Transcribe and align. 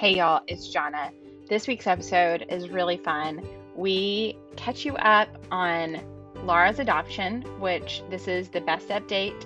Hey 0.00 0.16
y'all, 0.16 0.40
it's 0.46 0.74
Jonna. 0.74 1.10
This 1.46 1.68
week's 1.68 1.86
episode 1.86 2.46
is 2.48 2.70
really 2.70 2.96
fun. 2.96 3.46
We 3.76 4.38
catch 4.56 4.86
you 4.86 4.96
up 4.96 5.28
on 5.50 6.00
Laura's 6.42 6.78
adoption, 6.78 7.42
which 7.60 8.02
this 8.08 8.26
is 8.26 8.48
the 8.48 8.62
best 8.62 8.88
update 8.88 9.44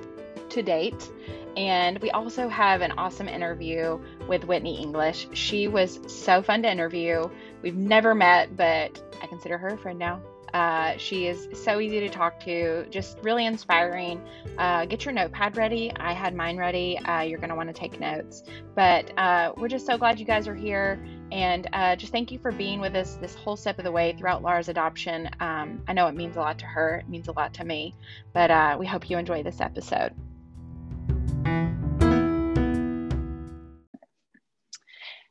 to 0.51 0.62
date. 0.62 1.11
And 1.56 1.99
we 1.99 2.13
also 2.13 2.49
have 2.49 2.82
an 2.82 2.92
awesome 2.92 3.28
interview 3.28 3.99
with 4.28 4.45
Whitney 4.45 4.81
English. 4.81 5.27
She 5.32 5.67
was 5.67 5.99
so 6.06 6.40
fun 6.40 6.63
to 6.63 6.71
interview. 6.71 7.28
We've 7.60 7.74
never 7.74 8.14
met, 8.14 8.56
but 8.56 9.03
I 9.21 9.27
consider 9.27 9.59
her 9.59 9.71
a 9.71 9.77
friend 9.77 9.99
now. 9.99 10.23
Uh, 10.54 10.96
she 10.96 11.26
is 11.26 11.48
so 11.52 11.80
easy 11.80 11.98
to 11.98 12.08
talk 12.08 12.38
to, 12.38 12.86
just 12.88 13.18
really 13.22 13.44
inspiring. 13.44 14.22
Uh, 14.56 14.86
get 14.86 15.04
your 15.04 15.12
notepad 15.12 15.56
ready. 15.56 15.92
I 15.96 16.12
had 16.12 16.32
mine 16.32 16.56
ready. 16.56 16.96
Uh, 16.96 17.22
you're 17.22 17.40
going 17.40 17.50
to 17.50 17.56
want 17.56 17.68
to 17.68 17.72
take 17.72 17.98
notes. 17.98 18.45
But 18.76 19.10
uh, 19.18 19.52
we're 19.56 19.68
just 19.68 19.84
so 19.84 19.98
glad 19.98 20.20
you 20.20 20.24
guys 20.24 20.46
are 20.46 20.54
here. 20.54 21.04
And 21.32 21.68
uh, 21.72 21.96
just 21.96 22.12
thank 22.12 22.30
you 22.30 22.38
for 22.38 22.52
being 22.52 22.80
with 22.80 22.95
us 22.95 23.16
this 23.16 23.34
whole 23.34 23.56
step 23.56 23.78
of 23.78 23.84
the 23.84 23.90
way 23.90 24.14
throughout 24.16 24.42
Laura's 24.42 24.68
adoption. 24.68 25.28
Um, 25.40 25.82
I 25.88 25.92
know 25.92 26.06
it 26.06 26.14
means 26.14 26.36
a 26.36 26.40
lot 26.40 26.60
to 26.60 26.66
her, 26.66 26.98
it 26.98 27.09
means 27.09 27.26
a 27.26 27.32
lot 27.32 27.52
to 27.54 27.64
me. 27.64 27.96
But 28.32 28.52
uh, 28.52 28.76
we 28.78 28.86
hope 28.86 29.10
you 29.10 29.18
enjoy 29.18 29.42
this 29.42 29.60
episode. 29.60 30.12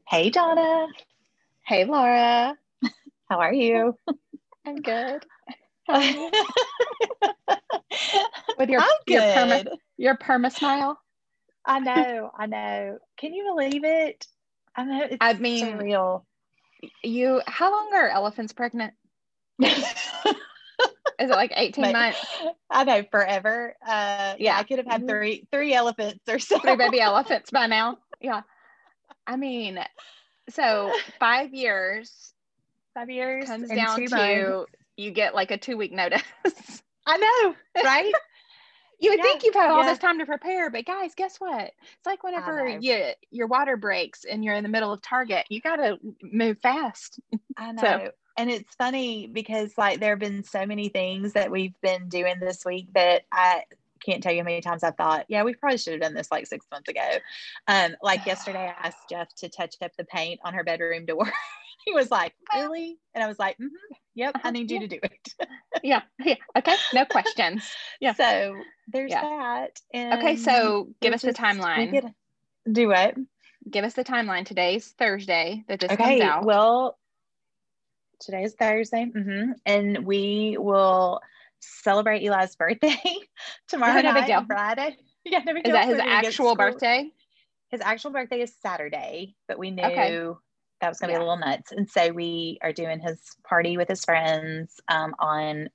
Hey, 0.05 0.29
Jonna. 0.31 0.87
Hey, 1.65 1.85
Laura. 1.85 2.57
How 3.29 3.39
are 3.39 3.53
you? 3.53 3.97
I'm 4.65 4.75
good. 4.81 5.25
With 8.57 8.69
your 8.69 8.81
I'm 8.81 8.87
your 9.07 9.21
perma, 9.21 9.67
your 9.97 10.17
perma 10.17 10.51
smile. 10.51 10.99
I 11.65 11.79
know, 11.79 12.31
I 12.37 12.45
know. 12.45 12.97
Can 13.17 13.33
you 13.33 13.43
believe 13.55 13.83
it? 13.83 14.25
I 14.75 14.83
know 14.85 15.03
it's 15.03 15.17
I 15.21 15.33
mean- 15.33 15.65
surreal. 15.65 16.23
You, 17.01 17.41
how 17.47 17.71
long 17.71 17.91
are 17.93 18.09
elephants 18.09 18.51
pregnant? 18.51 18.93
Is 19.61 19.85
it 21.19 21.29
like 21.29 21.53
18 21.55 21.81
But- 21.85 21.93
months? 21.93 22.25
I 22.69 22.83
know 22.83 23.03
forever. 23.09 23.73
Uh, 23.85 23.87
yeah, 23.87 24.35
Yeah. 24.39 24.57
I 24.57 24.63
could 24.63 24.79
have 24.79 24.87
had 24.87 25.03
Mhm. 25.03 25.07
three 25.09 25.47
three 25.51 25.73
elephants 25.73 26.19
or 26.27 26.39
so. 26.39 26.59
Three 26.59 26.75
baby 26.75 26.99
elephants 27.09 27.51
by 27.51 27.67
now. 27.67 27.99
Yeah. 28.19 28.41
I 29.25 29.37
mean, 29.37 29.79
so 30.49 30.91
five 31.19 31.53
years 31.53 32.32
Five 32.93 33.09
years 33.09 33.47
comes 33.47 33.69
down 33.69 34.05
to 34.05 34.15
months. 34.15 34.71
you 34.97 35.11
get 35.11 35.33
like 35.35 35.51
a 35.51 35.57
two 35.57 35.77
week 35.77 35.91
notice. 35.91 36.21
I 37.05 37.17
know, 37.17 37.55
right? 37.83 38.13
You 38.99 39.09
would 39.11 39.17
Yeah, 39.17 39.23
think 39.23 39.43
you've 39.43 39.55
had 39.55 39.69
all 39.69 39.83
yeah. 39.83 39.89
this 39.89 39.99
time 39.99 40.19
to 40.19 40.25
prepare, 40.25 40.69
but 40.69 40.85
guys, 40.85 41.13
guess 41.15 41.37
what? 41.37 41.71
It's 41.81 42.05
like 42.05 42.23
whenever 42.23 42.67
you 42.67 43.09
your 43.31 43.47
water 43.47 43.75
breaks 43.75 44.23
and 44.23 44.43
you're 44.45 44.55
in 44.55 44.63
the 44.63 44.69
middle 44.69 44.93
of 44.93 45.01
Target, 45.01 45.45
you 45.49 45.59
gotta 45.59 45.97
move 46.21 46.57
fast. 46.61 47.19
I 47.57 47.71
know. 47.73 47.81
So- 47.81 48.11
and 48.35 48.49
it's 48.49 48.73
funny 48.75 49.27
because 49.27 49.73
like 49.77 49.99
there 49.99 50.09
have 50.11 50.19
been 50.19 50.43
so 50.43 50.65
many 50.65 50.89
things 50.89 51.33
that 51.33 51.51
we've 51.51 51.79
been 51.81 52.09
doing 52.09 52.39
this 52.39 52.65
week 52.65 52.87
that 52.95 53.23
I 53.31 53.63
can't 54.03 54.23
tell 54.23 54.31
you 54.33 54.39
how 54.39 54.45
many 54.45 54.59
times 54.59 54.83
I 54.83 54.89
thought, 54.89 55.25
yeah, 55.29 55.43
we 55.43 55.53
probably 55.53 55.77
should 55.77 55.93
have 55.93 56.01
done 56.01 56.15
this 56.15 56.31
like 56.31 56.47
six 56.47 56.65
months 56.71 56.89
ago. 56.89 57.17
Um, 57.67 57.95
like 58.01 58.25
yesterday 58.25 58.73
I 58.75 58.87
asked 58.87 59.07
Jeff 59.07 59.33
to 59.35 59.49
touch 59.49 59.75
up 59.83 59.91
the 59.97 60.03
paint 60.05 60.39
on 60.43 60.55
her 60.55 60.63
bedroom 60.63 61.05
door. 61.05 61.31
he 61.85 61.93
was 61.93 62.09
like, 62.11 62.33
Really? 62.53 62.97
And 63.13 63.23
I 63.23 63.27
was 63.27 63.39
like, 63.39 63.55
mm-hmm, 63.57 63.93
Yep, 64.15 64.31
I 64.35 64.39
Uh-huh, 64.39 64.51
need 64.51 64.69
you 64.71 64.75
yeah. 64.79 64.81
to 64.81 64.87
do 64.87 64.99
it. 65.03 65.33
yeah, 65.83 66.01
yeah. 66.19 66.35
Okay, 66.57 66.75
no 66.93 67.05
questions. 67.05 67.63
Yeah. 67.99 68.13
So 68.13 68.55
there's 68.87 69.11
Yeah. 69.11 69.21
that. 69.21 69.81
Okay, 70.19 70.35
so 70.37 70.89
give 71.01 71.13
us 71.13 71.21
the 71.21 71.29
just- 71.33 71.39
timeline. 71.41 71.91
get- 71.91 72.13
do 72.71 72.87
what? 72.89 73.15
Give 73.69 73.83
us 73.85 73.93
the 73.93 74.03
timeline. 74.03 74.45
Today's 74.45 74.89
Thursday 74.97 75.63
that 75.67 75.79
this 75.79 75.91
okay 75.91 76.19
comes 76.19 76.21
out. 76.21 76.45
well 76.45 76.97
today 78.19 78.43
is 78.43 78.53
thursday 78.55 79.05
Mm-hmm. 79.13 79.51
and 79.65 80.05
we 80.05 80.55
will 80.57 81.19
celebrate 81.59 82.23
eli's 82.23 82.55
birthday 82.55 82.95
tomorrow 83.67 83.95
no 84.01 84.13
big 84.13 84.21
night 84.21 84.27
deal. 84.27 84.45
friday 84.45 84.97
yeah 85.25 85.39
no 85.39 85.53
big 85.53 85.65
is 85.67 85.73
deal. 85.73 85.73
that 85.73 85.87
his 85.87 85.99
actual 85.99 86.55
birthday? 86.55 87.09
his 87.69 87.81
actual 87.81 88.11
birthday 88.11 88.39
is 88.41 88.55
saturday 88.61 89.35
but 89.47 89.57
we 89.59 89.71
knew 89.71 89.83
Okay. 89.83 90.29
That 90.83 90.89
was 90.89 90.99
going 90.99 91.07
to 91.07 91.13
Yeah. 91.13 91.19
be 91.19 91.23
a 91.23 91.25
little 91.25 91.37
nuts 91.45 91.71
and 91.71 91.89
so 91.89 92.11
we 92.11 92.59
are 92.61 92.73
doing 92.73 92.99
his 92.99 93.19
party 93.47 93.77
with 93.77 93.87
his 93.87 94.03
friends 94.03 94.79
um, 94.89 95.15
on 95.17 95.69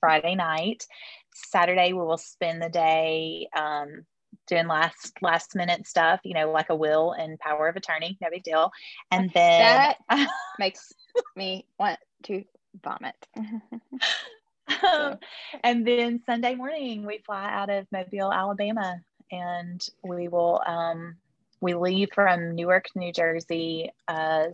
friday 0.00 0.34
night 0.34 0.86
saturday 1.34 1.92
we 1.92 2.00
will 2.00 2.16
spend 2.16 2.62
the 2.62 2.70
day 2.70 3.48
um, 3.56 4.06
doing 4.46 4.66
last 4.66 5.12
last 5.20 5.54
minute 5.54 5.86
stuff 5.86 6.20
you 6.24 6.32
know 6.32 6.50
like 6.50 6.70
a 6.70 6.74
will 6.74 7.12
and 7.12 7.38
power 7.38 7.68
of 7.68 7.76
attorney 7.76 8.16
no 8.22 8.28
big 8.30 8.42
deal 8.44 8.70
and 9.10 9.30
then 9.34 9.94
that 10.08 10.28
Makes 10.58 10.92
me 11.36 11.66
want 11.78 11.98
to 12.24 12.42
vomit. 12.82 13.14
Um, 13.36 15.18
and 15.64 15.86
then 15.86 16.22
Sunday 16.24 16.54
morning 16.54 17.04
we 17.04 17.18
fly 17.18 17.50
out 17.50 17.68
of 17.68 17.86
Mobile, 17.92 18.32
Alabama, 18.32 19.00
and 19.30 19.86
we 20.02 20.28
will 20.28 20.62
um, 20.66 21.16
we 21.60 21.74
leave 21.74 22.10
from 22.14 22.54
Newark, 22.54 22.86
New 22.94 23.12
Jersey, 23.12 23.90
uh, 24.08 24.48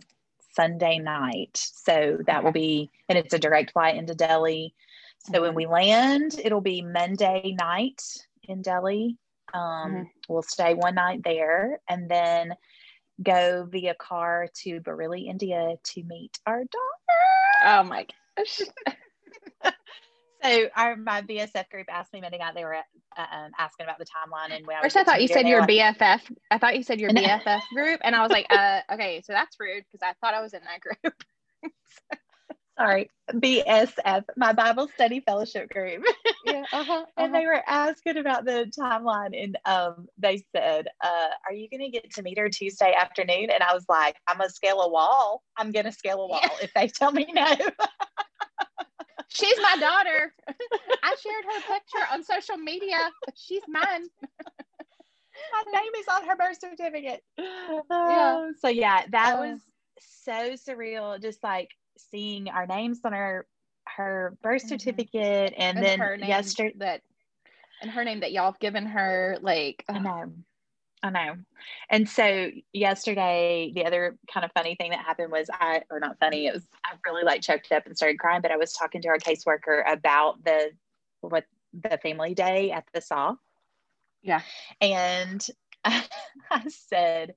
Sunday 0.53 0.99
night. 0.99 1.57
So 1.57 2.19
that 2.27 2.43
will 2.43 2.51
be, 2.51 2.91
and 3.09 3.17
it's 3.17 3.33
a 3.33 3.39
direct 3.39 3.71
flight 3.71 3.95
into 3.95 4.13
Delhi. 4.15 4.73
So 5.31 5.41
when 5.41 5.51
Mhm. 5.53 5.55
we 5.55 5.65
land, 5.67 6.39
it'll 6.43 6.61
be 6.61 6.81
Monday 6.81 7.55
night 7.57 8.01
in 8.43 8.61
Delhi. 8.61 9.17
Um, 9.53 9.93
Mhm. 9.93 10.09
We'll 10.29 10.41
stay 10.43 10.73
one 10.73 10.95
night 10.95 11.23
there, 11.23 11.79
and 11.87 12.09
then 12.09 12.55
go 13.21 13.65
via 13.65 13.93
car 13.95 14.47
to 14.61 14.79
Bareilly, 14.81 15.27
India, 15.27 15.77
to 15.81 16.03
meet 16.03 16.39
our 16.45 16.63
daughter. 16.63 17.63
oh 17.65 17.83
my 17.83 18.07
gosh. 18.37 18.61
So 20.43 20.67
our 20.75 20.95
my 20.95 21.21
BSF 21.21 21.69
group 21.69 21.87
asked 21.89 22.11
me 22.11 22.21
Monday 22.21 22.37
night. 22.37 22.53
They 22.53 22.65
were 22.65 22.75
uh, 22.75 22.81
um, 23.17 23.51
asking 23.57 23.85
about 23.85 23.97
the 23.97 24.05
timeline 24.05 24.55
and 24.55 24.67
when 24.67 24.77
I 24.77 24.81
First, 24.81 24.95
would 24.95 25.01
I 25.01 25.03
thought 25.05 25.21
you 25.21 25.27
said 25.27 25.47
your 25.47 25.61
like, 25.61 25.69
BFF. 25.99 26.21
I 26.51 26.57
thought 26.57 26.75
you 26.75 26.83
said 26.83 26.99
your 26.99 27.11
BFF 27.11 27.61
group, 27.73 28.01
and 28.03 28.15
I 28.15 28.21
was 28.21 28.31
like, 28.31 28.47
uh, 28.49 28.81
okay, 28.91 29.21
so 29.25 29.33
that's 29.33 29.55
rude 29.59 29.85
because 29.89 30.05
I 30.05 30.13
thought 30.19 30.33
I 30.33 30.41
was 30.41 30.53
in 30.53 30.61
that 30.63 30.81
group. 30.81 31.13
Sorry, 32.77 33.09
BSF, 33.31 34.23
my 34.35 34.51
Bible 34.51 34.87
Study 34.95 35.19
Fellowship 35.19 35.69
group. 35.69 36.03
yeah, 36.45 36.63
uh-huh, 36.73 37.05
and 37.17 37.33
they 37.33 37.45
were 37.45 37.61
asking 37.67 38.17
about 38.17 38.45
the 38.45 38.69
timeline, 38.77 39.39
and 39.41 39.57
um, 39.65 40.07
they 40.17 40.43
said, 40.55 40.87
uh, 41.01 41.27
"Are 41.47 41.53
you 41.53 41.69
going 41.69 41.81
to 41.81 41.89
get 41.89 42.11
to 42.15 42.23
meet 42.23 42.39
her 42.39 42.49
Tuesday 42.49 42.93
afternoon?" 42.99 43.51
And 43.51 43.61
I 43.61 43.75
was 43.75 43.85
like, 43.87 44.15
"I'm 44.27 44.39
gonna 44.39 44.49
scale 44.49 44.81
a 44.81 44.89
wall. 44.89 45.43
I'm 45.55 45.71
gonna 45.71 45.91
scale 45.91 46.21
a 46.21 46.27
wall 46.27 46.41
if 46.63 46.73
they 46.73 46.87
tell 46.87 47.11
me 47.11 47.27
no." 47.31 47.55
She's 49.33 49.59
my 49.61 49.77
daughter. 49.77 50.33
I 51.03 51.15
shared 51.15 51.45
her 51.45 51.61
picture 51.61 52.05
on 52.11 52.23
social 52.23 52.57
media. 52.57 53.11
She's 53.35 53.63
mine. 53.67 54.07
my 55.51 55.71
name 55.71 55.91
is 55.99 56.07
on 56.07 56.25
her 56.27 56.35
birth 56.35 56.59
certificate. 56.59 57.23
Yeah. 58.05 58.39
Oh, 58.39 58.53
So 58.59 58.67
yeah, 58.69 59.05
that 59.11 59.35
Uh. 59.35 59.39
was 59.39 59.61
so 59.99 60.53
surreal. 60.53 61.21
Just 61.21 61.43
like 61.43 61.69
seeing 61.97 62.49
our 62.49 62.65
names 62.67 63.01
on 63.05 63.13
her 63.13 63.47
her 63.97 64.37
birth 64.41 64.61
Mhm. 64.63 64.69
certificate, 64.69 65.53
and, 65.57 65.77
And 65.77 65.83
then 65.83 65.99
her 65.99 66.17
name 66.17 66.29
yesterday. 66.29 66.73
that, 66.77 67.01
and 67.81 67.91
her 67.91 68.03
name 68.03 68.21
that 68.21 68.31
y'all 68.31 68.45
have 68.51 68.59
given 68.59 68.85
her, 68.85 69.37
like, 69.41 69.83
I 69.93 69.99
ugh, 69.99 70.03
know, 70.03 70.33
I 71.03 71.09
know. 71.09 71.35
And 71.89 72.07
so 72.07 72.49
yesterday, 72.71 73.73
the 73.75 73.85
other 73.85 74.17
kind 74.33 74.45
of 74.45 74.51
funny 74.53 74.75
thing 74.75 74.91
that 74.91 74.99
happened 74.99 75.33
was 75.33 75.49
I, 75.51 75.81
or 75.91 75.99
not 75.99 76.17
funny, 76.17 76.47
it 76.47 76.53
was 76.53 76.65
I 76.85 76.93
really 77.05 77.23
like 77.23 77.41
choked 77.41 77.73
up 77.73 77.85
and 77.85 77.95
started 77.95 78.19
crying. 78.19 78.41
But 78.41 78.51
I 78.51 78.57
was 78.57 78.71
talking 78.71 79.01
to 79.01 79.09
our 79.09 79.17
caseworker 79.17 79.83
about 79.91 80.43
the 80.45 80.71
what 81.19 81.43
the 81.73 81.99
family 82.01 82.33
day 82.33 82.71
at 82.71 82.85
the 82.93 83.01
SAW. 83.01 83.35
Yeah. 84.21 84.41
And 84.79 85.45
I, 85.83 86.03
said 86.69 87.35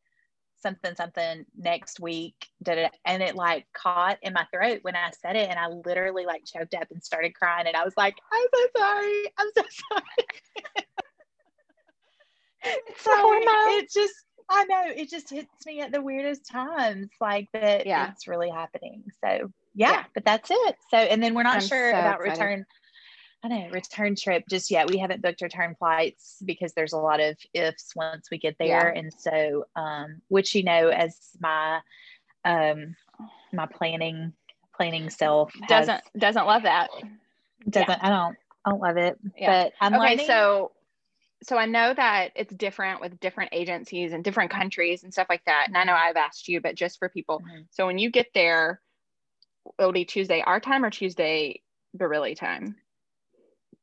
something 0.63 0.95
something 0.95 1.45
next 1.57 2.01
week 2.01 2.49
did 2.63 2.79
it 2.79 2.93
and 3.05 3.23
it 3.23 3.35
like 3.35 3.67
caught 3.73 4.19
in 4.23 4.33
my 4.33 4.47
throat 4.53 4.79
when 4.83 4.97
I 4.97 5.11
said 5.21 5.37
it 5.37 5.51
and 5.51 5.59
I 5.59 5.69
literally 5.69 6.25
like 6.25 6.45
choked 6.45 6.75
up 6.75 6.91
and 6.91 7.03
started 7.03 7.35
crying 7.35 7.67
and 7.67 7.77
I 7.77 7.85
was 7.85 7.97
like 7.97 8.17
I'm 8.33 8.47
so 8.55 8.81
sorry 8.81 9.23
I'm 9.39 9.49
so 9.55 9.63
sorry 9.91 10.86
so 12.99 13.11
it 13.13 13.91
just 13.93 14.15
I 14.49 14.65
know 14.65 14.83
it 14.87 15.11
just 15.11 15.31
hits 15.31 15.49
me 15.67 15.81
at 15.81 15.93
the 15.93 16.01
weirdest 16.03 16.49
times 16.51 17.09
like 17.21 17.49
that 17.53 17.87
Yeah. 17.87 18.11
it's 18.13 18.29
really 18.29 18.51
happening 18.51 19.05
so 19.25 19.51
yeah, 19.75 19.91
Yeah. 19.91 20.05
but 20.15 20.25
that's 20.25 20.51
it 20.51 20.77
so 20.91 20.97
and 20.99 21.23
then 21.23 21.35
we're 21.35 21.43
not 21.43 21.57
I'm 21.57 21.61
sure 21.67 21.93
so 21.93 21.99
about 21.99 22.21
excited. 22.21 22.41
return 22.43 22.67
I 23.45 23.49
know 23.49 23.69
return 23.71 24.17
trip 24.17 24.45
just 24.51 24.71
yet. 24.73 24.91
We 24.91 24.99
haven't 24.99 25.23
booked 25.23 25.43
return 25.43 25.77
flights 25.79 26.39
because 26.45 26.73
there's 26.73 26.95
a 26.95 26.99
lot 26.99 27.21
of 27.21 27.37
ifs 27.55 27.93
once 27.95 28.29
we 28.31 28.39
get 28.39 28.57
there. 28.59 28.89
And 28.89 29.13
so, 29.17 29.67
um, 29.77 30.21
which 30.29 30.55
you 30.55 30.65
know, 30.65 30.89
as 30.89 31.17
my 31.39 31.81
um 32.45 32.97
my 33.53 33.67
planning 33.67 34.33
planning 34.75 35.11
self 35.11 35.53
has- 35.55 35.69
doesn't 35.87 36.03
doesn't 36.19 36.47
love 36.47 36.63
that. 36.63 36.89
doesn't 37.69 38.03
I 38.03 38.09
don't 38.09 38.37
I 38.65 38.71
don't 38.71 38.81
love 38.81 38.97
it. 38.97 39.17
Yeah. 39.37 39.65
But 39.65 39.73
I'm 39.81 39.95
okay, 39.95 40.03
learning. 40.13 40.27
so 40.27 40.73
so 41.43 41.57
I 41.57 41.67
know 41.67 41.93
that 41.93 42.31
it's 42.35 42.55
different 42.55 43.01
with 43.01 43.21
different 43.21 43.51
agencies 43.53 44.13
and 44.13 44.25
different 44.25 44.51
countries 44.51 45.05
and 45.05 45.13
stuff 45.13 45.27
like 45.29 45.45
that. 45.47 45.67
And 45.69 45.77
I 45.77 45.85
know 45.85 45.93
I've 45.95 46.17
asked 46.17 46.49
you, 46.49 46.61
but 46.61 46.75
just 46.75 46.99
for 46.99 47.09
people. 47.09 47.41
Mhm. 47.41 47.67
So 47.71 47.87
when 47.87 47.99
you 47.99 48.11
get 48.11 48.29
there, 48.35 48.81
it'll 49.79 49.93
be 49.93 50.05
Tuesday 50.05 50.41
our 50.41 50.61
time 50.61 50.85
or 50.85 50.91
Tuesday 50.91 51.63
Bareilly 51.97 52.37
time. 52.37 52.77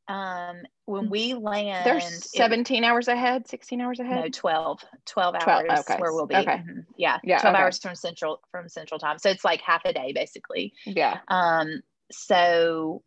Um, 0.07 0.63
when 0.85 1.09
we 1.09 1.33
land, 1.33 1.85
They're 1.85 1.97
it- 1.97 2.03
17 2.03 2.83
hours 2.83 3.07
ahead, 3.07 3.47
16 3.47 3.79
hours 3.79 3.99
ahead. 3.99 4.23
no, 4.23 4.29
12, 4.29 4.83
12 5.05 5.35
hours 5.35 5.65
12, 5.65 5.79
okay. 5.79 5.97
where 5.97 6.11
we'll 6.13 6.27
be. 6.27 6.35
Okay. 6.35 6.57
Mhm. 6.57 6.85
Yeah. 6.97 7.19
Yeah, 7.23 7.39
12 7.39 7.55
okay. 7.55 7.63
hours 7.63 7.79
from 7.79 7.95
central, 7.95 8.41
from 8.51 8.67
central 8.67 8.99
time. 8.99 9.17
So 9.17 9.29
it's 9.29 9.45
like 9.45 9.61
half 9.61 9.85
a 9.85 9.93
day 9.93 10.11
basically. 10.13 10.73
Yeah. 10.85 11.19
Um, 11.29 11.81
so, 12.11 13.01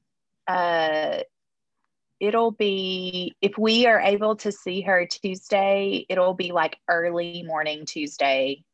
uh, 0.47 1.21
it'll 2.21 2.51
be, 2.53 3.35
if 3.41 3.59
we 3.59 3.87
are 3.87 4.01
able 4.01 4.37
to 4.37 4.53
see 4.53 4.81
her 4.83 5.07
Tuesday, 5.07 6.07
it'll 6.09 6.35
be 6.35 6.53
like 6.53 6.77
early 6.89 7.43
morning 7.43 7.85
Tuesday 7.87 8.65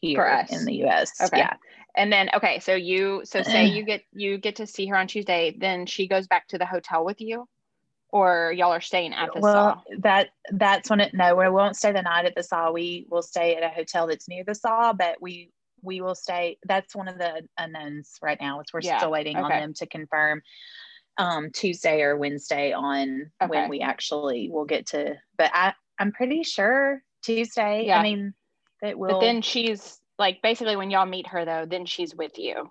here 0.00 0.18
For 0.18 0.30
us. 0.30 0.50
in 0.50 0.64
the 0.64 0.84
US. 0.84 1.12
Okay. 1.22 1.36
Yeah. 1.36 1.54
And 1.96 2.12
then 2.12 2.28
okay, 2.34 2.58
so 2.58 2.74
you 2.74 3.22
so 3.24 3.42
say 3.42 3.66
you 3.66 3.84
get 3.84 4.02
you 4.12 4.38
get 4.38 4.56
to 4.56 4.66
see 4.66 4.86
her 4.86 4.96
on 4.96 5.06
Tuesday, 5.06 5.56
then 5.56 5.86
she 5.86 6.08
goes 6.08 6.26
back 6.26 6.48
to 6.48 6.58
the 6.58 6.66
hotel 6.66 7.04
with 7.04 7.20
you, 7.20 7.46
or 8.10 8.52
y'all 8.56 8.72
are 8.72 8.80
staying 8.80 9.14
at 9.14 9.32
the 9.32 9.40
well, 9.40 9.52
saw. 9.52 9.80
that 10.00 10.30
that's 10.50 10.90
when 10.90 11.00
it 11.00 11.14
no, 11.14 11.36
we 11.36 11.48
won't 11.48 11.76
stay 11.76 11.92
the 11.92 12.02
night 12.02 12.26
at 12.26 12.34
the 12.34 12.42
saw. 12.42 12.72
We 12.72 13.06
will 13.10 13.22
stay 13.22 13.54
at 13.56 13.62
a 13.62 13.68
hotel 13.68 14.06
that's 14.08 14.28
near 14.28 14.44
the 14.44 14.54
saw, 14.54 14.92
but 14.92 15.22
we 15.22 15.50
we 15.82 16.00
will 16.00 16.14
stay. 16.16 16.58
That's 16.66 16.96
one 16.96 17.08
of 17.08 17.18
the 17.18 17.42
unknowns 17.58 18.18
right 18.20 18.38
now. 18.40 18.60
Is 18.60 18.66
we're 18.72 18.82
Yeah, 18.82 18.96
still 18.98 19.10
waiting 19.12 19.36
on 19.36 19.50
them 19.50 19.74
to 19.74 19.86
confirm 19.86 20.42
um 21.18 21.50
Tuesday 21.52 22.02
or 22.02 22.16
Wednesday 22.16 22.72
on 22.72 23.30
Okay. 23.42 23.48
when 23.50 23.68
we 23.70 23.80
actually 23.80 24.50
will 24.50 24.64
get 24.64 24.86
to. 24.88 25.14
But 25.38 25.50
I 25.54 25.74
I'm 25.98 26.12
pretty 26.12 26.42
sure 26.42 27.02
Tuesday. 27.22 27.84
Yeah. 27.86 27.98
I 27.98 28.02
mean 28.02 28.34
that 28.82 28.98
will. 28.98 29.10
But 29.12 29.20
then 29.20 29.42
she's 29.42 30.00
like 30.18 30.42
basically 30.42 30.76
when 30.76 30.90
y'all 30.90 31.06
meet 31.06 31.26
her 31.28 31.44
though, 31.44 31.66
then 31.68 31.86
she's 31.86 32.14
with 32.14 32.38
you. 32.38 32.70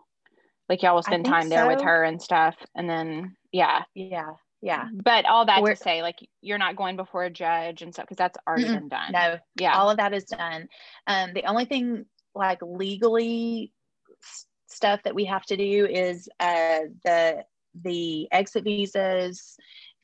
Like 0.69 0.81
y'all 0.81 0.95
will 0.95 1.03
spend 1.03 1.25
time 1.25 1.49
there 1.49 1.67
with 1.67 1.81
her 1.81 2.03
and 2.03 2.21
stuff. 2.21 2.55
And 2.75 2.89
then 2.89 3.35
yeah. 3.51 3.83
yeah 3.95 4.31
yeah 4.61 4.87
But 4.93 5.25
all 5.25 5.45
that 5.45 5.61
We're- 5.61 5.75
to 5.75 5.81
say, 5.81 6.01
like 6.01 6.15
you're 6.41 6.57
not 6.57 6.75
going 6.75 6.95
before 6.95 7.23
a 7.25 7.29
judge 7.29 7.81
and 7.81 7.93
stuff 7.93 8.05
because 8.05 8.17
that's 8.17 8.37
already 8.47 8.65
been 8.65 8.87
done. 8.89 9.11
no 9.11 9.37
Yeah. 9.59 9.77
all 9.77 9.89
of 9.89 9.97
that 9.97 10.13
is 10.13 10.23
done. 10.25 10.67
Um, 11.07 11.33
the 11.33 11.45
only 11.45 11.65
thing 11.65 12.05
like 12.35 12.59
legally 12.61 13.71
stuff 14.67 15.01
that 15.03 15.13
we 15.15 15.25
have 15.25 15.45
to 15.45 15.55
do 15.57 15.85
is 15.85 16.27
uh, 16.39 16.79
the 17.03 17.43
the 17.81 18.27
exit 18.31 18.63
visas 18.63 19.55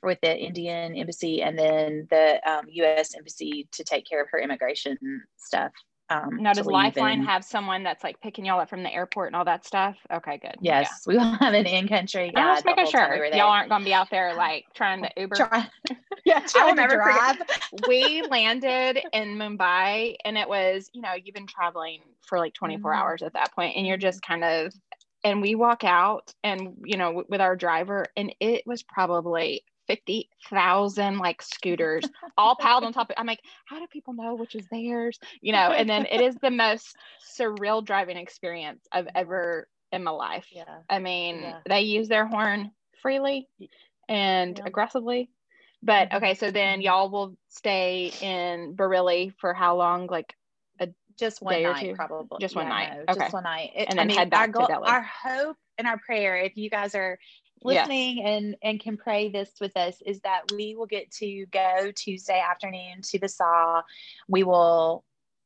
with 0.01 0.19
the 0.21 0.37
Indian 0.37 0.95
embassy 0.95 1.41
and 1.41 1.57
then 1.59 2.07
the 2.09 2.39
um, 2.49 2.65
U.S. 2.69 3.15
embassy 3.15 3.67
to 3.71 3.83
take 3.83 4.07
care 4.09 4.21
of 4.21 4.27
her 4.31 4.39
immigration 4.39 4.97
stuff. 5.37 5.71
Um, 6.11 6.37
now 6.41 6.53
does 6.53 6.65
Lifeline 6.65 7.21
have 7.21 7.45
someone 7.45 7.83
that's 7.83 8.03
like 8.03 8.19
picking 8.19 8.43
y'all 8.43 8.59
up 8.59 8.67
from 8.69 8.81
the 8.81 8.91
airport 8.91 9.27
and 9.27 9.35
all 9.35 9.45
that 9.45 9.63
stuff? 9.63 9.95
Okay, 10.11 10.39
good. 10.39 10.55
Yes, 10.59 11.03
we 11.05 11.15
will 11.15 11.23
have 11.35 11.53
an 11.53 11.67
in-country 11.67 12.31
Yeah. 12.33 12.39
I'm 12.47 12.55
just 12.55 12.65
making 12.65 12.87
sure 12.87 13.19
we 13.31 13.37
y'all 13.37 13.49
aren't 13.49 13.69
gonna 13.69 13.85
be 13.85 13.93
out 13.93 14.09
there 14.09 14.33
like 14.33 14.65
trying 14.73 15.03
to 15.03 15.11
Uber. 15.15 15.35
Try- 15.35 15.69
yeah, 16.25 16.39
I 16.43 16.47
trying 16.47 16.75
to 16.77 16.87
drive. 16.87 17.37
we 17.87 18.23
landed 18.23 19.01
in 19.13 19.37
Mumbai 19.37 20.15
and 20.25 20.35
it 20.35 20.49
was, 20.49 20.89
you 20.93 21.01
know, 21.01 21.13
you've 21.13 21.35
been 21.35 21.45
traveling 21.45 21.99
for 22.21 22.39
like 22.39 22.55
24 22.55 22.91
Mhm. 22.91 22.97
hours 22.97 23.21
at 23.21 23.33
that 23.33 23.53
point 23.53 23.75
and 23.77 23.85
you're 23.85 23.97
just 23.97 24.23
kind 24.23 24.43
of 24.43 24.73
and 25.23 25.41
we 25.41 25.55
walk 25.55 25.83
out 25.83 26.33
and 26.43 26.75
you 26.83 26.97
know 26.97 27.07
w- 27.07 27.25
with 27.29 27.41
our 27.41 27.55
driver 27.55 28.05
and 28.15 28.33
it 28.39 28.63
was 28.65 28.83
probably 28.83 29.63
50,000 29.87 31.17
like 31.17 31.41
scooters 31.41 32.09
all 32.37 32.55
piled 32.55 32.83
on 32.83 32.93
top 32.93 33.09
of 33.09 33.15
I'm 33.17 33.27
like 33.27 33.41
how 33.65 33.79
do 33.79 33.87
people 33.91 34.13
know 34.13 34.35
which 34.35 34.55
is 34.55 34.67
theirs 34.69 35.19
you 35.41 35.51
know 35.53 35.71
and 35.71 35.89
then 35.89 36.05
it 36.05 36.21
is 36.21 36.35
the 36.41 36.51
most 36.51 36.95
surreal 37.39 37.83
driving 37.83 38.17
experience 38.17 38.85
I've 38.91 39.07
ever 39.15 39.67
in 39.91 40.03
my 40.03 40.11
life 40.11 40.47
Yeah. 40.51 40.81
I 40.89 40.99
mean, 40.99 41.41
Yeah. 41.41 41.59
they 41.67 41.81
use 41.81 42.07
their 42.07 42.25
horn 42.25 42.71
freely 43.01 43.47
and 44.07 44.59
Yeah. 44.59 44.65
aggressively. 44.65 45.29
But 45.81 46.11
Mhm. 46.11 46.15
okay, 46.15 46.33
so 46.35 46.51
then 46.51 46.81
y'all 46.81 47.09
will 47.09 47.35
stay 47.49 48.11
in 48.21 48.75
Bareilly 48.75 49.33
for 49.39 49.53
how 49.53 49.75
long? 49.77 50.07
Like, 50.07 50.35
just 51.19 51.41
one 51.41 51.61
night, 51.61 51.95
probably. 51.95 52.37
Just 52.39 52.55
one 52.55 52.65
Yeah, 52.65 52.69
night. 52.69 52.93
no, 52.95 53.01
Okay. 53.09 53.19
Just 53.19 53.33
one 53.33 53.43
night. 53.43 53.71
It- 53.75 53.89
And 53.89 53.99
I 53.99 54.03
then 54.03 54.07
mean, 54.07 54.17
head 54.17 54.29
back 54.29 54.39
our 54.39 54.47
to 54.47 54.51
goal, 54.53 54.67
Delhi. 54.67 54.87
our 54.87 55.01
hope 55.03 55.57
and 55.77 55.87
our 55.87 55.97
prayer, 55.99 56.37
if 56.37 56.57
you 56.57 56.69
guys 56.69 56.95
are 56.95 57.19
listening 57.63 58.23
and 58.23 58.55
and 58.61 58.79
can 58.79 58.95
pray 58.97 59.29
this 59.29 59.51
with 59.59 59.75
us, 59.75 60.01
is 60.05 60.21
that 60.21 60.51
we 60.53 60.75
will 60.75 60.85
get 60.85 61.11
to 61.11 61.45
go 61.47 61.91
Tuesday 61.95 62.39
afternoon 62.39 63.01
to 63.03 63.19
the 63.19 63.27
saw. 63.27 63.81
We 64.29 64.43
will, 64.43 65.03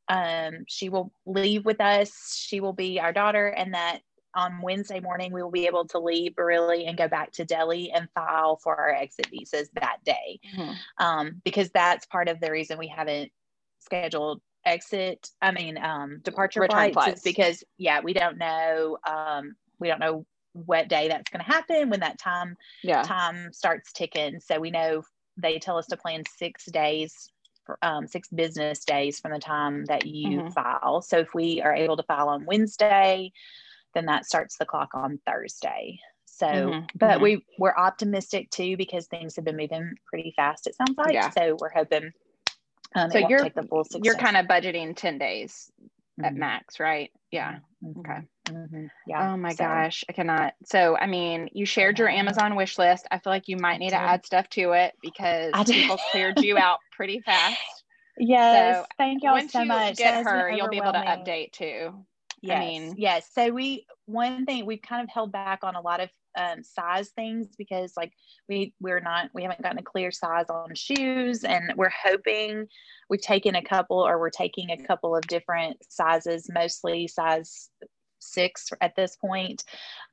um, 0.08 0.64
she 0.68 0.88
will 0.88 1.12
leave 1.26 1.64
with 1.64 1.80
us. 1.80 2.36
She 2.48 2.60
will 2.60 2.72
be 2.72 3.00
our 3.00 3.12
daughter, 3.12 3.48
and 3.48 3.74
that 3.74 4.00
on 4.36 4.60
Wednesday 4.62 4.98
morning 5.00 5.32
we 5.32 5.42
will 5.42 5.50
be 5.50 5.66
able 5.66 5.86
to 5.86 5.98
leave 5.98 6.32
Bareilly 6.34 6.88
and 6.88 6.96
go 6.98 7.06
back 7.08 7.30
to 7.32 7.44
Delhi 7.44 7.92
and 7.92 8.08
file 8.14 8.56
for 8.56 8.74
our 8.76 8.90
exit 8.90 9.26
visas 9.30 9.70
that 9.74 10.02
day 10.04 10.40
Mhm. 10.52 10.76
um, 10.98 11.42
because 11.44 11.70
that's 11.70 12.04
part 12.06 12.28
of 12.28 12.40
the 12.40 12.50
reason 12.50 12.76
we 12.78 12.88
haven't 12.88 13.30
scheduled 13.78 14.40
exit 14.66 15.30
i 15.42 15.50
mean 15.50 15.76
um 15.78 16.20
departure 16.22 16.60
Return 16.60 16.92
flights, 16.92 16.94
flights. 16.94 17.22
because 17.22 17.64
yeah 17.78 18.00
we 18.02 18.12
don't 18.12 18.38
know 18.38 18.96
um 19.06 19.54
we 19.78 19.88
don't 19.88 20.00
know 20.00 20.24
what 20.52 20.88
day 20.88 21.08
that's 21.08 21.28
going 21.30 21.44
to 21.44 21.50
happen 21.52 21.90
when 21.90 22.00
that 22.00 22.18
time 22.18 22.56
yeah, 22.82 23.02
time 23.02 23.52
starts 23.52 23.92
ticking 23.92 24.38
so 24.40 24.58
we 24.60 24.70
know 24.70 25.02
they 25.36 25.58
tell 25.58 25.76
us 25.78 25.86
to 25.86 25.96
plan 25.96 26.22
six 26.36 26.64
days 26.66 27.30
for, 27.66 27.76
um, 27.82 28.06
six 28.06 28.28
business 28.28 28.84
days 28.84 29.18
from 29.18 29.32
the 29.32 29.38
time 29.38 29.84
that 29.86 30.06
you 30.06 30.40
Mhm. 30.40 30.52
file 30.54 31.02
so 31.02 31.18
if 31.18 31.34
we 31.34 31.60
are 31.60 31.74
able 31.74 31.96
to 31.96 32.02
file 32.04 32.28
on 32.28 32.46
wednesday 32.46 33.32
then 33.94 34.06
that 34.06 34.24
starts 34.26 34.56
the 34.58 34.64
clock 34.64 34.90
on 34.94 35.18
thursday 35.26 35.98
so 36.26 36.70
Mhm, 36.70 36.88
but 36.94 37.18
mhm. 37.18 37.22
we 37.22 37.44
we're 37.58 37.76
optimistic 37.76 38.48
too 38.50 38.76
because 38.76 39.06
things 39.06 39.34
have 39.36 39.44
been 39.44 39.56
moving 39.56 39.94
pretty 40.06 40.32
fast 40.36 40.66
it 40.66 40.74
sounds 40.76 40.96
like 40.96 41.14
Yeah. 41.14 41.30
so 41.30 41.56
we're 41.60 41.70
hoping 41.70 42.12
um, 42.94 43.10
So 43.10 43.18
you're- 43.18 43.42
take 43.42 43.54
the 43.54 43.62
full 43.64 43.84
six 43.84 44.04
you're 44.04 44.14
kind 44.16 44.36
of 44.36 44.46
budgeting 44.46 44.96
10 44.96 45.18
days 45.18 45.70
at 46.22 46.32
Mhm, 46.34 46.36
max, 46.36 46.78
right? 46.80 47.10
Yeah. 47.30 47.58
mhm, 47.82 47.96
Okay. 47.98 48.20
mhm, 48.48 48.90
yeah 49.06 49.32
Oh 49.32 49.36
my 49.36 49.50
So, 49.50 49.64
gosh, 49.64 50.04
I 50.08 50.12
cannot. 50.12 50.54
So, 50.64 50.96
I 50.96 51.06
mean, 51.06 51.48
you 51.52 51.66
shared 51.66 51.98
your. 51.98 52.08
Amazon 52.08 52.54
wish 52.54 52.78
list. 52.78 53.06
I 53.10 53.18
feel 53.18 53.32
like 53.32 53.48
you 53.48 53.56
might 53.56 53.78
need 53.78 53.90
to 53.90 53.96
add 53.96 54.24
stuff 54.24 54.48
to 54.50 54.72
it 54.72 54.94
because 55.02 55.52
people 55.68 55.96
cleared 56.12 56.40
you 56.40 56.56
out 56.58 56.78
pretty 56.92 57.20
fast. 57.26 57.58
yes 58.16 58.76
So, 58.76 58.86
thank 58.98 59.22
y'all 59.24 59.32
Once 59.32 59.52
so 59.52 59.60
you 59.62 59.66
much 59.66 59.96
get 59.96 60.14
That 60.14 60.24
her, 60.24 60.50
you'll 60.50 60.68
be 60.68 60.76
able 60.76 60.92
to 60.92 60.98
update 61.00 61.52
too. 61.52 62.06
yes 62.42 62.60
mean- 62.60 62.94
yes 62.96 63.28
so 63.34 63.50
we 63.50 63.86
one 64.06 64.44
thing 64.44 64.66
we've 64.66 64.82
kind 64.82 65.02
of 65.02 65.08
held 65.08 65.32
back 65.32 65.60
on 65.62 65.74
a 65.74 65.80
lot 65.80 66.00
of 66.00 66.10
um, 66.36 66.62
size 66.62 67.10
things 67.10 67.48
because 67.56 67.92
like 67.96 68.12
we 68.48 68.74
we're 68.80 69.00
not 69.00 69.30
we 69.34 69.42
haven't 69.42 69.62
gotten 69.62 69.78
a 69.78 69.82
clear 69.82 70.10
size 70.10 70.46
on 70.50 70.74
shoes 70.74 71.44
and 71.44 71.72
we're 71.76 71.92
hoping 72.04 72.66
we've 73.08 73.20
taken 73.20 73.54
a 73.54 73.62
couple 73.62 73.98
or 73.98 74.18
we're 74.18 74.30
taking 74.30 74.70
a 74.70 74.76
couple 74.76 75.14
of 75.14 75.22
different 75.28 75.76
sizes 75.88 76.50
mostly 76.52 77.06
size 77.06 77.70
six 78.18 78.70
at 78.80 78.96
this 78.96 79.16
point 79.16 79.64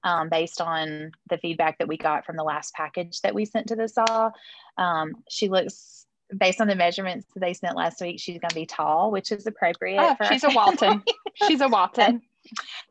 um, 0.04 0.30
based 0.30 0.62
on 0.62 1.12
the 1.30 1.38
feedback 1.38 1.80
that 1.80 1.88
we 1.88 1.98
got 1.98 2.26
from 2.26 2.36
the 2.36 2.44
last 2.44 2.74
package 2.76 3.20
that 3.22 3.34
we 3.34 3.46
sent 3.46 3.68
to 3.68 3.76
the 3.76 3.88
saw 3.88 4.30
um, 4.78 5.14
she 5.30 5.50
looks 5.50 6.06
based 6.38 6.62
on 6.62 6.68
the 6.68 6.76
measurements 6.76 7.26
that 7.34 7.40
they 7.40 7.54
sent 7.54 7.76
last 7.76 8.00
week 8.00 8.20
she's 8.20 8.38
going 8.38 8.50
to 8.50 8.56
be 8.56 8.66
tall 8.66 9.10
which 9.12 9.32
is 9.32 9.48
appropriate 9.48 10.00
Oh, 10.00 10.28
she's 10.30 10.44
a 10.44 10.50
Walton. 10.50 11.04
She's 11.48 11.62
a 11.62 11.68
Walton. 11.68 12.22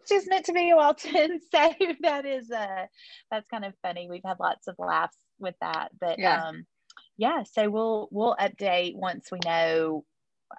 She's 0.08 0.28
meant 0.28 0.46
to 0.46 0.52
be 0.52 0.70
a 0.70 0.76
Walton. 0.76 1.40
So 1.50 1.72
that 2.02 2.26
is 2.26 2.50
uh 2.50 2.86
that's 3.30 3.48
kind 3.48 3.64
of 3.64 3.74
funny. 3.82 4.08
We've 4.08 4.24
had 4.24 4.40
lots 4.40 4.68
of 4.68 4.76
laughs 4.78 5.16
with 5.38 5.54
that. 5.60 5.90
But 6.00 6.18
Yeah. 6.18 6.48
um 6.48 6.66
yeah, 7.16 7.42
so 7.42 7.68
we'll 7.68 8.08
we'll 8.10 8.36
update 8.36 8.94
once 8.96 9.30
we 9.30 9.38
know 9.44 10.04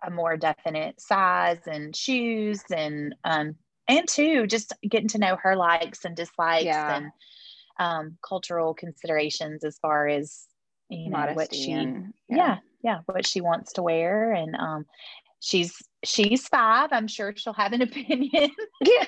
a 0.06 0.10
more 0.12 0.38
definite 0.38 1.02
size 1.02 1.68
and 1.68 1.96
shoes 1.96 2.64
and 2.72 3.16
um 3.24 3.56
and 3.88 4.08
two 4.08 4.48
just 4.48 4.74
getting 4.88 5.10
to 5.10 5.18
know 5.18 5.36
her 5.42 5.56
likes 5.56 6.06
and 6.06 6.16
dislikes 6.16 6.66
Yeah. 6.66 6.98
and 6.98 7.12
um 7.80 8.18
cultural 8.28 8.74
considerations 8.74 9.64
as 9.64 9.78
far 9.80 10.08
as 10.08 10.48
you 10.90 11.10
know 11.10 11.32
what 11.34 11.54
she 11.54 11.72
and 11.72 12.14
yeah 12.30 12.58
yeah 12.84 13.00
what 13.06 13.26
she 13.26 13.42
wants 13.42 13.74
to 13.74 13.82
wear 13.82 14.34
and 14.34 14.56
um 14.56 14.86
she's 15.42 15.76
she's 16.06 16.48
five 16.48 16.90
i'm 16.94 17.08
sure 17.08 17.34
she'll 17.36 17.54
have 17.54 17.74
an 17.74 17.82
opinion 17.82 18.50
Yeah. 18.82 19.06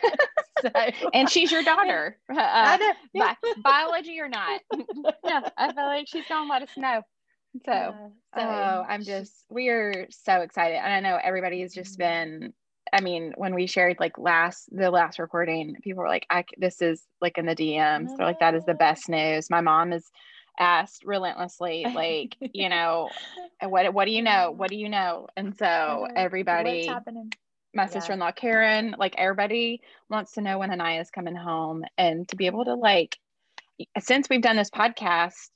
so 0.61 0.69
And 1.13 1.29
she's 1.29 1.51
your 1.51 1.63
daughter. 1.63 2.17
Uh, 2.29 2.77
bi- 3.13 3.35
biology 3.57 4.19
or 4.19 4.29
not. 4.29 4.61
yeah, 5.25 5.41
I 5.57 5.73
feel 5.73 5.83
like 5.85 6.07
she's 6.07 6.25
gonna 6.27 6.49
let 6.49 6.61
us 6.61 6.69
know. 6.77 7.01
So, 7.65 7.71
Yeah, 7.71 7.91
so 8.35 8.41
oh, 8.41 8.85
I'm 8.87 9.03
just 9.03 9.45
we 9.49 9.69
are 9.69 10.07
so 10.09 10.41
excited, 10.41 10.77
and 10.77 10.93
I 10.93 10.99
know 10.99 11.19
everybody 11.21 11.61
has 11.61 11.73
just 11.73 11.97
been. 11.97 12.53
I 12.91 13.01
mean, 13.01 13.33
when 13.35 13.55
we 13.55 13.65
shared 13.65 13.97
like 13.99 14.17
last 14.17 14.69
the 14.71 14.91
last 14.91 15.17
recording, 15.19 15.75
people 15.81 16.03
were 16.03 16.09
like, 16.09 16.25
"I 16.29 16.45
this 16.57 16.81
is 16.81 17.03
like 17.21 17.37
in 17.37 17.45
the 17.45 17.55
DMs." 17.55 18.15
They're 18.15 18.27
like, 18.27 18.39
"That 18.39 18.55
is 18.55 18.65
the 18.65 18.73
best 18.73 19.09
news." 19.09 19.49
My 19.49 19.61
mom 19.61 19.93
is 19.93 20.09
asked 20.59 21.03
relentlessly, 21.05 21.85
like, 21.95 22.35
you 22.39 22.69
know, 22.69 23.09
what 23.61 23.93
what 23.93 24.05
do 24.05 24.11
you 24.11 24.21
know? 24.21 24.51
What 24.51 24.69
do 24.69 24.75
you 24.75 24.89
know? 24.89 25.27
And 25.35 25.55
so 25.55 26.07
everybody 26.15 26.89
my 27.73 27.87
sister-in-law 27.87 28.31
Karen, 28.33 28.95
like 28.99 29.15
everybody 29.17 29.81
wants 30.09 30.33
to 30.33 30.41
know 30.41 30.59
when 30.59 30.71
Anaya 30.71 31.01
is 31.01 31.09
coming 31.09 31.35
home 31.35 31.83
and 31.97 32.27
to 32.29 32.35
be 32.35 32.45
able 32.45 32.65
to 32.65 32.75
like 32.75 33.17
since 33.99 34.29
we've 34.29 34.41
done 34.41 34.55
this 34.55 34.69
podcast, 34.69 35.49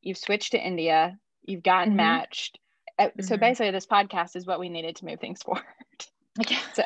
you've 0.00 0.16
switched 0.16 0.52
to 0.52 0.58
India, 0.58 1.18
you've 1.42 1.62
gotten 1.62 1.90
mm-hmm. 1.90 1.98
matched. 1.98 2.58
Mm-hmm. 2.98 3.22
So 3.22 3.36
basically 3.36 3.70
this 3.70 3.86
podcast 3.86 4.36
is 4.36 4.46
what 4.46 4.60
we 4.60 4.68
needed 4.68 4.96
to 4.96 5.04
move 5.04 5.20
things 5.20 5.42
forward. 5.42 5.64
So 6.74 6.84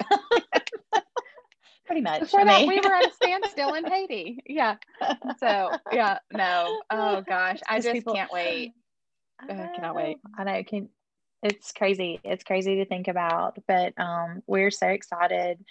pretty 1.95 2.05
much. 2.05 2.21
Before 2.21 2.41
I 2.41 2.45
that, 2.45 2.61
mean. 2.61 2.69
we 2.69 2.81
were 2.81 2.95
at 2.95 3.07
a 3.11 3.15
standstill 3.15 3.75
in 3.75 3.85
Haiti. 3.85 4.43
Yeah. 4.47 4.77
So 5.39 5.71
yeah, 5.93 6.19
no. 6.33 6.81
Oh 6.91 7.21
gosh, 7.27 7.61
I 7.69 7.81
just 7.81 7.93
people, 7.93 8.15
can't 8.15 8.33
wait. 8.33 8.73
I 9.41 9.47
cannot 9.47 9.95
wait. 9.95 10.19
I 10.37 10.45
know. 10.45 10.63
Can 10.65 10.89
it's 11.43 11.73
crazy. 11.73 12.21
It's 12.25 12.43
crazy 12.43 12.77
to 12.77 12.87
think 12.87 13.07
about, 13.07 13.59
but 13.69 13.93
um, 13.99 14.43
we're 14.47 14.71
so 14.71 14.89
excited. 14.89 15.63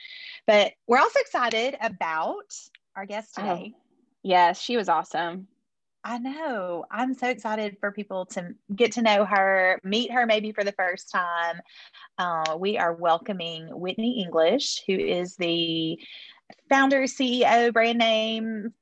But 0.46 0.74
we're 0.88 1.00
also 1.00 1.20
excited 1.20 1.76
about 1.82 2.54
our 2.96 3.06
guest 3.06 3.34
oh, 3.38 3.42
today. 3.42 3.74
Oh, 3.76 3.80
yes, 4.22 4.62
she 4.62 4.78
was 4.78 4.88
awesome. 4.88 5.48
I 6.04 6.18
know. 6.18 6.86
I'm 6.92 7.14
so 7.14 7.30
excited 7.30 7.78
for 7.80 7.92
people 7.92 8.26
to 8.28 8.54
get 8.76 8.94
to 8.94 9.02
know 9.02 9.24
her, 9.24 9.80
meet 9.84 10.12
her 10.12 10.26
maybe 10.26 10.52
for 10.52 10.64
the 10.64 10.74
first 10.74 11.10
time. 11.10 11.62
Uh, 12.18 12.58
we 12.60 12.78
are 12.78 12.94
welcoming 12.94 13.68
Whitney 13.68 14.22
English, 14.22 14.84
who 14.86 14.94
is 14.94 15.38
the 15.38 15.98
founder, 16.70 17.04
CEO, 17.04 17.72
brand 17.72 18.00
name, 18.00 18.74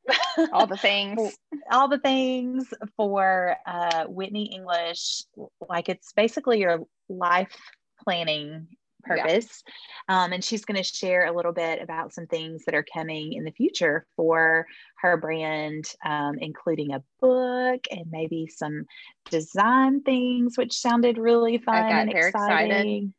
all 0.52 0.66
the 0.68 0.78
things, 0.78 1.38
all 1.70 1.88
the 1.88 2.00
things 2.00 2.74
for 2.98 3.56
uh, 3.68 4.06
Whitney 4.06 4.54
English. 4.54 5.24
Like 5.70 5.90
it's 5.90 6.14
basically 6.14 6.60
your 6.60 6.80
life 7.08 7.56
planning 8.04 8.68
purpose. 9.04 9.64
Yeah. 10.10 10.24
Um, 10.24 10.34
and 10.34 10.44
she's 10.44 10.66
going 10.66 10.82
to 10.82 10.84
share 10.84 11.26
a 11.26 11.36
little 11.36 11.54
bit 11.54 11.82
about 11.82 12.14
some 12.14 12.28
things 12.28 12.64
that 12.66 12.76
are 12.76 12.86
coming 12.94 13.34
in 13.34 13.44
the 13.44 13.52
future 13.52 14.06
for 14.16 14.68
her 15.02 15.18
brand, 15.18 15.86
um, 16.06 16.38
including 16.40 16.94
a 16.94 17.04
book 17.20 17.82
and 17.90 18.06
maybe 18.10 18.48
some 18.48 18.86
design 19.30 20.02
things, 20.02 20.58
which 20.58 20.74
sounded 20.74 21.18
really 21.18 21.58
fun 21.58 21.86
and 21.86 22.12
exciting. 22.12 22.34
Excited. 22.70 23.14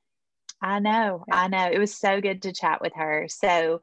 I 0.62 0.78
know. 0.78 1.24
I 1.30 1.48
know. 1.48 1.68
It 1.72 1.78
was 1.78 1.94
so 1.94 2.20
good 2.20 2.42
to 2.42 2.52
chat 2.52 2.80
with 2.80 2.92
her. 2.94 3.26
So 3.28 3.80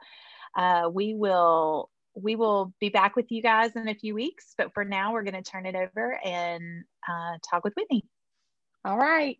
uh, 0.57 0.89
we 0.91 1.13
will 1.13 1.89
we 2.15 2.35
will 2.35 2.73
be 2.79 2.89
back 2.89 3.15
with 3.15 3.31
you 3.31 3.41
guys 3.41 3.75
in 3.75 3.87
a 3.87 3.95
few 3.95 4.13
weeks. 4.13 4.53
But 4.57 4.73
for 4.73 4.83
now, 4.83 5.13
we're 5.13 5.23
going 5.23 5.41
to 5.41 5.49
turn 5.49 5.65
it 5.65 5.75
over 5.75 6.19
and 6.23 6.83
uh, 7.07 7.37
talk 7.49 7.63
with 7.63 7.73
Whitney. 7.75 8.05
All 8.85 8.97
right. 8.97 9.37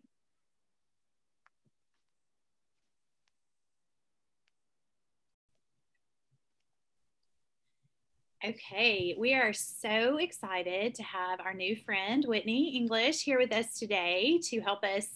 Okay, 8.42 9.14
we 9.18 9.34
are 9.34 9.52
so 9.52 10.16
excited 10.16 10.94
to 10.94 11.02
have 11.02 11.40
our 11.40 11.52
new 11.52 11.76
friend 11.76 12.24
Whitney 12.26 12.74
English 12.74 13.22
here 13.22 13.36
with 13.38 13.52
us 13.52 13.78
today 13.78 14.40
to 14.44 14.60
help 14.62 14.82
us, 14.82 15.06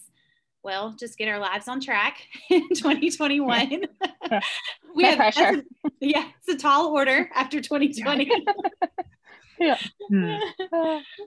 well, 0.61 0.95
just 0.99 1.17
get 1.17 1.27
our 1.27 1.39
lives 1.39 1.67
on 1.67 1.81
track 1.81 2.19
in 2.51 2.69
2021. 2.69 3.69
we 4.95 5.01
no 5.01 5.09
have 5.09 5.17
pressure. 5.17 5.63
A, 5.85 5.89
yeah, 6.01 6.27
it's 6.37 6.49
a 6.49 6.55
tall 6.55 6.93
order 6.93 7.27
after 7.33 7.61
2020. 7.61 8.29
yeah. 9.59 9.79
Hmm. 10.07 10.35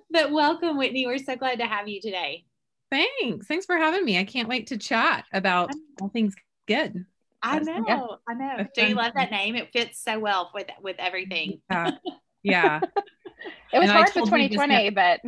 but 0.08 0.30
welcome, 0.30 0.78
Whitney. 0.78 1.04
We're 1.04 1.18
so 1.18 1.34
glad 1.34 1.58
to 1.58 1.66
have 1.66 1.88
you 1.88 2.00
today. 2.00 2.44
Thanks. 2.92 3.48
Thanks 3.48 3.66
for 3.66 3.76
having 3.76 4.04
me. 4.04 4.20
I 4.20 4.24
can't 4.24 4.48
wait 4.48 4.68
to 4.68 4.78
chat 4.78 5.24
about 5.32 5.72
all 6.00 6.10
things 6.10 6.36
good. 6.68 7.06
I 7.42 7.59
know, 7.61 7.85
yeah. 7.87 8.07
I 8.28 8.35
know. 8.35 8.66
Do 8.75 8.87
you 8.87 8.95
love 8.95 9.12
that 9.14 9.30
name? 9.30 9.54
It 9.54 9.73
fits 9.73 10.02
so 10.02 10.18
well 10.18 10.50
with 10.54 10.66
with 10.83 10.97
everything. 10.99 11.61
Yeah, 11.71 11.90
yeah. 12.42 12.80
it 13.73 13.78
was 13.78 13.88
and 13.88 13.90
hard 13.90 14.09
for 14.09 14.21
2020, 14.21 14.90
but 14.90 15.21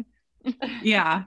yeah. 0.83 1.25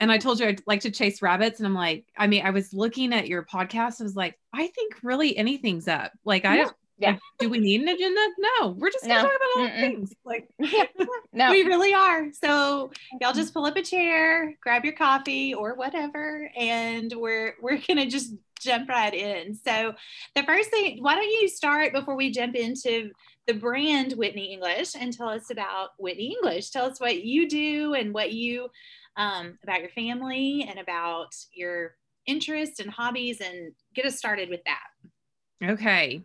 And 0.00 0.12
I 0.12 0.18
told 0.18 0.38
you 0.38 0.46
I'd 0.46 0.62
like 0.66 0.80
to 0.82 0.90
chase 0.90 1.22
rabbits, 1.22 1.58
and 1.58 1.66
I'm 1.66 1.74
like, 1.74 2.06
I 2.16 2.26
mean, 2.26 2.44
I 2.44 2.50
was 2.50 2.72
looking 2.72 3.12
at 3.12 3.26
your 3.26 3.44
podcast. 3.44 4.00
I 4.00 4.04
was 4.04 4.16
like, 4.16 4.38
I 4.52 4.68
think 4.68 4.94
really 5.02 5.36
anything's 5.36 5.88
up. 5.88 6.12
Like, 6.24 6.44
I 6.44 6.56
don't. 6.56 6.72
Yeah. 7.00 7.10
Like, 7.10 7.20
do 7.38 7.48
we 7.48 7.58
need 7.58 7.80
an 7.82 7.88
agenda? 7.88 8.20
No, 8.38 8.70
we're 8.70 8.90
just 8.90 9.06
gonna 9.06 9.22
no. 9.22 9.28
talk 9.28 9.36
about 9.36 9.62
all 9.62 9.68
things. 9.68 10.12
Like, 10.24 10.48
no, 11.32 11.50
we 11.52 11.62
really 11.62 11.94
are. 11.94 12.32
So 12.32 12.90
y'all 13.20 13.30
mm-hmm. 13.30 13.38
just 13.38 13.54
pull 13.54 13.66
up 13.66 13.76
a 13.76 13.82
chair, 13.82 14.56
grab 14.60 14.84
your 14.84 14.94
coffee 14.94 15.54
or 15.54 15.74
whatever, 15.74 16.50
and 16.56 17.12
we're 17.16 17.54
we're 17.62 17.78
gonna 17.86 18.06
just 18.06 18.34
jump 18.60 18.88
right 18.88 19.14
in. 19.14 19.54
So, 19.54 19.94
the 20.34 20.42
first 20.42 20.70
thing, 20.70 21.02
why 21.02 21.14
don't 21.14 21.30
you 21.30 21.48
start 21.48 21.92
before 21.92 22.16
we 22.16 22.30
jump 22.30 22.54
into 22.54 23.10
the 23.46 23.54
brand 23.54 24.12
Whitney 24.12 24.52
English 24.52 24.94
and 24.98 25.12
tell 25.12 25.28
us 25.28 25.50
about 25.50 25.90
Whitney 25.98 26.36
English? 26.36 26.70
Tell 26.70 26.86
us 26.86 27.00
what 27.00 27.24
you 27.24 27.48
do 27.48 27.94
and 27.94 28.12
what 28.12 28.32
you, 28.32 28.68
um, 29.16 29.58
about 29.62 29.80
your 29.80 29.90
family 29.90 30.66
and 30.68 30.78
about 30.78 31.34
your 31.52 31.94
interests 32.26 32.80
and 32.80 32.90
hobbies, 32.90 33.40
and 33.40 33.72
get 33.94 34.04
us 34.04 34.16
started 34.16 34.48
with 34.48 34.60
that. 34.64 35.70
Okay. 35.70 36.22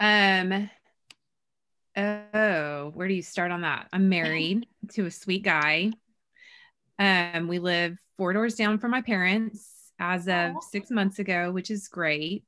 Um, 0.00 0.70
oh, 1.96 2.92
where 2.94 3.08
do 3.08 3.14
you 3.14 3.22
start 3.22 3.50
on 3.50 3.62
that? 3.62 3.88
I'm 3.92 4.08
married 4.08 4.66
to 4.92 5.06
a 5.06 5.10
sweet 5.10 5.42
guy. 5.42 5.90
Um, 6.98 7.48
we 7.48 7.58
live 7.58 7.98
four 8.16 8.32
doors 8.32 8.54
down 8.54 8.78
from 8.78 8.90
my 8.90 9.02
parents 9.02 9.77
as 9.98 10.28
of 10.28 10.62
six 10.70 10.90
months 10.90 11.18
ago, 11.18 11.50
which 11.50 11.70
is 11.70 11.88
great. 11.88 12.44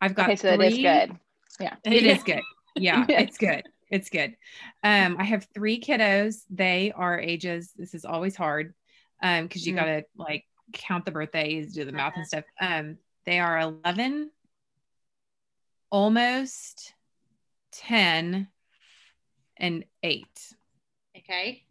I've 0.00 0.14
got 0.14 0.26
okay, 0.26 0.36
so 0.36 0.56
three, 0.56 0.66
it 0.66 0.72
is 0.72 0.76
good. 0.82 1.16
Yeah, 1.60 1.76
it 1.84 2.04
is 2.04 2.22
good. 2.22 2.42
Yeah, 2.76 3.04
it's 3.08 3.38
good. 3.38 3.62
It's 3.90 4.10
good. 4.10 4.36
Um, 4.82 5.16
I 5.18 5.24
have 5.24 5.46
three 5.54 5.80
kiddos. 5.80 6.42
They 6.50 6.92
are 6.94 7.18
ages. 7.18 7.72
This 7.76 7.94
is 7.94 8.04
always 8.04 8.36
hard 8.36 8.74
um 9.22 9.44
because 9.44 9.66
you 9.66 9.74
mm. 9.74 9.76
gotta 9.76 10.04
like 10.16 10.44
count 10.72 11.04
the 11.04 11.12
birthdays, 11.12 11.72
do 11.72 11.84
the 11.84 11.92
math 11.92 12.16
and 12.16 12.26
stuff. 12.26 12.44
Um, 12.60 12.98
they 13.24 13.38
are 13.40 13.58
11, 13.58 14.30
almost 15.90 16.92
10, 17.72 18.48
and 19.56 19.84
eight. 20.02 20.54
Okay. 21.16 21.62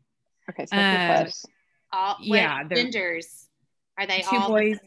Okay, 0.49 0.65
so 0.65 0.77
um, 0.77 1.23
close. 1.23 1.45
All 1.91 2.17
yeah, 2.21 2.63
genders. 2.63 3.47
Are 3.97 4.07
they 4.07 4.21
two 4.21 4.35
all 4.35 4.49
boys? 4.49 4.77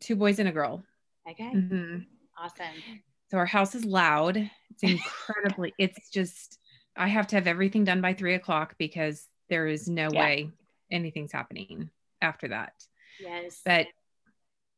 Two 0.00 0.16
boys 0.16 0.38
and 0.38 0.48
a 0.48 0.52
girl. 0.52 0.82
Okay. 1.28 1.50
Mm-hmm. 1.54 1.98
Awesome. 2.38 3.00
So 3.30 3.38
our 3.38 3.46
house 3.46 3.74
is 3.74 3.84
loud. 3.84 4.36
It's 4.36 4.82
incredibly. 4.82 5.72
it's 5.78 6.10
just 6.10 6.58
I 6.96 7.08
have 7.08 7.26
to 7.28 7.36
have 7.36 7.46
everything 7.46 7.84
done 7.84 8.00
by 8.00 8.14
three 8.14 8.34
o'clock 8.34 8.74
because 8.78 9.26
there 9.48 9.66
is 9.66 9.88
no 9.88 10.08
yeah. 10.12 10.20
way 10.20 10.50
anything's 10.90 11.32
happening 11.32 11.90
after 12.20 12.48
that. 12.48 12.72
Yes. 13.20 13.60
But 13.64 13.86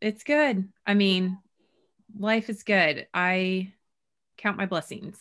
it's 0.00 0.24
good. 0.24 0.68
I 0.86 0.94
mean, 0.94 1.38
life 2.18 2.48
is 2.48 2.62
good. 2.62 3.06
I 3.12 3.72
count 4.38 4.56
my 4.56 4.66
blessings. 4.66 5.18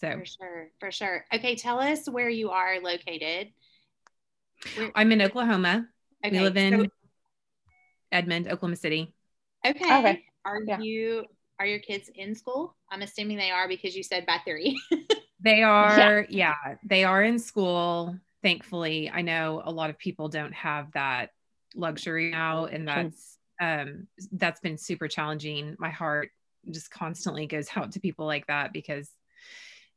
So 0.00 0.18
for 0.18 0.24
sure, 0.24 0.70
for 0.78 0.90
sure. 0.90 1.24
Okay, 1.32 1.56
tell 1.56 1.78
us 1.78 2.08
where 2.08 2.28
you 2.28 2.50
are 2.50 2.80
located. 2.80 3.52
Where- 4.76 4.92
I'm 4.94 5.12
in 5.12 5.22
Oklahoma. 5.22 5.88
Okay. 6.24 6.38
We 6.38 6.44
live 6.44 6.56
in 6.56 6.72
so 6.72 6.86
Edmond, 8.12 8.46
Oklahoma 8.46 8.76
City. 8.76 9.14
Okay. 9.66 9.84
okay. 9.84 10.24
Are 10.44 10.60
yeah. 10.66 10.80
you 10.80 11.24
are 11.58 11.66
your 11.66 11.78
kids 11.78 12.10
in 12.14 12.34
school? 12.34 12.74
I'm 12.90 13.02
assuming 13.02 13.36
they 13.36 13.50
are 13.50 13.68
because 13.68 13.94
you 13.94 14.02
said 14.02 14.24
by 14.24 14.38
three. 14.44 14.80
they 15.40 15.62
are, 15.62 16.26
yeah. 16.30 16.54
yeah, 16.64 16.74
they 16.84 17.04
are 17.04 17.22
in 17.22 17.38
school. 17.38 18.16
Thankfully, 18.42 19.10
I 19.10 19.20
know 19.20 19.60
a 19.62 19.70
lot 19.70 19.90
of 19.90 19.98
people 19.98 20.28
don't 20.28 20.54
have 20.54 20.90
that 20.92 21.30
luxury 21.74 22.30
now, 22.30 22.64
and 22.64 22.88
that's 22.88 23.36
um, 23.60 24.06
that's 24.32 24.60
been 24.60 24.78
super 24.78 25.06
challenging. 25.06 25.76
My 25.78 25.90
heart 25.90 26.30
just 26.70 26.90
constantly 26.90 27.46
goes 27.46 27.68
out 27.76 27.92
to 27.92 28.00
people 28.00 28.24
like 28.24 28.46
that 28.46 28.72
because, 28.72 29.10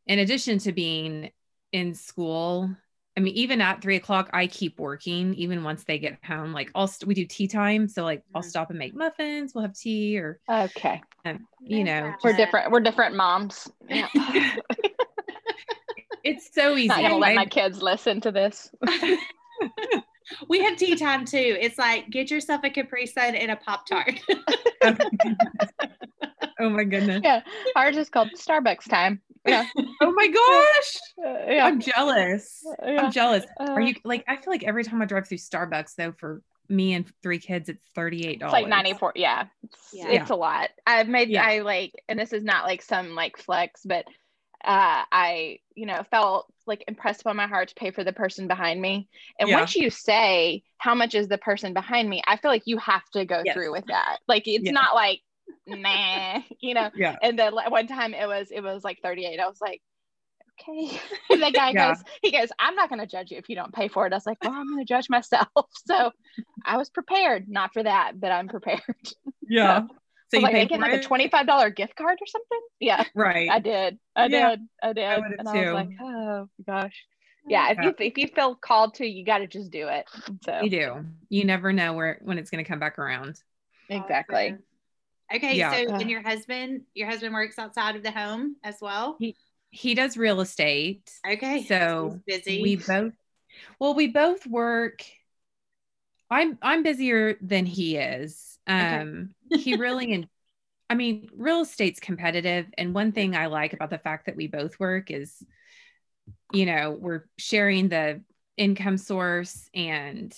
in 0.06 0.20
addition 0.20 0.58
to 0.60 0.74
being 0.74 1.32
in 1.72 1.94
school 1.94 2.70
I 3.16 3.20
mean, 3.20 3.36
even 3.36 3.62
at 3.62 3.82
three 3.82 3.96
o'clock, 3.96 4.30
I 4.34 4.48
keep 4.48 4.80
working 4.80 5.36
even 5.36 5.64
once 5.64 5.84
they 5.84 6.00
get 6.00 6.18
home. 6.26 6.52
Like 6.52 6.72
I'll 6.74 6.88
st- 6.88 7.08
we 7.08 7.14
do 7.14 7.26
tea 7.26 7.48
time, 7.48 7.88
so 7.88 8.04
like 8.04 8.24
I'll 8.34 8.42
mm-hmm. 8.42 8.50
stop 8.50 8.72
and 8.72 8.80
make 8.80 8.96
muffins. 8.96 9.54
We'll 9.54 9.64
have 9.64 9.76
tea 9.76 10.18
or 10.18 10.40
okay, 10.50 11.02
um, 11.26 11.46
you 11.62 11.84
know, 11.84 12.12
we're 12.24 12.34
different. 12.34 12.72
We're 12.72 12.80
different 12.80 13.16
moms. 13.16 13.70
Yeah. 13.88 14.08
it's 16.24 16.50
so 16.54 16.76
easy. 16.76 16.88
Not 16.88 17.02
gonna 17.02 17.18
let 17.18 17.36
my 17.36 17.46
kids 17.46 17.84
listen 17.84 18.20
to 18.22 18.32
this. 18.32 18.72
we 20.48 20.64
have 20.64 20.78
tea 20.78 20.96
time 20.96 21.26
too. 21.26 21.58
It's 21.60 21.78
like 21.78 22.10
get 22.10 22.32
yourself 22.32 22.62
a 22.64 22.72
Capri 22.72 23.06
Sun 23.06 23.36
and 23.36 23.52
a 23.52 23.56
Pop 23.56 23.86
Tart. 23.86 24.20
oh 26.60 26.70
my 26.70 26.84
goodness. 26.84 27.22
Yeah, 27.24 27.42
ours 27.76 27.98
is 27.98 28.10
called 28.10 28.30
Starbucks 28.36 28.90
time. 28.90 29.22
Yeah. 29.46 29.68
oh 30.02 30.12
my 30.14 30.28
gosh. 30.40 30.98
Uh, 31.26 31.52
yeah. 31.52 31.66
I'm 31.66 31.80
jealous. 31.80 32.64
Uh, 32.82 32.90
yeah. 32.90 33.02
I'm 33.04 33.12
jealous. 33.12 33.44
Are 33.60 33.82
Uh, 33.82 33.86
you 33.86 33.96
like 34.04 34.24
I 34.28 34.36
feel 34.38 34.52
like 34.54 34.64
every 34.64 34.84
time 34.84 35.02
I 35.02 35.06
drive 35.06 35.28
through 35.28 35.38
Starbucks 35.40 35.96
though 35.96 36.14
for 36.18 36.42
me 36.70 36.94
and 36.94 37.06
three 37.22 37.40
kids 37.40 37.68
it's 37.68 37.84
$38. 37.96 38.42
It's 38.42 38.54
like 38.54 38.68
94. 38.68 39.14
Yeah. 39.16 39.46
It's, 39.64 39.90
Yeah. 39.94 40.08
it's 40.10 40.30
a 40.30 40.36
lot. 40.36 40.70
I've 40.88 41.10
made, 41.10 41.30
Yeah. 41.30 41.44
I 41.46 41.60
like, 41.60 41.92
and 42.08 42.18
this 42.18 42.32
is 42.32 42.44
not 42.44 42.64
like 42.64 42.82
some 42.82 43.16
like 43.16 43.38
flex, 43.38 43.82
but 43.84 44.06
uh, 44.64 45.04
I, 45.12 45.60
you 45.76 45.86
know, 45.86 46.04
felt 46.10 46.46
like 46.66 46.86
impressed 46.88 47.20
upon 47.20 47.36
my 47.36 47.48
heart 47.48 47.68
to 47.68 47.76
pay 47.76 47.92
for 47.92 48.06
the 48.06 48.14
person 48.14 48.48
behind 48.48 48.82
me. 48.82 49.10
And 49.38 49.50
Yeah. 49.50 49.58
once 49.60 49.76
you 49.76 49.90
say 49.90 50.64
how 50.78 50.96
much 50.96 51.16
is 51.16 51.28
the 51.28 51.38
person 51.38 51.74
behind 51.74 52.10
me, 52.10 52.22
I 52.26 52.38
feel 52.38 52.50
like 52.50 52.64
you 52.66 52.78
have 52.78 53.04
to 53.12 53.26
go 53.26 53.42
Yes. 53.44 53.54
through 53.56 53.74
with 53.74 53.86
that. 53.88 54.20
Like 54.30 54.48
it's 54.48 54.64
Yeah. 54.64 54.72
not 54.72 54.96
like, 54.96 55.20
nah, 55.68 56.40
you 56.62 56.74
know. 56.74 56.90
Yeah. 56.96 57.16
And 57.22 57.38
then 57.38 57.54
one 57.54 57.88
time 57.88 58.14
it 58.14 58.28
was, 58.28 58.48
it 58.52 58.62
was 58.62 58.84
like 58.84 59.00
38. 59.02 59.40
I 59.40 59.48
was 59.48 59.62
like, 59.62 59.82
okay. 60.62 61.00
And 61.32 61.42
the 61.44 61.52
guy 61.52 61.74
Yeah. 61.74 61.94
goes, 61.94 62.04
he 62.22 62.32
goes, 62.32 62.50
I'm 62.60 62.76
not 62.76 62.90
going 62.90 63.02
to 63.02 63.08
judge 63.08 63.32
you 63.32 63.38
if 63.38 63.50
you 63.50 63.56
don't 63.56 63.74
pay 63.74 63.88
for 63.88 64.06
it. 64.08 64.14
I 64.14 64.16
was 64.18 64.26
like, 64.26 64.38
well, 64.44 64.54
I'm 64.54 64.68
going 64.70 64.86
to 64.86 64.86
judge 64.86 65.10
myself. 65.10 65.48
So 65.88 66.12
I 66.66 66.78
was 66.78 66.90
prepared, 66.90 67.50
not 67.50 67.74
for 67.74 67.84
that, 67.84 68.14
but 68.20 68.32
I'm 68.32 68.48
prepared. 68.48 68.82
Yeah. 69.48 69.82
So 70.30 70.38
I 70.38 70.40
was 70.40 70.44
like, 70.44 70.54
paid 70.54 70.64
making 70.64 70.78
for 70.78 70.82
like 70.82 70.94
a 70.94 71.00
twenty-five 71.00 71.46
dollar 71.46 71.70
gift 71.70 71.96
card 71.96 72.18
or 72.22 72.26
something. 72.28 72.60
Yeah, 72.80 73.04
right. 73.14 73.50
I 73.52 73.60
did. 73.60 74.00
I 74.16 74.28
Yeah, 74.28 74.50
did. 74.50 74.60
I 74.82 74.94
did. 74.94 75.20
would've 75.22 75.40
and 75.40 75.50
I 75.50 75.54
was 75.60 75.66
too. 75.66 75.74
like, 75.74 75.90
oh 76.02 76.50
gosh. 76.66 77.06
Yeah, 77.50 77.72
if 77.72 77.78
you 77.84 77.94
if 78.00 78.18
you 78.18 78.28
feel 78.30 78.56
called 78.56 78.96
to, 78.96 79.06
you 79.06 79.26
got 79.26 79.40
to 79.40 79.48
just 79.48 79.70
do 79.70 79.90
it. 79.90 80.06
So 80.46 80.62
You 80.64 80.70
do. 80.70 81.06
You 81.30 81.46
never 81.46 81.74
know 81.74 81.94
where 81.94 82.20
when 82.24 82.38
it's 82.38 82.50
going 82.50 82.64
to 82.64 82.68
come 82.68 82.80
back 82.80 82.98
around. 82.98 83.42
exactly. 83.90 84.56
Okay, 85.36 85.58
Yeah. 85.58 85.72
so 85.72 85.94
Uh. 85.94 85.98
and 86.00 86.10
your 86.10 86.22
husband, 86.22 86.82
your 86.94 87.10
husband 87.10 87.34
works 87.34 87.58
outside 87.58 87.96
of 87.96 88.04
the 88.04 88.12
home 88.12 88.56
as 88.64 88.76
well. 88.82 89.18
He 89.20 89.36
he 89.72 89.96
does 89.96 90.18
real 90.18 90.42
estate. 90.42 91.12
Okay, 91.28 91.62
So 91.62 92.20
he's 92.28 92.42
busy. 92.44 92.62
We 92.62 92.76
both 92.76 93.14
well, 93.80 93.94
we 93.94 94.08
both 94.08 94.46
work. 94.46 95.04
I'm 96.30 96.58
I'm 96.62 96.84
busier 96.84 97.38
than 97.42 97.66
he 97.66 97.98
is. 97.98 98.58
Um 98.68 99.32
he 99.50 99.76
really 99.76 100.14
and 100.14 100.28
I 100.90 100.96
mean, 100.96 101.30
real 101.36 101.62
estate's 101.62 102.00
competitive. 102.00 102.68
And 102.78 102.94
one 102.94 103.14
thing 103.14 103.36
I 103.36 103.48
like 103.48 103.74
about 103.74 103.90
the 103.90 103.98
fact 103.98 104.28
that 104.28 104.36
we 104.36 104.48
both 104.48 104.80
work 104.80 105.10
is, 105.10 105.42
you 106.52 106.66
know, 106.68 106.92
we're 107.00 107.24
sharing 107.38 107.90
the 107.90 108.22
income 108.58 108.98
source 108.98 109.68
and 109.74 110.34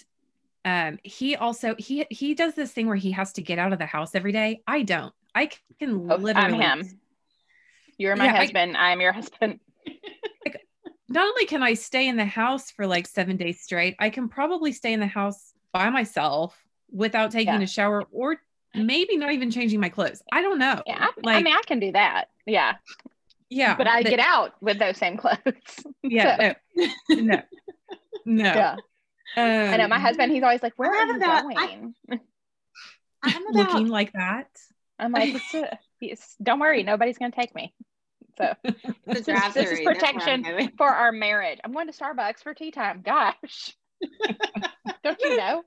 um 0.65 0.97
he 1.03 1.35
also 1.35 1.75
he 1.77 2.05
he 2.09 2.33
does 2.33 2.55
this 2.55 2.71
thing 2.71 2.87
where 2.87 2.95
he 2.95 3.11
has 3.11 3.31
to 3.33 3.41
get 3.41 3.59
out 3.59 3.71
of 3.71 3.79
the 3.79 3.85
house 3.85 4.15
every 4.15 4.31
day. 4.31 4.61
I 4.67 4.81
don't. 4.81 5.13
I 5.33 5.49
can 5.79 6.11
Oh, 6.11 6.15
literally 6.15 6.61
I'm 6.61 6.79
him. 6.81 6.99
You're 7.97 8.15
my 8.15 8.25
Yeah, 8.25 8.35
husband. 8.37 8.75
I'm 8.75 8.99
your 8.99 9.13
husband. 9.13 9.59
not 11.07 11.27
only 11.27 11.45
can 11.45 11.61
I 11.63 11.75
stay 11.75 12.07
in 12.07 12.17
the 12.17 12.25
house 12.25 12.71
for 12.71 12.87
like 12.87 13.07
seven 13.07 13.37
days 13.37 13.61
straight, 13.61 13.95
I 13.99 14.09
can 14.09 14.27
probably 14.27 14.71
stay 14.71 14.91
in 14.91 14.99
the 14.99 15.07
house 15.07 15.53
by 15.71 15.89
myself 15.89 16.57
without 16.91 17.31
taking 17.31 17.53
Yeah. 17.55 17.61
a 17.61 17.67
shower 17.67 18.03
or 18.11 18.37
maybe 18.73 19.17
not 19.17 19.31
even 19.31 19.51
changing 19.51 19.79
my 19.79 19.89
clothes. 19.89 20.21
I 20.31 20.41
don't 20.41 20.59
know. 20.59 20.81
Yeah, 20.87 21.07
I, 21.25 21.35
I 21.37 21.43
mean, 21.43 21.53
I 21.53 21.61
can 21.65 21.79
do 21.79 21.91
that. 21.93 22.25
Yeah, 22.45 22.75
yeah, 23.49 23.75
but 23.77 23.87
I 23.87 24.03
but- 24.03 24.09
get 24.09 24.19
out 24.19 24.53
with 24.61 24.79
those 24.79 24.97
same 24.97 25.17
clothes. 25.17 25.37
yeah, 26.03 26.53
no, 27.09 27.15
no, 27.15 27.41
no. 28.25 28.43
yeah, 28.53 28.75
I 29.35 29.77
know. 29.77 29.87
My 29.87 29.95
Um, 29.97 30.01
husband, 30.01 30.31
he's 30.31 30.43
always 30.43 30.61
like, 30.63 30.73
"Where 30.77 30.91
I'm 30.93 31.09
are 31.09 31.11
you 31.13 31.17
about- 31.17 31.43
going?" 31.43 31.95
I'm 33.23 33.47
about 33.47 33.53
looking 33.73 33.87
like 33.87 34.13
that. 34.13 34.47
I'm 34.99 35.11
like, 35.11 35.35
it's 35.35 35.53
a, 35.53 35.77
it's, 36.01 36.35
"Don't 36.41 36.59
worry, 36.59 36.83
nobody's 36.83 37.17
gonna 37.17 37.31
take 37.31 37.53
me." 37.55 37.73
So 38.37 38.53
this 38.63 38.75
is, 38.83 38.93
this 39.05 39.27
is 39.27 39.27
through. 39.27 39.33
That's 39.33 39.65
where 39.77 39.77
I'm 39.79 39.83
protection 39.85 40.71
for 40.77 40.87
our 40.89 41.11
marriage. 41.11 41.59
I'm 41.63 41.71
going 41.71 41.87
to 41.87 41.93
Starbucks 41.93 42.43
for 42.43 42.53
tea 42.53 42.71
time. 42.71 43.01
Gosh, 43.03 43.73
don't 45.03 45.19
you 45.21 45.37
know? 45.37 45.63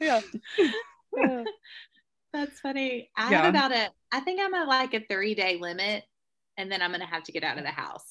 Yeah. 0.00 0.20
That's 2.32 2.60
funny. 2.60 3.08
I 3.16 3.30
Yeah. 3.30 3.42
have 3.42 3.48
about 3.54 3.72
a, 3.72 3.88
I 4.12 4.20
think 4.20 4.40
I'm 4.42 4.52
at 4.52 4.68
like 4.68 4.92
a 4.92 5.00
three 5.00 5.34
day 5.34 5.56
limit 5.58 6.04
and 6.58 6.70
then 6.70 6.82
I'm 6.82 6.90
going 6.90 7.00
to 7.00 7.06
have 7.06 7.22
to 7.24 7.32
get 7.32 7.44
out 7.44 7.56
of 7.56 7.64
the 7.64 7.70
house. 7.70 8.04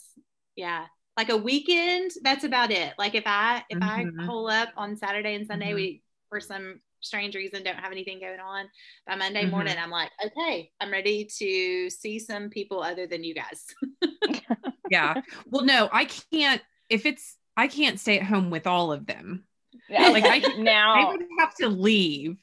Yeah. 0.55 0.85
Like 1.17 1.29
a 1.29 1.37
weekend, 1.37 2.11
that's 2.23 2.43
about 2.43 2.71
it. 2.71 2.93
Like 2.97 3.15
if 3.15 3.23
I, 3.25 3.63
if 3.69 3.77
Mhm. 3.79 4.21
I 4.21 4.25
pull 4.25 4.47
up 4.47 4.69
on 4.75 4.95
Saturday 4.97 5.35
and 5.35 5.47
Sunday, 5.47 5.71
Mhm. 5.71 5.75
we, 5.75 6.03
for 6.29 6.41
some 6.41 6.81
strange 6.99 7.35
reason, 7.35 7.63
don't 7.63 7.77
have 7.77 7.91
anything 7.93 8.19
going 8.19 8.39
on. 8.39 8.69
By 9.07 9.15
Monday 9.15 9.45
Mhm. 9.45 9.51
morning, 9.51 9.77
I'm 9.79 9.91
like, 9.91 10.11
okay, 10.25 10.71
I'm 10.81 10.91
ready 10.91 11.25
to 11.37 11.89
see 11.89 12.19
some 12.19 12.49
people 12.49 12.81
other 12.83 13.07
than 13.07 13.23
you 13.23 13.33
guys. 13.33 13.65
Yeah. 14.87 15.15
Well, 15.47 15.65
no, 15.65 15.89
I 15.91 16.05
can't. 16.05 16.61
If 16.89 17.07
it's, 17.07 17.37
I 17.57 17.67
can't 17.67 17.99
stay 17.99 18.19
at 18.19 18.25
home 18.25 18.51
with 18.51 18.67
all 18.67 18.91
of 18.91 19.07
them. 19.07 19.47
yeah, 19.89 20.09
Like, 20.09 20.25
i 20.25 20.37
now 20.57 20.93
I 20.93 21.05
would 21.11 21.25
have 21.39 21.55
to 21.55 21.69
leave, 21.69 22.37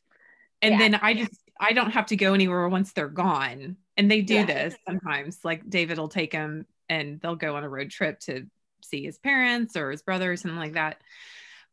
and 0.60 0.72
Yeah. 0.72 0.78
then 0.78 0.94
I 0.96 1.14
just 1.14 1.40
I 1.60 1.72
don't 1.72 1.92
have 1.92 2.06
to 2.06 2.16
go 2.16 2.34
anywhere 2.34 2.68
once 2.68 2.92
they're 2.92 3.06
gone. 3.08 3.76
And 3.96 4.10
they 4.10 4.22
do 4.22 4.34
Yeah. 4.34 4.44
this 4.46 4.74
sometimes. 4.84 5.38
Like 5.44 5.68
David 5.70 5.98
will 5.98 6.08
take 6.08 6.32
them 6.32 6.66
and 6.88 7.20
they'll 7.20 7.36
go 7.36 7.54
on 7.54 7.62
a 7.62 7.68
road 7.68 7.90
trip 7.90 8.18
to 8.20 8.46
see 8.92 9.04
his 9.04 9.18
parents 9.18 9.76
or 9.76 9.90
his 9.90 10.02
brother 10.02 10.30
or 10.32 10.36
something 10.36 10.58
like 10.58 10.74
that. 10.74 10.98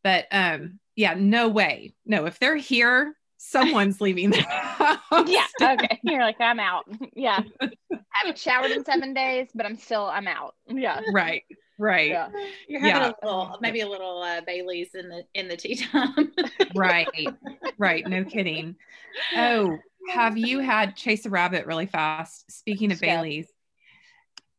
But 0.04 0.26
um, 0.32 0.80
yeah, 0.96 1.14
no 1.18 1.50
way. 1.50 1.94
No, 2.06 2.26
if 2.26 2.40
they're 2.40 2.56
here, 2.56 3.14
someone's 3.38 4.00
leaving 4.02 4.32
the 4.32 4.42
house. 4.42 5.00
yeah, 5.28 5.46
okay. 5.62 6.00
You're 6.04 6.22
like, 6.22 6.40
I'm 6.42 6.60
out. 6.60 6.86
Yeah, 7.16 7.42
I 7.62 7.70
haven't 8.12 8.38
showered 8.38 8.72
in 8.72 8.86
seven 8.86 9.14
days, 9.14 9.50
but 9.54 9.66
I'm 9.66 9.76
still, 9.76 10.06
I'm 10.06 10.28
out. 10.28 10.56
Yeah, 10.68 11.02
Right. 11.14 11.44
Right. 11.78 12.10
yeah. 12.12 12.28
You're 12.68 12.82
having 12.82 13.02
Yeah. 13.02 13.12
a 13.24 13.26
little, 13.26 13.58
maybe 13.62 13.80
a 13.82 13.88
little 13.88 14.22
uh, 14.22 14.42
Bailey's 14.42 14.94
in 14.96 15.08
the, 15.10 15.24
in 15.34 15.48
the 15.48 15.56
tea 15.58 15.76
time. 15.76 16.32
Right. 16.76 17.08
Right. 17.78 18.06
No 18.08 18.24
kidding. 18.26 18.76
Oh, 19.36 19.78
have 20.10 20.38
you 20.38 20.60
had 20.60 20.96
chase 20.98 21.26
a 21.26 21.30
rabbit 21.30 21.66
really 21.66 21.86
fast? 21.86 22.52
Speaking 22.52 22.92
of 22.92 22.96
Let's. 22.96 23.02
Bailey's, 23.02 23.48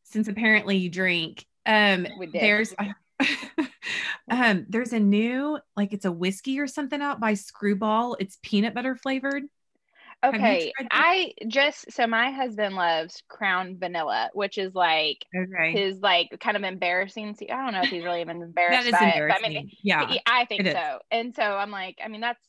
since 0.05 0.29
apparently 0.29 0.77
you 0.79 0.88
drink, 0.88 1.44
um, 1.66 2.07
there's 2.33 2.75
um, 4.31 4.66
there's 4.68 4.92
a 4.92 5.01
new 5.01 5.59
like 5.77 5.92
it's 5.92 6.05
a 6.05 6.12
whiskey 6.12 6.59
or 6.61 6.66
something 6.66 7.01
out 7.01 7.20
by 7.20 7.35
Screwball. 7.35 8.16
It's 8.18 8.38
peanut 8.42 8.75
butter 8.75 8.96
flavored. 8.96 9.44
Okay. 10.23 10.73
I 10.90 11.33
just 11.49 11.92
so 11.92 12.07
my 12.07 12.31
husband 12.31 12.75
loves 12.75 13.23
Crown 13.29 13.79
Vanilla, 13.79 14.31
which 14.35 14.59
is 14.59 14.75
like 14.75 15.25
Okay, 15.35 15.73
his 15.73 15.99
like 16.01 16.29
kind 16.40 16.57
of 16.57 16.62
embarrassing. 16.62 17.37
I 17.51 17.64
don't 17.64 17.73
know 17.73 17.83
if 17.83 17.90
he's 17.90 18.05
really 18.05 18.20
even 18.20 18.42
embarrassed 18.42 18.83
that 18.83 18.87
is 18.87 18.92
by 18.92 19.07
embarrassing. 19.07 19.53
it, 19.53 19.57
I 19.57 19.61
mean, 19.61 19.70
yeah, 19.83 20.07
he- 20.09 20.20
I 20.27 20.44
think 20.44 20.66
so. 20.73 20.99
And 21.11 21.35
so 21.35 21.42
I'm 21.42 21.70
like, 21.70 21.99
I 22.05 22.09
mean, 22.09 22.20
that's 22.20 22.40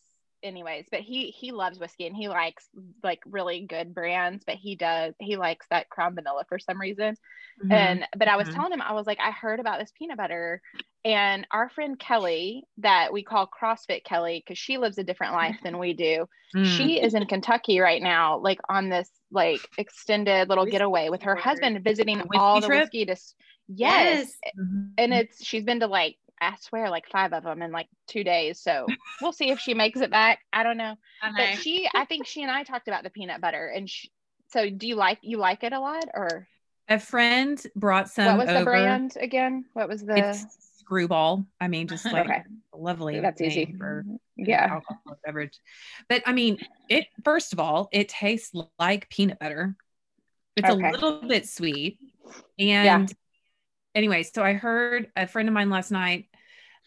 anyways. 0.44 0.86
But 0.92 1.02
he 1.02 1.28
he 1.28 1.52
loves 1.52 1.80
whiskey 1.80 2.08
and 2.08 2.16
he 2.16 2.28
likes 2.30 2.68
like 3.04 3.22
really 3.26 3.66
good 3.68 3.94
brands, 3.94 4.44
but 4.46 4.56
he 4.56 4.76
does 4.76 5.14
he 5.20 5.38
likes 5.38 5.66
that 5.70 5.90
Crown 5.90 6.16
Vanilla 6.16 6.44
for 6.50 6.60
some 6.60 6.80
reason. 6.80 7.16
Mhm. 7.64 7.72
And 7.72 8.06
but 8.18 8.28
I 8.28 8.38
was 8.38 8.48
Mhm. 8.48 8.54
telling 8.56 8.74
him, 8.74 8.82
I 8.82 8.94
was 8.94 9.08
like, 9.08 9.20
I 9.20 9.32
heard 9.32 9.60
about 9.60 9.80
this 9.80 9.92
peanut 9.98 10.18
butter, 10.18 10.62
and 11.04 11.48
our 11.52 11.70
friend 11.70 11.98
Kelly, 12.00 12.64
that 12.78 13.12
we 13.14 13.24
call 13.24 13.48
CrossFit 13.48 14.04
Kelly, 14.04 14.44
because 14.46 14.58
she 14.58 14.78
lives 14.78 14.98
a 14.98 15.04
different 15.04 15.34
life 15.34 15.58
than 15.64 15.78
we 15.78 15.94
do. 15.94 16.28
Mm. 16.56 16.66
She 16.66 17.02
is 17.02 17.14
in 17.14 17.26
Kentucky 17.28 17.80
right 17.80 18.02
now, 18.02 18.38
like 18.40 18.60
on 18.70 18.90
this 18.90 19.10
like 19.32 19.62
extended 19.78 20.50
little 20.50 20.66
Whiskey 20.66 20.72
getaway 20.78 21.10
with 21.10 21.24
her 21.24 21.36
husband, 21.36 21.84
visiting 21.84 22.22
all 22.36 22.60
the 22.62 22.68
trip? 22.68 22.82
whiskey 22.84 23.06
to. 23.06 23.14
s- 23.14 23.36
Yes, 23.74 24.36
Mhm. 24.60 24.94
and 24.98 25.14
it's 25.14 25.46
she's 25.46 25.64
been 25.64 25.80
to 25.80 25.88
like 25.88 26.18
I 26.42 26.56
swear 26.60 26.90
like 26.90 27.08
five 27.12 27.34
of 27.34 27.44
them 27.44 27.62
in 27.62 27.72
like 27.72 27.88
two 28.08 28.24
days. 28.24 28.60
So 28.60 28.88
we'll 29.22 29.32
see 29.32 29.52
if 29.52 29.60
she 29.60 29.74
makes 29.74 30.02
it 30.02 30.10
back. 30.12 30.40
I 30.52 30.64
don't 30.64 30.78
know, 30.78 30.96
I 31.22 31.32
but 31.38 31.60
she, 31.60 31.88
I 31.94 32.06
think 32.06 32.26
she 32.26 32.42
and 32.42 32.52
I 32.52 32.64
talked 32.64 32.88
about 32.88 33.04
the 33.04 33.10
peanut 33.12 33.40
butter, 33.42 33.68
and 33.68 33.90
she, 33.90 34.10
so 34.52 34.70
do 34.70 34.88
you 34.88 34.96
like 34.96 35.20
you 35.22 35.38
like 35.38 35.64
it 35.64 35.72
a 35.72 35.80
lot 35.80 36.06
or? 36.14 36.48
a 36.90 37.00
friend 37.00 37.64
brought 37.76 38.10
some. 38.10 38.38
what 38.38 38.48
was 38.48 38.58
the 38.58 38.66
brand 38.66 39.18
again? 39.20 39.66
What 39.74 39.88
was 39.88 40.02
the? 40.02 40.18
It's 40.18 40.46
Screwball. 40.80 41.46
I 41.60 41.68
mean, 41.70 41.88
just 41.88 42.06
like 42.12 42.26
okay, 42.26 42.44
lovely. 42.76 43.20
that's 43.20 43.40
easy. 43.42 43.74
for 43.78 44.04
mm-hmm. 44.06 44.16
Yeah, 44.36 44.64
alcoholic 44.64 45.22
beverage. 45.24 45.58
But 46.10 46.24
I 46.26 46.34
mean, 46.34 46.58
it 46.90 47.06
first 47.24 47.54
of 47.54 47.60
all, 47.60 47.88
it 47.94 48.10
tastes 48.10 48.52
like 48.78 49.10
peanut 49.10 49.40
butter. 49.40 49.76
It's 50.58 50.70
Okay. 50.70 50.90
a 50.90 50.92
little 50.92 51.22
bit 51.22 51.48
sweet. 51.48 51.98
And 52.60 53.14
anyway, 53.96 54.24
so 54.24 54.44
I 54.44 54.54
heard 54.54 55.10
a 55.16 55.28
friend 55.28 55.48
of 55.48 55.54
mine 55.54 55.70
last 55.70 55.92
night. 55.92 56.28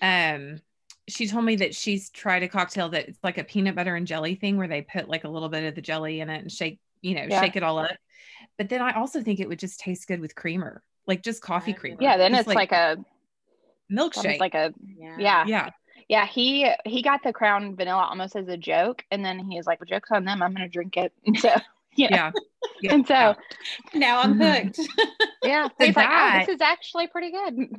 Um, 0.03 0.61
she 1.07 1.27
told 1.29 1.45
me 1.45 1.57
that 1.57 1.75
she's 1.75 2.11
tried 2.11 2.43
a 2.43 2.49
cocktail 2.49 2.89
that 2.91 3.09
it's 3.09 3.19
like 3.23 3.39
a 3.39 3.45
peanut 3.45 3.75
butter 3.75 3.95
and 3.95 4.07
jelly 4.07 4.35
thing 4.37 4.57
where 4.57 4.69
they 4.69 4.83
put 4.83 5.09
like 5.09 5.25
a 5.25 5.29
little 5.29 5.49
bit 5.51 5.65
of 5.65 5.75
the 5.75 5.83
jelly 5.83 6.21
in 6.21 6.31
it 6.31 6.41
and 6.41 6.51
shake, 6.51 6.79
you 7.03 7.15
know, 7.15 7.27
Yeah. 7.29 7.41
shake 7.41 7.57
it 7.57 7.63
all 7.63 7.79
up. 7.79 7.91
But 8.59 8.69
then 8.69 8.81
I 8.81 8.93
also 8.93 9.23
think 9.23 9.41
it 9.41 9.49
would 9.49 9.59
just 9.59 9.81
taste 9.81 10.09
good 10.09 10.21
with 10.21 10.35
creamer, 10.35 10.83
like 11.07 11.23
just 11.23 11.43
coffee 11.43 11.73
creamer. 11.75 11.99
yeah. 12.01 12.17
Then 12.17 12.33
Just 12.33 12.49
it's 12.49 12.55
like, 12.55 12.73
a 12.73 12.97
milkshake. 13.93 14.25
almost 14.25 14.41
like 14.41 14.55
a 14.55 14.73
yeah. 14.99 15.17
yeah. 15.19 15.45
yeah. 15.47 15.71
yeah. 16.09 16.27
He 16.27 16.71
he 16.87 17.03
got 17.03 17.23
the 17.23 17.33
Crown 17.33 17.77
Vanilla 17.77 18.07
almost 18.09 18.35
as 18.37 18.49
a 18.49 18.57
joke, 18.57 19.05
and 19.11 19.25
then 19.25 19.39
he 19.39 19.57
was 19.57 19.67
like, 19.67 19.81
well, 19.81 19.87
"Jokes 19.87 20.11
on 20.11 20.25
them. 20.25 20.43
I'm 20.43 20.53
gonna 20.55 20.69
drink 20.69 20.97
it." 20.97 21.13
And 21.27 21.39
so 21.41 21.51
you 21.97 22.09
know, 22.11 22.17
Yeah. 22.17 22.33
Yeah. 22.81 22.95
And 22.95 23.07
so, 23.07 23.35
now 23.95 24.21
I'm 24.21 24.35
Mhm. 24.39 24.65
hooked. 24.65 24.81
yeah, 25.45 25.69
So 25.69 25.85
like, 25.87 25.97
oh, 25.99 26.39
this 26.41 26.49
is 26.57 26.61
actually 26.63 27.07
pretty 27.09 27.31
good. 27.31 27.77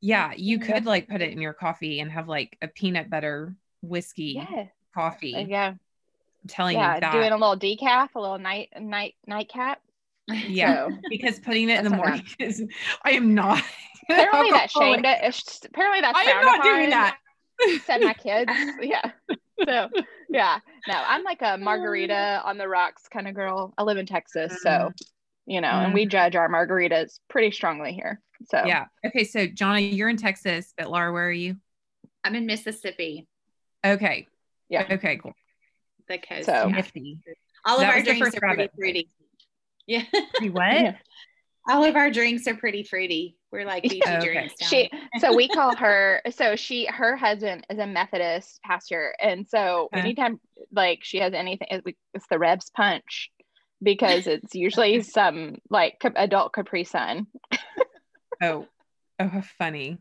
Yeah, 0.00 0.32
you 0.36 0.58
could 0.58 0.86
like 0.86 1.06
put 1.08 1.20
it 1.20 1.30
in 1.30 1.40
your 1.40 1.52
coffee 1.52 2.00
and 2.00 2.10
have 2.10 2.28
like 2.28 2.56
a 2.62 2.68
peanut 2.68 3.08
butter 3.10 3.54
whiskey 3.82 4.34
Yeah. 4.50 4.64
coffee. 4.94 5.32
There 5.32 5.42
you. 5.46 5.54
I'm 5.56 5.78
telling 6.48 6.76
Yeah. 6.78 6.94
you 6.94 7.00
that. 7.00 7.12
Doing 7.12 7.30
a 7.32 7.36
little 7.36 7.56
decaf, 7.58 8.08
a 8.14 8.20
little 8.20 8.38
night, 8.38 8.70
night, 8.80 9.14
nightcap. 9.26 9.80
yeah, 10.28 10.88
So, 10.88 10.96
because 11.10 11.38
putting 11.40 11.68
it 11.68 11.78
in 11.78 11.84
the 11.90 11.96
morning 11.96 12.24
is 12.38 12.64
I 13.04 13.12
am 13.12 13.34
not. 13.34 13.62
apparently 14.08 14.50
that 14.50 14.70
shamed 14.70 15.04
it. 15.04 15.18
it's- 15.18 15.60
Apparently 15.64 16.00
that's 16.00 16.18
I 16.18 16.22
am 16.24 16.44
not 16.44 16.62
doing 16.62 16.90
that. 16.90 17.18
Said 17.84 18.00
my 18.00 18.14
kids. 18.14 18.50
Yeah. 18.80 19.10
So 19.66 19.88
yeah. 20.28 20.58
No, 20.88 20.94
I'm 20.94 21.22
like 21.22 21.40
a 21.42 21.56
margarita 21.56 22.40
mm. 22.42 22.44
on 22.44 22.58
the 22.58 22.66
rocks 22.66 23.02
kind 23.12 23.28
of 23.28 23.34
girl. 23.34 23.72
I 23.78 23.82
live 23.82 23.96
in 23.96 24.06
Texas, 24.06 24.60
so 24.62 24.70
mm. 24.70 24.92
you 25.46 25.60
know, 25.60 25.68
and 25.68 25.94
we 25.94 26.06
mm. 26.06 26.10
judge 26.10 26.34
our 26.34 26.48
margaritas 26.48 27.20
pretty 27.28 27.52
strongly 27.52 27.92
here. 27.92 28.20
So 28.48 28.64
Yeah. 28.64 28.86
Okay. 29.06 29.24
So, 29.24 29.46
Jonna, 29.46 29.94
you're 29.94 30.08
in 30.08 30.16
Texas, 30.16 30.72
but 30.76 30.90
Laura, 30.90 31.12
where 31.12 31.28
are 31.28 31.32
you? 31.32 31.56
I'm 32.24 32.34
in 32.34 32.46
Mississippi, 32.46 33.26
Okay. 33.84 34.28
Yeah. 34.68 34.86
Okay. 34.90 35.16
Cool. 35.16 35.34
the 36.08 36.18
coast. 36.18 36.46
So- 36.46 36.52
yeah. 36.52 36.76
Nifty. 36.76 37.20
All 37.64 37.76
of 37.76 37.82
That 37.82 37.94
our 37.94 38.02
drinks 38.02 38.28
are 38.28 38.40
pretty 38.40 38.46
rabbit. 38.46 38.70
fruity. 38.76 39.10
Yeah. 39.84 40.04
Pretty 40.34 40.50
what? 40.50 40.72
Yeah. 40.72 40.96
All 41.68 41.84
of 41.84 41.96
our 41.96 42.08
drinks 42.08 42.46
are 42.46 42.54
pretty 42.54 42.84
fruity. 42.84 43.36
We're 43.52 43.66
like 43.66 43.82
beachy 43.88 44.00
Okay. 44.00 44.24
drinks. 44.24 44.54
she 44.60 44.90
so 45.18 45.32
we 45.32 45.48
call 45.48 45.74
her 45.76 46.22
so 46.30 46.56
she 46.56 46.86
her 46.86 47.16
husband 47.16 47.66
is 47.70 47.78
a 47.78 47.86
methodist 47.86 48.60
pastor 48.64 49.14
and 49.20 49.46
so 49.48 49.88
Okay. 49.92 50.00
anytime 50.00 50.40
like 50.72 51.00
she 51.02 51.18
has 51.18 51.34
anything 51.34 51.68
it's 52.14 52.26
the 52.28 52.38
rebs 52.38 52.70
punch 52.74 53.30
because 53.82 54.26
it's 54.34 54.54
usually 54.54 55.02
some 55.02 55.56
like 55.70 56.02
adult 56.16 56.52
capri 56.52 56.84
sun 56.84 57.26
Oh, 58.40 58.66
oh, 59.20 59.28
how 59.28 59.42
funny. 59.42 59.98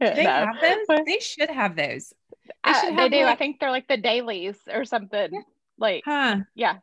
Do 0.00 0.06
No. 0.06 0.14
they 0.14 0.24
have 0.24 0.60
those? 0.60 0.98
They 1.06 1.18
should 1.20 1.50
have 1.50 1.76
those. 1.76 2.12
They 2.64 2.70
Uh, 2.70 2.96
they 2.96 3.08
do 3.08 3.24
i 3.26 3.36
think 3.36 3.58
they're 3.60 3.70
like 3.70 3.88
the 3.88 3.96
dailies 3.96 4.56
or 4.72 4.84
something 4.84 5.44
like 5.78 6.02
Huh. 6.04 6.38
yeah 6.54 6.76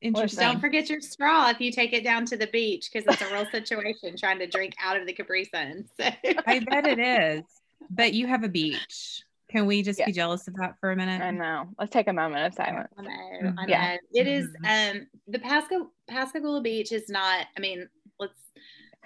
Interesting. 0.00 0.40
Don't 0.40 0.60
forget 0.60 0.88
your 0.88 1.00
straw 1.00 1.50
if 1.50 1.60
you 1.60 1.70
take 1.70 1.92
it 1.92 2.04
down 2.04 2.24
to 2.26 2.36
the 2.36 2.46
beach 2.46 2.88
because 2.92 3.06
it's 3.12 3.22
a 3.28 3.32
real 3.34 3.46
situation 3.46 4.16
trying 4.16 4.38
to 4.38 4.46
drink 4.46 4.74
out 4.82 4.98
of 4.98 5.06
the 5.06 5.12
Capri 5.12 5.44
Sun. 5.44 5.84
So. 6.00 6.06
I 6.46 6.60
bet 6.60 6.86
it 6.86 6.98
is. 6.98 7.42
But 7.90 8.14
you 8.14 8.26
have 8.26 8.42
a 8.42 8.48
beach. 8.48 9.22
Can 9.50 9.66
we 9.66 9.82
just 9.82 9.98
Yeah. 9.98 10.06
be 10.06 10.12
jealous 10.12 10.48
of 10.48 10.54
that 10.56 10.74
for 10.80 10.90
a 10.90 10.96
minute? 10.96 11.22
i 11.22 11.30
know 11.30 11.66
let's 11.78 11.92
take 11.92 12.08
a 12.08 12.12
moment 12.12 12.46
of 12.46 12.54
silence 12.54 12.88
I 12.98 13.02
know, 13.02 13.54
I 13.58 13.64
know. 13.66 13.70
Yeah. 13.70 13.96
It 14.12 14.26
is 14.26 14.48
Mhm. 14.64 14.96
um 14.96 15.06
the 15.28 15.38
Pasca 15.38 15.86
Pascagoula 16.08 16.62
Beach 16.62 16.90
is 16.92 17.08
not 17.08 17.46
I 17.56 17.60
mean, 17.60 17.88
let's 18.18 18.38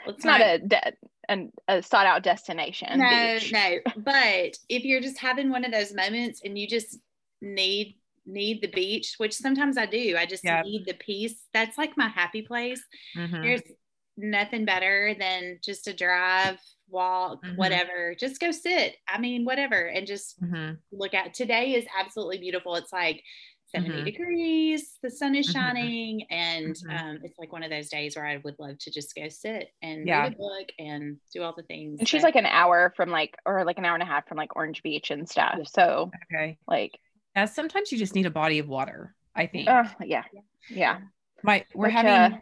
let's 0.07 0.16
it's 0.18 0.25
not 0.25 0.40
a 0.40 0.59
de- 0.59 0.92
an, 1.29 1.53
a 1.68 1.83
sought 1.83 2.07
out 2.07 2.23
destination 2.23 2.99
no, 2.99 3.38
beach. 3.38 3.53
no. 3.53 3.77
But 3.99 4.57
if 4.68 4.85
you're 4.85 5.01
just 5.03 5.18
having 5.18 5.51
one 5.51 5.64
of 5.64 5.73
those 5.73 5.92
moments 5.92 6.40
and 6.44 6.59
you 6.59 6.66
just 6.66 6.99
need 7.42 7.96
need 8.31 8.62
the 8.62 8.69
beach, 8.69 9.14
which 9.19 9.35
sometimes 9.35 9.77
I 9.77 9.87
do, 9.87 10.16
I 10.19 10.27
just 10.27 10.45
Yeah. 10.45 10.62
need 10.62 10.85
the 10.87 10.95
peace. 10.95 11.45
That's 11.53 11.77
like 11.79 11.97
my 11.97 12.09
happy 12.09 12.43
place. 12.43 12.83
Mhm. 13.16 13.43
There's 13.43 13.62
nothing 14.16 14.64
better 14.64 15.14
than 15.19 15.59
just 15.64 15.88
a 15.88 15.93
drive, 15.95 16.61
walk, 16.88 17.43
Mhm. 17.45 17.57
whatever. 17.57 18.14
Just 18.14 18.40
go 18.40 18.51
sit. 18.51 18.97
I 19.09 19.19
mean, 19.19 19.45
whatever, 19.45 19.87
and 19.87 20.07
just 20.07 20.40
Mhm. 20.43 20.79
look 20.93 21.14
at. 21.14 21.35
Today 21.35 21.75
is 21.75 21.87
absolutely 21.99 22.38
beautiful. 22.38 22.75
It's 22.75 22.93
like 22.93 23.23
70 23.66 24.01
Mhm. 24.03 24.05
degrees. 24.05 24.99
The 25.01 25.11
sun 25.11 25.37
is 25.37 25.49
Mhm. 25.49 25.53
shining, 25.53 26.23
and 26.25 26.75
Mhm. 26.75 27.01
um, 27.01 27.21
it's 27.23 27.38
like 27.38 27.53
one 27.53 27.62
of 27.62 27.71
those 27.71 27.88
days 27.88 28.16
where 28.16 28.27
I 28.27 28.38
would 28.38 28.59
love 28.59 28.77
to 28.81 28.90
just 28.90 29.14
go 29.14 29.29
sit 29.29 29.71
and 29.81 30.07
Yeah. 30.09 30.23
read 30.25 30.33
a 30.33 30.37
book 30.37 30.69
and 30.81 31.21
do 31.33 31.43
all 31.45 31.55
the 31.55 31.62
things. 31.62 32.01
and 32.01 32.09
she's 32.09 32.23
that- 32.23 32.29
like 32.29 32.37
an 32.37 32.47
hour 32.47 32.93
from 32.97 33.11
like 33.11 33.37
or 33.47 33.64
like 33.64 33.79
an 33.79 33.85
hour 33.85 33.95
and 33.95 34.03
a 34.03 34.07
half 34.07 34.27
from 34.27 34.37
like 34.37 34.57
orange 34.57 34.83
beach 34.83 35.11
and 35.12 35.29
stuff 35.29 35.69
so 35.69 36.11
Okay. 36.33 36.59
like 36.66 36.99
Yeah, 37.37 37.45
sometimes 37.45 37.93
you 37.93 37.99
just 37.99 38.14
need 38.14 38.27
a 38.27 38.31
body 38.31 38.59
of 38.59 38.69
water, 38.69 39.14
I 39.35 39.47
think. 39.47 39.69
uh, 39.69 39.85
yeah 40.05 40.25
yeah 40.69 40.99
My 41.43 41.64
we're 41.75 41.87
Which, 41.87 41.93
having 41.95 42.38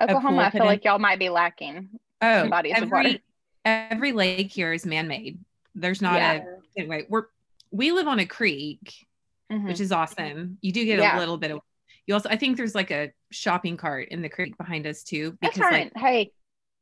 uh, 0.00 0.04
Oklahoma, 0.04 0.42
I 0.42 0.50
feel 0.50 0.64
like 0.64 0.84
y'all 0.84 0.98
might 0.98 1.18
be 1.18 1.28
lacking. 1.28 1.88
oh 2.20 2.48
bodies 2.48 2.72
of 2.76 2.84
every, 2.84 2.90
water. 2.90 3.18
Every 3.64 4.12
lake 4.12 4.50
here 4.52 4.72
is 4.72 4.84
man-made. 4.86 5.38
There's 5.74 6.02
not 6.02 6.14
Yeah. 6.16 6.32
a 6.76 6.80
anyway, 6.80 7.06
we're 7.08 7.26
we 7.70 7.92
live 7.92 8.08
on 8.08 8.18
a 8.18 8.26
creek, 8.26 9.06
Mhm. 9.50 9.66
which 9.66 9.80
is 9.80 9.92
awesome. 9.92 10.58
You 10.60 10.72
do 10.72 10.84
get 10.84 10.98
Yeah. 10.98 11.16
a 11.16 11.20
little 11.20 11.38
bit 11.38 11.50
of 11.50 11.60
you 12.06 12.14
also 12.14 12.28
I 12.28 12.36
think 12.36 12.56
there's 12.56 12.74
like 12.74 12.90
a 12.90 13.12
shopping 13.30 13.76
cart 13.76 14.08
in 14.08 14.22
the 14.22 14.28
creek 14.28 14.56
behind 14.58 14.86
us 14.86 15.02
too. 15.04 15.36
That's 15.40 15.54
Because 15.54 15.70
fine. 15.70 15.90
like 15.94 15.96
hey, 15.96 16.32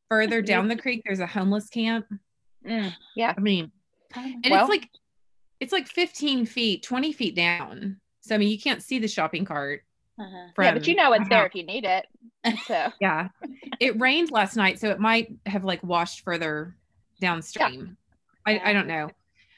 further 0.08 0.40
down 0.40 0.68
the 0.68 0.76
creek 0.76 1.02
there's 1.04 1.20
a 1.20 1.26
homeless 1.26 1.68
camp. 1.68 2.06
mm, 2.64 2.92
yeah, 3.16 3.34
I 3.36 3.40
mean, 3.40 3.72
Oh 4.16 4.20
and 4.20 4.44
Well- 4.50 4.62
it's 4.62 4.70
like 4.70 4.88
it's 5.60 5.72
like 5.72 5.86
15 5.88 6.46
feet, 6.46 6.82
20 6.82 7.12
feet 7.12 7.36
down. 7.36 8.00
So 8.22 8.34
I 8.34 8.38
mean 8.38 8.48
you 8.48 8.58
can't 8.58 8.82
see 8.82 8.98
the 8.98 9.08
shopping 9.08 9.44
cart 9.44 9.82
Uh-huh. 10.18 10.48
from 10.54 10.64
yeah, 10.64 10.72
but 10.74 10.86
you 10.86 10.94
know 10.94 11.12
it's 11.12 11.28
there 11.28 11.46
if 11.46 11.54
you 11.54 11.62
need 11.64 11.84
it. 11.84 12.06
So 12.66 12.88
Yeah. 13.00 13.28
It 13.78 13.98
rained 14.00 14.30
last 14.30 14.56
night, 14.56 14.78
so 14.80 14.90
it 14.90 14.98
might 15.00 15.32
have 15.46 15.64
like 15.64 15.82
washed 15.82 16.20
further 16.22 16.74
downstream. 17.20 17.96
I, 18.46 18.60
I 18.64 18.72
don't 18.72 18.86
know. 18.86 19.10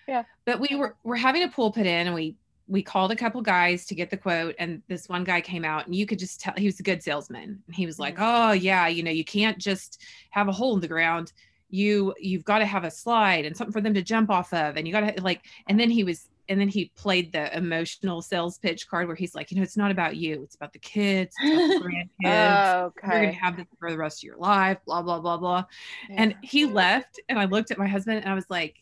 Yeah. 0.09 0.25
But 0.45 0.61
we 0.61 0.75
were 0.77 0.97
we're 1.05 1.17
having 1.17 1.45
a 1.45 1.49
pool 1.49 1.71
put 1.73 1.87
in 1.87 2.07
and 2.07 2.15
we 2.15 2.37
we 2.69 2.83
called 2.83 3.11
a 3.12 3.17
couple 3.17 3.43
guys 3.43 3.85
to 3.87 3.95
get 3.95 4.09
the 4.09 4.17
quote 4.17 4.55
and 4.59 4.83
this 4.88 5.09
one 5.09 5.25
guy 5.25 5.41
came 5.41 5.65
out 5.65 5.85
and 5.87 5.95
you 5.95 6.07
could 6.07 6.19
just 6.19 6.41
tell 6.41 6.55
he 6.57 6.67
was 6.67 6.81
a 6.81 6.83
good 6.83 7.03
salesman. 7.03 7.62
And 7.67 7.75
he 7.77 7.87
was 7.87 7.99
like, 7.99 8.17
"Oh, 8.19 8.53
yeah, 8.53 8.87
you 8.88 9.03
know, 9.03 9.11
you 9.11 9.25
can't 9.25 9.59
just 9.59 10.01
have 10.31 10.49
a 10.49 10.53
hole 10.53 10.75
in 10.75 10.81
the 10.81 10.88
ground. 10.88 11.33
You 11.73 12.15
you've 12.21 12.45
got 12.45 12.59
to 12.59 12.67
have 12.67 12.85
a 12.85 12.91
slide 12.91 13.45
and 13.45 13.57
something 13.57 13.73
for 13.73 13.81
them 13.81 13.95
to 13.95 14.03
jump 14.03 14.31
off 14.31 14.53
of 14.53 14.77
and 14.77 14.87
you 14.87 14.93
got 14.93 15.17
to 15.17 15.23
like 15.23 15.43
and 15.67 15.81
then 15.81 15.91
he 15.91 16.05
was 16.05 16.29
and 16.49 16.61
then 16.61 16.69
he 16.69 16.91
played 16.97 17.33
the 17.33 17.57
emotional 17.57 18.21
sales 18.21 18.59
pitch 18.59 18.89
card 18.89 19.07
where 19.07 19.17
he's 19.17 19.35
like, 19.35 19.51
you 19.51 19.57
know, 19.57 19.63
it's 19.63 19.77
not 19.77 19.91
about 19.91 20.17
you, 20.17 20.43
it's 20.43 20.55
about 20.55 20.73
the 20.73 20.79
kids, 20.79 21.35
it's 21.41 21.77
about 21.77 21.83
the 21.83 21.89
grandkids 22.25 22.93
you're 23.03 23.11
gonna 23.11 23.33
have 23.33 23.57
this 23.57 23.67
for 23.79 23.91
the 23.91 23.97
rest 23.97 24.21
of 24.21 24.25
your 24.25 24.37
life, 24.37 24.79
blah, 24.85 25.03
blah, 25.03 25.21
blah, 25.21 25.37
blah. 25.37 25.65
And 26.11 26.35
he 26.43 26.67
left, 26.67 27.21
and 27.29 27.39
I 27.39 27.45
looked 27.47 27.71
at 27.71 27.79
my 27.79 27.87
husband 27.87 28.19
and 28.19 28.29
I 28.29 28.35
was 28.35 28.51
like, 28.51 28.82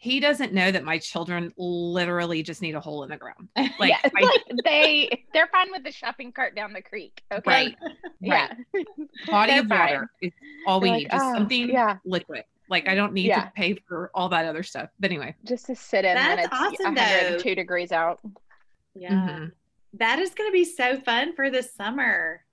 he 0.00 0.20
doesn't 0.20 0.52
know 0.52 0.70
that 0.70 0.84
my 0.84 0.96
children 0.98 1.52
literally 1.56 2.42
just 2.44 2.62
need 2.62 2.76
a 2.76 2.80
hole 2.80 3.02
in 3.02 3.10
the 3.10 3.16
ground. 3.16 3.48
Like, 3.78 3.90
yeah, 3.90 3.98
it's 4.04 4.14
I- 4.16 4.20
like 4.22 4.42
they 4.64 5.24
they're 5.34 5.48
fine 5.48 5.70
with 5.72 5.82
the 5.84 5.90
shopping 5.92 6.30
cart 6.32 6.54
down 6.54 6.72
the 6.72 6.82
creek. 6.82 7.20
Okay. 7.32 7.42
Right. 7.50 7.76
Yeah. 8.20 8.52
Body 9.26 9.52
They're 9.52 9.60
of 9.62 9.66
fine. 9.68 9.78
water 9.78 10.10
is 10.22 10.32
all 10.66 10.80
we 10.80 10.88
They're 10.88 10.98
need, 10.98 11.04
like, 11.04 11.12
just 11.12 11.24
"Oh, 11.24 11.34
something 11.34 11.68
Yeah. 11.70 11.96
liquid. 12.04 12.44
Like, 12.70 12.88
I 12.88 12.94
don't 12.94 13.12
need 13.12 13.26
Yeah. 13.26 13.44
to 13.46 13.52
pay 13.56 13.74
for 13.88 14.10
all 14.14 14.28
that 14.28 14.44
other 14.46 14.62
stuff. 14.62 14.90
But 15.00 15.10
anyway, 15.10 15.34
Just 15.44 15.66
to 15.66 15.74
sit 15.74 16.04
in 16.04 16.14
when 16.16 16.36
That's 16.36 16.46
it's 16.46 16.54
awesome, 16.54 16.94
102 16.94 17.54
degrees 17.54 17.92
out. 17.92 18.20
Yeah. 18.94 19.10
mhm. 19.10 19.52
That 19.94 20.18
is 20.18 20.30
going 20.34 20.48
to 20.48 20.52
be 20.52 20.64
so 20.64 20.98
fun 21.00 21.34
for 21.34 21.50
the 21.50 21.62
summer. 21.62 22.44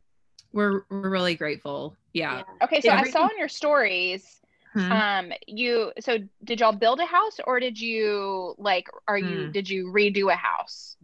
we're, 0.54 0.84
we're 0.90 1.10
really 1.10 1.36
grateful. 1.36 1.96
Yeah. 2.14 2.44
Okay, 2.64 2.80
so 2.82 2.90
I 2.92 3.04
saw 3.04 3.28
in 3.28 3.38
your 3.38 3.50
stories 3.50 4.40
Mhm. 4.76 4.92
um 4.92 5.32
you 5.48 5.92
so 6.00 6.18
did 6.44 6.60
y'all 6.60 6.72
build 6.74 7.00
a 7.00 7.06
house 7.06 7.38
or 7.46 7.60
did 7.60 7.80
you 7.80 8.54
like 8.58 8.88
are 9.08 9.18
you 9.18 9.48
Hmm. 9.48 9.52
did 9.52 9.70
you 9.70 9.88
redo 9.88 10.32
a 10.32 10.36
house 10.36 10.98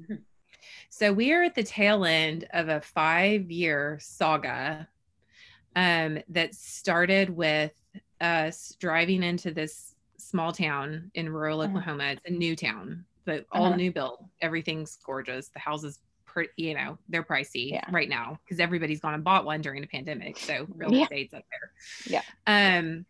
So 0.90 1.14
we 1.14 1.32
are 1.34 1.44
at 1.44 1.56
the 1.56 1.64
tail 1.64 2.06
end 2.06 2.48
of 2.54 2.70
a 2.70 2.82
five 2.82 3.50
year 3.50 3.98
saga 4.02 4.88
um, 5.76 6.20
that 6.30 6.54
started 6.56 7.30
with 7.30 7.74
us 8.20 8.76
driving 8.80 9.24
into 9.24 9.52
this 9.52 9.96
small 10.18 10.52
town 10.52 11.12
in 11.16 11.30
rural 11.30 11.62
Uh-huh. 11.62 11.70
Oklahoma. 11.70 12.04
It's 12.12 12.26
a 12.26 12.30
new 12.32 12.56
town, 12.56 13.06
but 13.26 13.46
all 13.52 13.68
Uh-huh. 13.68 13.76
new 13.78 13.92
build. 13.92 14.26
Everything's 14.42 14.98
gorgeous. 14.98 15.50
The 15.50 15.60
houses, 15.60 16.00
pretty, 16.26 16.52
you 16.58 16.74
know, 16.74 16.98
they're 17.10 17.24
pricey 17.24 17.72
Yeah. 17.72 17.86
right 17.90 18.10
now 18.10 18.38
because 18.44 18.60
everybody's 18.60 19.00
gone 19.00 19.14
and 19.14 19.24
bought 19.24 19.46
one 19.46 19.62
during 19.62 19.82
the 19.82 19.88
pandemic. 19.88 20.40
So 20.40 20.68
real 20.76 20.94
Yeah. 20.94 21.04
estate's 21.04 21.34
up 21.34 21.46
there. 21.52 21.72
Yeah. 22.06 22.24
Um, 22.48 23.06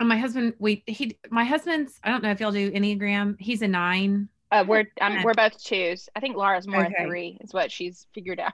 and 0.00 0.08
my 0.08 0.16
husband, 0.16 0.54
we 0.58 0.82
he 0.86 1.16
my 1.30 1.44
husband's. 1.44 2.00
I 2.02 2.10
don't 2.10 2.22
know 2.22 2.30
if 2.30 2.40
y'all 2.40 2.52
do 2.52 2.70
enneagram. 2.70 3.36
He's 3.38 3.62
a 3.62 3.68
nine. 3.68 4.28
uh 4.52 4.64
we're 4.66 4.84
um, 5.00 5.22
we're 5.22 5.34
both 5.34 5.62
twos 5.62 6.08
i 6.14 6.20
think 6.20 6.36
laura's 6.36 6.66
more 6.68 6.84
Okay. 6.84 6.94
a 6.98 7.06
three 7.06 7.38
is 7.40 7.52
what 7.54 7.72
she's 7.72 8.06
figured 8.14 8.38
out 8.40 8.52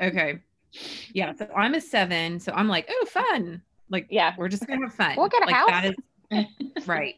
Okay. 0.00 0.40
Yeah. 1.12 1.32
So 1.34 1.46
I'm 1.56 1.74
a 1.74 1.80
seven. 1.80 2.40
So 2.40 2.50
I'm 2.52 2.66
like, 2.66 2.86
oh, 2.90 3.06
fun. 3.06 3.62
Like, 3.90 4.08
yeah 4.10 4.34
we're 4.36 4.48
just 4.48 4.66
gonna 4.66 4.82
have 4.82 4.94
fun. 4.94 5.14
We'll 5.16 5.28
get 5.28 5.42
a 5.42 5.46
like, 5.46 5.54
house. 5.54 5.70
That 5.70 5.94
is 6.76 6.86
right. 6.88 7.14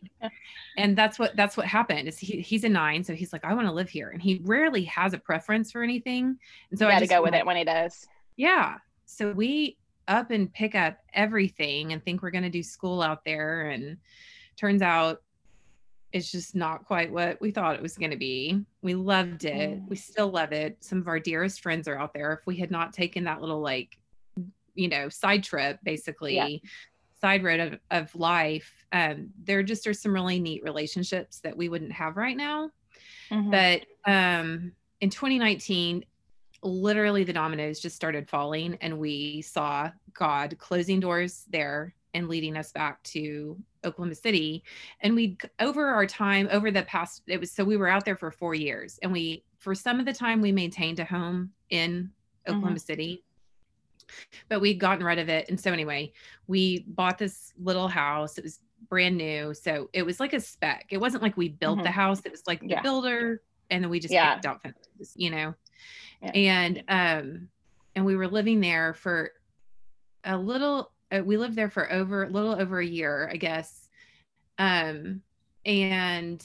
And 0.77 0.97
that's 0.97 1.19
what 1.19 1.35
that's 1.37 1.57
what 1.57 1.67
happened. 1.67 2.07
Is 2.09 2.19
he, 2.19 2.41
he's 2.41 2.65
a 2.65 2.69
nine, 2.69 3.03
so 3.03 3.15
he's 3.15 3.33
like, 3.33 3.45
I 3.45 3.55
want 3.55 3.67
to 3.67 3.73
live 3.73 3.89
here, 3.89 4.11
and 4.11 4.21
he 4.21 4.43
rarely 4.45 4.85
has 4.85 5.15
a 5.15 5.19
preference 5.19 5.73
for 5.73 5.83
anything. 5.83 6.37
And 6.71 6.79
so 6.79 6.85
you 6.85 6.91
I 6.91 6.95
got 6.95 6.99
to 6.99 7.05
just 7.07 7.11
go 7.17 7.23
with 7.23 7.33
like, 7.33 7.41
it 7.41 7.47
when 7.47 7.57
he 7.57 7.65
does 7.65 8.07
Yeah. 8.37 8.77
So 9.07 9.33
we 9.33 9.79
up 10.09 10.31
and 10.31 10.53
pick 10.53 10.75
up 10.75 10.99
everything 11.15 11.93
and 11.93 12.03
think 12.05 12.23
we're 12.23 12.31
gonna 12.31 12.51
do 12.51 12.63
school 12.63 13.03
out 13.03 13.25
there, 13.25 13.71
and 13.71 13.97
turns 14.57 14.83
out 14.83 15.23
it's 16.13 16.31
just 16.31 16.55
not 16.55 16.87
quite 16.87 17.13
what 17.13 17.39
we 17.41 17.51
thought 17.51 17.75
it 17.75 17.83
was 17.83 17.99
going 17.99 18.13
to 18.13 18.17
be. 18.17 18.65
We 18.81 18.95
loved 18.95 19.45
it. 19.45 19.81
Mm. 19.81 19.89
We 19.89 19.97
still 19.97 20.31
love 20.31 20.53
it. 20.53 20.83
Some 20.83 20.99
of 20.99 21.09
our 21.09 21.21
dearest 21.21 21.61
friends 21.61 21.89
are 21.89 21.99
out 21.99 22.15
there. 22.15 22.33
If 22.33 22.47
we 22.47 22.57
had 22.57 22.71
not 22.71 22.95
taken 22.95 23.25
that 23.25 23.41
little 23.43 23.61
like, 23.61 23.99
you 24.75 24.89
know, 24.89 25.11
side 25.11 25.43
trip, 25.43 25.79
basically, 25.83 26.37
Yeah. 26.37 26.71
side 27.21 27.43
road 27.45 27.61
of, 27.61 27.81
of 27.91 28.15
life, 28.15 28.73
um, 28.93 29.31
there 29.45 29.63
just 29.63 29.87
are 29.87 29.93
some 29.93 30.15
really 30.15 30.39
neat 30.39 30.63
relationships 30.63 31.41
that 31.41 31.55
we 31.57 31.69
wouldn't 31.69 31.93
have 31.93 32.17
right 32.17 32.37
now. 32.37 32.71
Mhm. 33.31 33.51
But 33.51 34.11
um, 34.11 34.73
in 35.01 35.11
2019, 35.11 36.05
literally 36.63 37.25
the 37.25 37.33
dominoes 37.33 37.81
just 37.81 37.97
started 37.97 38.29
falling, 38.29 38.77
and 38.81 38.99
we 38.99 39.43
saw 39.43 39.91
God 40.13 40.57
closing 40.59 41.01
doors 41.01 41.45
there 41.51 41.95
and 42.15 42.29
leading 42.29 42.57
us 42.57 42.73
back 42.73 43.03
to 43.03 43.59
Oklahoma 43.85 44.15
City. 44.15 44.65
And 45.01 45.15
we, 45.15 45.37
over 45.61 45.87
our 45.87 46.07
time, 46.07 46.49
over 46.51 46.71
the 46.71 46.83
past, 46.83 47.23
it 47.27 47.39
was 47.39 47.53
so 47.53 47.63
we 47.65 47.77
were 47.77 47.89
out 47.89 48.05
there 48.05 48.17
for 48.17 48.31
four 48.31 48.55
years, 48.55 48.99
and 49.03 49.13
we, 49.13 49.45
for 49.59 49.75
some 49.75 50.01
of 50.01 50.07
the 50.07 50.13
time, 50.13 50.41
we 50.41 50.53
maintained 50.53 50.99
a 51.01 51.05
home 51.05 51.51
in 51.71 52.11
Oklahoma 52.49 52.79
City. 52.79 53.23
But 54.49 54.61
we'd 54.61 54.79
gotten 54.79 55.05
rid 55.05 55.19
of 55.19 55.29
it. 55.29 55.49
And 55.49 55.59
so, 55.59 55.73
anyway, 55.73 56.13
we 56.47 56.85
bought 56.87 57.19
this 57.19 57.53
little 57.59 57.89
house. 57.89 58.39
It 58.39 58.45
was 58.45 58.61
brand 58.89 59.17
new. 59.17 59.53
So 59.53 59.91
it 59.93 60.05
was 60.05 60.21
like 60.21 60.33
a 60.33 60.39
spec. 60.39 60.87
It 60.91 60.99
wasn't 60.99 61.25
like 61.25 61.37
we 61.37 61.49
built 61.49 61.83
the 61.83 61.89
Mhm. 61.89 61.93
house. 61.93 62.25
It 62.25 62.31
was 62.31 62.47
like 62.47 62.61
the 62.61 62.79
builder 62.85 63.43
and 63.69 63.83
then 63.83 63.91
we 63.91 63.99
just 63.99 64.15
Yeah. 64.15 64.35
picked 64.35 64.47
out 64.47 64.63
fences, 64.63 65.13
you 65.17 65.31
know. 65.31 65.55
Yeah. 66.23 66.31
And 66.35 66.85
um 66.89 67.49
and 67.95 68.05
we 68.05 68.17
were 68.17 68.29
living 68.29 68.61
there 68.61 68.95
for 68.95 69.33
a 70.25 70.37
little 70.37 70.93
uh, 71.13 71.23
we 71.25 71.37
lived 71.37 71.55
there 71.55 71.71
for 71.71 71.91
over 71.91 72.25
a 72.25 72.31
little 72.31 72.55
over 72.55 72.79
a 72.79 72.87
year, 72.87 73.29
I 73.33 73.37
guess. 73.37 73.89
Um 74.59 75.23
and 75.65 76.45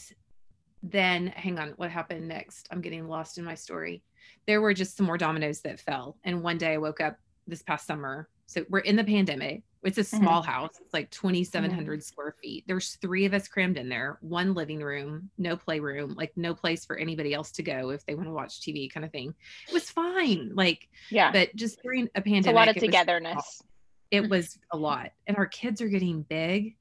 then 0.84 1.28
hang 1.28 1.60
on, 1.60 1.74
what 1.78 1.92
happened 1.92 2.28
next? 2.28 2.68
I'm 2.72 2.82
getting 2.82 3.08
lost 3.08 3.38
in 3.38 3.44
my 3.44 3.56
story. 3.56 4.04
There 4.48 4.62
were 4.62 4.74
just 4.74 4.98
some 4.98 5.06
more 5.06 5.18
dominoes 5.18 5.62
that 5.62 5.80
fell. 5.80 6.18
And 6.24 6.42
one 6.42 6.58
day 6.58 6.74
I 6.74 6.78
woke 6.78 7.02
up 7.02 7.18
this 7.48 7.62
past 7.62 7.86
summer. 7.86 8.28
So 8.48 8.66
we're 8.70 8.80
in 8.80 8.96
the 8.96 9.04
pandemic. 9.04 9.64
It's 9.84 9.98
a 9.98 10.02
Mm-hmm. 10.02 10.18
small 10.24 10.42
house. 10.44 10.72
It's 10.80 10.94
like 10.94 11.10
2,700 11.10 12.04
square 12.04 12.36
feet. 12.42 12.64
There's 12.68 12.96
three 13.02 13.26
of 13.26 13.34
us 13.34 13.48
crammed 13.48 13.78
in 13.78 13.90
there, 13.90 14.18
one 14.22 14.54
living 14.54 14.80
room, 14.82 15.30
no 15.40 15.58
playroom, 15.58 16.14
like 16.16 16.32
no 16.36 16.54
place 16.54 16.86
for 16.86 16.98
anybody 16.98 17.34
else 17.34 17.52
to 17.54 17.64
go 17.64 17.90
if 17.90 18.06
they 18.06 18.14
want 18.14 18.28
to 18.28 18.34
watch 18.34 18.62
TV 18.62 18.92
kind 18.92 19.04
of 19.06 19.12
thing. 19.12 19.34
It 19.68 19.74
was 19.74 19.90
fine. 19.90 20.52
Like, 20.54 20.88
yeah. 21.10 21.32
but 21.32 21.56
just 21.56 21.82
during 21.82 22.08
a 22.16 22.22
pandemic, 22.22 22.38
It's 22.46 22.48
a 22.48 22.52
lot 22.52 22.68
of 22.70 22.78
it 22.78 22.82
was- 22.82 22.92
togetherness. 22.92 23.64
it 24.12 24.30
was 24.30 24.60
a 24.72 24.78
lot. 24.78 25.12
And 25.26 25.36
our 25.38 25.48
kids 25.48 25.82
are 25.82 25.88
getting 25.90 26.22
big. 26.24 26.76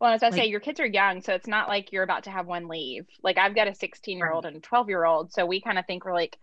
Well, 0.00 0.12
as 0.12 0.22
I 0.22 0.30
say, 0.30 0.46
your 0.46 0.60
kids 0.60 0.80
are 0.80 0.86
young, 0.86 1.22
so 1.22 1.32
it's 1.34 1.46
not 1.46 1.68
like 1.68 1.90
you're 1.92 2.02
about 2.02 2.24
to 2.24 2.30
have 2.30 2.46
one 2.46 2.68
leave. 2.68 3.06
Like 3.22 3.38
I've 3.38 3.54
got 3.54 3.68
a 3.68 3.74
16 3.74 4.18
year 4.18 4.30
old 4.30 4.44
and 4.44 4.56
a 4.56 4.60
12 4.60 4.88
year 4.88 5.04
old, 5.04 5.32
so 5.32 5.46
we 5.46 5.60
kind 5.60 5.78
of 5.78 5.86
think 5.86 6.04
we're 6.04 6.12
like, 6.14 6.36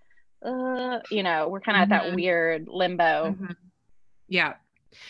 uh, 0.43 0.99
you 1.11 1.21
know, 1.21 1.47
we're 1.47 1.59
kind 1.61 1.77
of 1.77 1.83
at 1.83 1.89
that 1.89 2.11
Mhm. 2.11 2.15
weird 2.15 2.67
limbo. 2.67 3.37
Yeah. 4.27 4.53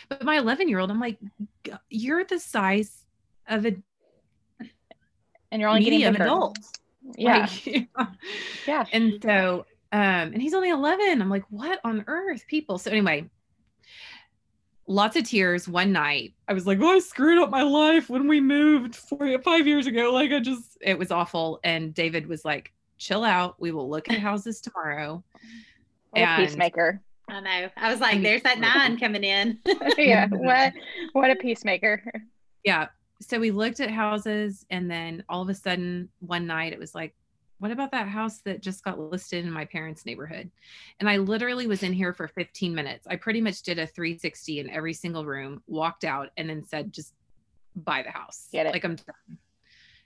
But 0.08 0.22
my 0.24 0.36
11 0.38 0.68
year 0.68 0.78
old, 0.78 0.90
I'm 0.90 1.00
like, 1.00 1.18
you're 1.90 2.24
the 2.24 2.38
size 2.38 3.04
of 3.48 3.66
a 3.66 3.76
And 5.50 5.60
you're 5.60 5.68
only 5.68 5.80
getting 5.84 5.98
medium 5.98 6.12
bigger. 6.14 6.24
adult. 6.24 6.58
Yeah, 7.18 7.48
Like, 7.64 7.88
yeah. 8.66 8.84
and 8.92 9.20
so 9.22 9.66
um 9.90 9.98
and 10.32 10.40
he's 10.40 10.54
only 10.54 10.70
11 10.70 11.20
i'm 11.20 11.28
like 11.28 11.42
what 11.50 11.80
on 11.84 12.04
earth 12.06 12.46
people 12.46 12.78
so 12.78 12.90
anyway 12.92 13.28
lots 14.86 15.16
of 15.16 15.24
tears 15.24 15.68
one 15.68 15.92
night 15.92 16.32
i 16.48 16.52
was 16.52 16.66
like 16.66 16.78
oh 16.80 16.92
i 16.94 16.98
screwed 16.98 17.38
up 17.42 17.50
my 17.50 17.62
life 17.62 18.08
when 18.08 18.26
we 18.28 18.40
moved 18.40 18.94
four 18.96 19.36
five 19.42 19.66
years 19.66 19.86
ago 19.86 20.12
like 20.12 20.30
i 20.32 20.38
just 20.40 20.78
it 20.80 20.98
was 20.98 21.10
awful 21.10 21.60
and 21.64 21.92
david 21.92 22.26
was 22.26 22.44
like 22.44 22.72
chill 22.98 23.22
out 23.24 23.60
we 23.60 23.70
will 23.72 23.90
look 23.90 24.08
at 24.10 24.18
houses 24.18 24.60
tomorrow 24.60 25.22
What 26.10 26.20
And- 26.22 26.46
peacemaker. 26.46 27.02
I 27.32 27.40
know. 27.40 27.68
I 27.76 27.90
was 27.90 28.00
like, 28.00 28.22
there's 28.22 28.42
that 28.42 28.58
nine 28.74 28.98
coming 28.98 29.24
in. 29.24 29.58
yeah. 29.98 30.28
What 30.30 30.72
what 31.12 31.30
a 31.30 31.36
peacemaker. 31.36 32.02
yeah 32.64 32.86
so 33.20 33.38
we 33.38 33.52
looked 33.52 33.78
at 33.78 33.88
houses 33.90 34.66
and 34.70 34.90
then 34.90 35.22
all 35.28 35.42
of 35.42 35.48
a 35.48 35.54
sudden 35.54 36.08
one 36.18 36.44
night 36.46 36.72
it 36.72 36.78
was 36.78 36.92
like 36.94 37.14
what 37.60 37.70
about 37.70 37.92
that 37.92 38.08
house 38.08 38.38
that 38.44 38.60
just 38.60 38.82
got 38.82 38.98
listed 38.98 39.44
in 39.44 39.50
my 39.52 39.64
parents 39.64 40.04
neighborhood 40.04 40.50
and 40.98 41.08
i 41.08 41.16
literally 41.16 41.68
was 41.68 41.84
in 41.84 41.92
here 41.92 42.12
for 42.12 42.26
15 42.26 42.74
minutes 42.74 43.06
i 43.08 43.14
pretty 43.14 43.40
much 43.40 43.62
did 43.62 43.78
a 43.78 43.86
360 43.86 44.58
in 44.58 44.70
every 44.70 44.92
single 44.92 45.24
room 45.24 45.62
walked 45.68 46.02
out 46.02 46.30
and 46.36 46.50
then 46.50 46.64
said 46.64 46.92
just 46.92 47.14
buy 47.76 48.02
the 48.02 48.10
house 48.10 48.48
Get 48.50 48.66
it. 48.66 48.72
like 48.72 48.84
i'm 48.84 48.96
done 48.96 49.38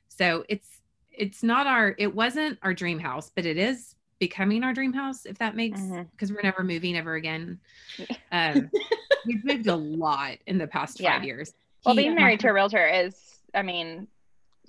so 0.08 0.44
it's 0.50 0.68
it's 1.10 1.42
not 1.42 1.66
our 1.66 1.94
it 1.98 2.14
wasn't 2.14 2.58
our 2.62 2.74
dream 2.74 2.98
house 2.98 3.30
but 3.34 3.46
it 3.46 3.56
is 3.56 3.94
becoming 4.18 4.62
our 4.64 4.72
dream 4.72 4.92
house 4.92 5.26
if 5.26 5.38
that 5.38 5.54
makes 5.56 5.80
Mhm. 5.80 6.08
because 6.12 6.32
we're 6.32 6.42
never 6.42 6.62
moving 6.64 6.96
ever 6.96 7.14
again 7.14 7.58
um 8.32 8.70
we've 9.26 9.44
moved 9.44 9.66
a 9.66 9.76
lot 9.76 10.38
in 10.46 10.58
the 10.58 10.66
past 10.66 11.00
Yeah. 11.00 11.12
five 11.14 11.24
years 11.24 11.52
Well, 11.84 11.94
He- 11.94 12.02
being 12.02 12.14
married 12.14 12.40
to 12.40 12.48
a 12.48 12.52
realtor 12.52 12.86
is, 12.86 13.14
I 13.54 13.62
mean, 13.62 14.08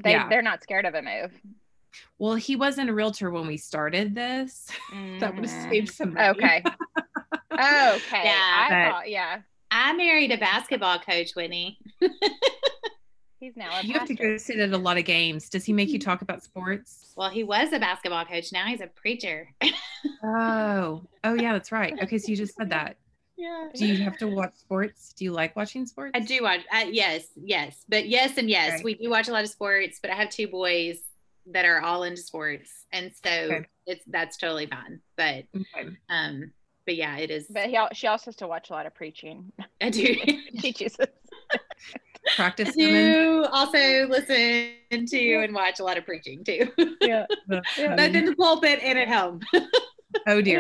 they 0.04 0.12
Yeah. 0.12 0.28
they're 0.30 0.42
not 0.44 0.62
scared 0.64 0.86
of 0.86 0.94
a 0.96 1.02
move. 1.02 1.32
Well, 2.20 2.36
he 2.36 2.56
wasn't 2.56 2.90
a 2.90 2.94
realtor 2.94 3.32
when 3.32 3.48
we 3.48 3.58
started 3.58 4.14
this. 4.14 4.68
That 5.20 5.34
would 5.36 5.46
have 5.50 5.70
saved 5.72 5.90
some 5.90 6.14
money. 6.14 6.30
Okay. 6.30 6.64
okay. 7.52 8.24
Yeah, 8.24 8.36
I 8.36 8.68
but- 8.70 8.92
thought, 8.92 9.10
yeah. 9.10 9.42
I 9.72 9.94
married 9.94 10.32
a 10.32 10.38
basketball 10.38 11.00
coach, 11.00 11.32
Whitney. 11.36 11.80
He's 13.40 13.56
now 13.56 13.80
a 13.80 13.84
You 13.86 13.94
have 13.94 14.08
to 14.08 14.16
go 14.16 14.38
sit 14.38 14.58
at 14.60 14.72
a 14.72 14.78
lot 14.78 14.98
of 14.98 15.06
games. 15.06 15.50
Does 15.50 15.64
he 15.64 15.72
make 15.74 15.90
you 15.90 16.00
talk 16.00 16.22
about 16.22 16.44
sports? 16.44 17.14
Well, 17.16 17.30
he 17.30 17.44
was 17.44 17.72
a 17.72 17.80
basketball 17.80 18.26
coach. 18.26 18.52
Now 18.52 18.66
he's 18.66 18.82
a 18.82 18.88
preacher. 18.88 19.50
Oh, 20.24 21.04
oh 21.24 21.34
yeah, 21.34 21.54
that's 21.54 21.72
right. 21.72 21.94
Okay, 22.04 22.18
so 22.18 22.30
you 22.30 22.38
just 22.38 22.56
said 22.56 22.70
that. 22.70 22.98
yeah. 23.36 23.68
Do 23.76 23.86
you 23.86 23.98
have 24.04 24.16
to 24.20 24.28
watch 24.28 24.54
sports? 24.56 25.12
Do 25.14 25.26
you 25.26 25.32
like 25.32 25.56
watching 25.56 25.86
sports? 25.86 26.12
I 26.16 26.20
do 26.20 26.42
watch. 26.44 26.62
Uh, 26.72 26.86
yes, 26.90 27.28
yes, 27.36 27.84
but 27.90 28.08
yes 28.08 28.38
and 28.38 28.50
yes, 28.50 28.76
Okay. 28.76 28.84
we 28.84 28.94
do 28.96 29.10
watch 29.10 29.28
a 29.28 29.32
lot 29.32 29.44
of 29.44 29.50
sports. 29.50 30.00
But 30.02 30.12
I 30.12 30.16
have 30.16 30.30
two 30.30 30.48
boys 30.48 31.00
that 31.48 31.66
are 31.66 31.82
all 31.82 32.04
into 32.04 32.22
sports, 32.22 32.86
and 32.92 33.12
so 33.24 33.30
Okay. 33.30 33.66
it's 33.86 34.04
that's 34.08 34.38
totally 34.38 34.68
fine. 34.68 35.02
But 35.18 35.46
Okay. 35.56 35.90
um, 36.10 36.52
but 36.86 36.96
yeah, 36.96 37.18
it 37.18 37.32
is. 37.32 37.48
But 37.50 37.68
he, 37.68 37.78
she 37.94 38.08
also 38.08 38.26
has 38.26 38.36
to 38.38 38.48
watch 38.48 38.70
a 38.70 38.74
lot 38.74 38.86
of 38.86 38.94
preaching. 38.96 39.52
I 39.82 39.90
do. 39.90 40.16
she 40.62 40.74
chooses. 40.74 40.98
I 42.26 42.36
Practice 42.36 42.74
women. 42.76 43.14
do 43.14 43.46
also 43.52 44.08
listen 44.08 44.72
to 45.08 45.34
and 45.44 45.54
watch 45.54 45.80
a 45.80 45.84
lot 45.84 45.98
of 45.98 46.06
preaching 46.06 46.44
too, 46.44 46.70
Yeah. 47.02 47.26
That's 47.48 47.68
Yeah. 47.78 47.96
both 47.96 48.16
in 48.16 48.26
the 48.26 48.36
pulpit 48.36 48.80
and 48.82 48.98
at 49.00 49.08
home. 49.10 49.42
Oh 50.28 50.42
dear. 50.42 50.60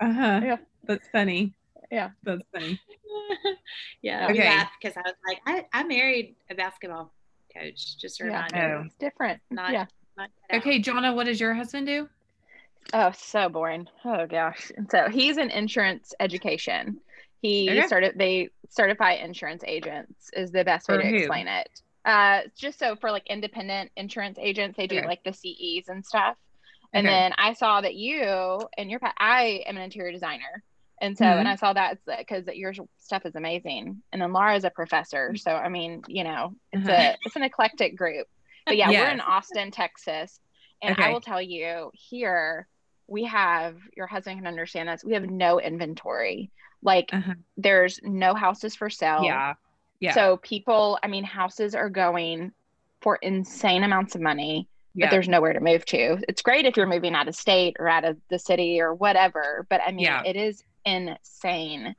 Yeah. 0.00 0.06
Uh 0.08 0.12
huh. 0.12 0.40
Yeah. 0.44 0.56
That's 0.86 1.08
funny. 1.12 1.54
Yeah. 1.90 2.10
That's 2.24 2.42
funny. 2.52 2.80
yeah, 4.02 4.26
we 4.26 4.34
Okay. 4.34 4.44
laughed 4.48 4.72
because 4.82 4.96
I 4.96 5.02
was 5.02 5.14
like, 5.26 5.40
I, 5.46 5.64
I 5.72 5.84
married 5.84 6.36
a 6.50 6.54
basketball 6.54 7.12
coach. 7.56 7.96
Just 7.98 8.20
a 8.20 8.24
Yeah. 8.24 8.44
reminder. 8.46 8.78
Oh. 8.80 8.82
It's 8.86 8.96
different. 8.96 9.40
Not- 9.50 9.72
yeah. 9.72 9.86
Not. 10.16 10.30
Okay, 10.52 10.80
Jonna, 10.80 11.14
what 11.14 11.26
does 11.26 11.40
your 11.40 11.54
husband 11.54 11.86
do? 11.86 12.08
Oh, 12.92 13.12
so 13.16 13.48
boring. 13.48 13.88
Oh 14.04 14.26
gosh. 14.26 14.70
And 14.76 14.88
so 14.90 15.08
he's 15.08 15.38
in 15.38 15.50
insurance 15.50 16.12
education. 16.20 16.98
He 17.44 17.68
Okay. 17.70 17.86
started 17.86 18.14
they 18.16 18.48
certify 18.70 19.12
insurance 19.12 19.62
agents 19.66 20.30
is 20.32 20.50
the 20.50 20.64
best 20.64 20.88
way 20.88 20.96
For 20.96 21.02
to 21.02 21.08
who? 21.08 21.16
explain 21.16 21.46
it. 21.48 21.68
Uh 22.04 22.40
just 22.56 22.78
so 22.78 22.96
for 22.96 23.10
like 23.10 23.26
independent 23.28 23.90
insurance 23.96 24.38
agents, 24.40 24.76
they 24.76 24.86
do 24.86 24.96
Okay. 24.98 25.06
like 25.06 25.22
the 25.24 25.32
CEs 25.32 25.88
and 25.88 26.04
stuff. 26.04 26.36
And 26.94 27.06
Okay. 27.06 27.14
then 27.14 27.32
I 27.36 27.52
saw 27.52 27.80
that 27.82 27.94
you 27.96 28.66
and 28.78 28.90
your 28.90 29.00
I 29.18 29.62
am 29.66 29.76
an 29.76 29.82
interior 29.82 30.12
designer. 30.12 30.62
And 31.02 31.18
so, 31.18 31.24
Mhm. 31.24 31.40
and 31.40 31.48
I 31.48 31.56
saw 31.56 31.72
that 31.72 31.98
because 32.18 32.46
your 32.46 32.72
stuff 32.98 33.26
is 33.26 33.34
amazing. 33.34 34.02
And 34.12 34.22
then 34.22 34.32
Laura's 34.32 34.64
a 34.64 34.70
professor. 34.70 35.34
So, 35.36 35.54
I 35.54 35.68
mean, 35.68 36.02
you 36.06 36.24
know, 36.24 36.54
it's 36.72 36.88
Uh-huh. 36.88 37.12
a, 37.12 37.16
it's 37.26 37.36
an 37.36 37.42
eclectic 37.42 37.96
group. 37.96 38.26
But 38.64 38.78
yeah, 38.78 38.90
we're 38.90 39.10
in 39.10 39.20
Austin, 39.20 39.70
Texas. 39.70 40.40
And 40.80 40.96
I 40.98 41.10
will 41.10 41.20
tell 41.20 41.42
you 41.42 41.90
here, 41.92 42.68
we 43.06 43.24
have, 43.24 43.76
your 43.96 44.06
husband 44.06 44.38
can 44.38 44.46
understand 44.46 44.88
this, 44.88 45.04
we 45.04 45.12
have 45.14 45.28
no 45.28 45.60
inventory. 45.60 46.50
Like, 46.82 47.10
Uh-huh. 47.12 47.34
there's 47.56 48.00
no 48.02 48.34
houses 48.34 48.74
for 48.74 48.90
sale. 48.90 49.24
Yeah. 49.24 49.54
Yeah. 50.00 50.12
So, 50.12 50.36
people, 50.38 50.98
I 51.02 51.08
mean, 51.08 51.24
houses 51.24 51.74
are 51.74 51.88
going 51.88 52.52
for 53.00 53.16
insane 53.16 53.82
amounts 53.84 54.14
of 54.14 54.20
money 54.20 54.68
yeah. 54.94 55.06
but 55.06 55.10
there's 55.10 55.28
nowhere 55.28 55.52
to 55.52 55.60
move 55.60 55.84
to. 55.86 56.18
It's 56.28 56.40
great 56.40 56.66
if 56.66 56.76
you're 56.76 56.86
moving 56.86 57.14
out 57.14 57.26
of 57.26 57.34
state 57.34 57.76
or 57.80 57.88
out 57.88 58.04
of 58.04 58.16
the 58.30 58.38
city 58.38 58.80
or 58.80 58.94
whatever, 58.94 59.66
but 59.68 59.80
I 59.84 59.90
mean, 59.90 60.04
Yeah. 60.04 60.22
it 60.24 60.36
is 60.36 60.62
insane 60.84 61.94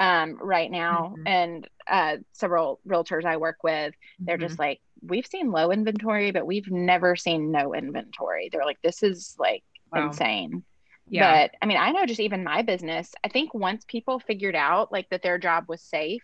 um, 0.00 0.38
right 0.40 0.70
now. 0.70 1.14
Mhm. 1.18 1.22
And 1.26 1.68
uh, 1.86 2.16
several 2.32 2.80
realtors 2.88 3.24
I 3.24 3.36
work 3.36 3.58
with, 3.62 3.94
they're 4.18 4.38
Mhm. 4.38 4.40
just 4.48 4.58
like, 4.58 4.80
we've 5.02 5.26
seen 5.26 5.52
low 5.52 5.70
inventory, 5.70 6.30
but 6.30 6.46
we've 6.46 6.70
never 6.70 7.16
seen 7.16 7.50
no 7.52 7.74
inventory. 7.74 8.48
They're 8.50 8.64
like, 8.64 8.80
this 8.82 9.02
is 9.02 9.36
like 9.38 9.62
Wow. 9.92 10.06
insane. 10.08 10.64
yeah. 11.08 11.48
But 11.48 11.56
I 11.62 11.66
mean, 11.66 11.76
I 11.78 11.90
know 11.92 12.06
just 12.06 12.20
even 12.20 12.44
my 12.44 12.62
business, 12.62 13.12
I 13.24 13.28
think 13.28 13.52
once 13.54 13.84
people 13.86 14.20
figured 14.20 14.54
out 14.56 14.92
like 14.92 15.08
that 15.10 15.22
their 15.22 15.38
job 15.38 15.64
was 15.68 15.82
safe, 15.82 16.22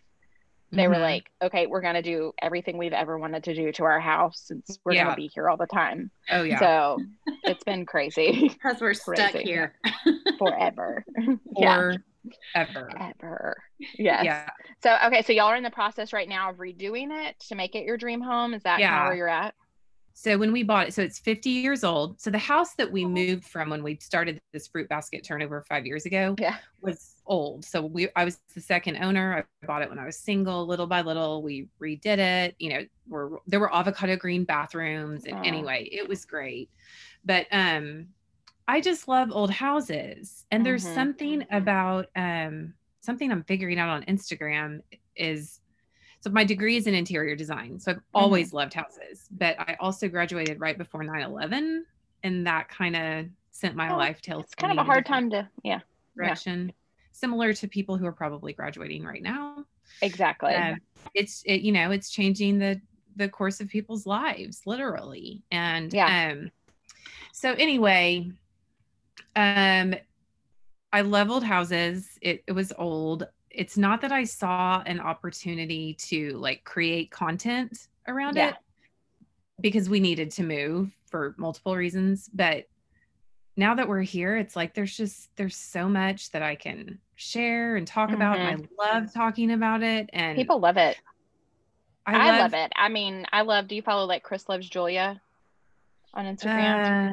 they 0.73 0.89
were 0.89 0.95
Mhm. 0.97 1.01
like, 1.01 1.31
okay, 1.43 1.67
we're 1.67 1.81
gonna 1.81 2.03
do 2.03 2.33
everything 2.43 2.77
we've 2.77 2.93
ever 2.93 3.19
wanted 3.19 3.45
to 3.45 3.55
do 3.55 3.73
to 3.73 3.85
our 3.85 4.01
house 4.01 4.41
since 4.45 4.79
we're 4.85 4.93
Yeah. 4.95 5.05
gonna 5.05 5.17
be 5.17 5.29
here 5.29 5.49
all 5.49 5.57
the 5.57 5.67
time. 5.67 6.11
oh 6.31 6.43
yeah 6.43 6.59
So 6.59 7.03
it's 7.45 7.65
been 7.65 7.87
crazy 7.87 8.49
Because 8.53 8.81
we're 8.81 8.95
stuck 8.95 9.33
here. 9.33 9.75
forever. 10.39 11.05
yeah. 11.57 11.93
forever 12.55 12.91
Ever. 12.99 13.63
Yes. 13.99 14.25
yeah 14.25 14.49
So 14.83 14.97
okay, 15.07 15.23
so 15.23 15.33
y'all 15.33 15.47
are 15.47 15.57
in 15.57 15.63
the 15.63 15.71
process 15.71 16.13
right 16.13 16.29
now 16.29 16.51
of 16.51 16.57
redoing 16.57 17.09
it 17.29 17.39
to 17.49 17.55
make 17.55 17.75
it 17.75 17.85
your 17.85 17.97
dream 17.97 18.21
home. 18.21 18.53
Is 18.55 18.63
that 18.65 18.73
kind 18.73 18.81
Yeah. 18.81 19.03
of 19.03 19.07
where 19.09 19.17
you're 19.17 19.29
at? 19.29 19.55
So 20.19 20.39
when 20.39 20.51
we 20.51 20.63
bought 20.63 20.89
it, 20.89 20.95
so 20.95 21.03
it's 21.03 21.19
50 21.19 21.51
years 21.51 21.85
old. 21.85 22.19
So 22.19 22.31
the 22.31 22.39
house 22.39 22.73
that 22.77 22.91
we 22.91 23.05
moved 23.05 23.45
from 23.45 23.69
when 23.69 23.83
we 23.83 23.99
started 24.01 24.41
this 24.55 24.67
fruit 24.67 24.89
basket 24.89 25.23
turnover 25.23 25.63
five 25.69 25.85
years 25.85 26.07
ago 26.07 26.35
Yeah. 26.39 26.57
was 26.81 27.17
old. 27.27 27.67
So 27.67 27.83
we 27.85 28.09
I 28.17 28.25
was 28.25 28.41
the 28.55 28.63
second 28.63 28.97
owner. 28.97 29.45
I 29.63 29.67
bought 29.67 29.83
it 29.83 29.91
when 29.91 29.99
I 29.99 30.07
was 30.07 30.19
single. 30.19 30.67
Little 30.67 30.87
by 30.87 31.03
little, 31.03 31.43
we 31.43 31.69
redid 31.83 32.17
it. 32.17 32.57
You 32.59 32.71
know, 32.71 32.87
we're, 33.07 33.29
there 33.47 33.61
were 33.61 33.73
avocado 33.75 34.17
green 34.17 34.45
bathrooms. 34.45 35.27
And 35.27 35.35
Aw. 35.35 35.43
anyway, 35.43 35.87
it 35.93 36.09
was 36.09 36.25
great. 36.25 36.71
But 37.23 37.47
um 37.53 38.07
I 38.67 38.81
just 38.81 39.09
love 39.09 39.29
old 39.31 39.51
houses. 39.51 40.47
And 40.51 40.65
there's 40.65 40.83
Mhm. 40.87 40.95
something 40.95 41.47
about 41.51 42.07
um 42.17 42.73
something 43.03 43.31
I'm 43.31 43.45
figuring 43.45 43.79
out 43.79 43.91
on 43.91 44.03
Instagram 44.05 44.81
is 45.15 45.61
so 46.27 46.33
my 46.33 46.43
degree 46.43 46.77
is 46.77 46.89
in 46.89 46.95
interior 46.95 47.37
design. 47.37 47.79
So 47.79 47.93
I've 47.93 47.99
Mm-hmm. 47.99 48.15
always 48.15 48.53
loved 48.53 48.75
houses, 48.75 49.29
but 49.31 49.55
I 49.61 49.77
also 49.79 50.09
graduated 50.09 50.59
right 50.59 50.77
before 50.77 51.05
9/11 51.05 51.85
and 52.25 52.47
that 52.49 52.69
kind 52.69 52.97
of 52.97 53.27
sent 53.53 53.77
my 53.77 53.93
Oh, 53.93 53.97
life 53.97 54.21
tail 54.21 54.41
It's 54.41 54.57
kind 54.57 54.73
of 54.73 54.79
a 54.79 54.83
hard 54.85 55.07
time 55.07 55.31
to 55.31 55.49
yeah, 55.63 55.81
direction. 56.17 56.73
Similar 57.13 57.53
to 57.55 57.69
people 57.69 57.97
who 57.97 58.07
are 58.07 58.13
probably 58.13 58.53
graduating 58.53 59.05
right 59.05 59.23
now. 59.23 59.65
exactly. 60.03 60.53
Um, 60.55 60.79
it's 61.15 61.43
it, 61.47 61.61
you 61.61 61.71
know, 61.71 61.93
it's 61.93 62.11
changing 62.11 62.59
the 62.59 62.81
the 63.15 63.29
course 63.29 63.61
of 63.61 63.69
people's 63.69 64.05
lives 64.05 64.63
literally. 64.67 65.45
And 65.53 65.95
Yeah. 65.95 66.09
um 66.33 66.51
so 67.33 67.53
anyway, 67.53 68.33
um 69.37 69.95
I 70.93 71.03
leveled 71.03 71.45
houses. 71.45 72.19
It, 72.23 72.43
it 72.47 72.53
was 72.53 72.73
old. 72.79 73.29
It's 73.57 73.79
not 73.79 74.01
that 74.03 74.13
I 74.13 74.25
saw 74.25 74.83
an 74.85 75.01
opportunity 75.01 75.95
to 75.95 76.31
like 76.39 76.63
create 76.65 77.11
content 77.11 77.89
around 78.07 78.37
Yeah. 78.37 78.51
it 78.51 78.55
because 79.61 79.89
we 79.89 79.99
needed 79.99 80.31
to 80.33 80.43
move 80.43 80.95
for 81.07 81.35
multiple 81.39 81.75
reasons. 81.75 82.29
But 82.33 82.69
now 83.57 83.75
that 83.75 83.89
we're 83.89 84.03
here, 84.03 84.37
it's 84.37 84.55
like 84.55 84.75
there's 84.75 84.95
just 84.95 85.35
there's 85.37 85.57
so 85.57 85.89
much 85.89 86.31
that 86.33 86.43
I 86.43 86.55
can 86.55 86.99
share 87.15 87.77
and 87.77 87.87
talk 87.87 88.13
about. 88.13 88.39
And 88.39 88.69
I 88.79 88.93
love 88.95 89.15
talking 89.15 89.51
about 89.53 89.83
it. 89.83 90.11
And 90.13 90.33
Mm-hmm. 90.33 90.41
People 90.43 90.61
love 90.61 90.77
it. 90.77 90.99
I, 92.09 92.29
I, 92.37 92.39
love, 92.39 92.55
it. 92.55 92.73
I 92.77 92.89
mean, 92.89 93.27
I 93.33 93.41
love. 93.41 93.67
Do 93.67 93.75
you 93.75 93.83
follow 93.83 94.05
like 94.05 94.23
Chris 94.23 94.49
loves 94.49 94.69
Julia 94.69 95.21
on 96.17 96.25
Instagram? 96.25 97.11
Uh, 97.11 97.13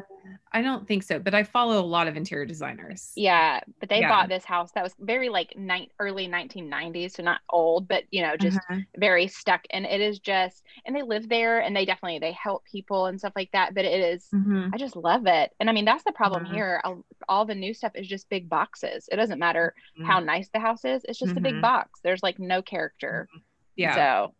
I 0.52 0.62
don't 0.62 0.86
think 0.88 1.02
so, 1.02 1.18
but 1.18 1.34
I 1.34 1.42
follow 1.42 1.78
a 1.78 1.84
lot 1.84 2.08
of 2.08 2.16
interior 2.16 2.46
designers. 2.46 3.12
yeah, 3.14 3.60
but 3.80 3.88
they 3.88 4.00
yeah. 4.00 4.08
bought 4.08 4.28
this 4.28 4.44
house 4.44 4.70
that 4.72 4.82
was 4.82 4.94
very 4.98 5.28
like 5.28 5.52
ni- 5.56 5.90
early 5.98 6.26
1990s, 6.26 7.12
so 7.16 7.22
not 7.22 7.40
old, 7.50 7.86
but 7.88 8.04
you 8.10 8.22
know, 8.22 8.36
just 8.36 8.56
Uh-huh. 8.58 8.80
very 8.96 9.26
stuck. 9.28 9.62
And 9.70 9.84
it 9.84 10.00
is 10.00 10.18
just, 10.20 10.64
and 10.86 10.94
they 10.96 11.02
live 11.02 11.28
there, 11.28 11.60
and 11.60 11.76
they 11.76 11.84
definitely 11.84 12.18
they 12.20 12.32
help 12.32 12.64
people 12.64 13.06
and 13.06 13.18
stuff 13.18 13.34
like 13.36 13.50
that. 13.52 13.74
But 13.74 13.84
it 13.84 14.00
is, 14.00 14.28
Mhm. 14.32 14.70
I 14.72 14.78
just 14.78 14.96
love 14.96 15.26
it. 15.26 15.52
And 15.60 15.68
I 15.68 15.72
mean, 15.72 15.84
that's 15.84 16.04
the 16.04 16.12
problem 16.12 16.44
Mhm. 16.44 16.52
here. 16.52 16.80
All, 16.84 17.04
all 17.28 17.44
the 17.44 17.54
new 17.54 17.74
stuff 17.74 17.92
is 17.94 18.08
just 18.08 18.28
big 18.30 18.48
boxes. 18.48 19.08
It 19.12 19.16
doesn't 19.16 19.38
matter 19.38 19.74
how 20.06 20.20
nice 20.20 20.48
the 20.48 20.60
house 20.60 20.84
is; 20.84 21.04
it's 21.08 21.18
just 21.18 21.36
a 21.36 21.40
big 21.40 21.56
Mhm. 21.56 21.60
box. 21.62 22.00
There's 22.02 22.22
like 22.22 22.38
no 22.38 22.62
character. 22.62 23.28
Yeah. 23.76 23.94
So 23.94 24.34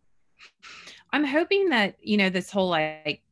I'm 1.12 1.24
hoping 1.24 1.68
that, 1.70 1.96
you 2.00 2.16
know, 2.16 2.30
this 2.30 2.50
whole 2.50 2.68
like 2.68 3.22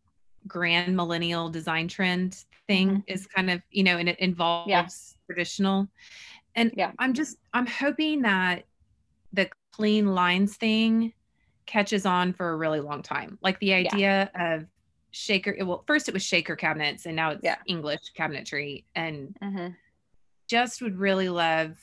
grand 0.46 0.96
millennial 0.96 1.48
design 1.48 1.88
trend 1.88 2.44
thing 2.68 2.88
Mm-hmm. 2.88 3.00
is 3.06 3.26
kind 3.26 3.50
of, 3.50 3.60
you 3.70 3.82
know, 3.82 3.98
and 3.98 4.08
it 4.08 4.18
involves 4.20 5.16
traditional. 5.26 5.88
And 6.54 6.72
Yeah. 6.76 6.92
I'm 6.98 7.12
just, 7.12 7.36
I'm 7.52 7.66
hoping 7.66 8.22
that 8.22 8.64
the 9.32 9.48
clean 9.72 10.14
lines 10.14 10.56
thing 10.56 11.12
catches 11.66 12.06
on 12.06 12.32
for 12.32 12.50
a 12.50 12.56
really 12.56 12.80
long 12.80 13.02
time. 13.02 13.38
Like 13.42 13.58
the 13.60 13.72
idea 13.74 14.30
of 14.34 14.66
shaker, 15.10 15.56
well, 15.60 15.84
first 15.86 16.08
it 16.08 16.14
was 16.14 16.22
shaker 16.22 16.56
cabinets 16.56 17.06
and 17.06 17.16
now 17.16 17.30
it's 17.30 17.44
Yeah. 17.44 17.56
English 17.66 18.00
cabinetry. 18.16 18.84
And 18.94 19.36
mhm. 19.42 19.74
just 20.48 20.82
would 20.82 20.98
really 20.98 21.28
love 21.28 21.78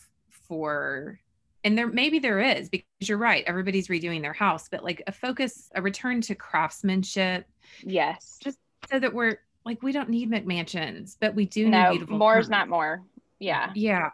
for 0.47 1.19
and 1.63 1.77
there 1.77 1.87
maybe 1.87 2.19
there 2.19 2.39
is 2.39 2.69
because 2.69 2.85
you're 2.99 3.17
right 3.17 3.43
everybody's 3.47 3.87
redoing 3.87 4.21
their 4.21 4.33
house 4.33 4.67
but 4.69 4.83
like 4.83 5.01
a 5.07 5.11
focus 5.11 5.69
a 5.75 5.81
return 5.81 6.21
to 6.21 6.35
craftsmanship 6.35 7.45
yes, 7.83 8.37
just 8.41 8.57
so 8.89 8.99
that 8.99 9.13
we're 9.13 9.37
like 9.65 9.81
we 9.83 9.91
don't 9.91 10.09
need 10.09 10.29
mcmansions 10.31 11.17
but 11.19 11.35
we 11.35 11.45
do 11.45 11.69
need 11.69 11.89
beautiful 11.91 12.17
more 12.17 12.39
is 12.39 12.49
not 12.49 12.67
more. 12.69 13.01
Yeah. 13.39 13.71
yeah 13.75 14.09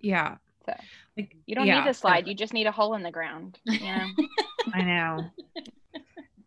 yeah 0.00 0.36
So, 0.66 0.74
like 1.16 1.36
You 1.46 1.54
don't 1.54 1.66
yeah, 1.66 1.84
need 1.84 1.94
so- 1.94 2.00
slide. 2.00 2.26
You 2.26 2.34
just 2.34 2.52
need 2.52 2.66
a 2.66 2.72
hole 2.72 2.94
in 2.94 3.02
the 3.02 3.10
ground. 3.10 3.58
You 3.64 3.80
know? 3.80 4.06
i 4.74 4.82
know 4.82 5.24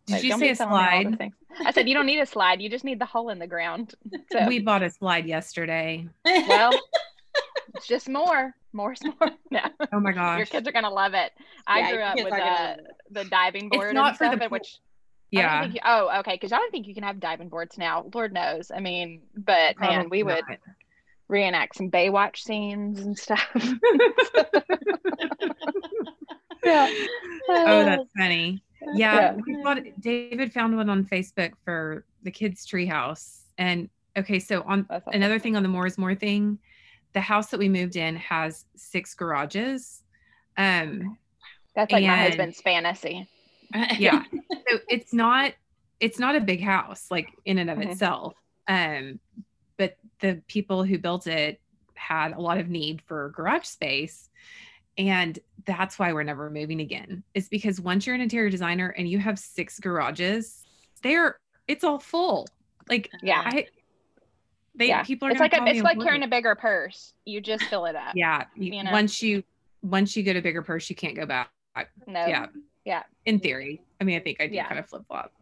did 0.06 0.12
Like, 0.12 0.22
you 0.24 0.38
say 0.38 0.50
a 0.50 0.56
telling 0.56 0.72
me 0.72 0.78
all 1.04 1.10
the 1.10 1.16
slide. 1.16 1.32
I 1.66 1.70
said 1.72 1.88
you 1.88 1.94
don't 1.94 2.06
need 2.06 2.20
a 2.20 2.26
slide. 2.26 2.60
You 2.60 2.68
just 2.68 2.84
need 2.84 3.00
the 3.00 3.06
hole 3.06 3.30
in 3.30 3.38
the 3.38 3.46
ground. 3.46 3.94
So 4.32 4.46
we 4.46 4.58
bought 4.60 4.82
a 4.82 4.90
slide 4.90 5.26
yesterday 5.26 6.08
well, 6.24 6.72
it's 7.74 7.86
just 7.86 8.08
more. 8.08 8.54
More's 8.76 9.00
more. 9.20 9.30
No, 9.50 9.60
oh 9.92 10.00
my 10.00 10.12
gosh 10.12 10.38
your 10.38 10.46
kids 10.46 10.68
are 10.68 10.72
gonna 10.72 10.90
love 10.90 11.14
it. 11.14 11.32
I 11.66 11.80
Yeah, 11.80 11.92
grew 11.92 12.02
up 12.02 12.16
with 12.16 12.32
are 12.32 12.40
uh, 12.40 12.76
the 13.10 13.24
diving 13.24 13.68
board 13.68 13.86
It's 13.86 13.94
not 13.94 14.08
and 14.10 14.18
for 14.18 14.24
the 14.24 14.30
stuff, 14.32 14.40
and 14.42 14.50
pool- 14.50 14.58
which 14.58 14.78
I 15.34 15.42
don't 15.42 15.44
yeah 15.44 15.62
think 15.62 15.74
you, 15.74 15.80
oh, 15.84 16.18
okay, 16.20 16.34
because 16.34 16.52
I 16.52 16.58
don't 16.58 16.70
think 16.70 16.86
you 16.86 16.94
can 16.94 17.02
have 17.02 17.18
diving 17.18 17.48
boards 17.48 17.76
now. 17.78 18.04
Lord 18.14 18.32
knows. 18.32 18.70
I 18.70 18.80
mean, 18.80 19.22
but 19.36 19.78
man, 19.80 20.08
we 20.10 20.22
probably 20.22 20.42
would 20.48 20.58
reenact 21.28 21.76
some 21.76 21.90
Baywatch 21.90 22.36
scenes 22.38 23.00
and 23.00 23.18
stuff. 23.18 23.48
yeah. 26.64 26.88
oh 27.48 27.84
that's 27.84 28.10
funny 28.16 28.62
yeah, 28.94 29.14
Yeah. 29.14 29.36
we 29.46 29.62
bought 29.62 29.78
David 30.00 30.52
found 30.52 30.76
one 30.76 30.88
on 30.90 31.04
Facebook 31.04 31.52
for 31.64 32.04
the 32.22 32.30
kids 32.30 32.66
treehouse. 32.66 33.40
And 33.58 33.88
okay, 34.16 34.38
so 34.38 34.62
on 34.62 34.86
awesome. 34.90 35.12
another 35.12 35.38
thing 35.38 35.56
on 35.56 35.62
the 35.62 35.68
more 35.68 35.86
is 35.86 35.98
more 35.98 36.14
thing, 36.14 36.58
the 37.12 37.20
house 37.20 37.48
that 37.48 37.58
we 37.58 37.68
moved 37.68 37.96
in 37.96 38.16
has 38.16 38.64
six 38.76 39.14
garages. 39.14 40.02
Um 40.56 41.16
That's 41.74 41.92
like 41.92 42.04
my 42.04 42.16
husband's 42.16 42.60
fantasy. 42.60 43.28
yeah. 43.98 44.22
so 44.70 44.78
it's 44.88 45.12
not 45.12 45.52
it's 45.98 46.18
not 46.18 46.36
a 46.36 46.40
big 46.40 46.62
house 46.62 47.06
like 47.10 47.28
in 47.44 47.58
and 47.58 47.70
of 47.70 47.78
Mhm. 47.78 47.90
itself. 47.92 48.34
Um 48.68 49.18
but 49.76 49.96
the 50.20 50.42
people 50.48 50.84
who 50.84 50.98
built 50.98 51.26
it 51.26 51.60
had 51.94 52.32
a 52.32 52.40
lot 52.40 52.58
of 52.58 52.68
need 52.68 53.02
for 53.02 53.30
garage 53.30 53.64
space. 53.66 54.28
And 54.98 55.38
that's 55.66 55.98
why 55.98 56.12
we're 56.12 56.22
never 56.22 56.48
moving 56.48 56.80
again. 56.80 57.22
Is 57.34 57.48
because 57.48 57.80
once 57.80 58.06
you're 58.06 58.14
an 58.14 58.20
interior 58.22 58.48
designer 58.50 58.88
and 58.96 59.08
you 59.08 59.18
have 59.18 59.38
six 59.38 59.78
garages, 59.80 60.62
they're 61.02 61.38
it's 61.68 61.84
all 61.84 61.98
full. 61.98 62.46
Like 62.88 63.10
Yeah. 63.22 63.42
I 63.44 63.66
they 64.76 64.88
yeah. 64.88 65.02
people 65.02 65.28
are 65.28 65.30
It's 65.30 65.40
like 65.40 65.54
a, 65.54 65.64
it's 65.66 65.82
like 65.82 66.00
carrying 66.00 66.22
a 66.22 66.28
bigger 66.28 66.54
purse. 66.54 67.12
You 67.24 67.40
just 67.40 67.64
fill 67.64 67.86
it 67.86 67.96
up. 67.96 68.14
yeah. 68.14 68.44
you- 68.54 68.72
you 68.74 68.84
know? 68.84 68.92
Once 68.92 69.22
you 69.22 69.42
once 69.82 70.16
you 70.16 70.22
get 70.22 70.36
a 70.36 70.42
bigger 70.42 70.62
purse, 70.62 70.88
you 70.90 70.96
can't 70.96 71.14
go 71.16 71.26
back. 71.26 71.50
No. 72.06 72.26
Yeah. 72.26 72.46
Yeah. 72.84 73.02
In 73.24 73.38
theory. 73.40 73.80
I 74.00 74.04
mean, 74.04 74.16
I 74.16 74.20
think 74.20 74.40
I 74.40 74.46
do 74.46 74.54
Yeah. 74.54 74.66
kind 74.68 74.78
of 74.78 74.88
flip 74.88 75.02
flop. 75.08 75.32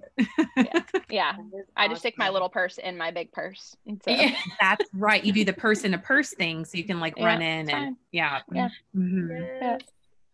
Yeah. 0.57 0.81
Yeah. 1.11 1.33
I 1.77 1.88
just 1.88 2.01
stick 2.01 2.16
my 2.18 2.29
little 2.31 2.49
purse 2.49 2.79
in 2.79 2.97
my 2.97 3.11
big 3.11 3.33
purse. 3.33 3.77
So 3.87 4.11
Yeah. 4.11 4.35
That's 4.61 4.85
right. 4.94 5.23
You 5.25 5.33
do 5.33 5.44
the 5.44 5.53
purse 5.53 5.85
in 5.85 5.94
a 5.94 5.99
purse 5.99 6.33
thing 6.35 6.64
so 6.64 6.79
you 6.79 6.85
can 6.85 7.01
like 7.01 7.14
Yeah, 7.16 7.27
run 7.27 7.42
in 7.42 7.68
and 7.68 7.70
fine. 7.70 7.97
yeah. 8.12 8.40
Yeah. 8.53 8.68
Mhm. 8.97 9.59
Yes. 9.61 9.81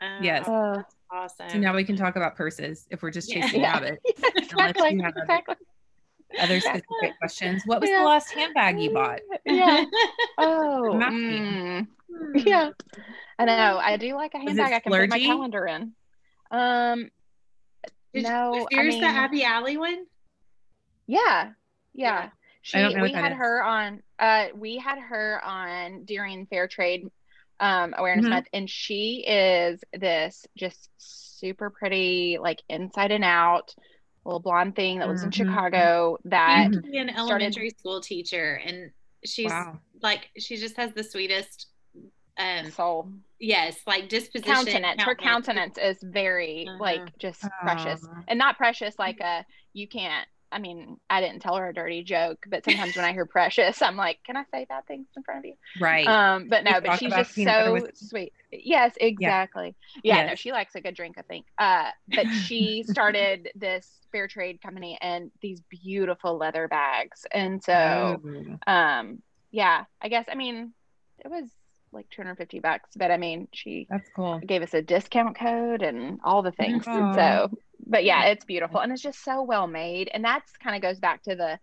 Oh, 0.03 0.19
Yes. 0.23 0.49
Uh, 0.49 0.73
that's 0.77 0.95
awesome. 1.11 1.51
So 1.51 1.59
now 1.59 1.75
we 1.75 1.85
can 1.85 1.97
talk 1.97 2.17
about 2.17 2.37
purses 2.37 2.87
if 2.91 3.03
we're 3.03 3.11
just 3.11 3.31
chasing 3.31 3.61
Yeah. 3.61 3.73
rabbits. 3.73 4.03
exactly. 4.37 4.95
you 4.95 5.03
have 5.03 5.15
exactly. 5.17 5.57
Other 6.39 6.55
Exactly. 6.57 6.83
specific 6.83 7.19
questions. 7.19 7.63
What 7.67 7.81
was 7.81 7.91
Yeah. 7.91 8.01
the 8.01 8.05
last 8.07 8.31
handbag 8.33 8.81
you 8.81 8.91
bought? 8.93 9.21
Yeah. 9.45 9.85
Oh. 10.39 10.93
Mm, 10.95 11.87
yeah. 12.35 12.71
I 13.39 13.45
know. 13.45 13.79
I 13.83 13.97
do 13.97 14.15
like 14.15 14.35
a 14.35 14.39
handbag 14.39 14.73
I 14.73 14.81
can 14.81 14.93
put 14.93 15.09
my 15.09 15.19
calendar 15.19 15.67
in. 15.67 15.93
Um 16.51 17.11
Did- 18.13 18.25
no, 18.25 18.51
was 18.53 18.67
I 18.75 18.83
mean, 18.83 19.01
the 19.01 19.07
Abby 19.07 19.45
Alley 19.45 19.77
one? 19.77 20.05
Yeah. 21.07 21.19
Yeah. 21.27 21.51
Yeah. 21.95 22.29
She 22.63 22.79
don't 22.79 22.97
know 22.97 23.03
we 23.03 23.13
had 23.13 23.33
is. 23.33 23.39
her 23.39 23.63
on 23.65 24.03
uh 24.19 24.47
we 24.55 24.77
had 24.79 24.99
her 24.99 25.41
on 25.45 26.05
during 26.05 26.47
fair 26.47 26.69
trade 26.69 27.09
um 27.59 27.95
awareness 27.97 28.27
Mhm. 28.27 28.31
month 28.31 28.47
and 28.53 28.69
she 28.69 29.25
is 29.27 29.83
this 29.93 30.47
just 30.57 30.91
super 30.99 31.71
pretty 31.71 32.39
like 32.41 32.61
inside 32.69 33.13
and 33.13 33.25
out 33.25 33.75
little 34.25 34.41
blonde 34.41 34.77
thing 34.77 34.99
that 34.99 35.09
lives 35.09 35.23
in 35.23 35.31
Mhm. 35.31 35.35
Chicago 35.35 36.19
that 36.25 36.67
She 36.69 36.77
used 36.77 36.83
be 36.93 36.99
an 36.99 37.11
elementary 37.11 37.71
school 37.71 38.01
teacher, 38.01 38.61
and 38.65 38.91
she's 39.25 39.51
Wow. 39.51 39.79
like 40.03 40.31
she 40.39 40.57
just 40.57 40.77
has 40.77 40.93
the 40.93 41.05
sweetest 41.05 41.69
um 42.39 42.71
Soul. 42.71 43.13
yes, 43.39 43.79
like 43.87 44.09
disposition. 44.09 44.55
Countenance. 44.55 45.03
Her 45.03 45.15
countenance 45.15 45.79
is 45.79 45.99
very 46.03 46.67
Uh-huh. 46.69 46.79
like 46.81 47.19
just 47.19 47.45
precious. 47.63 48.07
And 48.29 48.39
not 48.39 48.57
precious 48.57 48.99
like 48.99 49.21
a 49.21 49.45
you 49.73 49.89
can't 49.89 50.27
I 50.53 50.59
mean, 50.59 50.99
I 51.09 51.21
didn't 51.21 51.41
tell 51.41 51.57
her 51.57 51.69
a 51.69 51.75
dirty 51.75 52.03
joke, 52.03 52.45
but 52.49 52.65
sometimes 52.65 52.97
when 52.97 53.05
I 53.05 53.13
hear 53.13 53.27
precious, 53.27 53.81
I'm 53.83 53.97
like, 53.97 54.19
can 54.25 54.37
I 54.37 54.45
say 54.53 54.67
bad 54.69 54.87
things 54.87 55.07
in 55.17 55.23
front 55.23 55.39
of 55.41 55.45
you? 55.45 55.55
Right. 55.79 56.07
Um, 56.07 56.49
but 56.49 56.65
no, 56.65 56.81
We 56.83 56.89
but 56.89 56.99
she's 56.99 57.15
just 57.15 57.35
so 57.35 57.87
sweet. 57.95 58.33
Yes, 58.53 58.95
exactly. 59.01 59.75
Yeah, 60.03 60.23
no, 60.23 60.31
Yes. 60.31 60.39
she 60.39 60.53
likes 60.53 60.75
a 60.75 60.81
good 60.81 60.95
drink, 60.95 61.17
I 61.19 61.23
think. 61.23 61.47
Uh, 61.59 61.91
but 62.15 62.27
she 62.33 62.83
started 62.89 63.51
this 63.55 63.89
fair 64.13 64.27
trade 64.27 64.61
company 64.61 64.99
and 65.01 65.31
these 65.41 65.61
beautiful 65.71 66.37
leather 66.37 66.67
bags. 66.69 67.27
And 67.33 67.63
so, 67.63 68.23
Oh. 68.67 68.73
um, 68.73 69.23
yeah, 69.53 69.85
I 70.01 70.09
guess, 70.09 70.27
I 70.31 70.35
mean, 70.35 70.73
it 71.25 71.31
was 71.31 71.49
like 71.93 72.09
250 72.11 72.61
bucks, 72.61 72.91
but 72.97 73.11
I 73.11 73.17
mean, 73.17 73.49
she 73.53 73.87
that's 73.91 74.09
cool. 74.15 74.41
gave 74.47 74.63
us 74.63 74.75
a 74.75 74.83
discount 74.83 75.37
code 75.39 75.83
and 75.83 76.21
all 76.25 76.43
the 76.43 76.53
things. 76.53 76.87
And 76.87 77.15
so, 77.15 77.51
but 77.87 78.05
yeah, 78.05 78.25
it's 78.27 78.45
beautiful 78.45 78.81
and 78.81 78.93
it's 78.93 79.03
just 79.03 79.23
so 79.25 79.43
well 79.43 79.67
made. 79.67 80.11
And 80.13 80.25
that's 80.25 80.57
kind 80.57 80.77
of 80.77 80.83
goes 80.83 80.99
back 80.99 81.23
to 81.25 81.35
the 81.35 81.59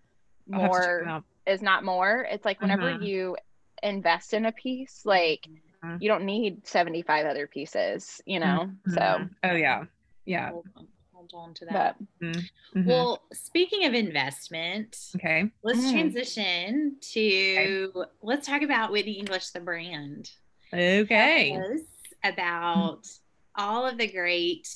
I'll 0.53 0.59
to 0.61 0.67
more 0.67 1.23
is 1.45 1.61
not 1.61 1.83
more. 1.83 2.27
It's 2.29 2.45
like 2.45 2.61
whenever 2.61 2.89
Mhm. 2.91 3.01
you 3.05 3.37
invest 3.83 4.33
in 4.33 4.45
a 4.45 4.51
piece, 4.51 5.01
like 5.05 5.47
Mhm. 5.83 6.01
you 6.01 6.07
don't 6.09 6.25
need 6.25 6.65
75 6.67 7.25
other 7.25 7.47
pieces, 7.47 8.21
you 8.25 8.39
know? 8.39 8.71
So, 8.87 8.99
Mhm. 8.99 9.29
Oh 9.43 9.55
yeah. 9.55 9.85
Yeah. 10.25 10.49
Hold 10.51 10.67
on, 10.75 10.87
hold 11.13 11.31
on 11.35 11.53
to 11.55 11.65
that. 11.65 11.95
but 12.19 12.25
Mhm. 12.27 12.49
Well, 12.85 13.23
speaking 13.33 13.85
of 13.85 13.93
investment, 13.93 14.97
okay. 15.15 15.49
let's 15.63 15.79
Mm. 15.87 15.91
transition 15.91 16.97
to 17.13 18.05
let's 18.21 18.47
talk 18.47 18.61
about 18.61 18.91
Whitney 18.91 19.13
English, 19.13 19.51
the 19.51 19.59
brand. 19.61 20.31
Okay. 20.73 21.51
Tell 21.51 21.71
us 21.73 21.81
about 22.23 23.07
all 23.55 23.85
of 23.85 23.97
the 23.97 24.07
great 24.07 24.67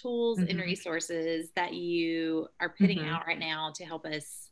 tools 0.00 0.38
and 0.38 0.48
Mhm. 0.48 0.62
resources 0.64 1.50
that 1.56 1.72
you 1.74 2.48
are 2.60 2.68
putting 2.70 2.98
Mhm. 2.98 3.08
out 3.08 3.26
right 3.26 3.38
now 3.38 3.72
to 3.76 3.84
help 3.84 4.04
us 4.06 4.48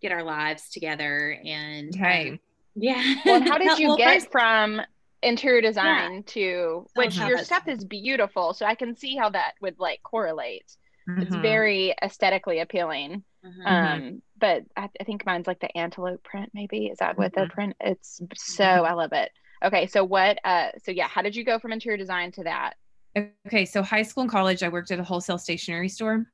get 0.00 0.12
our 0.12 0.22
lives 0.22 0.70
together 0.70 1.38
and 1.44 1.94
Okay. 1.94 2.30
um, 2.30 2.40
yeah 2.74 3.02
well, 3.24 3.40
how 3.42 3.58
did 3.58 3.78
you 3.78 3.88
Well, 3.88 3.96
get 3.96 4.14
first- 4.22 4.30
from 4.32 4.80
interior 5.22 5.60
design 5.60 6.22
to 6.22 6.86
which 6.94 7.18
us 7.20 7.28
your 7.28 7.36
that 7.38 7.46
stuff 7.46 7.66
is 7.66 7.84
beautiful. 7.84 8.52
So 8.54 8.64
I 8.64 8.76
can 8.76 8.94
see 8.94 9.16
how 9.16 9.30
that 9.30 9.54
would 9.60 9.80
like 9.80 10.00
correlate. 10.04 10.76
It's 11.08 11.34
Mhm. 11.34 11.42
very 11.42 11.94
aesthetically 12.02 12.60
appealing. 12.60 13.24
Mhm. 13.44 13.66
Um, 13.66 14.22
but 14.36 14.62
I, 14.76 14.88
I 15.00 15.04
think 15.04 15.26
mine's 15.26 15.48
like 15.48 15.58
the 15.58 15.76
antelope 15.76 16.22
print, 16.22 16.50
maybe. 16.54 16.86
Is 16.86 16.98
that 16.98 17.16
what 17.18 17.32
the 17.32 17.46
Mhm. 17.46 17.50
print? 17.50 17.76
It's 17.80 18.20
so 18.36 18.64
I 18.64 18.92
love 18.92 19.12
it. 19.12 19.32
Okay, 19.64 19.88
so 19.88 20.04
what 20.04 20.38
uh 20.44 20.70
so 20.84 20.92
yeah, 20.92 21.08
how 21.08 21.22
did 21.22 21.34
you 21.34 21.42
go 21.42 21.58
from 21.58 21.72
interior 21.72 21.96
design 21.96 22.30
to 22.32 22.44
that? 22.44 22.74
Okay. 23.16 23.64
So 23.64 23.82
high 23.82 24.02
school 24.02 24.22
and 24.22 24.30
college, 24.30 24.62
I 24.62 24.68
worked 24.68 24.90
at 24.90 24.98
a 25.00 25.04
wholesale 25.04 25.38
stationery 25.38 25.88
store. 25.88 26.26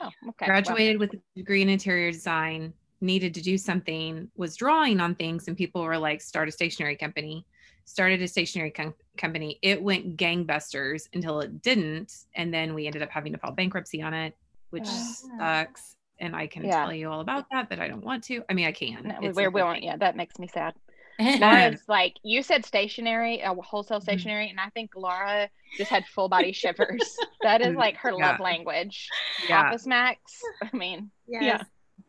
Oh, 0.00 0.10
okay. 0.30 0.46
graduated 0.46 0.98
with 0.98 1.14
a 1.14 1.18
degree 1.36 1.62
in 1.62 1.68
interior 1.68 2.10
design 2.10 2.72
needed 3.00 3.32
to 3.34 3.40
do 3.42 3.56
something 3.56 4.28
was 4.36 4.56
drawing 4.56 4.98
on 4.98 5.14
things 5.14 5.46
and 5.46 5.56
people 5.56 5.82
were 5.84 5.96
like 5.96 6.20
start 6.20 6.48
a 6.48 6.52
stationery 6.52 6.96
company 6.96 7.46
started 7.84 8.20
a 8.20 8.26
stationery 8.26 8.72
com- 8.72 8.94
company 9.16 9.56
it 9.62 9.80
went 9.80 10.16
gangbusters 10.16 11.06
until 11.14 11.38
it 11.40 11.62
didn't 11.62 12.24
and 12.34 12.52
then 12.52 12.74
we 12.74 12.86
ended 12.88 13.02
up 13.02 13.10
having 13.10 13.30
to 13.32 13.38
file 13.38 13.52
bankruptcy 13.52 14.02
on 14.02 14.12
it 14.14 14.36
which 14.70 14.82
Ah. 14.88 15.14
sucks 15.38 15.94
and 16.18 16.34
i 16.34 16.46
can 16.48 16.64
Yeah. 16.64 16.80
tell 16.86 16.92
you 16.92 17.08
all 17.08 17.20
about 17.20 17.46
that 17.52 17.68
but 17.68 17.78
i 17.78 17.86
don't 17.86 18.04
want 18.04 18.24
to 18.24 18.42
i 18.48 18.52
mean 18.52 18.66
i 18.66 18.72
can 18.72 19.14
Well, 19.20 19.30
a 19.30 19.32
whole 19.44 19.50
willing. 19.52 19.74
thing. 19.74 19.82
Yeah, 19.84 19.96
that 19.98 20.16
makes 20.16 20.40
me 20.40 20.48
sad. 20.48 20.74
Yeah. 21.18 21.74
Like 21.88 22.14
you 22.22 22.42
said 22.42 22.64
stationary, 22.66 23.42
uh, 23.42 23.54
wholesale 23.54 24.00
Mhm. 24.00 24.02
stationary, 24.02 24.48
and 24.50 24.58
I 24.60 24.68
think 24.70 24.90
Laura 24.96 25.48
just 25.76 25.90
had 25.90 26.04
full 26.06 26.28
body 26.28 26.52
shivers. 26.52 27.16
that 27.42 27.60
is 27.60 27.74
like 27.74 27.96
her 27.98 28.10
yeah. 28.18 28.30
love 28.30 28.40
language. 28.40 29.08
yeah 29.48 29.62
Office 29.62 29.86
Max. 29.86 30.20
I 30.62 30.76
mean, 30.76 31.10
yes. 31.28 31.42
yeah. 31.42 31.62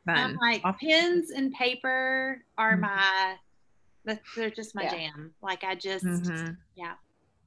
I'm 0.08 0.36
like 0.38 0.64
Off- 0.64 0.80
pens 0.80 1.32
and 1.32 1.52
paper 1.54 2.44
are 2.58 2.76
Mhm. 2.78 2.82
my 2.82 3.36
that's 4.06 4.22
they're 4.36 4.50
just 4.52 4.76
my 4.76 4.84
Yeah. 4.84 4.92
jam. 4.92 5.34
Like 5.42 5.64
I 5.64 5.76
just 5.76 6.06
Mhm. 6.06 6.58
yeah. 6.76 6.94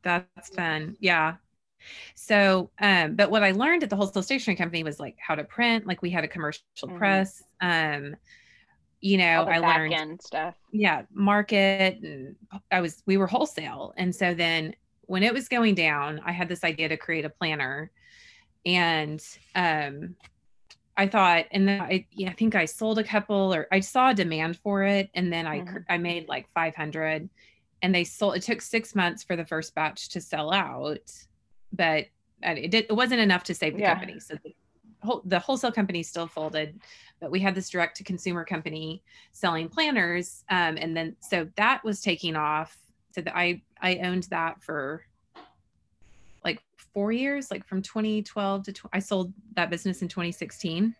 That's 0.02 0.48
fun. 0.50 0.96
Yeah. 1.00 1.36
So, 2.14 2.70
um, 2.80 3.14
but 3.14 3.30
what 3.30 3.42
I 3.44 3.52
learned 3.52 3.82
at 3.84 3.90
the 3.90 3.96
wholesale 3.96 4.22
stationery 4.22 4.56
company 4.56 4.82
was 4.82 4.98
like 4.98 5.16
how 5.20 5.34
to 5.36 5.44
print. 5.44 5.86
Like 5.86 6.02
we 6.02 6.10
had 6.10 6.24
a 6.24 6.28
commercial 6.28 6.62
Mhm. 6.82 6.98
press. 6.98 7.42
Um, 7.60 8.16
you 9.00 9.18
know, 9.18 9.44
I 9.44 9.58
learned, 9.58 9.94
end 9.94 10.22
stuff. 10.22 10.54
yeah, 10.72 11.02
market, 11.12 12.02
and 12.02 12.36
I 12.70 12.80
was 12.80 13.02
we 13.06 13.16
were 13.16 13.26
wholesale, 13.26 13.94
and 13.96 14.14
so 14.14 14.34
then 14.34 14.74
when 15.02 15.22
it 15.22 15.32
was 15.32 15.48
going 15.48 15.74
down, 15.74 16.20
I 16.24 16.32
had 16.32 16.48
this 16.48 16.64
idea 16.64 16.88
to 16.88 16.96
create 16.96 17.24
a 17.24 17.30
planner, 17.30 17.90
and 18.66 19.24
um, 19.54 20.16
I 20.96 21.06
thought, 21.06 21.46
and 21.52 21.66
then 21.68 21.80
I, 21.80 22.06
yeah, 22.12 22.30
I 22.30 22.32
think 22.34 22.54
I 22.54 22.64
sold 22.64 22.98
a 22.98 23.04
couple, 23.04 23.54
or 23.54 23.68
I 23.70 23.80
saw 23.80 24.10
a 24.10 24.14
demand 24.14 24.58
for 24.58 24.82
it, 24.82 25.10
and 25.14 25.32
then 25.32 25.46
I 25.46 25.60
Mhm. 25.60 25.84
I 25.88 25.98
made 25.98 26.28
like 26.28 26.48
five 26.54 26.74
hundred, 26.74 27.28
and 27.82 27.94
they 27.94 28.04
sold. 28.04 28.36
It 28.36 28.42
took 28.42 28.60
six 28.60 28.94
months 28.94 29.22
for 29.22 29.36
the 29.36 29.46
first 29.46 29.74
batch 29.74 30.08
to 30.10 30.20
sell 30.20 30.52
out, 30.52 31.10
but 31.72 32.06
it 32.42 32.70
did. 32.70 32.86
It 32.90 32.92
wasn't 32.96 33.20
enough 33.20 33.44
to 33.44 33.54
save 33.54 33.74
the 33.74 33.80
Yeah. 33.80 33.94
company. 33.94 34.18
So 34.20 34.34
the, 34.42 34.54
whole, 35.02 35.22
the 35.24 35.38
wholesale 35.38 35.72
company 35.72 36.02
still 36.02 36.26
folded, 36.26 36.80
but 37.20 37.30
we 37.30 37.40
had 37.40 37.54
this 37.54 37.70
direct 37.70 37.96
to 37.98 38.04
consumer 38.04 38.44
company 38.44 39.02
selling 39.32 39.68
planners, 39.68 40.44
um, 40.50 40.76
and 40.78 40.96
then 40.96 41.16
so 41.20 41.48
that 41.56 41.84
was 41.84 42.00
taking 42.00 42.36
off. 42.36 42.76
So 43.14 43.22
that 43.22 43.36
I 43.36 43.62
I 43.80 43.96
owned 43.98 44.24
that 44.24 44.62
for 44.62 45.02
like 46.44 46.62
four 46.94 47.10
years, 47.12 47.50
like 47.50 47.66
from 47.66 47.82
2012 47.82 48.64
to 48.64 48.72
tw- 48.72 48.86
I 48.92 48.98
sold 48.98 49.32
that 49.54 49.70
business 49.70 50.02
in 50.02 50.08
2016. 50.08 50.94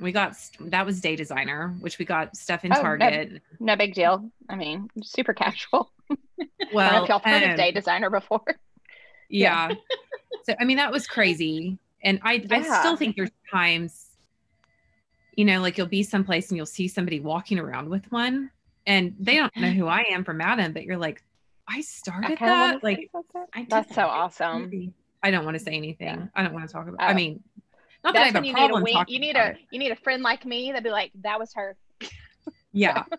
We 0.00 0.10
got 0.10 0.34
that 0.60 0.84
was 0.84 1.00
day 1.00 1.14
designer, 1.16 1.74
which 1.80 1.98
we 1.98 2.04
got 2.04 2.36
stuff 2.36 2.64
in 2.64 2.72
Oh, 2.72 2.80
Target. 2.80 3.40
No 3.60 3.76
big 3.76 3.94
deal. 3.94 4.28
I 4.48 4.56
mean, 4.56 4.88
super 5.02 5.32
casual. 5.32 5.92
I 6.10 6.16
don't 6.16 6.48
know 6.60 6.66
Well, 6.72 7.02
if 7.04 7.08
y'all 7.08 7.20
heard 7.24 7.42
um, 7.44 7.50
of 7.50 7.56
day 7.56 7.70
designer 7.70 8.10
before. 8.10 8.42
yeah. 9.28 9.70
so 10.44 10.54
I 10.58 10.64
mean 10.64 10.78
that 10.78 10.90
was 10.90 11.06
crazy. 11.06 11.78
And 12.04 12.20
I 12.22 12.44
I 12.50 12.62
still 12.62 12.96
think 12.96 13.16
there's 13.16 13.30
times, 13.50 14.10
you 15.36 15.44
know, 15.44 15.60
like 15.60 15.78
you'll 15.78 15.86
be 15.86 16.02
someplace 16.02 16.50
and 16.50 16.56
you'll 16.56 16.66
see 16.66 16.86
somebody 16.86 17.18
walking 17.20 17.58
around 17.58 17.88
with 17.88 18.10
one 18.12 18.50
and 18.86 19.14
they 19.18 19.36
don't 19.36 19.56
know 19.56 19.70
who 19.70 19.86
I 19.86 20.04
am 20.10 20.22
from 20.24 20.40
Adam, 20.40 20.72
but 20.72 20.84
you're 20.84 20.98
like, 20.98 21.22
I 21.66 21.80
started 21.80 22.32
I 22.32 22.46
that. 22.46 22.84
Like 22.84 23.08
something. 23.10 23.46
I 23.54 23.66
that's 23.68 23.88
that. 23.88 23.94
so 23.94 24.06
awesome. 24.06 24.92
I 25.22 25.30
don't 25.30 25.46
want 25.46 25.56
to 25.56 25.64
say 25.64 25.72
anything. 25.72 26.06
Yeah. 26.06 26.26
I 26.34 26.42
don't 26.42 26.52
want 26.52 26.66
to 26.68 26.72
talk 26.72 26.86
about 26.86 27.00
I 27.00 27.12
Oh. 27.12 27.14
mean, 27.14 27.42
not 28.04 28.12
that 28.12 28.22
I 28.22 28.26
have 28.26 28.34
a 28.36 28.46
you 28.46 28.52
need 28.52 28.64
a 28.64 28.68
problem 28.68 29.04
You 29.08 29.18
need 29.18 29.36
a 29.36 29.54
you 29.70 29.78
need 29.78 29.90
a 29.92 29.96
friend 29.96 30.22
like 30.22 30.44
me 30.44 30.70
that'd 30.70 30.84
be 30.84 30.90
like, 30.90 31.10
that 31.22 31.38
was 31.38 31.54
her. 31.54 31.76
Yeah. 32.72 33.04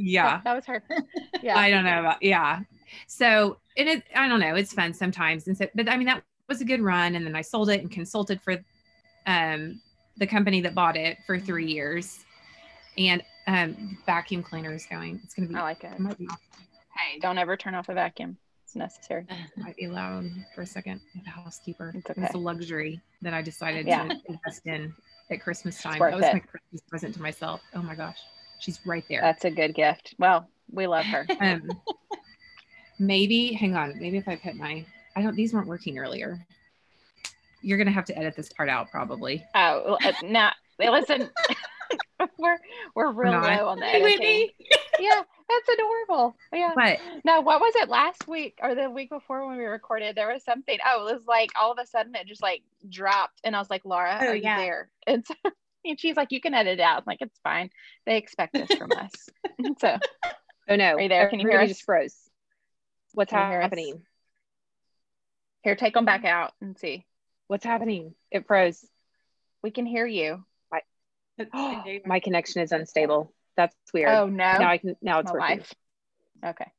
Yeah. 0.00 0.40
that 0.44 0.54
was 0.54 0.64
her. 0.66 0.84
Yeah. 1.42 1.58
I 1.58 1.70
don't 1.70 1.82
know 1.84 1.98
about 2.00 2.22
yeah. 2.22 2.60
So 3.08 3.58
and 3.76 3.88
it 3.88 4.04
I 4.14 4.28
don't 4.28 4.38
know, 4.38 4.54
it's 4.54 4.72
fun 4.72 4.94
sometimes. 4.94 5.48
And 5.48 5.58
so 5.58 5.66
but 5.74 5.88
I 5.88 5.96
mean 5.96 6.06
that 6.06 6.22
was 6.48 6.60
a 6.60 6.64
good 6.64 6.80
run. 6.80 7.14
And 7.14 7.24
then 7.26 7.36
I 7.36 7.42
sold 7.42 7.70
it 7.70 7.80
and 7.80 7.90
consulted 7.90 8.40
for 8.40 8.56
um 9.26 9.80
the 10.16 10.26
company 10.26 10.60
that 10.62 10.74
bought 10.74 10.96
it 10.96 11.18
for 11.26 11.38
three 11.38 11.66
years. 11.66 12.24
And 12.96 13.22
um 13.46 13.98
vacuum 14.06 14.42
cleaner 14.42 14.72
is 14.72 14.86
going. 14.86 15.20
It's 15.22 15.34
gonna 15.34 15.48
be 15.48 15.54
I 15.54 15.62
like 15.62 15.84
it. 15.84 15.92
it 15.98 16.18
be 16.18 16.26
Hey, 16.96 17.18
don't 17.20 17.38
ever 17.38 17.56
turn 17.56 17.74
off 17.74 17.88
a 17.88 17.94
vacuum. 17.94 18.36
It's 18.64 18.74
necessary. 18.74 19.24
might 19.56 19.76
be 19.76 19.86
loud 19.86 20.28
for 20.54 20.62
a 20.62 20.66
second. 20.66 21.00
The 21.24 21.30
housekeeper. 21.30 21.92
It's 21.94 22.10
okay. 22.10 22.28
a 22.34 22.36
luxury 22.36 23.00
that 23.22 23.32
I 23.32 23.40
decided 23.40 23.86
Yeah. 23.86 24.08
to 24.08 24.20
invest 24.28 24.66
in 24.66 24.92
at 25.30 25.40
Christmas 25.40 25.80
time. 25.80 25.98
That 26.00 26.16
was 26.16 26.24
it. 26.24 26.32
my 26.34 26.40
Christmas 26.40 26.80
present 26.88 27.14
to 27.14 27.22
myself. 27.22 27.60
Oh 27.74 27.82
my 27.82 27.94
gosh. 27.94 28.18
She's 28.58 28.80
right 28.84 29.04
there. 29.08 29.20
That's 29.20 29.44
a 29.44 29.50
good 29.50 29.74
gift. 29.74 30.14
Well, 30.18 30.48
we 30.70 30.86
love 30.86 31.04
her. 31.06 31.26
um 31.40 31.68
maybe 32.98 33.52
hang 33.52 33.76
on 33.76 33.96
maybe 34.00 34.16
if 34.16 34.26
i 34.26 34.34
put 34.34 34.56
my 34.56 34.84
i 35.18 35.22
don't 35.22 35.34
these 35.36 35.52
weren't 35.52 35.66
working 35.68 35.98
earlier 35.98 36.38
you're 37.60 37.76
gonna 37.78 37.90
have 37.90 38.04
to 38.04 38.16
edit 38.16 38.34
this 38.36 38.52
part 38.52 38.68
out 38.68 38.90
probably 38.90 39.44
Oh, 39.54 39.82
well, 39.84 39.98
uh, 40.04 40.12
now 40.22 40.52
listen, 40.78 41.28
we're 42.38 42.58
we're 42.94 43.10
real 43.12 43.32
low 43.32 43.68
on 43.68 43.80
the 43.80 43.86
editing. 43.86 44.48
Yeah, 45.00 45.22
that's 45.48 45.68
adorable. 45.68 46.36
Yeah. 46.52 46.72
but 46.76 46.98
No, 47.24 47.40
what 47.40 47.60
was 47.60 47.74
it 47.76 47.88
last 47.88 48.28
week 48.28 48.58
or 48.62 48.74
the 48.76 48.88
week 48.90 49.10
before 49.10 49.46
when 49.46 49.56
we 49.58 49.64
recorded? 49.64 50.14
There 50.16 50.32
was 50.32 50.44
something. 50.44 50.78
Oh, 50.86 51.08
it 51.08 51.14
was 51.14 51.22
like 51.26 51.50
all 51.60 51.72
of 51.72 51.78
a 51.82 51.86
sudden 51.86 52.14
it 52.14 52.26
just 52.28 52.42
like 52.42 52.62
dropped, 52.88 53.40
and 53.42 53.56
I 53.56 53.58
was 53.58 53.70
like, 53.70 53.84
Laura, 53.84 54.18
Oh, 54.20 54.26
are 54.28 54.34
yeah. 54.36 54.58
you 54.58 54.64
there? 54.64 54.90
And, 55.08 55.26
so, 55.26 55.34
and 55.84 55.98
she's 55.98 56.16
like, 56.16 56.30
you 56.30 56.40
can 56.40 56.54
edit 56.54 56.78
it 56.78 56.82
out. 56.82 56.98
I'm 56.98 57.04
like, 57.06 57.22
it's 57.22 57.40
fine. 57.42 57.70
They 58.06 58.18
expect 58.18 58.52
this 58.52 58.70
from 58.76 58.92
us. 58.92 59.10
so 59.80 59.96
Oh 60.68 60.76
no. 60.76 60.94
Are 60.94 61.00
you 61.00 61.08
there? 61.08 61.28
Can 61.28 61.40
you 61.40 61.48
hear 61.48 61.60
us? 61.60 61.68
just 61.68 61.82
froze. 61.82 62.14
What's 63.14 63.32
happening? 63.32 64.02
Here, 65.62 65.76
take 65.76 65.94
them 65.94 66.04
back 66.04 66.24
out 66.24 66.52
and 66.60 66.78
see. 66.78 67.04
What's 67.46 67.64
happening? 67.64 68.14
It 68.30 68.46
froze. 68.46 68.84
We 69.62 69.70
can 69.70 69.86
hear 69.86 70.06
you. 70.06 70.44
My 72.04 72.20
connection 72.20 72.62
is 72.62 72.72
unstable. 72.72 73.32
That's 73.56 73.74
weird. 73.94 74.08
Oh 74.08 74.26
no, 74.26 74.58
Now 74.58 74.70
I 74.70 74.78
can 74.78 74.96
now 75.02 75.20
it's 75.20 75.32
working. 75.32 75.58
life. 75.58 75.74
Okay. 76.44 76.70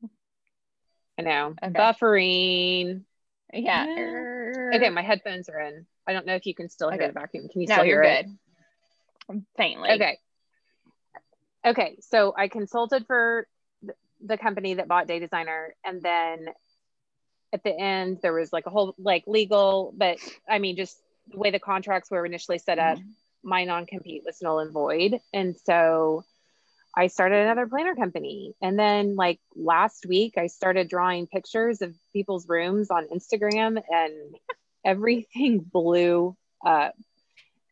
I 1.18 1.22
know. 1.22 1.56
Okay. 1.62 1.74
Buffering. 1.74 3.04
Yeah. 3.54 3.86
Yeah. 3.86 4.76
Okay, 4.76 4.90
my 4.90 5.02
headphones 5.02 5.50
are 5.50 5.60
in. 5.60 5.86
I 6.08 6.14
don't 6.14 6.26
know 6.26 6.36
if 6.36 6.46
you 6.46 6.54
can 6.56 6.70
still 6.70 6.90
hear 6.90 7.00
Okay. 7.04 7.08
the 7.08 7.14
vacuum. 7.14 7.48
Can 7.50 7.62
you 7.62 7.68
no, 7.68 7.76
still 7.76 7.86
you're 7.86 8.04
hear 8.04 8.14
it? 8.14 8.28
good. 9.30 9.44
Faintly. 9.58 9.92
Okay. 9.92 10.18
Okay, 11.66 11.98
so 12.02 12.34
I 12.38 12.48
consulted 12.48 13.06
for 13.08 13.48
the 14.26 14.38
company 14.38 14.76
that 14.76 14.88
bought 14.88 15.08
Day 15.08 15.20
Designer, 15.20 15.76
and 15.86 16.02
then 16.02 16.48
at 17.54 17.64
the 17.64 17.76
end 17.78 18.20
there 18.22 18.34
was 18.34 18.52
like 18.54 18.66
a 18.66 18.70
whole 18.70 18.96
like 18.98 19.24
legal, 19.28 19.94
but 19.98 20.18
I 20.48 20.60
mean 20.60 20.76
just 20.76 20.98
the 21.32 21.38
way 21.38 21.52
the 21.52 21.60
contracts 21.60 22.10
were 22.12 22.26
initially 22.26 22.58
set 22.60 22.80
up, 22.80 22.98
my 23.44 23.64
non-compete 23.66 24.24
was 24.26 24.42
null 24.42 24.60
and 24.60 24.72
void, 24.74 25.20
and 25.34 25.56
so 25.66 26.24
I 26.96 27.08
started 27.08 27.40
another 27.44 27.68
planner 27.68 27.96
company, 27.96 28.56
and 28.62 28.78
then 28.78 29.16
like 29.16 29.40
last 29.56 30.06
week 30.08 30.38
I 30.38 30.48
started 30.48 30.90
drawing 30.90 31.28
pictures 31.28 31.82
of 31.82 31.96
people's 32.14 32.48
rooms 32.50 32.90
on 32.90 33.08
Instagram, 33.10 33.82
and 33.90 34.36
everything 34.84 35.60
blew 35.72 36.36
up. 36.66 36.96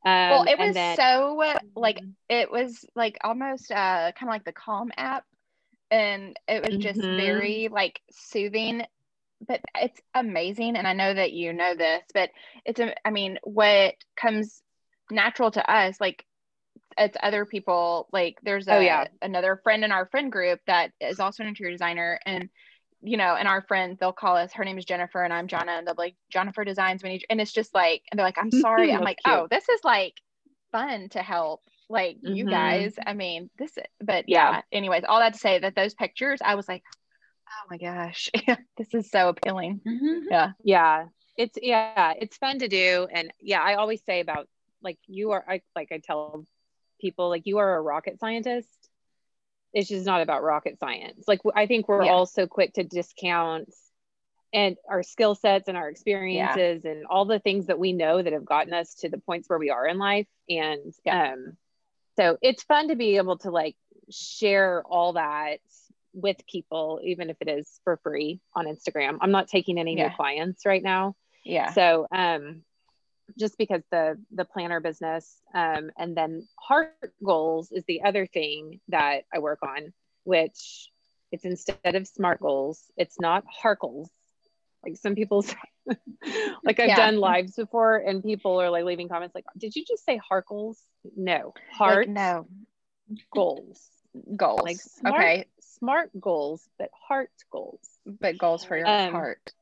Um, 0.05 0.29
Well, 0.29 0.43
it 0.43 0.57
was 0.59 0.75
then- 0.75 0.95
so 0.97 1.43
like 1.75 1.99
it 2.29 2.51
was 2.51 2.85
like 2.95 3.17
almost 3.23 3.71
uh 3.71 4.11
kind 4.13 4.29
of 4.29 4.29
like 4.29 4.45
the 4.45 4.53
Calm 4.53 4.91
app, 4.97 5.25
and 5.89 6.37
it 6.47 6.65
was 6.65 6.77
just 6.77 6.99
Mhm. 7.01 7.17
very 7.17 7.67
like 7.69 8.01
soothing. 8.11 8.85
But 9.45 9.61
it's 9.75 9.99
amazing, 10.15 10.75
and 10.75 10.87
I 10.87 10.93
know 10.93 11.13
that 11.13 11.31
you 11.31 11.53
know 11.53 11.75
this, 11.75 12.03
but 12.13 12.31
it's 12.65 12.79
a. 12.79 12.95
I 13.05 13.11
mean, 13.11 13.37
what 13.43 13.93
comes 14.19 14.61
natural 15.11 15.51
to 15.51 15.71
us, 15.71 15.99
like 16.01 16.25
it's 16.97 17.17
other 17.21 17.45
people. 17.45 18.07
Like 18.11 18.37
there's 18.41 18.67
a 18.67 18.75
Oh, 18.77 18.79
yeah. 18.79 19.07
another 19.21 19.59
friend 19.63 19.83
in 19.83 19.91
our 19.91 20.07
friend 20.07 20.31
group 20.31 20.59
that 20.67 20.91
is 20.99 21.19
also 21.19 21.43
an 21.43 21.49
interior 21.49 21.71
designer, 21.71 22.19
and 22.25 22.49
you 23.03 23.15
know, 23.17 23.35
and 23.35 23.47
our 23.47 23.61
friends, 23.61 23.99
they'll 23.99 24.11
call 24.11 24.35
us. 24.37 24.51
Her 24.53 24.65
name 24.65 24.79
is 24.79 24.85
Jennifer, 24.85 25.23
and 25.23 25.31
I'm 25.31 25.47
Jonna, 25.47 25.77
and 25.77 25.85
they'll 25.87 25.93
be 25.93 26.01
like, 26.01 26.15
Jennifer 26.31 26.63
designs 26.65 27.03
when 27.03 27.11
you, 27.11 27.19
and 27.29 27.39
it's 27.39 27.53
just 27.53 27.73
like, 27.75 28.01
and 28.11 28.17
they're 28.17 28.25
like, 28.25 28.39
I'm 28.39 28.51
sorry. 28.61 28.91
I'm 28.91 29.03
like, 29.03 29.19
cute. 29.23 29.35
oh, 29.35 29.47
this 29.51 29.69
is 29.69 29.81
like 29.83 30.13
fun 30.71 31.09
to 31.09 31.21
help 31.21 31.61
like 31.89 32.17
you 32.21 32.45
Mhm. 32.45 32.49
guys. 32.49 32.95
I 33.05 33.13
mean, 33.13 33.49
this, 33.57 33.77
but 34.01 34.27
yeah. 34.27 34.51
Yeah. 34.51 34.61
Anyways, 34.71 35.03
all 35.07 35.19
that 35.19 35.33
to 35.33 35.39
say 35.39 35.59
that 35.59 35.75
those 35.75 35.93
pictures, 35.93 36.39
I 36.43 36.55
was 36.55 36.67
like, 36.67 36.81
oh 37.47 37.67
my 37.69 37.77
gosh, 37.77 38.29
this 38.77 38.93
is 38.93 39.09
so 39.09 39.29
appealing. 39.29 39.81
Mhm. 39.87 40.21
Yeah. 40.29 40.51
yeah 40.63 41.05
it's 41.37 41.57
yeah 41.61 42.13
it's 42.19 42.37
fun 42.37 42.59
to 42.59 42.67
do 42.67 43.07
and 43.11 43.31
yeah 43.39 43.61
i 43.61 43.75
always 43.75 44.03
say 44.03 44.19
about 44.21 44.47
like 44.81 44.97
you 45.07 45.31
are 45.31 45.45
i 45.47 45.61
like 45.75 45.91
i 45.91 45.99
tell 45.99 46.45
people 46.99 47.29
like 47.29 47.43
you 47.45 47.59
are 47.59 47.75
a 47.75 47.81
rocket 47.81 48.19
scientist 48.19 48.89
it's 49.73 49.87
just 49.89 50.05
not 50.05 50.21
about 50.21 50.43
rocket 50.43 50.79
science 50.79 51.25
like 51.27 51.41
i 51.55 51.65
think 51.67 51.87
we're 51.87 52.05
Yeah. 52.05 52.13
all 52.13 52.25
so 52.25 52.47
quick 52.47 52.73
to 52.73 52.83
discount 52.83 53.69
and 54.53 54.77
our 54.89 55.03
skill 55.03 55.35
sets 55.35 55.67
and 55.67 55.77
our 55.77 55.89
experiences 55.89 56.85
and 56.85 57.05
all 57.07 57.25
the 57.25 57.39
things 57.39 57.67
that 57.67 57.79
we 57.79 57.93
know 57.93 58.21
that 58.21 58.33
have 58.33 58.45
gotten 58.45 58.73
us 58.73 58.95
to 58.95 59.09
the 59.09 59.19
points 59.19 59.49
where 59.49 59.59
we 59.59 59.69
are 59.69 59.85
in 59.87 59.97
life 59.97 60.27
and 60.49 60.93
Yeah. 61.05 61.33
um 61.33 61.57
so 62.17 62.37
it's 62.41 62.63
fun 62.63 62.89
to 62.89 62.95
be 62.95 63.17
able 63.17 63.37
to 63.39 63.51
like 63.51 63.75
share 64.09 64.83
all 64.85 65.13
that 65.13 65.59
with 66.17 66.45
people 66.47 66.99
even 67.03 67.29
if 67.29 67.37
it 67.41 67.49
is 67.49 67.79
for 67.83 67.97
free 68.03 68.41
on 68.55 68.65
instagram 68.65 69.17
i'm 69.21 69.31
not 69.31 69.47
taking 69.47 69.77
any 69.79 69.95
Yeah. 69.95 70.09
new 70.09 70.15
clients 70.15 70.65
right 70.65 70.83
now 70.83 71.15
Yeah. 71.43 71.71
so 71.73 72.07
um 72.11 72.63
just 73.39 73.57
because 73.57 73.83
the 73.91 74.17
the 74.33 74.45
planner 74.45 74.79
business 74.79 75.41
um 75.53 75.91
and 75.97 76.15
then 76.17 76.47
heart 76.59 77.13
goals 77.23 77.71
is 77.71 77.83
the 77.87 78.01
other 78.03 78.25
thing 78.25 78.79
that 78.89 79.23
i 79.33 79.39
work 79.39 79.59
on 79.63 79.93
which 80.23 80.89
it's 81.31 81.45
instead 81.45 81.95
of 81.95 82.07
smart 82.07 82.39
goals 82.39 82.91
it's 82.97 83.19
not 83.19 83.43
heart 83.47 83.79
goals 83.79 84.09
like 84.83 84.95
some 84.97 85.15
people 85.15 85.41
say 85.43 85.55
like 86.63 86.79
i've 86.79 86.87
Yeah. 86.87 86.95
done 86.95 87.17
lives 87.17 87.55
before 87.55 87.97
and 87.97 88.23
people 88.23 88.59
are 88.61 88.69
like 88.69 88.85
leaving 88.85 89.09
comments 89.09 89.35
like 89.35 89.45
did 89.57 89.75
you 89.75 89.83
just 89.87 90.05
say 90.05 90.17
heart 90.17 90.45
goals 90.47 90.81
no 91.15 91.53
heart 91.71 92.07
Like, 92.07 92.15
no 92.15 92.47
goals 93.33 93.89
goals. 94.35 94.61
like 94.63 94.77
smart, 94.77 95.21
okay. 95.21 95.45
Smart 95.79 96.11
goals 96.19 96.69
but 96.77 96.89
heart 97.07 97.31
goals. 97.51 97.99
But 98.05 98.37
goals 98.37 98.63
for 98.63 98.77
your 98.77 98.87
Um, 98.87 99.11
heart. 99.11 99.53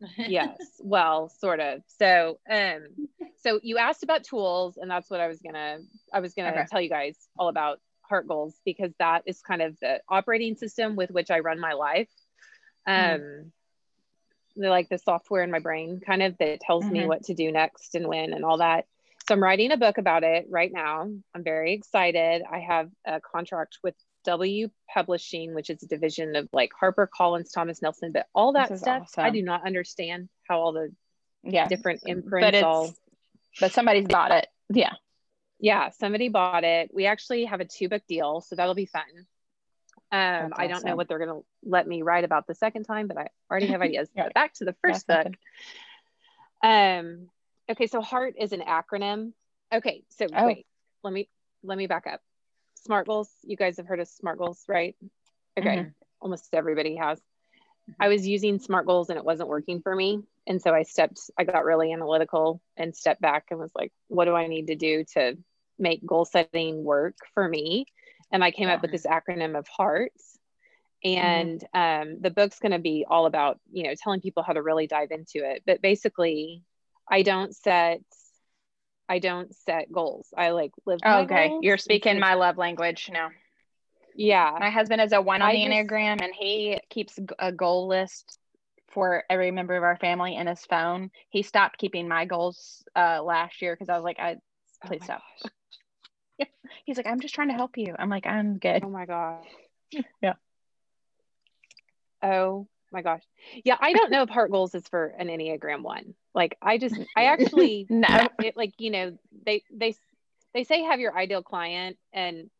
yes 0.24 0.80
well 0.82 1.28
sort 1.28 1.60
of. 1.60 1.82
So 1.86 2.38
um 2.50 2.86
so 3.36 3.60
you 3.62 3.78
asked 3.78 4.02
about 4.02 4.24
tools 4.24 4.76
and 4.76 4.90
that's 4.90 5.10
what 5.10 5.20
i 5.20 5.28
was 5.28 5.40
gonna 5.40 5.78
i 6.12 6.20
was 6.20 6.34
gonna 6.34 6.50
Okay. 6.50 6.64
tell 6.64 6.80
you 6.80 6.88
guys 6.88 7.16
all 7.38 7.48
about 7.48 7.80
heart 8.02 8.26
goals 8.28 8.60
because 8.64 8.92
that 8.98 9.22
is 9.26 9.40
kind 9.42 9.62
of 9.62 9.76
the 9.80 10.00
operating 10.08 10.56
system 10.56 10.96
with 10.96 11.10
which 11.10 11.30
i 11.30 11.40
run 11.40 11.60
my 11.60 11.72
life. 11.72 12.10
Um 12.86 13.52
they're 14.56 14.70
like 14.70 14.88
the 14.88 14.98
software 14.98 15.42
in 15.42 15.50
my 15.50 15.58
brain 15.60 16.00
kind 16.04 16.22
of 16.22 16.36
that 16.38 16.60
tells 16.60 16.90
me 16.90 16.98
Mhm. 16.98 17.06
what 17.06 17.24
to 17.24 17.34
do 17.34 17.50
next 17.52 17.94
and 17.94 18.06
when 18.08 18.32
and 18.32 18.44
all 18.44 18.58
that. 18.58 18.86
So 19.26 19.34
i'm 19.34 19.42
writing 19.42 19.72
a 19.72 19.76
book 19.76 19.98
about 19.98 20.24
it 20.24 20.46
right 20.50 20.72
now. 20.72 21.08
I'm 21.34 21.44
very 21.44 21.72
excited. 21.72 22.42
I 22.50 22.58
have 22.60 22.90
a 23.06 23.20
contract 23.20 23.78
with 23.82 23.94
w 24.24 24.68
publishing 24.92 25.54
which 25.54 25.70
is 25.70 25.82
a 25.82 25.86
division 25.86 26.36
of 26.36 26.48
like 26.52 26.70
harper 26.78 27.08
collins 27.12 27.50
thomas 27.50 27.82
nelson 27.82 28.12
but 28.12 28.26
all 28.34 28.52
that 28.52 28.76
stuff 28.78 29.08
i 29.18 29.30
do 29.30 29.42
not 29.42 29.66
understand 29.66 30.28
how 30.48 30.60
all 30.60 30.72
the 30.72 30.92
Yeah. 31.42 31.66
different 31.68 32.00
But 32.02 32.10
imprints 32.10 32.56
it's 32.58 32.62
all 32.62 32.94
but 33.60 33.72
somebody's 33.72 34.06
got 34.06 34.30
it. 34.30 34.46
Yeah. 34.72 34.92
yeah 35.60 35.90
somebody 35.90 36.28
bought 36.28 36.64
it 36.64 36.90
we 36.94 37.06
actually 37.06 37.44
have 37.44 37.60
a 37.60 37.64
two 37.64 37.88
book 37.88 38.02
deal 38.08 38.40
so 38.40 38.56
that'll 38.56 38.74
be 38.74 38.86
fun 38.86 39.02
um 39.16 40.50
That's 40.50 40.52
i 40.56 40.66
don't 40.66 40.84
know 40.84 40.96
what 40.96 41.08
they're 41.08 41.18
going 41.18 41.40
to 41.40 41.44
let 41.64 41.86
me 41.86 42.02
write 42.02 42.24
about 42.24 42.46
the 42.46 42.54
second 42.54 42.84
time 42.84 43.08
but 43.08 43.18
i 43.18 43.28
already 43.50 43.66
have 43.66 43.82
ideas 43.88 44.08
Yeah. 44.14 44.24
but 44.24 44.34
back 44.34 44.54
to 44.54 44.64
the 44.64 44.74
first 44.82 45.06
That's 45.06 45.24
book 45.24 45.34
um 46.62 47.28
okay 47.70 47.86
so 47.86 48.00
heart 48.00 48.34
is 48.38 48.52
an 48.52 48.60
acronym 48.60 49.32
okay 49.72 50.04
so 50.10 50.26
Oh. 50.32 50.46
wait 50.46 50.66
let 51.02 51.12
me 51.12 51.28
let 51.62 51.76
me 51.78 51.86
back 51.86 52.06
up 52.06 52.20
smart 52.82 53.06
goals? 53.06 53.30
You 53.42 53.56
guys 53.56 53.76
have 53.78 53.86
heard 53.86 54.00
of 54.00 54.08
smart 54.08 54.38
goals 54.38 54.64
right? 54.68 54.96
Okay 55.58 55.86
Mhm. 55.86 55.94
almost 56.20 56.48
everybody 56.54 56.96
has. 56.96 57.20
I 58.00 58.08
was 58.08 58.26
using 58.26 58.58
smart 58.58 58.86
goals 58.86 59.10
and 59.10 59.18
it 59.18 59.24
wasn't 59.24 59.48
working 59.48 59.80
for 59.82 59.94
me 59.94 60.22
and 60.46 60.60
so 60.62 60.74
i 60.74 60.82
stepped 60.82 61.20
i 61.38 61.44
got 61.44 61.64
really 61.64 61.92
analytical 61.92 62.60
and 62.76 62.94
stepped 62.94 63.20
back 63.20 63.46
and 63.50 63.60
was 63.60 63.72
like 63.74 63.92
what 64.08 64.26
do 64.26 64.34
i 64.34 64.46
need 64.46 64.68
to 64.68 64.76
do 64.76 65.04
to 65.14 65.36
make 65.78 66.04
goal 66.06 66.24
setting 66.24 66.84
work 66.84 67.16
for 67.34 67.48
me? 67.48 67.86
And 68.32 68.44
i 68.44 68.50
came 68.50 68.68
Yeah. 68.68 68.74
up 68.74 68.82
with 68.82 68.90
this 68.92 69.06
acronym 69.06 69.58
of 69.58 69.66
hearts 69.68 70.38
and 71.04 71.62
um, 71.74 72.20
the 72.20 72.30
book's 72.30 72.58
going 72.58 72.72
to 72.72 72.78
be 72.78 73.04
all 73.08 73.26
about 73.26 73.58
you 73.72 73.84
know 73.84 73.94
telling 73.94 74.20
people 74.20 74.42
how 74.42 74.52
to 74.52 74.62
really 74.62 74.86
dive 74.86 75.10
into 75.10 75.38
it. 75.48 75.62
But 75.66 75.82
basically 75.82 76.62
i 77.10 77.22
don't 77.22 77.54
set 77.54 78.00
i 79.14 79.18
don't 79.18 79.54
set 79.66 79.90
goals 79.92 80.26
i 80.36 80.50
like 80.50 80.72
live 80.86 81.00
Oh, 81.04 81.20
okay. 81.22 81.48
goals. 81.48 81.62
You're 81.64 81.78
speaking 81.78 82.18
my 82.18 82.34
love 82.34 82.56
language 82.58 83.10
now. 83.12 83.28
yeah 84.14 84.56
My 84.58 84.70
husband 84.70 85.00
is 85.00 85.12
a 85.12 85.20
one 85.20 85.42
on 85.42 85.48
I 85.48 85.52
the 85.54 85.64
just- 85.64 85.70
Enneagram 85.70 86.20
and 86.22 86.32
he 86.34 86.78
keeps 86.88 87.18
a 87.38 87.52
goal 87.52 87.86
list 87.88 88.38
for 88.88 89.24
every 89.30 89.50
member 89.50 89.74
of 89.76 89.82
our 89.82 89.96
family 89.96 90.36
in 90.36 90.46
his 90.46 90.62
phone. 90.66 91.10
He 91.30 91.42
stopped 91.42 91.78
keeping 91.78 92.06
my 92.08 92.26
goals 92.26 92.84
uh, 92.94 93.22
last 93.22 93.62
year 93.62 93.74
because 93.74 93.88
I 93.88 93.94
was 93.94 94.04
like, 94.04 94.18
I 94.18 94.36
Oh 94.84 94.88
please 94.88 95.00
my 95.00 95.06
stop. 95.06 95.22
He's 96.84 96.96
like, 96.98 97.06
I'm 97.06 97.20
just 97.20 97.34
trying 97.34 97.48
to 97.48 97.54
help 97.54 97.78
you. 97.78 97.94
I'm 97.98 98.10
like, 98.10 98.26
I'm 98.26 98.58
good. 98.58 98.82
oh 98.84 98.90
my 98.90 99.06
gosh 99.06 99.46
Yeah. 100.22 100.34
oh 102.22 102.66
my 102.92 103.02
gosh 103.02 103.22
yeah 103.64 103.76
i 103.80 103.92
don't 103.92 104.10
know 104.10 104.22
if 104.22 104.28
heart 104.28 104.50
goals 104.50 104.74
is 104.74 104.86
for 104.88 105.14
an 105.18 105.28
enneagram 105.28 105.82
one 105.82 106.14
like 106.34 106.56
i 106.62 106.78
just 106.78 106.98
i 107.16 107.24
actually 107.34 107.86
No. 107.88 108.28
it 108.38 108.56
like 108.56 108.74
you 108.78 108.90
know 108.90 109.16
they 109.46 109.62
they 109.72 109.94
they 110.54 110.64
say 110.64 110.82
have 110.82 111.00
your 111.00 111.16
ideal 111.16 111.42
client 111.42 111.96
and 112.12 112.50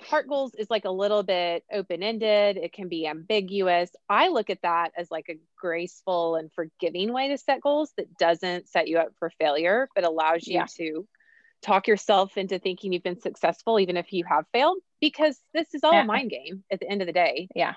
heart 0.00 0.28
goals 0.28 0.54
is 0.54 0.70
like 0.70 0.86
a 0.86 0.90
little 0.90 1.22
bit 1.22 1.62
open-ended 1.70 2.56
it 2.56 2.72
can 2.72 2.88
be 2.88 3.06
ambiguous 3.06 3.90
i 4.08 4.28
look 4.28 4.48
at 4.48 4.62
that 4.62 4.92
as 4.96 5.10
like 5.10 5.26
a 5.28 5.38
graceful 5.58 6.36
and 6.36 6.50
forgiving 6.54 7.12
way 7.12 7.28
to 7.28 7.36
set 7.36 7.60
goals 7.60 7.92
that 7.98 8.16
doesn't 8.16 8.68
set 8.68 8.88
you 8.88 8.98
up 8.98 9.08
for 9.18 9.30
failure 9.38 9.88
but 9.94 10.04
allows 10.04 10.46
you 10.46 10.54
Yeah. 10.54 10.66
to 10.78 11.06
talk 11.62 11.86
yourself 11.86 12.38
into 12.38 12.58
thinking 12.58 12.92
you've 12.94 13.02
been 13.02 13.20
successful 13.20 13.78
even 13.78 13.98
if 13.98 14.10
you 14.14 14.24
have 14.24 14.46
failed 14.54 14.78
because 15.02 15.38
this 15.52 15.74
is 15.74 15.84
all 15.84 15.92
Yeah. 15.92 16.02
a 16.02 16.06
mind 16.06 16.30
game 16.30 16.64
at 16.72 16.80
the 16.80 16.88
end 16.88 17.02
of 17.02 17.06
the 17.06 17.12
day 17.12 17.48
Yeah. 17.54 17.74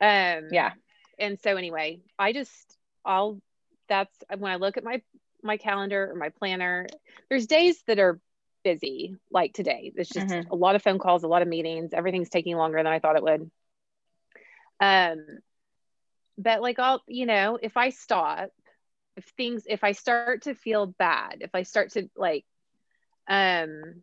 um 0.00 0.48
Yeah. 0.50 0.72
And 1.18 1.38
so 1.40 1.56
anyway 1.56 2.00
i 2.18 2.32
just 2.32 2.76
i'll 3.04 3.40
that's 3.88 4.16
when 4.38 4.50
i 4.52 4.56
look 4.56 4.76
at 4.76 4.84
my 4.84 5.02
my 5.42 5.56
calendar 5.56 6.10
or 6.10 6.14
my 6.16 6.30
planner 6.30 6.86
there's 7.28 7.46
days 7.46 7.82
that 7.86 7.98
are 7.98 8.20
busy 8.64 9.14
like 9.30 9.52
today. 9.54 9.92
There's 9.94 10.08
just 10.08 10.26
Mhm. 10.28 10.50
a 10.50 10.56
lot 10.56 10.74
of 10.74 10.82
phone 10.82 10.98
calls 10.98 11.22
a 11.22 11.28
lot 11.28 11.42
of 11.42 11.46
meetings. 11.46 11.92
Everything's 11.92 12.28
taking 12.30 12.56
longer 12.56 12.78
than 12.78 12.86
i 12.88 12.98
thought 12.98 13.16
it 13.16 13.22
would. 13.22 13.48
Um 14.80 15.24
but 16.38 16.60
like 16.60 16.78
i'll 16.78 17.02
you 17.06 17.26
know 17.26 17.58
if 17.60 17.76
i 17.76 17.90
stop 17.90 18.50
if 19.16 19.24
things 19.36 19.64
if 19.66 19.84
i 19.84 19.92
start 19.92 20.42
to 20.42 20.54
feel 20.54 20.86
bad 20.86 21.38
if 21.40 21.50
i 21.54 21.62
start 21.62 21.92
to 21.92 22.08
like 22.16 22.44
um 23.28 24.02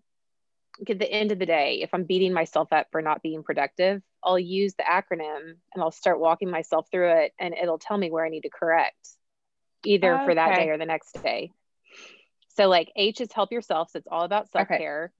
at 0.89 0.99
the 0.99 1.11
end 1.11 1.31
of 1.31 1.39
the 1.39 1.45
day, 1.45 1.79
if 1.81 1.89
I'm 1.93 2.03
beating 2.03 2.33
myself 2.33 2.73
up 2.73 2.87
for 2.91 3.01
not 3.01 3.21
being 3.21 3.43
productive, 3.43 4.01
I'll 4.23 4.39
use 4.39 4.73
the 4.75 4.83
acronym 4.83 5.55
and 5.73 5.83
I'll 5.83 5.91
start 5.91 6.19
walking 6.19 6.49
myself 6.49 6.87
through 6.91 7.11
it 7.23 7.33
and 7.39 7.53
it'll 7.53 7.79
tell 7.79 7.97
me 7.97 8.09
where 8.09 8.25
I 8.25 8.29
need 8.29 8.41
to 8.41 8.49
correct 8.49 9.07
either 9.85 10.21
for 10.25 10.33
that 10.33 10.55
day 10.55 10.69
or 10.69 10.77
the 10.77 10.85
next 10.85 11.21
day. 11.21 11.51
So 12.55 12.67
like 12.67 12.91
H 12.95 13.21
is 13.21 13.31
help 13.31 13.51
yourself. 13.51 13.91
So 13.91 13.99
it's 13.99 14.07
all 14.09 14.23
about 14.23 14.51
self-care. 14.51 15.11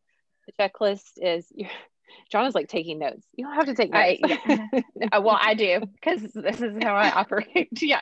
The 0.48 0.54
checklist 0.54 1.12
is 1.18 1.52
Jonna 2.34 2.48
is 2.48 2.56
like 2.56 2.68
taking 2.68 3.00
notes. 3.00 3.26
You 3.36 3.46
don't 3.46 3.56
have 3.56 3.66
to 3.66 3.76
take 3.76 3.92
I- 3.94 4.20
notes. 4.22 4.86
Uh, 5.12 5.22
well, 5.22 5.38
I 5.40 5.54
do 5.54 5.82
because 5.82 6.22
this 6.34 6.62
is 6.62 6.76
how 6.82 6.96
I 6.96 7.12
operate. 7.12 7.70
Yeah. 7.82 8.00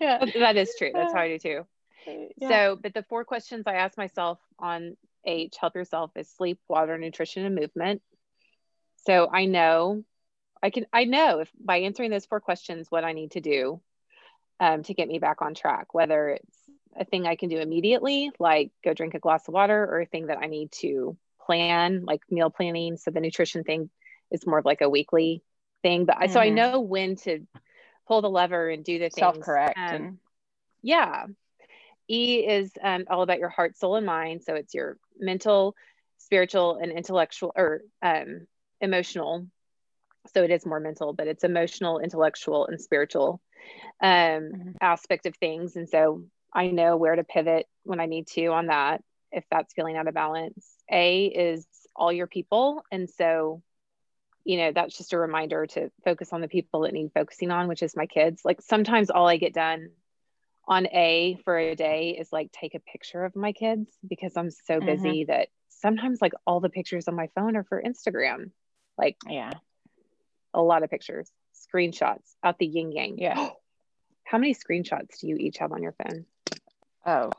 Yeah. 0.00 0.24
that 0.38 0.56
is 0.56 0.74
true. 0.78 0.90
That's 0.92 1.12
how 1.12 1.20
I 1.20 1.28
do 1.28 1.38
too. 1.38 1.66
Yeah. 2.38 2.48
So, 2.48 2.78
but 2.82 2.94
the 2.94 3.04
four 3.04 3.24
questions 3.24 3.64
I 3.66 3.74
ask 3.74 3.96
myself 3.96 4.38
on 4.58 4.96
H, 5.24 5.56
help 5.60 5.74
yourself, 5.74 6.10
is 6.16 6.28
sleep, 6.30 6.58
water, 6.68 6.98
nutrition, 6.98 7.44
and 7.44 7.54
movement. 7.54 8.02
So 9.06 9.28
I 9.32 9.46
know 9.46 10.04
I 10.62 10.70
can, 10.70 10.86
I 10.92 11.04
know 11.04 11.40
if 11.40 11.50
by 11.58 11.78
answering 11.78 12.10
those 12.10 12.26
four 12.26 12.40
questions, 12.40 12.90
what 12.90 13.04
I 13.04 13.12
need 13.12 13.32
to 13.32 13.40
do 13.40 13.80
um, 14.60 14.82
to 14.84 14.94
get 14.94 15.08
me 15.08 15.18
back 15.18 15.42
on 15.42 15.54
track, 15.54 15.94
whether 15.94 16.30
it's 16.30 16.58
a 16.98 17.04
thing 17.04 17.26
I 17.26 17.36
can 17.36 17.48
do 17.48 17.58
immediately, 17.58 18.30
like 18.38 18.72
go 18.84 18.92
drink 18.94 19.14
a 19.14 19.18
glass 19.20 19.48
of 19.48 19.54
water, 19.54 19.82
or 19.84 20.00
a 20.00 20.06
thing 20.06 20.26
that 20.26 20.38
I 20.38 20.46
need 20.46 20.72
to 20.80 21.16
plan, 21.46 22.04
like 22.04 22.20
meal 22.30 22.50
planning. 22.50 22.96
So 22.96 23.10
the 23.10 23.20
nutrition 23.20 23.64
thing 23.64 23.90
is 24.30 24.46
more 24.46 24.58
of 24.58 24.64
like 24.64 24.80
a 24.82 24.90
weekly 24.90 25.42
thing. 25.82 26.04
But 26.06 26.16
I, 26.18 26.26
so 26.26 26.40
I 26.40 26.50
Mhm. 26.50 26.54
know 26.54 26.80
when 26.80 27.16
to 27.16 27.46
pull 28.06 28.20
the 28.22 28.30
lever 28.30 28.68
and 28.68 28.84
do 28.84 28.98
the. 28.98 29.10
Self 29.10 29.40
correct. 29.40 29.78
um, 29.90 29.96
and 29.96 30.18
yeah. 30.82 31.26
E 32.08 32.46
is 32.46 32.72
um, 32.82 33.04
all 33.08 33.22
about 33.22 33.38
your 33.38 33.48
heart, 33.48 33.76
soul, 33.76 33.96
and 33.96 34.06
mind. 34.06 34.42
So 34.42 34.54
it's 34.54 34.74
your 34.74 34.98
mental, 35.20 35.74
spiritual, 36.18 36.76
and 36.82 36.92
intellectual 36.92 37.52
or 37.56 37.82
um, 38.02 38.46
emotional. 38.80 39.46
So 40.34 40.42
it 40.44 40.50
is 40.50 40.66
more 40.66 40.80
mental, 40.80 41.12
but 41.12 41.28
it's 41.28 41.44
emotional, 41.44 41.98
intellectual, 41.98 42.66
and 42.66 42.80
spiritual 42.80 43.40
um, 44.00 44.52
Mhm. 44.52 44.76
aspect 44.80 45.26
of 45.26 45.36
things. 45.36 45.76
And 45.76 45.88
so 45.88 46.24
I 46.54 46.66
know 46.66 46.90
where 46.90 47.10
to 47.10 47.18
pivot 47.18 47.60
when 47.78 47.94
I 47.94 48.00
need 48.00 48.20
to 48.28 48.40
on 48.46 48.66
that 48.66 49.02
if 49.32 49.44
that's 49.50 49.72
feeling 49.74 49.96
out 49.96 50.08
of 50.08 50.14
balance. 50.14 50.76
A 50.90 51.26
is 51.26 51.66
all 51.96 52.12
your 52.12 52.26
people. 52.26 52.82
And 52.90 53.08
so, 53.08 53.62
you 54.44 54.56
know, 54.58 54.72
that's 54.72 54.96
just 54.96 55.12
a 55.12 55.18
reminder 55.18 55.66
to 55.66 55.90
focus 56.04 56.32
on 56.32 56.40
the 56.40 56.48
people 56.48 56.80
that 56.82 56.92
need 56.92 57.12
focusing 57.14 57.50
on, 57.50 57.68
which 57.68 57.82
is 57.82 57.96
my 57.96 58.06
kids. 58.06 58.42
Like 58.44 58.60
sometimes 58.62 59.10
all 59.10 59.28
I 59.28 59.36
get 59.36 59.54
done 59.54 59.90
on 60.70 60.86
A 60.86 61.36
for 61.44 61.58
a 61.58 61.74
day 61.74 62.16
is 62.18 62.32
like 62.32 62.52
take 62.52 62.76
a 62.76 62.80
picture 62.80 63.24
of 63.24 63.34
my 63.34 63.50
kids 63.52 63.90
because 64.08 64.36
I'm 64.36 64.50
so 64.50 64.80
Mhm. 64.80 64.86
busy 64.86 65.24
that 65.24 65.48
sometimes 65.68 66.22
like 66.22 66.32
all 66.46 66.60
the 66.60 66.70
pictures 66.70 67.08
on 67.08 67.16
my 67.16 67.26
phone 67.34 67.56
are 67.56 67.64
for 67.64 67.82
Instagram. 67.82 68.52
Like 68.96 69.16
yeah. 69.28 69.54
a 70.54 70.62
lot 70.62 70.84
of 70.84 70.90
pictures, 70.90 71.30
screenshots 71.54 72.36
out 72.44 72.58
the 72.58 72.66
yin 72.66 72.92
yang. 72.92 73.18
Yeah. 73.18 73.34
How 74.24 74.38
many 74.38 74.54
screenshots 74.54 75.18
do 75.18 75.26
you 75.26 75.36
each 75.36 75.58
have 75.58 75.72
on 75.72 75.82
your 75.82 75.92
phone? 76.04 76.24
Oh, 77.04 77.32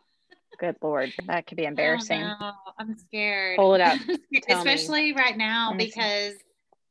good 0.60 0.76
lord, 0.82 1.14
that 1.28 1.48
could 1.48 1.56
be 1.56 1.64
embarrassing. 1.64 2.22
Oh, 2.22 2.36
no, 2.38 2.54
I'm 2.78 2.98
scared. 2.98 3.56
Pull 3.56 3.76
it 3.76 3.82
up. 3.82 3.98
I'm 3.98 4.06
scared, 4.26 4.44
Tell 4.44 4.66
me. 4.66 4.74
Especially 4.74 5.14
right 5.14 5.38
now 5.38 5.70
Let 5.70 5.78
me 5.78 5.86
because 5.86 6.36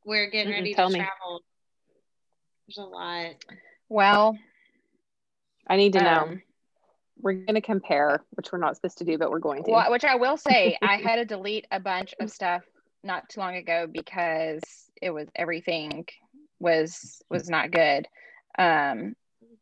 we're 0.07 0.31
getting 0.31 0.53
ready 0.53 0.73
tell 0.73 0.89
to 0.89 0.95
me. 0.95 1.01
travel. 1.01 1.43
There's 2.67 2.79
a 2.79 2.89
lot. 2.89 3.35
Well, 3.91 4.39
I 5.67 5.77
need 5.77 5.93
to 5.95 6.03
know. 6.03 6.21
um, 6.23 6.43
We're 7.21 7.33
going 7.35 7.55
to 7.55 7.61
compare, 7.61 8.23
which 8.31 8.51
we're 8.53 8.59
not 8.59 8.77
supposed 8.77 8.99
to 8.99 9.05
do, 9.05 9.19
but 9.19 9.31
we're 9.31 9.39
going 9.39 9.65
to. 9.65 9.71
Well, 9.71 9.91
which 9.91 10.05
I 10.05 10.17
will 10.17 10.37
say, 10.37 10.77
I 10.83 10.97
had 10.97 11.17
to 11.17 11.25
delete 11.25 11.67
a 11.71 11.81
bunch 11.81 12.15
of 12.21 12.31
stuff 12.31 12.63
not 13.05 13.29
too 13.29 13.41
long 13.41 13.57
ago 13.57 13.87
because 13.91 14.61
it 15.01 15.11
was 15.11 15.29
everything 15.35 16.07
was 16.59 17.23
was 17.31 17.49
not 17.49 17.71
good. 17.71 18.07
Um, 18.59 19.15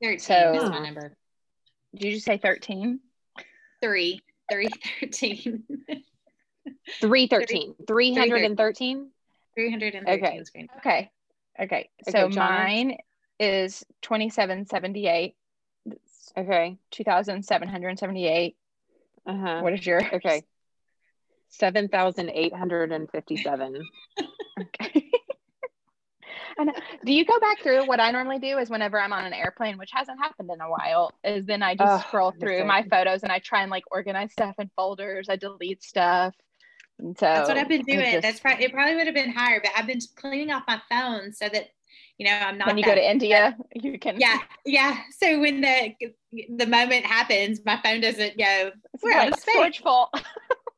13 0.02 0.18
So- 0.18 0.52
is 0.54 0.70
my 0.70 0.78
number. 0.80 1.16
did 1.94 2.12
you 2.12 2.20
say 2.20 2.38
thirteen? 2.38 3.00
Three. 3.82 4.20
Three 4.50 4.68
thirteen. 5.00 5.64
313. 7.00 7.74
313? 7.86 9.10
313 9.54 10.08
Okay. 10.24 10.44
screen. 10.44 10.68
Okay, 10.78 11.10
okay. 11.60 11.88
So 12.08 12.24
Okay, 12.26 12.36
mine 12.36 12.96
is 13.38 13.84
twenty 14.02 14.30
seven 14.30 14.66
seventy 14.66 15.06
eight. 15.06 15.34
Okay. 16.36 16.78
Two 16.90 17.04
thousand 17.04 17.44
seven 17.44 17.68
hundred 17.68 17.98
seventy 17.98 18.26
eight. 18.26 18.56
Uh 19.26 19.36
huh. 19.36 19.60
What 19.60 19.72
is 19.74 19.86
your 19.86 20.02
Okay. 20.14 20.42
7,857. 21.50 23.82
Okay. 24.60 25.10
And 26.60 26.72
do 27.04 27.12
you 27.12 27.24
go 27.24 27.38
back 27.38 27.60
through 27.62 27.86
what 27.86 28.00
I 28.00 28.10
normally 28.10 28.40
do 28.40 28.58
is 28.58 28.68
whenever 28.68 28.98
I'm 29.00 29.12
on 29.12 29.24
an 29.24 29.32
airplane, 29.32 29.78
which 29.78 29.90
hasn't 29.92 30.18
happened 30.18 30.50
in 30.52 30.60
a 30.60 30.68
while, 30.68 31.12
is 31.22 31.46
then 31.46 31.62
I 31.62 31.76
just 31.76 31.88
Ugh, 31.88 32.02
scroll 32.08 32.32
through 32.32 32.64
my 32.64 32.82
photos 32.90 33.22
and 33.22 33.30
I 33.30 33.38
try 33.38 33.62
and 33.62 33.70
like 33.70 33.84
organize 33.92 34.32
stuff 34.32 34.56
in 34.58 34.68
folders. 34.74 35.28
I 35.28 35.36
delete 35.36 35.84
stuff. 35.84 36.34
And 36.98 37.16
so 37.16 37.26
That's 37.26 37.48
what 37.48 37.58
I've 37.58 37.68
been 37.68 37.84
doing. 37.84 38.00
just- 38.10 38.22
That's 38.22 38.40
probably 38.40 38.64
it. 38.64 38.72
Probably 38.72 38.96
would 38.96 39.06
have 39.06 39.14
been 39.14 39.30
higher, 39.30 39.60
but 39.62 39.70
I've 39.76 39.86
been 39.86 40.00
cleaning 40.16 40.50
off 40.50 40.64
my 40.66 40.80
phone 40.90 41.32
so 41.32 41.48
that 41.48 41.68
you 42.18 42.26
know 42.26 42.32
I'm 42.32 42.58
not. 42.58 42.66
when 42.66 42.78
you 42.78 42.84
go 42.84 42.94
to 42.94 43.10
India, 43.10 43.56
you 43.74 43.98
can 43.98 44.18
Yeah, 44.20 44.38
yeah. 44.66 44.98
So 45.18 45.40
when 45.40 45.60
the 45.60 45.94
the 46.56 46.66
moment 46.66 47.06
happens, 47.06 47.60
my 47.64 47.80
phone 47.82 48.00
doesn't 48.00 48.36
go. 48.38 48.70
We're 49.02 49.12
out 49.14 49.32
of 49.32 49.38
space. 49.38 49.80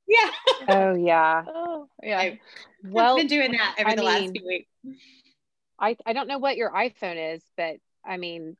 Yeah, 0.06 0.30
Oh, 0.68 0.94
yeah. 0.94 1.44
oh, 1.48 1.88
yeah. 2.02 2.34
Well, 2.84 3.12
I've 3.12 3.18
been 3.18 3.26
doing 3.28 3.52
that 3.52 3.76
over 3.78 3.90
I 3.90 3.94
the 3.94 4.02
last 4.02 4.30
few 4.32 4.44
weeks. 4.46 4.68
I, 5.78 5.96
I 6.04 6.12
don't 6.12 6.26
know 6.28 6.38
what 6.38 6.56
your 6.56 6.70
iPhone 6.70 7.34
is, 7.34 7.42
but 7.56 7.76
I 8.04 8.16
mean, 8.16 8.56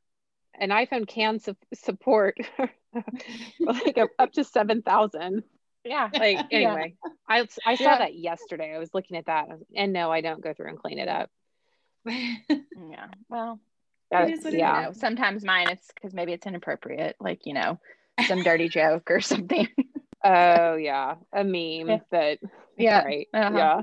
an 0.59 0.69
iPhone 0.69 1.07
can 1.07 1.39
su- 1.39 1.55
support 1.73 2.37
like 3.59 3.97
up- 3.97 4.09
up 4.17 4.31
to 4.33 4.43
7,000. 4.43 5.43
Yeah. 5.83 6.09
Like, 6.13 6.37
Yeah. 6.51 6.57
anyway, 6.57 6.95
I, 7.27 7.47
I 7.65 7.75
saw 7.75 7.83
Yeah. 7.83 7.97
that 7.99 8.15
yesterday. 8.15 8.73
I 8.73 8.79
was 8.79 8.93
looking 8.93 9.17
at 9.17 9.25
that. 9.25 9.49
And 9.49 9.95
eh, 9.95 9.99
no, 9.99 10.11
I 10.11 10.21
don't 10.21 10.41
go 10.41 10.53
through 10.53 10.69
and 10.69 10.79
clean 10.79 10.99
it 10.99 11.09
up. 11.09 11.29
Yeah. 12.89 13.07
Well, 13.29 13.59
That- 14.11 14.29
is 14.29 14.43
what 14.43 14.53
you 14.53 14.59
yeah. 14.59 14.81
know, 14.83 14.91
sometimes 14.93 15.43
mine 15.45 15.69
it's 15.69 15.87
because 15.93 16.13
maybe 16.13 16.33
it's 16.33 16.45
inappropriate, 16.47 17.15
like, 17.19 17.45
you 17.45 17.53
know, 17.53 17.79
some 18.27 18.43
dirty 18.43 18.67
joke 18.79 19.09
or 19.11 19.21
something. 19.21 19.67
Oh, 20.23 20.75
yeah. 20.75 21.15
A 21.33 21.43
meme 21.43 22.01
that, 22.11 22.39
Yeah. 22.77 23.03
right. 23.03 23.27
Uh-huh. 23.33 23.57
Yeah. 23.57 23.81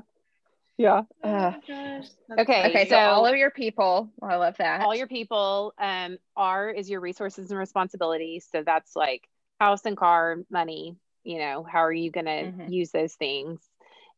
Yeah. 0.76 1.02
Uh, 1.24 1.52
oh. 1.70 2.00
Okay. 2.40 2.66
okay. 2.70 2.84
So, 2.84 2.90
so- 2.90 2.98
all 2.98 3.26
of 3.26 3.36
your 3.36 3.50
people, 3.50 4.10
I 4.22 4.36
love 4.36 4.56
that. 4.58 4.82
all 4.82 4.94
your 4.94 5.06
people 5.08 5.72
um 5.78 6.18
r 6.36 6.68
is 6.70 6.88
your 6.90 7.00
resources 7.00 7.50
and 7.50 7.58
responsibilities 7.58 8.46
so 8.52 8.62
that's 8.64 8.94
like 8.94 9.26
house 9.58 9.84
and 9.86 9.96
car 9.96 10.36
money 10.50 10.94
you 11.24 11.38
know 11.38 11.64
how 11.64 11.78
are 11.80 11.92
you 11.92 12.10
going 12.12 12.26
to 12.26 12.52
Mhm. 12.52 12.70
use 12.72 12.90
those 12.92 13.14
things 13.14 13.60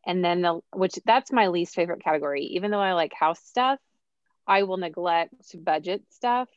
and 0.05 0.23
then 0.25 0.43
the 0.43 0.61
which 0.75 0.99
that's 1.07 1.33
my 1.33 1.47
least 1.49 1.75
favorite 1.75 2.03
category 2.05 2.43
even 2.57 2.71
though 2.71 2.81
i 2.81 2.93
like 2.93 3.13
house 3.15 3.41
stuff 3.45 3.79
i 4.57 4.63
will 4.65 4.77
neglect 4.79 5.35
budget 5.65 6.03
stuff. 6.11 6.49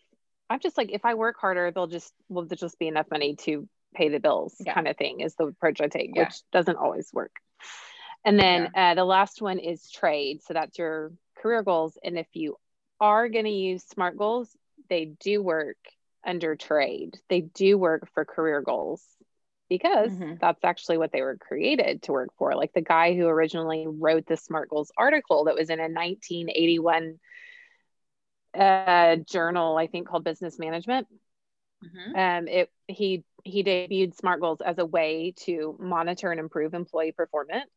I'm 0.50 0.60
just 0.60 0.78
like 0.78 0.92
if 0.92 1.06
i 1.06 1.14
work 1.16 1.38
harder 1.40 1.72
they'll 1.72 1.88
just 2.00 2.14
will 2.30 2.46
there 2.46 2.58
just 2.66 2.80
be 2.80 2.88
enough 2.88 3.10
money 3.12 3.36
to 3.46 3.68
pay 3.96 4.10
the 4.10 4.20
bills 4.20 4.56
Yeah. 4.60 4.74
kind 4.76 4.88
of 4.88 4.98
thing 4.98 5.22
is 5.22 5.36
the 5.36 5.46
approach 5.54 5.80
i 5.82 5.88
take 5.88 6.12
Yeah. 6.16 6.26
which 6.26 6.36
doesn't 6.52 6.78
always 6.78 7.08
work. 7.14 7.36
And 8.26 8.40
then 8.40 8.70
uh, 8.76 8.96
the 8.96 9.06
last 9.06 9.42
one 9.42 9.60
is 9.60 9.90
trade. 9.92 10.42
So 10.44 10.54
that's 10.54 10.78
your 10.78 11.12
career 11.42 11.62
goals. 11.64 11.98
And 12.04 12.18
if 12.18 12.28
you 12.34 12.56
are 13.00 13.28
going 13.30 13.46
to 13.46 13.52
use 13.70 13.84
smart 13.84 14.18
goals 14.18 14.50
they 14.90 15.06
do 15.30 15.42
work 15.42 15.78
under 16.26 16.56
trade. 16.56 17.18
They 17.30 17.42
do 17.42 17.78
work 17.78 18.08
for 18.14 18.26
career 18.26 18.62
goals 18.62 19.02
because 19.70 20.12
Mhm. 20.12 20.40
that's 20.40 20.64
actually 20.64 20.98
what 20.98 21.12
they 21.12 21.22
were 21.22 21.38
created 21.38 22.04
to 22.04 22.12
work 22.12 22.30
for. 22.38 22.56
Like 22.56 22.74
the 22.74 22.82
guy 22.96 23.16
who 23.16 23.28
originally 23.28 23.86
wrote 23.88 24.26
the 24.26 24.38
smart 24.38 24.70
goals 24.70 24.92
article 24.98 25.46
that 25.46 25.56
was 25.56 25.70
in 25.70 25.80
a 25.80 25.90
1981 25.90 27.20
uh, 28.56 29.16
journal 29.18 29.78
i 29.78 29.88
think 29.88 30.08
called 30.08 30.24
business 30.24 30.60
management 30.60 31.08
Mhm. 31.82 32.16
um, 32.16 32.48
it 32.48 32.72
he 32.88 33.24
he 33.44 33.64
debuted 33.64 34.16
smart 34.16 34.40
goals 34.40 34.62
as 34.62 34.78
a 34.78 34.86
way 34.86 35.34
to 35.38 35.76
monitor 35.80 36.32
and 36.32 36.40
improve 36.40 36.74
employee 36.74 37.12
performance 37.12 37.70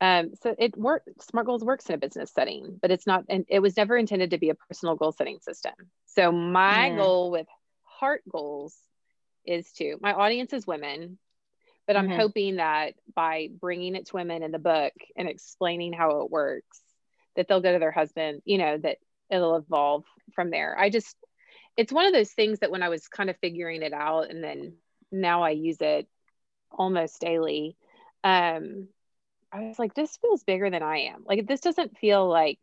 um, 0.00 0.30
so 0.42 0.54
it 0.58 0.76
work 0.76 1.02
smart 1.20 1.46
goals 1.46 1.64
works 1.64 1.88
in 1.88 1.94
a 1.94 1.98
business 1.98 2.30
setting 2.32 2.78
but 2.80 2.90
it's 2.90 3.06
not 3.06 3.24
and 3.28 3.44
it 3.48 3.60
was 3.60 3.76
never 3.76 3.96
intended 3.96 4.30
to 4.30 4.38
be 4.38 4.50
a 4.50 4.54
personal 4.54 4.96
goal 4.96 5.12
setting 5.12 5.38
system 5.40 5.72
so 6.06 6.32
my 6.32 6.90
goal 6.96 7.30
with 7.30 7.46
heart 7.82 8.22
goals 8.30 8.76
is 9.44 9.70
to 9.72 9.96
my 10.00 10.12
audience 10.12 10.52
is 10.52 10.66
women 10.66 11.18
but 11.86 11.96
i'm 11.96 12.08
Mhm. 12.08 12.16
hoping 12.16 12.56
that 12.56 12.94
by 13.14 13.48
bringing 13.60 13.94
it 13.94 14.06
to 14.06 14.16
women 14.16 14.42
in 14.42 14.52
the 14.52 14.58
book 14.58 14.92
and 15.16 15.28
explaining 15.28 15.92
how 15.92 16.22
it 16.22 16.30
works 16.30 16.80
that 17.36 17.48
they'll 17.48 17.60
go 17.60 17.72
to 17.72 17.78
their 17.78 17.90
husband 17.90 18.42
you 18.44 18.58
know 18.58 18.78
that 18.78 18.98
it'll 19.30 19.56
evolve 19.56 20.04
from 20.34 20.50
there 20.50 20.76
i 20.78 20.90
just 20.90 21.16
it's 21.76 21.92
one 21.92 22.06
of 22.06 22.12
those 22.12 22.30
things 22.30 22.58
that 22.58 22.70
when 22.70 22.82
I 22.82 22.88
was 22.88 23.08
kind 23.08 23.30
of 23.30 23.36
figuring 23.38 23.82
it 23.82 23.92
out 23.92 24.30
and 24.30 24.42
then 24.42 24.74
now 25.10 25.42
I 25.42 25.50
use 25.50 25.78
it 25.80 26.06
almost 26.70 27.20
daily. 27.20 27.76
Um, 28.22 28.88
I 29.52 29.60
was 29.60 29.78
like, 29.78 29.94
this 29.94 30.16
feels 30.18 30.44
bigger 30.44 30.70
than 30.70 30.82
I 30.82 30.98
am. 31.12 31.24
Like 31.24 31.46
this 31.46 31.60
doesn't 31.60 31.98
feel 31.98 32.28
like 32.28 32.58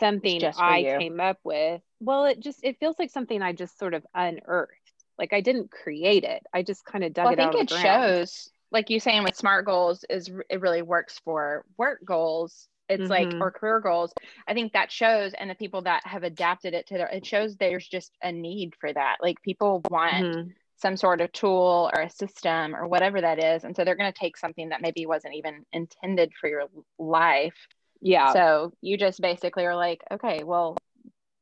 something 0.00 0.42
I 0.58 0.78
you. 0.78 0.98
came 0.98 1.20
up 1.20 1.38
with. 1.44 1.82
Well, 2.00 2.26
it 2.26 2.40
just 2.40 2.60
it 2.62 2.78
feels 2.78 2.98
like 2.98 3.10
something 3.10 3.42
I 3.42 3.52
just 3.52 3.78
sort 3.78 3.94
of 3.94 4.06
unearthed. 4.14 4.70
Like 5.18 5.32
I 5.32 5.40
didn't 5.40 5.70
create 5.70 6.24
it. 6.24 6.42
I 6.52 6.62
just 6.62 6.84
kind 6.84 7.04
of 7.04 7.12
dug 7.12 7.24
Well, 7.24 7.32
I 7.32 7.36
it 7.36 7.40
out 7.40 7.54
think 7.54 7.70
it 7.70 7.76
shows, 7.76 8.50
like 8.70 8.90
you 8.90 9.00
saying 9.00 9.24
with 9.24 9.36
SMART 9.36 9.66
goals, 9.66 10.04
is 10.08 10.30
it 10.48 10.60
really 10.60 10.82
works 10.82 11.20
for 11.24 11.64
work 11.76 11.98
goals. 12.04 12.68
It's 12.88 13.08
like 13.08 13.28
Mhm. 13.28 13.40
or 13.40 13.50
career 13.50 13.80
goals. 13.80 14.12
I 14.46 14.54
think 14.54 14.72
that 14.72 14.90
shows, 14.92 15.32
and 15.34 15.48
the 15.48 15.54
people 15.54 15.82
that 15.82 16.06
have 16.06 16.24
adapted 16.24 16.74
it 16.74 16.86
to 16.88 16.94
their, 16.94 17.08
it 17.08 17.24
shows 17.24 17.56
there's 17.56 17.86
just 17.86 18.12
a 18.22 18.32
need 18.32 18.74
for 18.80 18.92
that. 18.92 19.16
Like 19.20 19.40
people 19.42 19.84
want 19.88 20.26
Mhm. 20.26 20.54
some 20.76 20.96
sort 20.96 21.20
of 21.20 21.30
tool 21.32 21.90
or 21.94 22.02
a 22.02 22.10
system 22.10 22.74
or 22.74 22.86
whatever 22.88 23.20
that 23.20 23.38
is, 23.38 23.64
and 23.64 23.74
so 23.76 23.84
they're 23.84 23.94
going 23.94 24.12
to 24.12 24.18
take 24.18 24.36
something 24.36 24.70
that 24.70 24.82
maybe 24.82 25.06
wasn't 25.06 25.34
even 25.34 25.64
intended 25.72 26.32
for 26.34 26.48
your 26.48 26.64
life. 26.98 27.54
Yeah. 28.00 28.32
So 28.32 28.72
you 28.80 28.98
just 28.98 29.20
basically 29.20 29.64
are 29.64 29.76
like, 29.76 30.02
okay, 30.10 30.42
well, 30.42 30.76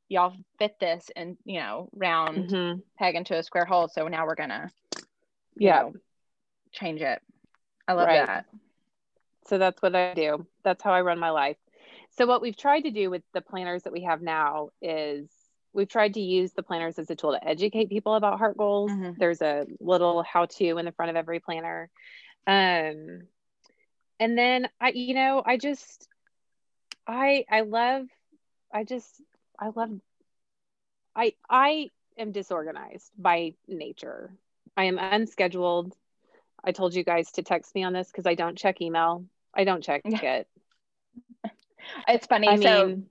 y'all 0.09 0.35
fit 0.59 0.79
this 0.81 1.09
and 1.17 1.39
you 1.45 1.61
know 1.61 1.89
round 1.95 2.51
Mhm. 2.51 2.83
peg 2.99 3.15
into 3.15 3.39
a 3.39 3.43
square 3.43 3.65
hole. 3.65 3.89
So 3.89 4.09
now 4.09 4.27
we're 4.27 4.35
gonna 4.35 4.71
Yeah. 5.57 5.83
know, 5.83 5.95
change 6.73 7.01
it. 7.01 7.23
I 7.89 7.95
love 7.95 8.07
Right. 8.09 8.27
that. 8.27 8.47
So 9.47 9.59
that's 9.59 9.83
what 9.83 9.95
I 9.95 10.05
do. 10.05 10.47
That's 10.63 10.83
how 10.83 10.93
I 10.93 11.01
run 11.03 11.19
my 11.19 11.31
life. 11.31 11.57
So 12.11 12.27
what 12.27 12.43
we've 12.43 12.57
tried 12.57 12.83
to 12.83 12.91
do 12.91 13.11
with 13.11 13.23
the 13.33 13.41
planners 13.41 13.83
that 13.85 13.93
we 13.93 14.03
have 14.03 14.21
now 14.21 14.71
is 14.81 15.29
we've 15.73 15.89
tried 15.89 16.15
to 16.15 16.21
use 16.21 16.53
the 16.53 16.63
planners 16.63 16.99
as 16.99 17.11
a 17.11 17.17
tool 17.17 17.33
to 17.33 17.49
educate 17.49 17.89
people 17.89 18.15
about 18.15 18.39
heart 18.39 18.57
goals. 18.57 18.91
Mhm. 18.93 19.17
There's 19.19 19.43
a 19.43 19.67
little 19.81 20.23
how-to 20.23 20.79
in 20.79 20.85
the 20.85 20.93
front 20.93 21.11
of 21.11 21.17
every 21.17 21.41
planner. 21.41 21.91
Um 22.47 23.29
and 24.19 24.39
then 24.39 24.69
I 24.81 24.91
you 24.91 25.15
know, 25.15 25.43
I 25.45 25.57
just 25.57 26.09
I 27.07 27.45
I 27.51 27.61
love 27.63 28.07
I 28.73 28.85
just 28.85 29.21
I 29.59 29.69
love 29.75 29.91
I 31.17 31.35
I 31.49 31.91
am 32.19 32.33
disorganized 32.33 33.13
by 33.19 33.55
nature. 33.69 34.37
I 34.77 34.85
am 34.85 34.99
unscheduled. 34.99 35.97
I 36.65 36.73
told 36.73 36.95
you 36.95 37.05
guys 37.05 37.31
to 37.33 37.43
text 37.43 37.75
me 37.75 37.85
on 37.85 37.93
this 37.93 38.09
because 38.09 38.27
I 38.27 38.35
don't 38.35 38.57
check 38.59 38.81
email. 38.81 39.25
I 39.55 39.65
don't 39.65 39.83
check 39.83 40.03
it. 40.05 40.49
It's 42.07 42.27
funny. 42.27 42.49
I 42.49 42.57
so 42.57 42.87
mean, 42.87 43.07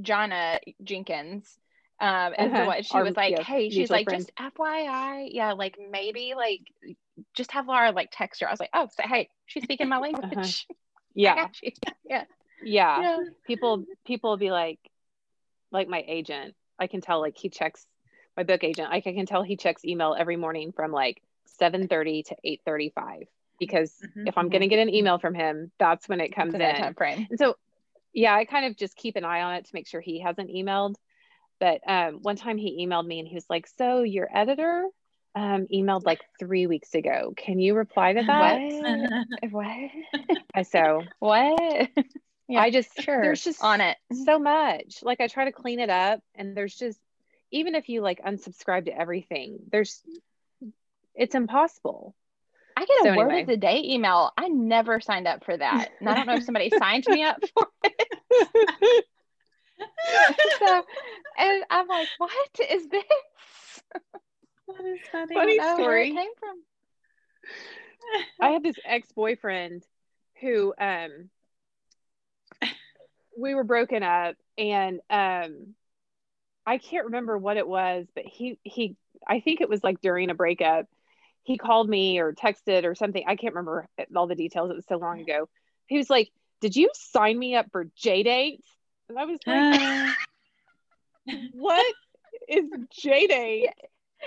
Jonna 0.00 0.58
Jenkins, 0.84 1.58
um, 2.00 2.34
Uh-huh. 2.38 2.64
one 2.66 2.82
she 2.82 2.94
Our- 2.96 3.04
was 3.04 3.16
like, 3.16 3.32
yes, 3.32 3.46
hey, 3.46 3.70
she's 3.70 3.90
like, 3.90 4.04
friend. 4.04 4.20
just 4.20 4.54
FYI, 4.54 5.28
yeah, 5.32 5.52
like 5.52 5.78
maybe 5.90 6.34
like 6.36 6.60
just 7.34 7.52
have 7.52 7.66
Laura 7.66 7.92
like 7.92 8.10
text 8.12 8.40
her. 8.40 8.48
I 8.48 8.50
was 8.52 8.60
like, 8.60 8.70
oh, 8.72 8.88
so, 8.94 9.02
hey, 9.06 9.28
she's 9.46 9.64
speaking 9.64 9.88
my 9.88 9.98
language. 10.00 10.66
I 10.70 10.74
yeah. 11.14 11.48
Yeah. 12.04 12.24
yeah. 12.62 13.00
Yeah. 13.02 13.18
People 13.46 13.84
people 14.04 14.30
will 14.30 14.36
be 14.36 14.50
like, 14.50 14.78
like 15.72 15.88
my 15.88 16.04
agent. 16.06 16.54
I 16.78 16.86
can 16.86 17.00
tell 17.00 17.20
like 17.20 17.36
he 17.36 17.48
checks 17.48 17.84
my 18.36 18.42
book 18.44 18.62
agent. 18.64 18.90
Like 18.90 19.06
I 19.06 19.12
can 19.12 19.26
tell 19.26 19.42
he 19.42 19.56
checks 19.56 19.84
email 19.84 20.14
every 20.18 20.36
morning 20.36 20.72
from 20.72 20.92
like 20.92 21.20
seven 21.60 21.86
thirty 21.86 22.24
to 22.24 22.36
eight 22.44 22.62
thirty 22.64 22.90
five 22.90 23.28
because 23.60 23.94
Mhm, 24.02 24.26
if 24.26 24.36
I'm 24.38 24.48
mhm. 24.48 24.52
gonna 24.52 24.66
get 24.68 24.80
an 24.80 24.92
email 24.92 25.18
from 25.18 25.34
him, 25.34 25.70
that's 25.78 26.08
when 26.08 26.20
it 26.20 26.34
comes 26.34 26.54
in. 26.54 26.74
time 26.74 26.94
frame. 26.94 27.26
And 27.30 27.38
so, 27.38 27.56
yeah, 28.12 28.34
I 28.34 28.44
kind 28.46 28.66
of 28.66 28.76
just 28.76 28.96
keep 28.96 29.16
an 29.16 29.24
eye 29.24 29.42
on 29.42 29.54
it 29.54 29.66
to 29.66 29.70
make 29.74 29.86
sure 29.86 30.00
he 30.00 30.20
hasn't 30.20 30.50
emailed. 30.50 30.96
But 31.60 31.82
um, 31.86 32.22
one 32.22 32.36
time 32.36 32.58
he 32.58 32.84
emailed 32.86 33.06
me 33.06 33.20
and 33.20 33.28
he 33.28 33.34
was 33.34 33.48
like, 33.50 33.68
"So 33.78 34.02
your 34.02 34.28
editor 34.34 34.86
um, 35.34 35.66
emailed 35.72 36.04
like 36.06 36.20
three 36.38 36.66
weeks 36.66 36.94
ago. 36.94 37.34
Can 37.36 37.60
you 37.60 37.74
reply 37.74 38.14
to 38.14 38.22
that?" 38.26 38.60
What? 39.42 39.50
what? 39.52 40.66
So 40.66 41.06
What? 41.18 41.90
Yeah, 42.48 42.60
I 42.62 42.70
just 42.70 43.00
Sure. 43.00 43.22
there's 43.22 43.44
just 43.44 43.62
on 43.62 43.80
it. 43.80 43.96
so 44.24 44.38
much. 44.38 45.02
Like 45.02 45.20
I 45.20 45.28
try 45.28 45.44
to 45.44 45.52
clean 45.52 45.80
it 45.80 45.90
up, 45.90 46.20
and 46.34 46.56
there's 46.56 46.74
just 46.74 46.98
even 47.52 47.74
if 47.74 47.88
you 47.88 48.00
like 48.00 48.22
unsubscribe 48.22 48.86
to 48.86 48.96
everything, 48.98 49.58
there's 49.70 50.02
it's 51.20 51.34
impossible. 51.34 52.14
I 52.76 52.86
get 52.86 53.00
a 53.00 53.02
So 53.04 53.16
word 53.18 53.28
anyway. 53.28 53.40
of 53.42 53.46
the 53.46 53.56
day 53.58 53.82
email. 53.84 54.32
I 54.38 54.48
never 54.48 55.00
signed 55.00 55.28
up 55.28 55.44
for 55.44 55.56
that. 55.56 55.90
And 56.00 56.08
I 56.08 56.14
don't 56.14 56.26
know 56.26 56.34
if 56.36 56.44
somebody 56.44 56.70
signed 56.78 57.06
me 57.08 57.22
up 57.22 57.42
for 57.54 57.66
it. 57.84 59.04
So, 60.58 60.84
and 61.38 61.64
I'm 61.70 61.88
like, 61.88 62.08
what 62.18 62.30
is 62.70 62.86
this? 62.88 63.02
That 64.68 64.84
is 64.84 64.98
funny. 65.10 65.34
Funny 65.34 65.58
I 65.58 65.74
where 65.74 65.74
it 65.74 65.74
story. 65.76 66.12
came 66.12 66.30
from. 66.38 66.56
I 68.40 68.48
had 68.50 68.62
this 68.62 68.76
ex-boyfriend 68.84 69.84
who 70.40 70.74
um 70.78 71.30
we 73.38 73.54
were 73.54 73.64
broken 73.64 74.02
up 74.02 74.36
and 74.58 75.00
um 75.10 75.74
I 76.66 76.78
can't 76.78 77.06
remember 77.06 77.36
what 77.38 77.56
it 77.56 77.66
was, 77.66 78.06
but 78.14 78.24
he 78.26 78.58
he 78.62 78.96
I 79.26 79.40
think 79.40 79.60
it 79.60 79.68
was 79.68 79.82
like 79.82 80.00
during 80.00 80.30
a 80.30 80.34
breakup. 80.34 80.86
He 81.42 81.56
called 81.58 81.88
me 81.88 82.18
or 82.18 82.32
texted 82.32 82.84
or 82.84 82.94
something. 82.94 83.24
I 83.26 83.36
can't 83.36 83.54
remember 83.54 83.88
all 84.14 84.26
the 84.26 84.34
details. 84.34 84.70
It 84.70 84.76
was 84.76 84.86
so 84.86 84.96
long 84.96 85.20
ago. 85.20 85.48
He 85.86 85.96
was 85.96 86.10
like, 86.10 86.30
"Did 86.60 86.76
you 86.76 86.90
sign 86.94 87.38
me 87.38 87.56
up 87.56 87.66
for 87.72 87.86
J 87.96 88.22
dates?" 88.22 88.68
And 89.08 89.18
I 89.18 89.24
was 89.24 89.38
like, 89.46 89.64
Uh, 89.64 90.12
"What 91.52 91.94
is 92.48 92.66
J 92.92 93.26
date?" 93.26 93.70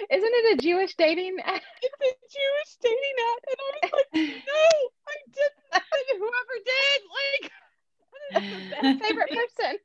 Isn't 0.09 0.31
it 0.33 0.59
a 0.59 0.61
Jewish 0.61 0.95
dating 0.95 1.37
app? 1.43 1.61
It's 1.81 2.01
a 2.01 2.13
Jewish 2.27 2.75
dating 2.81 3.17
app, 3.29 3.43
and 3.47 3.57
I 3.59 3.65
was 3.69 3.91
like, 3.93 4.07
"No, 4.47 4.89
I 5.07 5.15
didn't." 5.31 6.19
Whoever 6.19 6.55
did, 6.65 7.01
like, 7.41 7.51
favorite 9.01 9.29
person. 9.29 9.77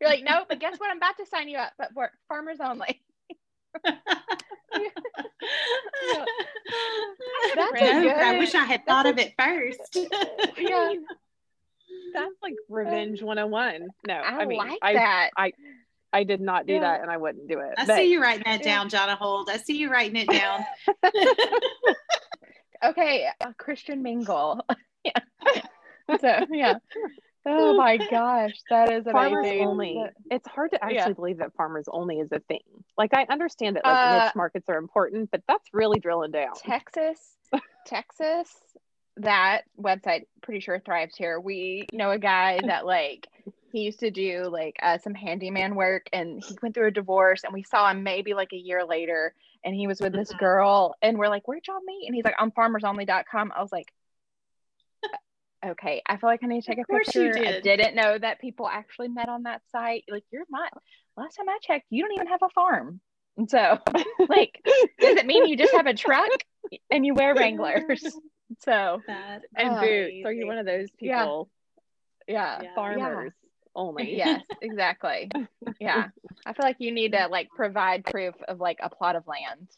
You're 0.00 0.10
like, 0.10 0.24
no, 0.24 0.44
but 0.48 0.58
guess 0.58 0.78
what? 0.78 0.90
I'm 0.90 0.98
about 0.98 1.16
to 1.18 1.26
sign 1.26 1.48
you 1.48 1.58
up, 1.58 1.72
but 1.78 1.92
for 1.94 2.10
farmers 2.28 2.58
only. 2.60 3.02
That's 7.54 7.80
a 7.82 8.00
good. 8.00 8.08
I 8.16 8.38
wish 8.38 8.54
I 8.54 8.64
had 8.64 8.84
thought 8.86 9.06
of 9.06 9.18
it 9.18 9.34
first. 9.38 9.98
Yeah, 10.58 10.94
That's 12.14 12.32
like 12.42 12.54
uh, 12.54 12.74
revenge 12.74 13.22
101. 13.22 13.88
No, 14.06 14.14
I, 14.14 14.18
I, 14.42 14.44
mean, 14.46 14.58
like 14.58 14.78
I, 14.82 14.92
that. 14.94 15.30
I 16.12 16.24
did 16.24 16.40
not 16.40 16.66
do 16.66 16.74
Yeah. 16.74 16.80
that 16.80 17.02
and 17.02 17.10
I 17.10 17.18
wouldn't 17.18 17.46
do 17.48 17.58
it. 17.60 17.74
I 17.76 17.84
But 17.84 17.96
see 17.96 18.10
you 18.10 18.22
writing 18.22 18.42
that 18.46 18.60
Yeah. 18.60 18.64
down, 18.76 18.88
Jonna 18.88 19.16
Hold. 19.18 19.50
I 19.50 19.58
see 19.58 19.76
you 19.76 19.90
writing 19.90 20.16
it 20.16 20.28
down. 20.30 20.64
Okay, 22.84 23.26
a 23.40 23.54
Christian 23.54 24.02
mingle. 24.02 24.60
yeah. 25.02 25.18
So 26.20 26.46
yeah. 26.50 26.74
Oh 27.46 27.74
my 27.74 27.96
gosh, 28.10 28.54
that 28.70 28.90
is 28.92 29.06
farmers 29.10 29.46
amazing. 29.46 29.60
only, 29.60 30.04
it's 30.30 30.48
hard 30.48 30.72
to 30.72 30.82
actually 30.84 30.94
Yeah. 30.94 31.14
believe 31.14 31.38
that 31.38 31.54
farmers 31.56 31.86
only 31.90 32.16
is 32.20 32.32
a 32.32 32.40
thing. 32.40 32.60
Like, 32.98 33.12
I 33.14 33.26
understand 33.30 33.76
that 33.76 33.86
like 33.86 33.98
Uh, 33.98 34.20
niche 34.24 34.34
markets 34.34 34.68
are 34.68 34.78
important, 34.78 35.30
but 35.30 35.42
that's 35.48 35.68
really 35.72 35.98
drilling 36.00 36.32
down. 36.32 36.54
Texas, 36.56 37.36
Texas, 37.84 38.48
that 39.18 39.62
website 39.80 40.22
pretty 40.42 40.60
sure 40.60 40.80
thrives 40.80 41.16
here. 41.16 41.38
We 41.40 41.86
know 41.92 42.10
a 42.10 42.18
guy 42.18 42.62
that 42.66 42.84
like 42.86 43.28
he 43.72 43.80
used 43.80 44.00
to 44.00 44.10
do 44.10 44.48
like 44.50 44.76
uh, 44.82 44.98
some 44.98 45.14
handyman 45.14 45.74
work 45.74 46.06
and 46.12 46.42
he 46.42 46.56
went 46.62 46.74
through 46.74 46.88
a 46.88 46.92
divorce 46.92 47.44
and 47.44 47.52
we 47.52 47.62
saw 47.62 47.90
him 47.90 48.02
maybe 48.02 48.34
like 48.34 48.52
a 48.52 48.56
year 48.56 48.84
later 48.84 49.34
and 49.64 49.74
he 49.74 49.86
was 49.86 50.00
with 50.00 50.12
this 50.12 50.32
Mm-hmm. 50.32 50.38
girl 50.38 50.94
and 51.02 51.18
we're 51.18 51.28
like, 51.28 51.46
where'd 51.48 51.66
y'all 51.66 51.80
meet? 51.86 52.06
And 52.06 52.14
he's 52.14 52.24
like, 52.24 52.34
on 52.40 52.50
farmersonly.com. 52.52 53.52
I 53.56 53.62
was 53.62 53.72
like, 53.72 53.92
okay, 55.66 56.02
I 56.06 56.16
feel 56.16 56.28
like 56.30 56.40
I 56.42 56.46
need 56.46 56.62
to 56.62 56.66
take 56.68 56.78
Of 56.78 56.86
a 56.90 56.98
picture. 56.98 57.32
I 57.38 57.60
did. 57.60 57.62
didn't 57.64 57.94
know 57.96 58.18
that 58.18 58.40
people 58.40 58.68
actually 58.68 59.08
met 59.08 59.28
on 59.28 59.44
that 59.44 59.62
site. 59.72 60.04
Like, 60.08 60.24
you're 60.32 60.44
not, 60.50 60.72
last 61.16 61.36
time 61.36 61.48
I 61.48 61.58
checked, 61.62 61.86
you 61.90 62.02
don't 62.02 62.12
even 62.14 62.28
have 62.28 62.42
a 62.42 62.48
farm. 62.50 63.00
And 63.36 63.50
so, 63.50 63.78
like, 64.28 64.60
does 64.64 65.16
it 65.16 65.26
mean 65.26 65.46
you 65.46 65.56
just 65.56 65.74
have 65.74 65.86
a 65.86 65.94
truck 65.94 66.30
and 66.90 67.04
you 67.04 67.14
wear 67.14 67.34
Wranglers? 67.34 68.02
So, 68.60 69.02
That 69.08 69.42
And 69.56 69.80
boots. 69.80 70.24
Are 70.24 70.32
you 70.32 70.46
one 70.46 70.58
of 70.58 70.66
those 70.66 70.88
people? 70.92 71.48
yeah, 72.28 72.62
Yeah. 72.62 72.74
Farmers 72.76 73.32
only. 73.74 74.16
yes, 74.16 74.42
exactly. 74.62 75.30
Yeah, 75.80 76.06
I 76.46 76.52
feel 76.52 76.62
like 76.62 76.76
you 76.78 76.92
need 76.92 77.10
to 77.12 77.26
like 77.26 77.48
provide 77.56 78.04
proof 78.04 78.36
of 78.46 78.60
like 78.60 78.78
a 78.80 78.88
plot 78.88 79.16
of 79.16 79.24
land. 79.26 79.68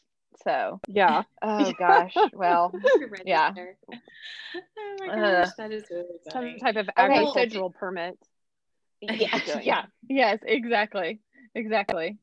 So, 0.43 0.79
Yeah. 0.87 1.23
oh 1.41 1.73
gosh, 1.77 2.15
well, 2.33 2.73
Yeah. 3.25 3.53
Oh 4.55 4.95
my 5.05 5.13
Uh, 5.13 5.41
gosh, 5.41 5.53
that 5.57 5.71
is 5.71 5.83
really 5.91 6.17
Some 6.31 6.57
type 6.59 6.75
of 6.75 6.89
Okay, 6.97 7.25
so 7.51 7.69
permit. 7.69 8.17
yeah, 9.01 9.61
yeah, 9.63 9.85
yes, 10.07 10.39
exactly, 10.43 11.19
exactly. 11.55 12.17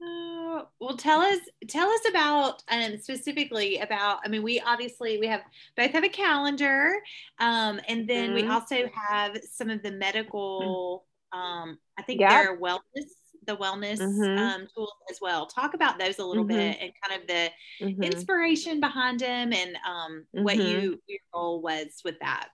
Uh, 0.00 0.62
well, 0.80 0.96
tell 0.96 1.20
us 1.20 1.40
tell 1.66 1.88
us 1.88 2.00
about 2.08 2.62
um, 2.68 2.98
specifically 2.98 3.78
about. 3.78 4.20
I 4.24 4.28
mean, 4.28 4.42
we 4.42 4.60
obviously 4.60 5.18
we 5.18 5.26
have 5.26 5.42
both 5.76 5.90
have 5.90 6.04
a 6.04 6.08
calendar, 6.08 6.92
um, 7.38 7.80
and 7.88 8.08
then 8.08 8.32
we 8.32 8.44
Mhm. 8.44 8.50
also 8.50 8.88
have 8.94 9.36
some 9.50 9.70
of 9.70 9.82
the 9.82 9.90
medical. 9.90 11.04
Um, 11.32 11.78
I 11.98 12.02
think 12.02 12.20
Yep. 12.20 12.30
they're 12.30 12.58
wellness, 12.58 13.10
the 13.48 13.56
wellness 13.56 13.98
Mhm. 13.98 14.38
um, 14.38 14.66
tools 14.74 14.92
as 15.10 15.20
well. 15.20 15.46
Talk 15.46 15.72
about 15.74 15.98
those 15.98 16.18
a 16.18 16.24
little 16.24 16.44
Mhm. 16.44 16.48
bit 16.48 16.78
and 16.80 16.92
kind 17.02 17.20
of 17.20 17.26
the 17.26 17.50
Mhm. 17.80 18.04
inspiration 18.04 18.78
behind 18.78 19.20
them 19.20 19.52
and 19.52 19.76
um, 19.84 20.26
what 20.32 20.56
Mhm. 20.56 20.68
you 20.68 21.02
your 21.08 21.18
goal 21.32 21.60
was 21.62 22.00
with 22.04 22.18
that. 22.20 22.50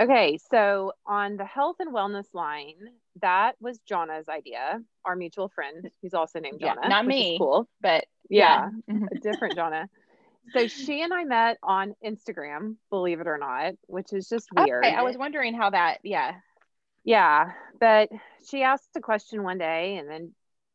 Okay, 0.00 0.38
so 0.50 0.92
on 1.04 1.36
the 1.36 1.44
health 1.44 1.76
and 1.80 1.92
wellness 1.92 2.32
line, 2.32 2.94
that 3.20 3.56
was 3.60 3.80
Jonna's 3.80 4.28
idea, 4.28 4.82
our 5.04 5.16
mutual 5.16 5.48
friend, 5.48 5.90
who's 6.00 6.14
also 6.14 6.38
named 6.38 6.60
Yeah, 6.60 6.74
not 6.74 7.04
me. 7.04 7.36
Cool. 7.36 7.68
But 7.80 8.06
Yeah, 8.30 8.70
yeah. 8.86 9.06
a 9.10 9.14
different 9.16 9.56
Jonna. 9.58 9.88
So 10.52 10.68
she 10.68 11.02
and 11.02 11.12
I 11.12 11.24
met 11.24 11.58
on 11.62 11.94
Instagram, 12.04 12.76
believe 12.90 13.20
it 13.20 13.26
or 13.26 13.38
not, 13.38 13.74
which 13.88 14.12
is 14.12 14.28
just 14.28 14.48
weird. 14.52 14.84
Okay, 14.84 14.94
I 14.94 15.02
was 15.02 15.16
wondering 15.18 15.52
how 15.54 15.70
that, 15.70 15.98
yeah. 16.04 16.40
Yeah, 17.04 17.52
but 17.78 18.10
she 18.48 18.62
asked 18.62 18.90
a 18.96 19.00
question 19.00 19.42
one 19.42 19.58
day 19.58 19.96
and 19.96 20.08
then, 20.08 20.32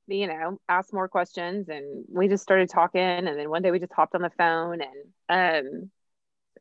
you 0.07 0.28
know, 0.28 0.59
asked 0.67 0.93
more 0.93 1.07
questions 1.07 1.69
and 1.69 2.05
we 2.09 2.28
just 2.28 2.43
started 2.43 2.69
talking. 2.69 3.01
And 3.01 3.28
then 3.28 3.49
one 3.49 3.61
day 3.61 3.71
we 3.71 3.80
just 3.80 3.93
hopped 3.93 4.15
on 4.15 4.21
the 4.21 4.32
phone 4.32 4.82
and, 4.82 5.65
um, 5.67 5.91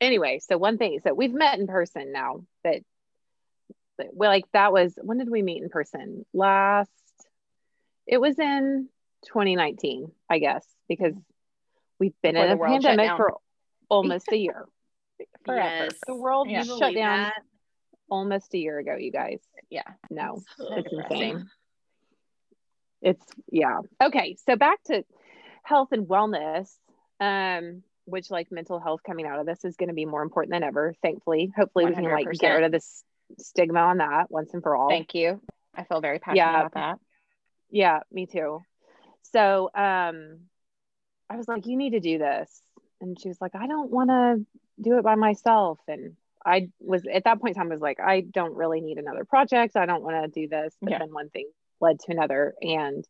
anyway, 0.00 0.40
so 0.40 0.58
one 0.58 0.78
thing, 0.78 1.00
so 1.02 1.14
we've 1.14 1.32
met 1.32 1.58
in 1.58 1.66
person 1.66 2.12
now, 2.12 2.44
but, 2.62 2.82
but 3.96 4.08
well, 4.12 4.30
like 4.30 4.44
that 4.52 4.72
was, 4.72 4.98
when 5.00 5.18
did 5.18 5.30
we 5.30 5.42
meet 5.42 5.62
in 5.62 5.70
person? 5.70 6.26
Last, 6.34 6.90
it 8.06 8.20
was 8.20 8.38
in 8.38 8.88
2019, 9.26 10.12
I 10.28 10.38
guess, 10.38 10.66
because 10.88 11.14
we've 11.98 12.14
been 12.22 12.34
Before 12.34 12.46
in 12.46 12.52
a 12.52 12.80
pandemic 12.80 13.16
for 13.16 13.34
almost 13.88 14.30
a 14.30 14.36
year. 14.36 14.66
Forever. 15.46 15.84
Yes. 15.84 15.94
The 16.06 16.14
world 16.14 16.50
Yeah. 16.50 16.64
Shut 16.64 16.94
down 16.94 17.22
that? 17.22 17.42
Almost 18.08 18.54
a 18.54 18.58
year 18.58 18.78
ago, 18.78 18.96
you 18.96 19.10
guys. 19.10 19.40
Yeah. 19.70 19.82
No, 20.10 20.42
So 20.56 20.74
it's 20.76 20.92
insane. 20.92 21.46
It's 23.02 23.24
yeah. 23.50 23.80
Okay, 24.02 24.36
so 24.46 24.56
back 24.56 24.82
to 24.84 25.04
health 25.62 25.88
and 25.92 26.06
wellness, 26.06 26.70
um, 27.20 27.82
which 28.06 28.30
like 28.30 28.50
mental 28.50 28.80
health 28.80 29.00
coming 29.06 29.26
out 29.26 29.38
of 29.40 29.46
this 29.46 29.64
is 29.64 29.76
going 29.76 29.88
to 29.88 29.94
be 29.94 30.06
more 30.06 30.22
important 30.22 30.52
than 30.52 30.62
ever. 30.62 30.94
Thankfully, 31.02 31.52
hopefully 31.54 31.86
we 31.86 31.94
can 31.94 32.04
like 32.04 32.30
get 32.38 32.52
rid 32.52 32.64
of 32.64 32.72
this 32.72 33.04
stigma 33.38 33.80
on 33.80 33.98
that 33.98 34.30
once 34.30 34.54
and 34.54 34.62
for 34.62 34.76
all. 34.76 34.88
Thank 34.88 35.14
you. 35.14 35.40
I 35.74 35.84
feel 35.84 36.00
very 36.00 36.18
passionate 36.18 36.44
Yeah. 36.44 36.60
about 36.60 36.74
that. 36.74 36.98
Yeah, 37.70 38.00
me 38.12 38.26
too. 38.26 38.62
So 39.32 39.70
um 39.74 40.40
I 41.28 41.36
was 41.36 41.48
like, 41.48 41.66
you 41.66 41.76
need 41.76 41.90
to 41.90 42.00
do 42.00 42.18
this. 42.18 42.62
And 43.00 43.18
she 43.20 43.28
was 43.28 43.40
like, 43.40 43.54
I 43.54 43.66
don't 43.66 43.90
want 43.90 44.10
to 44.10 44.46
do 44.80 44.98
it 44.98 45.02
by 45.04 45.14
myself. 45.14 45.78
And 45.88 46.16
I 46.44 46.68
was 46.80 47.02
at 47.12 47.24
that 47.24 47.40
point 47.40 47.56
in 47.56 47.60
time 47.62 47.70
I 47.70 47.74
was 47.74 47.82
like, 47.82 48.00
I 48.00 48.20
don't 48.20 48.54
really 48.54 48.80
need 48.80 48.98
another 48.98 49.24
project. 49.24 49.76
I 49.76 49.86
don't 49.86 50.02
want 50.02 50.22
to 50.32 50.40
do 50.40 50.48
this. 50.48 50.74
But 50.80 50.90
Yeah. 50.92 50.98
then 50.98 51.12
one 51.12 51.30
thing 51.30 51.48
led 51.80 52.00
to 52.00 52.12
another. 52.12 52.54
And 52.60 53.04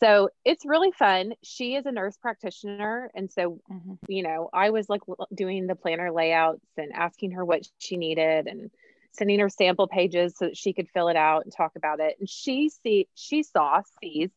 so 0.00 0.30
it's 0.44 0.64
really 0.66 0.92
fun. 0.92 1.32
She 1.42 1.74
is 1.74 1.86
a 1.86 1.92
nurse 1.92 2.16
practitioner. 2.16 3.10
And 3.14 3.30
so, 3.30 3.60
Mhm. 3.70 3.98
you 4.08 4.22
know, 4.22 4.48
I 4.52 4.70
was 4.70 4.88
like 4.88 5.02
doing 5.34 5.66
the 5.66 5.74
planner 5.74 6.12
layouts 6.12 6.66
and 6.76 6.92
asking 6.92 7.32
her 7.32 7.44
what 7.44 7.62
she 7.78 7.96
needed 7.96 8.46
and 8.46 8.70
sending 9.12 9.40
her 9.40 9.48
sample 9.48 9.88
pages 9.88 10.36
so 10.36 10.46
that 10.46 10.56
she 10.56 10.72
could 10.72 10.88
fill 10.90 11.08
it 11.08 11.16
out 11.16 11.44
and 11.44 11.52
talk 11.52 11.72
about 11.76 12.00
it. 12.00 12.16
And 12.20 12.28
she 12.28 12.68
see 12.68 13.08
she 13.14 13.42
saw 13.42 13.82
sees 14.00 14.30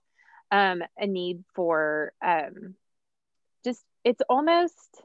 um, 0.52 0.82
a 0.98 1.06
need 1.06 1.44
for 1.54 2.14
um, 2.22 2.76
just 3.64 3.84
it's 4.04 4.22
almost 4.30 5.04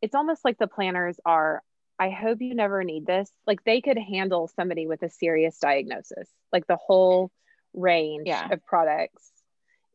it's 0.00 0.14
almost 0.14 0.44
like 0.44 0.58
the 0.58 0.66
planners 0.66 1.20
are. 1.24 1.62
I 2.02 2.10
hope 2.10 2.40
you 2.40 2.52
never 2.54 2.82
need 2.82 3.06
this. 3.06 3.30
Like 3.46 3.62
they 3.62 3.80
could 3.80 3.96
handle 3.96 4.48
somebody 4.48 4.88
with 4.88 5.02
a 5.04 5.08
serious 5.08 5.56
diagnosis, 5.60 6.28
like 6.52 6.66
the 6.66 6.76
whole 6.76 7.30
range 7.74 8.26
Yeah. 8.26 8.48
of 8.52 8.64
products 8.66 9.30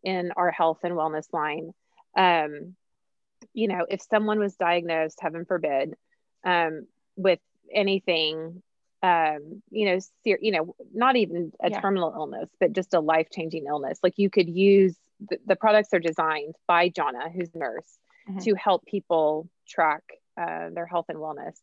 in 0.04 0.32
our 0.38 0.50
health 0.50 0.80
and 0.84 0.94
wellness 0.96 1.34
line. 1.34 1.74
Um, 2.16 2.78
you 3.54 3.68
know, 3.68 3.86
if 3.90 4.02
someone 4.02 4.40
was 4.40 4.56
diagnosed, 4.56 5.20
heaven 5.20 5.44
forbid, 5.44 5.96
um, 6.46 6.88
with 7.18 7.42
anything, 7.74 8.64
um, 9.04 9.62
you 9.70 9.86
know, 9.88 10.00
ser- 10.24 10.40
you 10.42 10.52
know, 10.52 10.76
not 10.94 11.18
even 11.18 11.52
a 11.60 11.70
Yeah. 11.70 11.82
terminal 11.82 12.14
illness, 12.16 12.50
but 12.62 12.72
just 12.72 12.94
a 12.94 13.02
life 13.02 13.28
changing 13.30 13.66
illness, 13.68 14.00
like 14.02 14.18
you 14.18 14.30
could 14.30 14.48
use 14.48 14.96
the, 15.30 15.38
the 15.46 15.56
products 15.58 15.94
are 15.94 16.00
designed 16.00 16.56
by 16.68 16.90
Jonna, 16.90 17.30
who's 17.34 17.54
a 17.54 17.58
nurse, 17.58 18.00
Mhm. 18.30 18.44
to 18.46 18.56
help 18.56 18.86
people 18.86 19.50
track 19.68 20.04
uh, 20.38 20.70
their 20.70 20.86
health 20.86 21.08
and 21.10 21.18
wellness. 21.18 21.60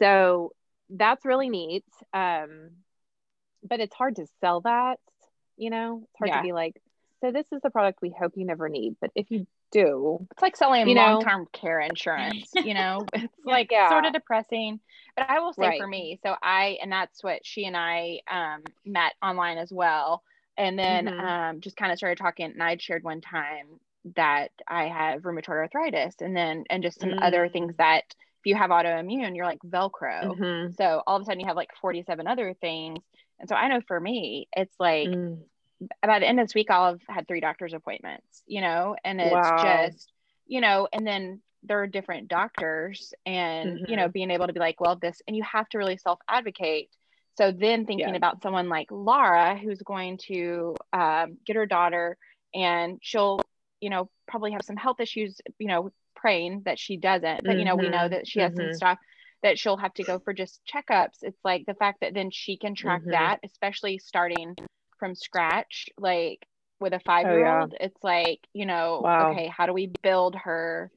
So 0.00 0.52
that's 0.90 1.24
really 1.24 1.48
neat. 1.48 1.84
Um, 2.12 2.70
but 3.62 3.80
it's 3.80 3.94
hard 3.94 4.16
to 4.16 4.26
sell 4.40 4.62
that, 4.62 4.98
you 5.56 5.70
know, 5.70 6.02
it's 6.04 6.18
hard 6.18 6.30
Yeah. 6.30 6.38
to 6.38 6.42
be 6.42 6.52
like, 6.52 6.80
so 7.20 7.30
this 7.32 7.46
is 7.52 7.60
the 7.62 7.70
product 7.70 8.00
we 8.00 8.14
hope 8.18 8.32
you 8.36 8.46
never 8.46 8.68
need. 8.68 8.96
But 9.00 9.10
if 9.14 9.30
you 9.30 9.46
do, 9.72 10.26
It's 10.32 10.42
like 10.42 10.56
selling 10.56 10.86
You 10.88 10.94
know? 10.94 11.18
long 11.18 11.20
term 11.22 11.46
care 11.52 11.80
insurance, 11.80 12.50
you 12.54 12.74
know, 12.74 13.06
it's 13.14 13.34
like 13.44 13.70
Yeah. 13.70 13.88
sort 13.88 14.04
of 14.06 14.12
depressing. 14.12 14.80
But 15.16 15.28
I 15.28 15.40
will 15.40 15.52
say 15.52 15.76
for 15.76 15.86
me, 15.86 16.18
so 16.22 16.34
I, 16.42 16.78
and 16.82 16.90
that's 16.90 17.22
what 17.22 17.44
she 17.44 17.66
and 17.66 17.76
I 17.76 18.20
um, 18.30 18.62
met 18.86 19.12
online 19.22 19.58
as 19.58 19.70
well. 19.72 20.22
And 20.56 20.78
then 20.78 21.08
Mhm. 21.08 21.20
um, 21.20 21.60
just 21.60 21.76
kind 21.76 21.92
of 21.92 21.98
started 21.98 22.18
talking. 22.18 22.46
And 22.46 22.62
I'd 22.62 22.82
shared 22.82 23.02
one 23.04 23.20
time 23.20 23.66
that 24.16 24.50
I 24.66 24.88
have 24.88 25.22
rheumatoid 25.22 25.48
arthritis 25.50 26.14
and 26.20 26.34
then, 26.36 26.64
and 26.70 26.82
just 26.82 27.00
some 27.00 27.14
other 27.20 27.48
Mm. 27.48 27.52
things 27.52 27.74
that 27.76 28.04
if 28.40 28.46
you 28.46 28.56
have 28.56 28.70
autoimmune, 28.70 29.36
you're 29.36 29.46
like 29.46 29.60
Velcro. 29.60 30.36
Mhm. 30.36 30.74
So 30.76 31.02
all 31.06 31.16
of 31.16 31.22
a 31.22 31.24
sudden 31.24 31.40
you 31.40 31.46
have 31.46 31.56
like 31.56 31.70
47 31.80 32.26
other 32.26 32.54
things. 32.60 32.98
And 33.38 33.48
so 33.48 33.54
I 33.54 33.68
know 33.68 33.80
for 33.86 33.98
me, 34.00 34.48
it's 34.56 34.74
like, 34.78 35.08
Mm. 35.08 35.38
by 36.02 36.18
the 36.18 36.26
end 36.28 36.40
of 36.40 36.46
this 36.46 36.54
week, 36.54 36.70
I'll 36.70 36.92
have 36.92 37.00
had 37.08 37.26
three 37.28 37.40
doctor's 37.40 37.72
appointments, 37.74 38.42
you 38.46 38.60
know, 38.60 38.96
and 39.04 39.20
it's 39.20 39.32
Wow. 39.32 39.90
just, 39.90 40.12
you 40.46 40.60
know, 40.60 40.88
and 40.92 41.06
then 41.06 41.40
there 41.62 41.82
are 41.82 41.86
different 41.86 42.28
doctors 42.28 43.12
and, 43.26 43.80
you 43.88 43.96
know, 43.96 44.08
being 44.08 44.30
able 44.30 44.46
to 44.46 44.52
be 44.52 44.60
like, 44.60 44.80
well, 44.80 44.96
this, 44.96 45.20
and 45.26 45.36
you 45.36 45.42
have 45.42 45.68
to 45.70 45.78
really 45.78 45.96
self 45.98 46.18
advocate. 46.28 46.88
So 47.36 47.52
then 47.52 47.86
thinking 47.86 48.10
Yeah. 48.10 48.16
about 48.16 48.42
someone 48.42 48.68
like 48.68 48.88
Laura, 48.90 49.56
who's 49.58 49.80
going 49.82 50.18
to 50.28 50.76
um, 50.92 51.38
get 51.46 51.56
her 51.56 51.66
daughter 51.66 52.16
and 52.54 52.98
she'll, 53.02 53.46
you 53.80 53.88
know, 53.90 54.10
probably 54.28 54.52
have 54.52 54.64
some 54.64 54.76
health 54.76 55.00
issues, 55.00 55.40
you 55.58 55.68
know, 55.68 55.90
praying 56.14 56.62
that 56.64 56.78
she 56.78 56.96
doesn't, 56.96 57.44
but, 57.46 57.58
you 57.58 57.64
know, 57.64 57.76
we 57.76 57.88
know 57.88 58.08
Mhm. 58.08 58.10
that 58.10 58.26
she 58.26 58.40
has 58.40 58.54
some 58.54 58.66
Mhm. 58.66 58.74
stuff 58.74 58.98
that 59.42 59.58
she'll 59.58 59.76
have 59.78 59.94
to 59.94 60.04
go 60.04 60.18
for 60.18 60.32
just 60.32 60.60
checkups. 60.66 61.22
It's 61.22 61.38
like 61.44 61.64
the 61.66 61.74
fact 61.74 62.00
that 62.00 62.14
then 62.14 62.30
she 62.30 62.56
can 62.58 62.74
track 62.74 63.02
Mhm. 63.02 63.10
that, 63.10 63.38
especially 63.44 63.98
starting 63.98 64.54
from 64.98 65.14
scratch, 65.14 65.88
like 65.98 66.46
with 66.78 66.92
a 66.92 67.00
five 67.00 67.26
year 67.26 67.46
old. 67.60 67.74
It's 67.80 68.02
like, 68.02 68.40
you 68.52 68.66
know, 68.66 69.00
Oh, 69.00 69.04
Wow. 69.04 69.30
okay, 69.30 69.48
how 69.48 69.66
do 69.66 69.72
we 69.72 69.86
build 70.02 70.34
her? 70.36 70.90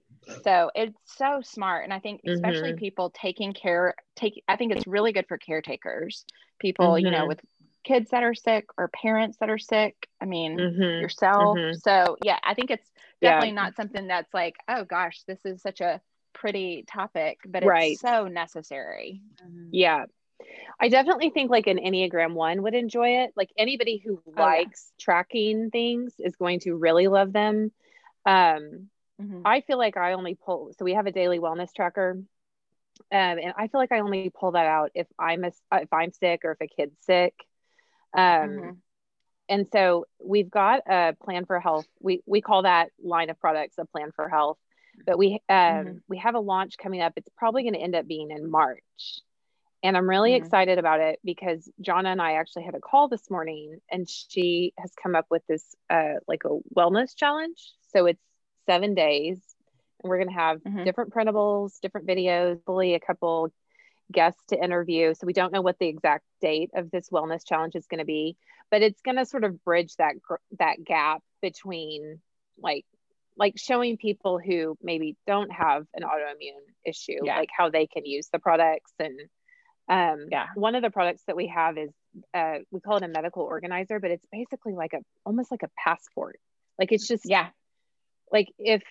So 0.43 0.71
it's 0.75 0.97
so 1.05 1.41
smart. 1.41 1.85
And 1.85 1.93
I 1.93 1.99
think 1.99 2.21
especially 2.27 2.73
Mhm. 2.73 2.79
people 2.79 3.09
taking 3.11 3.53
care, 3.53 3.95
take 4.15 4.43
I 4.47 4.57
think 4.57 4.73
it's 4.73 4.87
really 4.87 5.13
good 5.13 5.25
for 5.27 5.37
caretakers, 5.37 6.25
people, 6.59 6.99
you 6.99 7.11
know, 7.11 7.23
Mhm. 7.23 7.27
with 7.27 7.39
kids 7.83 8.11
that 8.11 8.23
are 8.23 8.33
sick 8.33 8.65
or 8.77 8.89
parents 8.89 9.37
that 9.39 9.49
are 9.49 9.57
sick. 9.57 9.95
I 10.21 10.25
mean, 10.25 10.57
yourself. 11.01 11.59
So 11.83 12.17
yeah, 12.23 12.39
I 12.43 12.53
think 12.53 12.71
it's 12.71 12.89
Yeah. 13.23 13.29
definitely 13.31 13.53
not 13.53 13.75
something 13.75 14.07
that's 14.07 14.33
like, 14.33 14.55
oh 14.67 14.83
gosh, 14.85 15.23
this 15.27 15.39
is 15.45 15.61
such 15.61 15.81
a 15.81 16.01
pretty 16.33 16.83
topic, 16.87 17.39
but 17.45 17.63
it's 17.63 17.69
Right. 17.69 17.97
so 17.97 18.27
necessary. 18.27 19.21
Yeah. 19.71 20.05
I 20.79 20.89
definitely 20.89 21.29
think 21.29 21.49
like 21.49 21.67
an 21.67 21.77
Enneagram 21.77 22.33
one 22.33 22.63
would 22.63 22.73
enjoy 22.75 23.23
it. 23.23 23.31
Like 23.35 23.49
anybody 23.57 23.97
who 24.03 24.21
Oh, 24.27 24.31
yeah. 24.35 24.41
likes 24.41 24.91
tracking 24.99 25.69
things 25.71 26.13
is 26.19 26.35
going 26.35 26.59
to 26.61 26.75
really 26.75 27.07
love 27.07 27.31
them. 27.33 27.71
Um, 28.25 28.89
Mhm. 29.19 29.41
I 29.45 29.61
feel 29.61 29.77
like 29.77 29.97
I 29.97 30.13
only 30.13 30.35
pull, 30.35 30.73
so 30.77 30.85
we 30.85 30.93
have 30.93 31.07
a 31.07 31.11
daily 31.11 31.39
wellness 31.39 31.73
tracker. 31.73 32.11
Um, 32.11 32.27
and 33.11 33.53
I 33.57 33.67
feel 33.67 33.79
like 33.79 33.91
I 33.91 33.99
only 33.99 34.29
pull 34.29 34.51
that 34.51 34.65
out 34.65 34.91
if 34.95 35.07
I'm 35.17 35.43
a, 35.43 35.51
if 35.73 35.91
I'm 35.93 36.11
sick 36.11 36.41
or 36.43 36.51
if 36.51 36.61
a 36.61 36.67
kid's 36.67 36.97
sick. 37.01 37.33
Um, 38.13 38.49
Mhm. 38.49 38.77
And 39.49 39.67
so 39.71 40.05
we've 40.23 40.49
got 40.49 40.81
a 40.87 41.15
plan 41.23 41.45
for 41.45 41.59
health. 41.59 41.87
We 41.99 42.21
we 42.25 42.41
call 42.41 42.63
that 42.63 42.89
line 43.03 43.29
of 43.29 43.39
products 43.39 43.77
a 43.77 43.85
plan 43.85 44.11
for 44.15 44.29
health. 44.29 44.57
But 45.05 45.17
we 45.17 45.39
um, 45.49 45.85
Mhm. 45.85 46.01
we 46.07 46.17
have 46.19 46.35
a 46.35 46.39
launch 46.39 46.77
coming 46.77 47.01
up. 47.01 47.13
It's 47.15 47.29
probably 47.37 47.63
going 47.63 47.73
to 47.73 47.79
end 47.79 47.95
up 47.95 48.07
being 48.07 48.31
in 48.31 48.49
March. 48.49 49.21
And 49.81 49.97
I'm 49.97 50.07
really 50.09 50.31
Mhm. 50.33 50.37
excited 50.37 50.77
about 50.79 51.01
it 51.01 51.19
because 51.25 51.69
Jonna 51.81 52.07
and 52.07 52.21
I 52.21 52.33
actually 52.33 52.63
had 52.63 52.75
a 52.75 52.79
call 52.79 53.09
this 53.09 53.29
morning 53.29 53.81
and 53.91 54.09
she 54.09 54.73
has 54.77 54.93
come 55.01 55.15
up 55.15 55.25
with 55.29 55.45
this 55.47 55.75
uh, 55.89 56.15
like 56.27 56.43
a 56.45 56.57
wellness 56.75 57.15
challenge. 57.15 57.73
So 57.91 58.05
it's 58.05 58.21
seven 58.65 58.93
days 58.93 59.55
and 60.01 60.09
we're 60.09 60.17
going 60.17 60.29
to 60.29 60.33
have 60.33 60.61
Mhm. 60.61 60.85
different 60.85 61.13
printables, 61.13 61.79
different 61.81 62.07
videos, 62.07 62.55
hopefully 62.55 62.93
a 62.93 62.99
couple 62.99 63.51
guests 64.13 64.41
to 64.49 64.63
interview. 64.63 65.13
So 65.13 65.27
we 65.27 65.33
don't 65.33 65.51
know 65.51 65.61
what 65.61 65.79
the 65.79 65.87
exact 65.87 66.23
date 66.41 66.71
of 66.75 66.91
this 66.91 67.09
wellness 67.09 67.45
challenge 67.45 67.75
is 67.75 67.87
going 67.87 67.99
to 67.99 68.05
be, 68.05 68.37
but 68.71 68.81
it's 68.81 69.01
going 69.01 69.17
to 69.17 69.25
sort 69.25 69.43
of 69.43 69.63
bridge 69.63 69.95
that 69.97 70.15
that 70.59 70.83
gap 70.83 71.21
between 71.41 72.21
like 72.57 72.85
like 73.35 73.55
showing 73.57 73.97
people 73.97 74.39
who 74.39 74.77
maybe 74.81 75.15
don't 75.25 75.51
have 75.51 75.85
an 75.95 76.03
autoimmune 76.03 76.63
issue, 76.85 77.17
Yeah. 77.23 77.37
like 77.37 77.49
how 77.55 77.69
they 77.69 77.87
can 77.87 78.05
use 78.05 78.29
the 78.31 78.39
products 78.39 78.93
and 78.99 79.19
um, 79.89 80.27
Yeah. 80.31 80.47
one 80.55 80.75
of 80.75 80.81
the 80.81 80.91
products 80.91 81.23
that 81.27 81.35
we 81.35 81.47
have 81.47 81.77
is 81.77 81.89
uh, 82.33 82.59
we 82.71 82.79
call 82.79 82.97
it 82.97 83.03
a 83.03 83.07
medical 83.07 83.43
organizer, 83.43 83.99
but 83.99 84.11
it's 84.11 84.25
basically 84.31 84.73
like 84.73 84.93
a 84.93 84.99
almost 85.25 85.51
like 85.51 85.63
a 85.63 85.69
passport. 85.83 86.39
Like 86.79 86.91
it's 86.91 87.07
just 87.07 87.25
Yeah. 87.25 87.49
like 88.31 88.47
if 88.57 88.83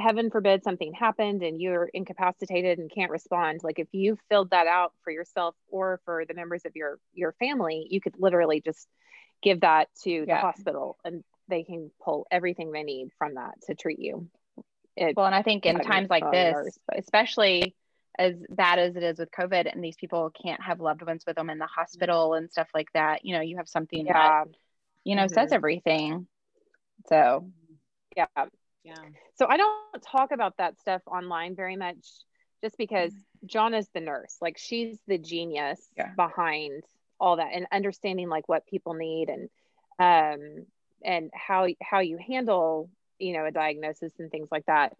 heaven 0.00 0.30
forbid 0.30 0.64
something 0.64 0.92
happened 0.92 1.42
and 1.42 1.60
you're 1.60 1.88
incapacitated 1.92 2.78
and 2.78 2.90
can't 2.90 3.10
respond 3.10 3.60
like 3.62 3.78
if 3.78 3.88
you 3.92 4.18
filled 4.28 4.50
that 4.50 4.66
out 4.66 4.92
for 5.04 5.10
yourself 5.10 5.54
or 5.68 6.00
for 6.04 6.24
the 6.26 6.34
members 6.34 6.62
of 6.64 6.74
your 6.74 6.98
your 7.12 7.32
family 7.32 7.86
you 7.90 8.00
could 8.00 8.14
literally 8.18 8.60
just 8.60 8.88
give 9.42 9.60
that 9.60 9.88
to 10.02 10.10
yeah. 10.10 10.24
the 10.26 10.36
hospital 10.36 10.96
and 11.04 11.22
they 11.48 11.62
can 11.62 11.90
pull 12.02 12.26
everything 12.30 12.72
they 12.72 12.82
need 12.82 13.10
from 13.18 13.34
that 13.34 13.54
to 13.66 13.74
treat 13.74 13.98
you 13.98 14.28
it, 14.96 15.16
well 15.16 15.26
and 15.26 15.34
i 15.34 15.42
think 15.42 15.66
in 15.66 15.78
times 15.80 16.08
like 16.10 16.30
this 16.32 16.78
especially 16.96 17.74
as 18.18 18.34
bad 18.50 18.78
as 18.78 18.96
it 18.96 19.02
is 19.02 19.18
with 19.18 19.30
covid 19.30 19.72
and 19.72 19.82
these 19.82 19.96
people 19.96 20.30
can't 20.42 20.62
have 20.62 20.80
loved 20.80 21.02
ones 21.02 21.24
with 21.26 21.36
them 21.36 21.50
in 21.50 21.58
the 21.58 21.66
hospital 21.66 22.34
and 22.34 22.50
stuff 22.50 22.68
like 22.74 22.88
that 22.94 23.24
you 23.24 23.34
know 23.34 23.40
you 23.40 23.56
have 23.56 23.68
something 23.68 24.06
yeah. 24.06 24.12
that 24.12 24.44
you 25.04 25.14
know 25.14 25.24
mm-hmm. 25.24 25.34
says 25.34 25.52
everything 25.52 26.26
so 27.08 27.50
yeah 28.16 28.26
yeah. 28.84 28.94
So 29.36 29.46
I 29.48 29.56
don't 29.56 30.02
talk 30.02 30.32
about 30.32 30.56
that 30.58 30.80
stuff 30.80 31.02
online 31.06 31.54
very 31.54 31.76
much 31.76 32.06
just 32.62 32.76
because 32.76 33.12
Jonna 33.46 33.78
is 33.78 33.88
the 33.94 34.00
nurse. 34.00 34.36
Like 34.40 34.58
she's 34.58 34.98
the 35.06 35.18
genius 35.18 35.80
yeah. 35.96 36.12
behind 36.16 36.84
all 37.18 37.36
that 37.36 37.50
and 37.52 37.66
understanding 37.72 38.28
like 38.28 38.48
what 38.48 38.66
people 38.66 38.94
need 38.94 39.28
and 39.28 39.48
um 39.98 40.66
and 41.04 41.30
how 41.34 41.66
how 41.82 42.00
you 42.00 42.18
handle, 42.18 42.90
you 43.18 43.34
know, 43.34 43.44
a 43.44 43.50
diagnosis 43.50 44.12
and 44.18 44.30
things 44.30 44.48
like 44.50 44.66
that. 44.66 44.96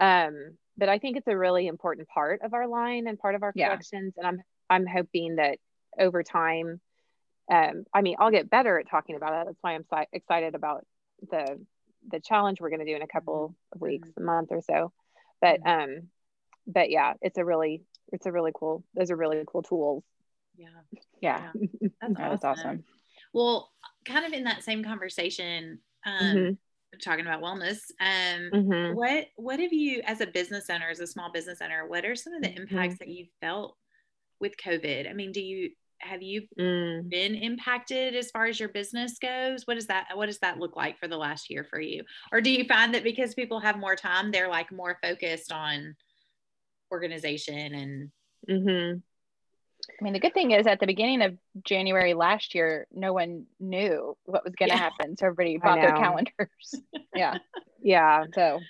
Um 0.00 0.56
but 0.76 0.88
I 0.88 0.98
think 0.98 1.16
it's 1.16 1.28
a 1.28 1.36
really 1.36 1.66
important 1.66 2.08
part 2.08 2.40
of 2.42 2.54
our 2.54 2.66
line 2.66 3.06
and 3.06 3.18
part 3.18 3.34
of 3.34 3.42
our 3.42 3.52
collections 3.52 4.14
yeah. 4.16 4.26
and 4.26 4.26
I'm 4.26 4.42
I'm 4.68 4.86
hoping 4.86 5.36
that 5.36 5.58
over 5.98 6.22
time 6.22 6.80
um 7.50 7.84
I 7.94 8.02
mean, 8.02 8.16
I'll 8.18 8.30
get 8.30 8.50
better 8.50 8.78
at 8.78 8.88
talking 8.88 9.16
about 9.16 9.42
it. 9.42 9.46
That's 9.46 9.58
why 9.60 9.74
I'm 9.74 9.84
si- 9.92 10.08
excited 10.12 10.54
about 10.54 10.84
the 11.30 11.60
the 12.08 12.20
challenge 12.20 12.60
we're 12.60 12.70
going 12.70 12.84
to 12.84 12.86
do 12.86 12.96
in 12.96 13.02
a 13.02 13.06
couple 13.06 13.48
mm-hmm. 13.48 13.76
of 13.76 13.80
weeks, 13.80 14.08
mm-hmm. 14.08 14.22
a 14.22 14.26
month 14.26 14.48
or 14.50 14.62
so. 14.62 14.92
But 15.40 15.62
mm-hmm. 15.62 15.92
um, 15.92 16.02
but 16.66 16.90
yeah, 16.90 17.14
it's 17.22 17.38
a 17.38 17.44
really 17.44 17.82
it's 18.12 18.26
a 18.26 18.32
really 18.32 18.52
cool. 18.54 18.84
Those 18.94 19.10
are 19.10 19.16
really 19.16 19.42
cool 19.46 19.62
tools. 19.62 20.04
Yeah, 20.56 20.68
yeah, 21.20 21.50
yeah. 21.54 21.88
That's, 22.00 22.14
that's 22.14 22.44
awesome. 22.44 22.66
awesome. 22.66 22.84
Well, 23.32 23.70
kind 24.04 24.26
of 24.26 24.32
in 24.32 24.44
that 24.44 24.64
same 24.64 24.82
conversation, 24.82 25.78
um, 26.04 26.20
mm-hmm. 26.20 26.98
talking 27.02 27.26
about 27.26 27.42
wellness. 27.42 27.78
Um, 28.00 28.50
mm-hmm. 28.52 28.96
what 28.96 29.26
what 29.36 29.60
have 29.60 29.72
you, 29.72 30.02
as 30.04 30.20
a 30.20 30.26
business 30.26 30.68
owner, 30.70 30.88
as 30.90 31.00
a 31.00 31.06
small 31.06 31.30
business 31.32 31.60
owner, 31.62 31.86
what 31.86 32.04
are 32.04 32.16
some 32.16 32.34
of 32.34 32.42
the 32.42 32.48
mm-hmm. 32.48 32.62
impacts 32.62 32.98
that 32.98 33.08
you 33.08 33.26
felt 33.40 33.76
with 34.40 34.54
COVID? 34.56 35.08
I 35.08 35.12
mean, 35.12 35.32
do 35.32 35.40
you 35.40 35.70
have 36.00 36.22
you 36.22 36.42
mm. 36.58 37.08
been 37.08 37.34
impacted 37.34 38.14
as 38.14 38.30
far 38.30 38.46
as 38.46 38.58
your 38.58 38.68
business 38.68 39.18
goes 39.18 39.66
what 39.66 39.74
does 39.74 39.86
that 39.86 40.06
what 40.14 40.26
does 40.26 40.38
that 40.38 40.58
look 40.58 40.76
like 40.76 40.98
for 40.98 41.08
the 41.08 41.16
last 41.16 41.50
year 41.50 41.64
for 41.64 41.80
you 41.80 42.02
or 42.32 42.40
do 42.40 42.50
you 42.50 42.64
find 42.64 42.94
that 42.94 43.04
because 43.04 43.34
people 43.34 43.60
have 43.60 43.78
more 43.78 43.96
time 43.96 44.30
they're 44.30 44.48
like 44.48 44.72
more 44.72 44.98
focused 45.02 45.52
on 45.52 45.94
organization 46.92 47.74
and 47.74 48.10
mm-hmm. 48.48 48.98
I 49.88 50.04
mean, 50.04 50.12
the 50.12 50.20
good 50.20 50.34
thing 50.34 50.50
is 50.50 50.66
at 50.66 50.80
the 50.80 50.86
beginning 50.86 51.22
of 51.22 51.36
January 51.64 52.14
last 52.14 52.54
year, 52.54 52.86
no 52.92 53.12
one 53.12 53.46
knew 53.58 54.16
what 54.24 54.44
was 54.44 54.54
going 54.54 54.70
to 54.70 54.76
yeah. 54.76 54.80
happen. 54.80 55.16
So 55.16 55.26
everybody 55.26 55.56
bought 55.58 55.80
their 55.80 55.92
calendars. 55.92 56.74
yeah. 57.14 57.38
Yeah. 57.82 58.24
So, 58.34 58.60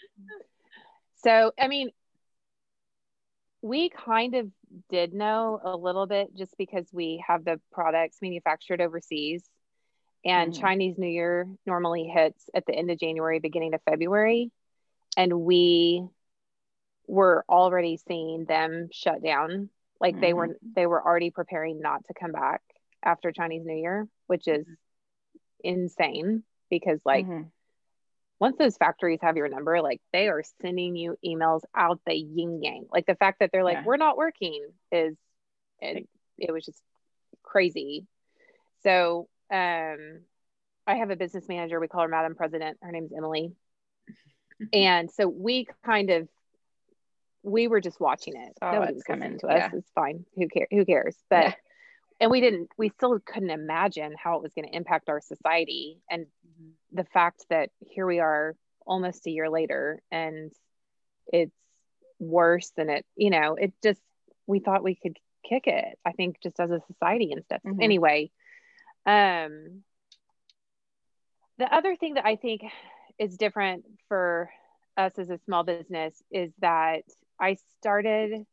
so, 1.17 1.53
I 1.59 1.69
mean, 1.69 1.91
we 3.63 3.91
kind 3.91 4.35
of 4.35 4.51
did 4.89 5.13
know 5.15 5.61
a 5.63 5.77
little 5.77 6.07
bit 6.07 6.35
just 6.37 6.57
because 6.59 6.87
we 6.93 7.23
have 7.27 7.45
the 7.45 7.61
products 7.73 8.19
manufactured 8.23 8.81
overseas 8.81 9.49
and 10.25 10.53
mm-hmm. 10.53 10.61
Chinese 10.61 10.99
New 10.99 11.09
Year 11.09 11.49
normally 11.67 12.05
hits 12.05 12.51
at 12.55 12.67
the 12.67 12.75
end 12.75 12.91
of 12.91 12.99
January, 12.99 13.39
beginning 13.39 13.75
of 13.75 13.81
February. 13.89 14.51
And 15.17 15.41
we 15.41 16.07
were 17.07 17.45
already 17.49 17.99
seeing 18.09 18.45
them 18.45 18.89
shut 18.93 19.23
down. 19.23 19.71
Like 20.01 20.15
mm-hmm. 20.15 20.21
they 20.21 20.35
were 20.35 20.59
they 20.77 20.87
were 20.87 21.03
already 21.05 21.31
preparing 21.31 21.81
not 21.81 22.05
to 22.07 22.15
come 22.15 22.33
back 22.33 22.63
after 23.03 23.33
Chinese 23.33 23.65
New 23.65 23.77
Year, 23.77 24.09
which 24.27 24.47
is 24.47 24.67
insane 25.63 26.43
because 26.71 27.01
like 27.05 27.27
mm-hmm 27.27 27.43
once 28.41 28.57
those 28.59 28.77
factories 28.79 29.21
have 29.23 29.37
your 29.37 29.49
number, 29.49 29.83
like 29.83 30.01
they 30.13 30.29
are 30.29 30.43
sending 30.63 30.97
you 30.97 31.17
emails 31.25 31.61
out 31.77 32.01
the 32.07 32.15
yin 32.15 32.63
yang. 32.63 32.87
Like 32.91 33.07
the 33.07 33.15
fact 33.15 33.41
that 33.41 33.51
they're 33.53 33.63
like, 33.63 33.79
yeah. 33.79 33.85
we're 33.85 33.99
not 33.99 34.17
working 34.17 34.67
is, 34.91 35.15
it, 35.81 36.09
it 36.39 36.51
was 36.51 36.65
just 36.65 36.81
crazy. 37.43 38.07
So, 38.83 39.29
um, 39.53 40.21
I 40.87 40.95
have 40.97 41.11
a 41.11 41.17
business 41.17 41.45
manager. 41.49 41.79
We 41.79 41.87
call 41.87 42.03
her 42.03 42.09
Madam 42.09 42.35
President. 42.35 42.79
Her 42.81 42.91
name's 42.91 43.13
Emily. 43.15 43.53
and 44.73 45.11
so 45.11 45.29
we 45.29 45.69
kind 45.85 46.09
of, 46.09 46.29
we 47.43 47.69
were 47.69 47.81
just 47.81 48.01
watching 48.01 48.37
it. 48.37 48.53
Oh, 48.63 48.73
Nobody 48.73 48.95
was 48.95 49.03
coming 49.03 49.39
to 49.41 49.49
us. 49.49 49.71
Yeah. 49.73 49.79
It's 49.79 49.91
fine. 49.95 50.25
Who 50.37 50.49
cares? 50.49 50.69
Who 50.71 50.85
cares? 50.87 51.17
But 51.29 51.55
and 52.21 52.31
we 52.31 52.41
didn't 52.41 52.69
we 52.77 52.91
still 52.91 53.19
couldn't 53.19 53.51
imagine 53.51 54.15
how 54.23 54.37
it 54.37 54.43
was 54.43 54.53
going 54.53 54.69
to 54.69 54.77
impact 54.77 55.09
our 55.09 55.21
society 55.21 55.99
and 56.11 56.27
mm-hmm. 56.27 56.71
the 56.93 57.05
fact 57.05 57.47
that 57.49 57.71
here 57.81 58.07
we 58.07 58.21
are 58.21 58.55
almost 58.87 59.27
a 59.27 59.31
year 59.31 59.49
later 59.49 60.03
and 60.13 60.53
it's 61.33 61.57
worse 62.19 62.71
than 62.77 62.91
it 62.91 63.07
you 63.17 63.31
know 63.31 63.55
it 63.55 63.73
just 63.83 64.01
we 64.47 64.61
thought 64.61 64.85
we 64.85 64.95
could 64.95 65.17
kick 65.49 65.67
it 65.67 65.99
i 66.05 66.13
think 66.13 66.37
just 66.43 66.61
as 66.61 66.71
a 66.71 66.83
society 66.87 67.33
and 67.33 67.43
stuff 67.45 67.63
mm-hmm. 67.67 67.81
anyway 67.81 68.31
um 69.07 69.83
the 71.59 71.75
other 71.75 71.97
thing 71.97 72.15
that 72.15 72.27
i 72.27 72.37
think 72.37 72.63
is 73.19 73.37
different 73.37 73.85
for 74.09 74.51
us 74.97 75.13
as 75.19 75.31
a 75.31 75.41
small 75.47 75.63
business 75.63 76.23
is 76.31 76.53
that 76.61 77.03
i 77.41 77.57
started 77.79 78.45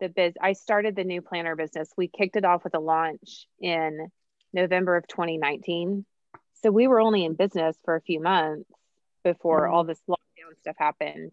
the 0.00 0.08
biz 0.08 0.34
I 0.40 0.54
started 0.54 0.96
the 0.96 1.04
new 1.04 1.22
planner 1.22 1.56
business. 1.56 1.90
We 1.96 2.08
kicked 2.08 2.36
it 2.36 2.44
off 2.44 2.64
with 2.64 2.74
a 2.74 2.80
launch 2.80 3.46
in 3.60 4.08
November 4.52 4.96
of 4.96 5.06
2019. 5.06 6.04
So 6.62 6.70
we 6.70 6.88
were 6.88 7.00
only 7.00 7.24
in 7.24 7.34
business 7.34 7.76
for 7.84 7.96
a 7.96 8.00
few 8.00 8.20
months 8.20 8.68
before 9.24 9.62
mm-hmm. 9.62 9.74
all 9.74 9.84
this 9.84 10.00
lockdown 10.08 10.58
stuff 10.60 10.76
happened. 10.78 11.32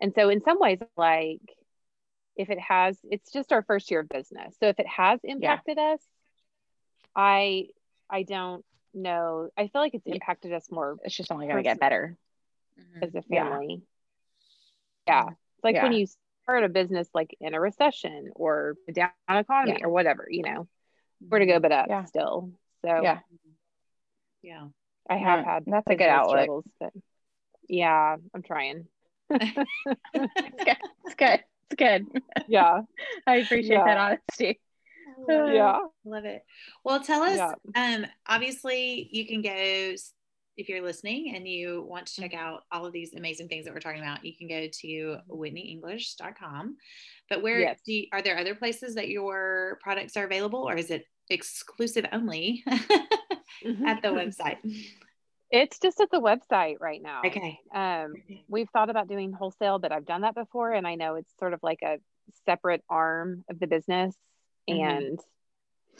And 0.00 0.12
so 0.14 0.28
in 0.28 0.42
some 0.42 0.58
ways 0.58 0.78
like 0.96 1.40
if 2.36 2.48
it 2.48 2.58
has 2.58 2.96
it's 3.04 3.30
just 3.32 3.52
our 3.52 3.62
first 3.62 3.90
year 3.90 4.00
of 4.00 4.08
business. 4.08 4.54
So 4.60 4.68
if 4.68 4.78
it 4.78 4.86
has 4.86 5.20
impacted 5.22 5.76
yeah. 5.78 5.94
us, 5.94 6.00
I 7.14 7.66
I 8.08 8.22
don't 8.22 8.64
know. 8.94 9.50
I 9.56 9.68
feel 9.68 9.82
like 9.82 9.94
it's 9.94 10.06
impacted 10.06 10.52
us 10.52 10.66
more. 10.70 10.96
It's 11.04 11.16
just 11.16 11.30
only 11.30 11.46
going 11.46 11.58
to 11.58 11.62
get 11.62 11.78
better 11.78 12.16
as 13.02 13.14
a 13.14 13.22
family. 13.22 13.82
Yeah. 15.06 15.24
yeah. 15.24 15.30
It's 15.30 15.64
like 15.64 15.74
yeah. 15.76 15.82
when 15.82 15.92
you 15.92 16.06
start 16.50 16.64
a 16.64 16.68
business 16.68 17.08
like 17.14 17.36
in 17.40 17.54
a 17.54 17.60
recession 17.60 18.30
or 18.34 18.76
a 18.88 18.92
down 18.92 19.10
economy 19.28 19.78
yeah. 19.78 19.86
or 19.86 19.90
whatever, 19.90 20.26
you 20.28 20.42
know, 20.42 20.66
where 21.28 21.40
to 21.40 21.46
go 21.46 21.60
but 21.60 21.72
up 21.72 21.86
yeah. 21.88 22.04
still. 22.04 22.50
So 22.84 23.00
yeah, 23.02 23.18
yeah, 24.42 24.66
I 25.08 25.16
have 25.16 25.44
had 25.44 25.64
that's 25.66 25.86
a 25.86 25.94
good 25.94 26.08
outlet. 26.08 26.48
But 26.80 26.92
yeah, 27.68 28.16
I'm 28.34 28.42
trying. 28.42 28.86
it's 29.30 30.64
good. 30.64 30.76
It's 31.04 31.14
good. 31.16 31.40
It's 31.70 31.76
good. 31.76 32.06
Yeah, 32.48 32.80
I 33.26 33.36
appreciate 33.36 33.76
yeah. 33.76 33.84
that 33.84 33.96
honesty. 33.96 34.60
Yeah, 35.28 35.80
love 36.04 36.24
it. 36.24 36.42
Well, 36.82 37.00
tell 37.00 37.22
us. 37.22 37.36
Yeah. 37.36 37.54
Um, 37.76 38.06
obviously, 38.26 39.08
you 39.12 39.26
can 39.26 39.42
go 39.42 39.94
if 40.60 40.68
you're 40.68 40.82
listening 40.82 41.34
and 41.34 41.48
you 41.48 41.86
want 41.88 42.06
to 42.06 42.20
check 42.20 42.34
out 42.34 42.64
all 42.70 42.84
of 42.84 42.92
these 42.92 43.14
amazing 43.14 43.48
things 43.48 43.64
that 43.64 43.72
we're 43.72 43.80
talking 43.80 44.02
about, 44.02 44.24
you 44.24 44.36
can 44.36 44.46
go 44.46 44.68
to 44.70 45.16
whitneyenglish.com. 45.30 46.76
But 47.30 47.42
where 47.42 47.60
yes. 47.60 47.80
you, 47.86 48.06
are 48.12 48.20
there 48.20 48.38
other 48.38 48.54
places 48.54 48.94
that 48.96 49.08
your 49.08 49.78
products 49.82 50.16
are 50.18 50.24
available 50.24 50.68
or 50.68 50.76
is 50.76 50.90
it 50.90 51.06
exclusive 51.30 52.04
only 52.12 52.62
mm-hmm. 52.68 53.84
at 53.86 54.02
the 54.02 54.08
website? 54.08 54.58
It's 55.50 55.78
just 55.78 55.98
at 56.00 56.10
the 56.10 56.20
website 56.20 56.76
right 56.78 57.02
now. 57.02 57.22
Okay. 57.24 57.58
Um, 57.74 58.14
we've 58.46 58.68
thought 58.70 58.90
about 58.90 59.08
doing 59.08 59.32
wholesale, 59.32 59.78
but 59.78 59.92
I've 59.92 60.06
done 60.06 60.20
that 60.20 60.34
before, 60.34 60.72
and 60.72 60.86
I 60.86 60.94
know 60.94 61.14
it's 61.14 61.32
sort 61.38 61.54
of 61.54 61.60
like 61.62 61.80
a 61.82 61.96
separate 62.44 62.84
arm 62.88 63.44
of 63.48 63.58
the 63.58 63.66
business. 63.66 64.14
Mm-hmm. 64.68 64.82
And 64.82 65.20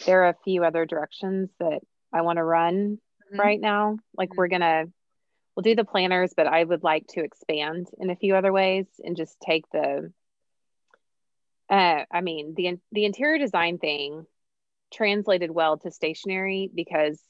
there 0.04 0.24
are 0.24 0.28
a 0.28 0.36
few 0.44 0.64
other 0.64 0.84
directions 0.84 1.48
that 1.58 1.80
I 2.12 2.20
want 2.20 2.36
to 2.36 2.44
run 2.44 2.98
mm-hmm. 3.30 3.40
right 3.40 3.60
now. 3.60 3.98
Like 4.16 4.34
we're 4.34 4.48
mm-hmm. 4.48 4.60
gonna 4.60 4.84
we'll 5.54 5.62
do 5.62 5.74
the 5.74 5.84
planners, 5.84 6.32
but 6.36 6.46
I 6.46 6.62
would 6.62 6.82
like 6.82 7.06
to 7.08 7.22
expand 7.22 7.88
in 7.98 8.10
a 8.10 8.16
few 8.16 8.34
other 8.34 8.52
ways 8.52 8.86
and 9.02 9.16
just 9.16 9.36
take 9.40 9.64
the 9.72 10.12
uh, 11.68 12.04
I 12.10 12.20
mean 12.20 12.54
the 12.56 12.78
the 12.92 13.04
interior 13.04 13.38
design 13.38 13.78
thing 13.78 14.26
translated 14.92 15.50
well 15.50 15.78
to 15.78 15.90
stationery 15.90 16.70
because 16.74 17.20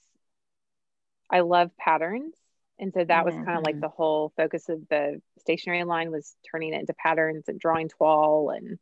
I 1.30 1.40
love 1.40 1.70
patterns. 1.76 2.34
And 2.78 2.92
so 2.94 3.04
that 3.04 3.26
mm-hmm. 3.26 3.38
was 3.38 3.46
kind 3.46 3.58
of 3.58 3.64
like 3.64 3.78
the 3.78 3.90
whole 3.90 4.32
focus 4.36 4.68
of 4.70 4.88
the 4.88 5.20
stationery 5.38 5.84
line 5.84 6.10
was 6.10 6.34
turning 6.50 6.72
it 6.72 6.80
into 6.80 6.94
patterns 6.94 7.44
and 7.46 7.60
drawing 7.60 7.88
toile 7.88 8.50
and 8.50 8.78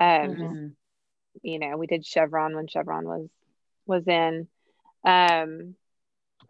um 0.00 0.36
mm-hmm. 0.36 0.66
you 1.42 1.58
know, 1.58 1.76
we 1.76 1.86
did 1.86 2.04
chevron 2.04 2.54
when 2.54 2.66
chevron 2.66 3.06
was 3.06 3.28
was 3.86 4.06
in. 4.06 4.48
Um 5.04 5.74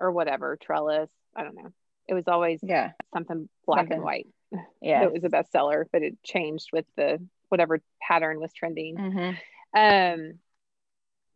or 0.01 0.11
whatever 0.11 0.57
trellis. 0.61 1.11
I 1.37 1.45
don't 1.45 1.55
know. 1.55 1.71
It 2.09 2.15
was 2.15 2.27
always 2.27 2.61
Yeah. 2.63 2.93
something 3.15 3.49
black 3.67 3.81
Something. 3.81 3.97
and 3.97 4.05
white. 4.05 4.27
Yeah. 4.83 5.05
It 5.05 5.13
was 5.13 5.23
a 5.25 5.29
bestseller, 5.29 5.85
but 5.93 6.03
it 6.03 6.23
changed 6.25 6.71
with 6.73 6.87
the 6.97 7.21
whatever 7.51 7.81
pattern 8.01 8.41
was 8.41 8.53
trending. 8.53 8.97
hmm 8.97 9.31
Um, 9.75 10.39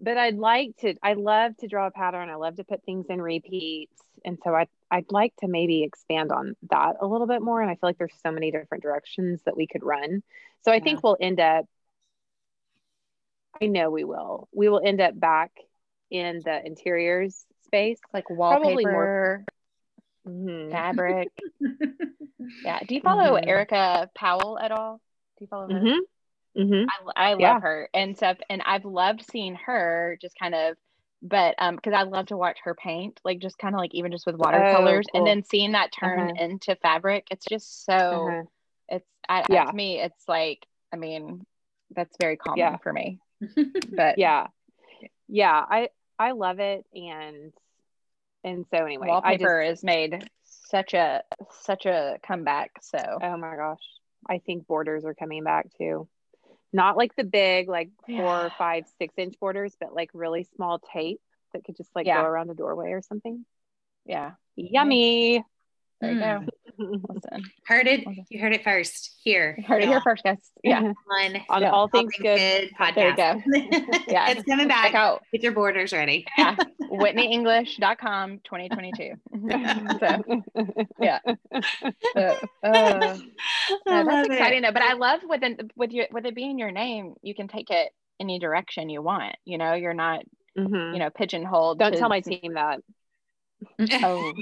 but 0.01 0.17
I'd 0.19 0.37
like 0.37 0.77
to. 0.79 0.95
I 1.03 1.13
love 1.13 1.57
to 1.59 1.69
draw 1.69 1.87
a 1.87 1.91
pattern. 1.91 2.29
I 2.29 2.35
love 2.35 2.57
to 2.57 2.65
put 2.65 2.83
things 2.85 3.07
in 3.09 3.23
repeats, 3.23 4.03
and 4.25 4.39
so 4.43 4.55
I 4.55 4.67
I'd 4.91 5.13
like 5.13 5.35
to 5.37 5.47
maybe 5.49 5.85
expand 5.85 6.33
on 6.33 6.57
that 6.71 6.97
a 7.01 7.07
little 7.07 7.27
bit 7.29 7.43
more. 7.43 7.61
And 7.61 7.71
I 7.71 7.75
feel 7.75 7.89
like 7.89 7.99
there's 7.99 8.19
so 8.23 8.33
many 8.33 8.51
different 8.51 8.83
directions 8.83 9.43
that 9.45 9.57
we 9.57 9.67
could 9.67 9.85
run. 9.85 10.23
So 10.63 10.73
I 10.73 10.77
Yeah. 10.77 10.85
think 10.85 11.03
we'll 11.05 11.17
end 11.21 11.39
up. 11.41 11.67
I 13.63 13.67
know 13.67 13.91
we 13.91 14.05
will. 14.05 14.49
We 14.53 14.69
will 14.69 14.81
end 14.85 15.01
up 15.01 15.19
back 15.19 15.53
in 16.11 16.43
the 16.45 16.65
interiors 16.65 17.45
space. 17.75 17.99
Like 18.13 18.31
wallpaper, 18.31 19.45
Mhm. 20.27 20.71
fabric. 20.71 21.29
Yeah. 22.63 22.79
Do 22.87 22.95
you 22.95 23.01
follow 23.01 23.37
Mhm. 23.37 23.47
Erica 23.47 24.11
Powell 24.15 24.59
at 24.59 24.71
all? 24.71 25.01
Do 25.39 25.45
you 25.45 25.47
follow 25.49 25.69
her? 25.69 25.81
Mhm. 25.81 25.99
Mhm. 26.57 26.87
I, 27.17 27.31
I 27.31 27.33
love 27.33 27.41
Yeah. 27.41 27.61
her 27.61 27.89
and 27.95 28.17
stuff, 28.17 28.39
and 28.51 28.63
I've 28.63 28.85
loved 28.85 29.25
seeing 29.31 29.55
her 29.55 30.19
just 30.21 30.39
kind 30.39 30.55
of, 30.55 30.77
but 31.23 31.55
um, 31.59 31.77
because 31.77 31.95
I 31.95 32.03
love 32.03 32.27
to 32.27 32.37
watch 32.37 32.59
her 32.65 32.75
paint, 32.75 33.21
like 33.25 33.39
just 33.39 33.59
kind 33.59 33.75
of 33.75 33.79
like 33.79 33.95
even 33.95 34.13
just 34.13 34.27
with 34.27 34.37
watercolors, 34.37 35.07
cool. 35.13 35.21
and 35.21 35.27
then 35.27 35.43
seeing 35.45 35.73
that 35.73 35.93
turn 35.93 36.21
Uh-huh. 36.21 36.45
into 36.45 36.77
fabric, 36.77 37.27
it's 37.31 37.47
just 37.47 37.85
so. 37.85 38.29
Uh-huh. 38.29 38.43
It's 38.89 39.07
I, 39.29 39.45
Yeah. 39.49 39.65
to 39.67 39.73
me, 39.73 40.01
it's 40.01 40.29
like 40.29 40.67
I 40.93 40.97
mean, 40.97 41.47
that's 41.95 42.17
very 42.21 42.37
common 42.37 42.59
Yeah. 42.59 42.77
for 42.79 42.93
me. 42.93 43.21
But 43.97 44.19
Yeah. 44.19 44.49
Yeah. 45.29 45.65
I 45.69 45.89
I 46.19 46.33
love 46.33 46.61
it, 46.61 46.87
and 46.95 47.53
and 48.45 48.65
so 48.71 48.85
anyway, 48.85 49.09
I 49.09 49.33
just 49.35 49.43
wallpaper 49.43 49.61
is 49.63 49.83
made 49.83 50.29
such 50.45 50.95
a 50.95 51.23
such 51.63 51.87
a 51.87 52.19
comeback. 52.27 52.71
So 52.83 52.99
Oh 52.99 53.37
my 53.37 53.57
gosh. 53.57 53.83
I 54.29 54.39
think 54.39 54.67
borders 54.67 55.05
are 55.05 55.15
coming 55.15 55.45
back 55.45 55.67
too. 55.77 56.09
Not 56.73 56.97
like 56.97 57.15
the 57.17 57.25
big, 57.25 57.69
like 57.69 57.91
four, 58.07 58.17
Yeah. 58.17 58.49
five, 58.59 58.85
six 58.99 59.15
inch 59.17 59.35
borders, 59.41 59.77
but 59.79 59.95
like 59.95 60.11
really 60.15 60.45
small 60.57 60.79
tape 60.93 61.21
that 61.53 61.65
could 61.65 61.77
just 61.77 61.91
like 61.95 62.07
Yeah. 62.07 62.21
go 62.21 62.25
around 62.25 62.51
a 62.51 62.55
doorway 62.55 62.93
or 62.93 63.03
something. 63.03 63.45
yeah, 64.07 64.33
Yummy. 64.57 65.43
there 66.01 66.13
you 66.13 66.19
Mm. 66.21 66.47
go. 66.47 66.53
Listen, 66.79 67.43
Heard 67.67 67.87
it. 67.87 68.07
Okay. 68.07 68.25
You 68.29 68.41
heard 68.41 68.53
it 68.53 68.65
first. 68.65 69.15
Here. 69.23 69.55
you 69.59 69.65
heard 69.65 69.83
it 69.83 69.89
here 69.89 70.01
first, 70.03 70.23
guys. 70.25 70.39
Yeah, 70.63 70.81
On 71.11 71.37
On 71.49 71.63
Yeah. 71.63 71.71
all 71.71 71.89
things 71.89 72.13
good. 72.21 72.71
podcast. 72.79 72.95
There 72.95 73.11
you 73.11 73.71
go. 73.71 73.89
Yeah. 74.09 74.31
it's 74.31 74.43
coming 74.43 74.69
check 74.69 74.93
back. 74.93 74.95
out 74.95 75.23
Get 75.33 75.43
your 75.43 75.53
borders 75.53 75.93
ready. 75.93 76.27
yeah, 76.39 76.57
WhitneyEnglish.com 76.81 78.41
2022. 78.45 79.13
so 80.01 80.43
yeah. 81.01 81.19
So, 82.15 82.21
uh, 82.21 82.39
I 82.65 83.19
no, 83.87 83.93
love 83.93 84.07
that's 84.07 84.29
it. 84.29 84.33
exciting 84.33 84.63
though. 84.63 84.73
But 84.73 84.83
I 84.83 84.95
love 84.95 85.21
with 85.25 85.43
it, 85.43 85.71
with 85.77 85.93
your 85.93 86.07
with 86.11 86.27
it 86.27 86.35
being 86.35 86.59
your 86.59 86.71
name, 86.71 87.15
you 87.23 87.35
can 87.35 87.49
take 87.49 87.71
it 87.71 87.93
any 88.21 88.39
direction 88.39 88.89
you 88.89 89.03
want. 89.03 89.37
You 89.45 89.59
know, 89.59 89.75
you're 89.75 89.95
not 89.95 90.23
Mhm. 90.57 90.93
you 90.93 90.99
know 90.99 91.11
pigeonholed. 91.11 91.79
Don't 91.79 91.93
to- 91.93 91.99
tell 91.99 92.09
my 92.09 92.21
team 92.21 92.55
that. 92.55 92.81
Oh, 94.03 94.33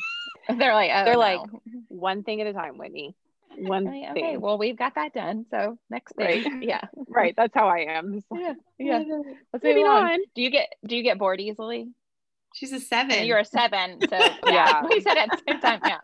they're 0.59 0.75
like 0.75 0.91
oh, 0.95 1.05
They're 1.05 1.15
no. 1.15 1.19
like, 1.19 1.41
One 1.89 2.23
thing 2.23 2.41
at 2.41 2.47
a 2.47 2.53
time, 2.53 2.79
Whitney. 2.79 3.15
One 3.57 3.85
Like, 3.85 4.15
thing. 4.15 4.25
okay, 4.25 4.37
well 4.39 4.59
we've 4.59 4.77
got 4.79 4.95
that 4.95 5.13
done. 5.13 5.45
So 5.51 5.79
next 5.91 6.17
thing, 6.17 6.43
Right. 6.45 6.63
yeah, 6.63 6.81
right. 7.09 7.35
That's 7.37 7.55
how 7.55 7.69
I 7.69 7.81
am. 7.81 8.15
It's 8.15 8.27
yeah, 8.33 8.55
yeah. 8.79 9.03
Let's 9.53 9.65
move 9.65 9.77
on. 9.87 10.05
on. 10.13 10.19
Do 10.35 10.43
you 10.43 10.51
get 10.51 10.73
do 10.87 10.97
you 10.97 11.03
get 11.03 11.19
bored 11.19 11.41
easily? 11.41 11.89
She's 12.55 12.73
a 12.73 12.77
And 12.77 12.83
seven. 12.85 13.25
you're 13.25 13.39
a 13.39 13.45
seven, 13.45 14.01
so 14.09 14.17
Yeah. 14.19 14.33
yeah, 14.47 14.83
we 14.89 15.01
said 15.01 15.17
it 15.17 15.19
at 15.19 15.31
the 15.31 15.43
same 15.49 15.61
time. 15.61 15.81
Yeah, 15.85 15.99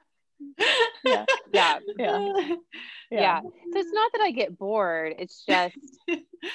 yeah, 1.05 1.24
Yeah. 1.53 1.78
yeah, 1.99 2.59
Yeah. 3.11 3.41
So 3.43 3.78
it's 3.78 3.93
not 3.93 4.12
that 4.12 4.20
I 4.22 4.30
get 4.30 4.57
bored. 4.59 5.14
It's 5.18 5.45
just 5.45 5.74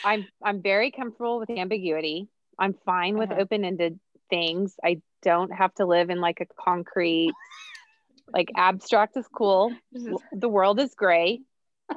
I'm 0.04 0.26
I'm 0.44 0.62
very 0.62 0.92
comfortable 0.92 1.40
with 1.40 1.50
ambiguity. 1.50 2.28
I'm 2.58 2.76
fine 2.86 3.18
with 3.18 3.32
Uh-huh. 3.32 3.42
open-ended 3.42 4.00
things. 4.30 4.76
I 4.84 5.02
don't 5.22 5.52
have 5.52 5.74
to 5.76 5.86
live 5.86 6.10
in 6.10 6.20
like 6.22 6.40
a 6.42 6.46
concrete 6.46 7.34
like 8.34 8.52
abstract 8.56 9.18
is 9.18 9.28
cool. 9.28 9.78
The 10.32 10.50
world 10.50 10.80
is 10.80 10.94
gray. 10.96 11.42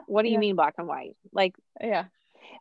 What 0.06 0.22
do 0.22 0.28
you 0.28 0.34
Yeah. 0.34 0.40
mean 0.40 0.56
black 0.56 0.74
and 0.78 0.86
white? 0.88 1.16
Like 1.32 1.54
yeah. 1.80 2.04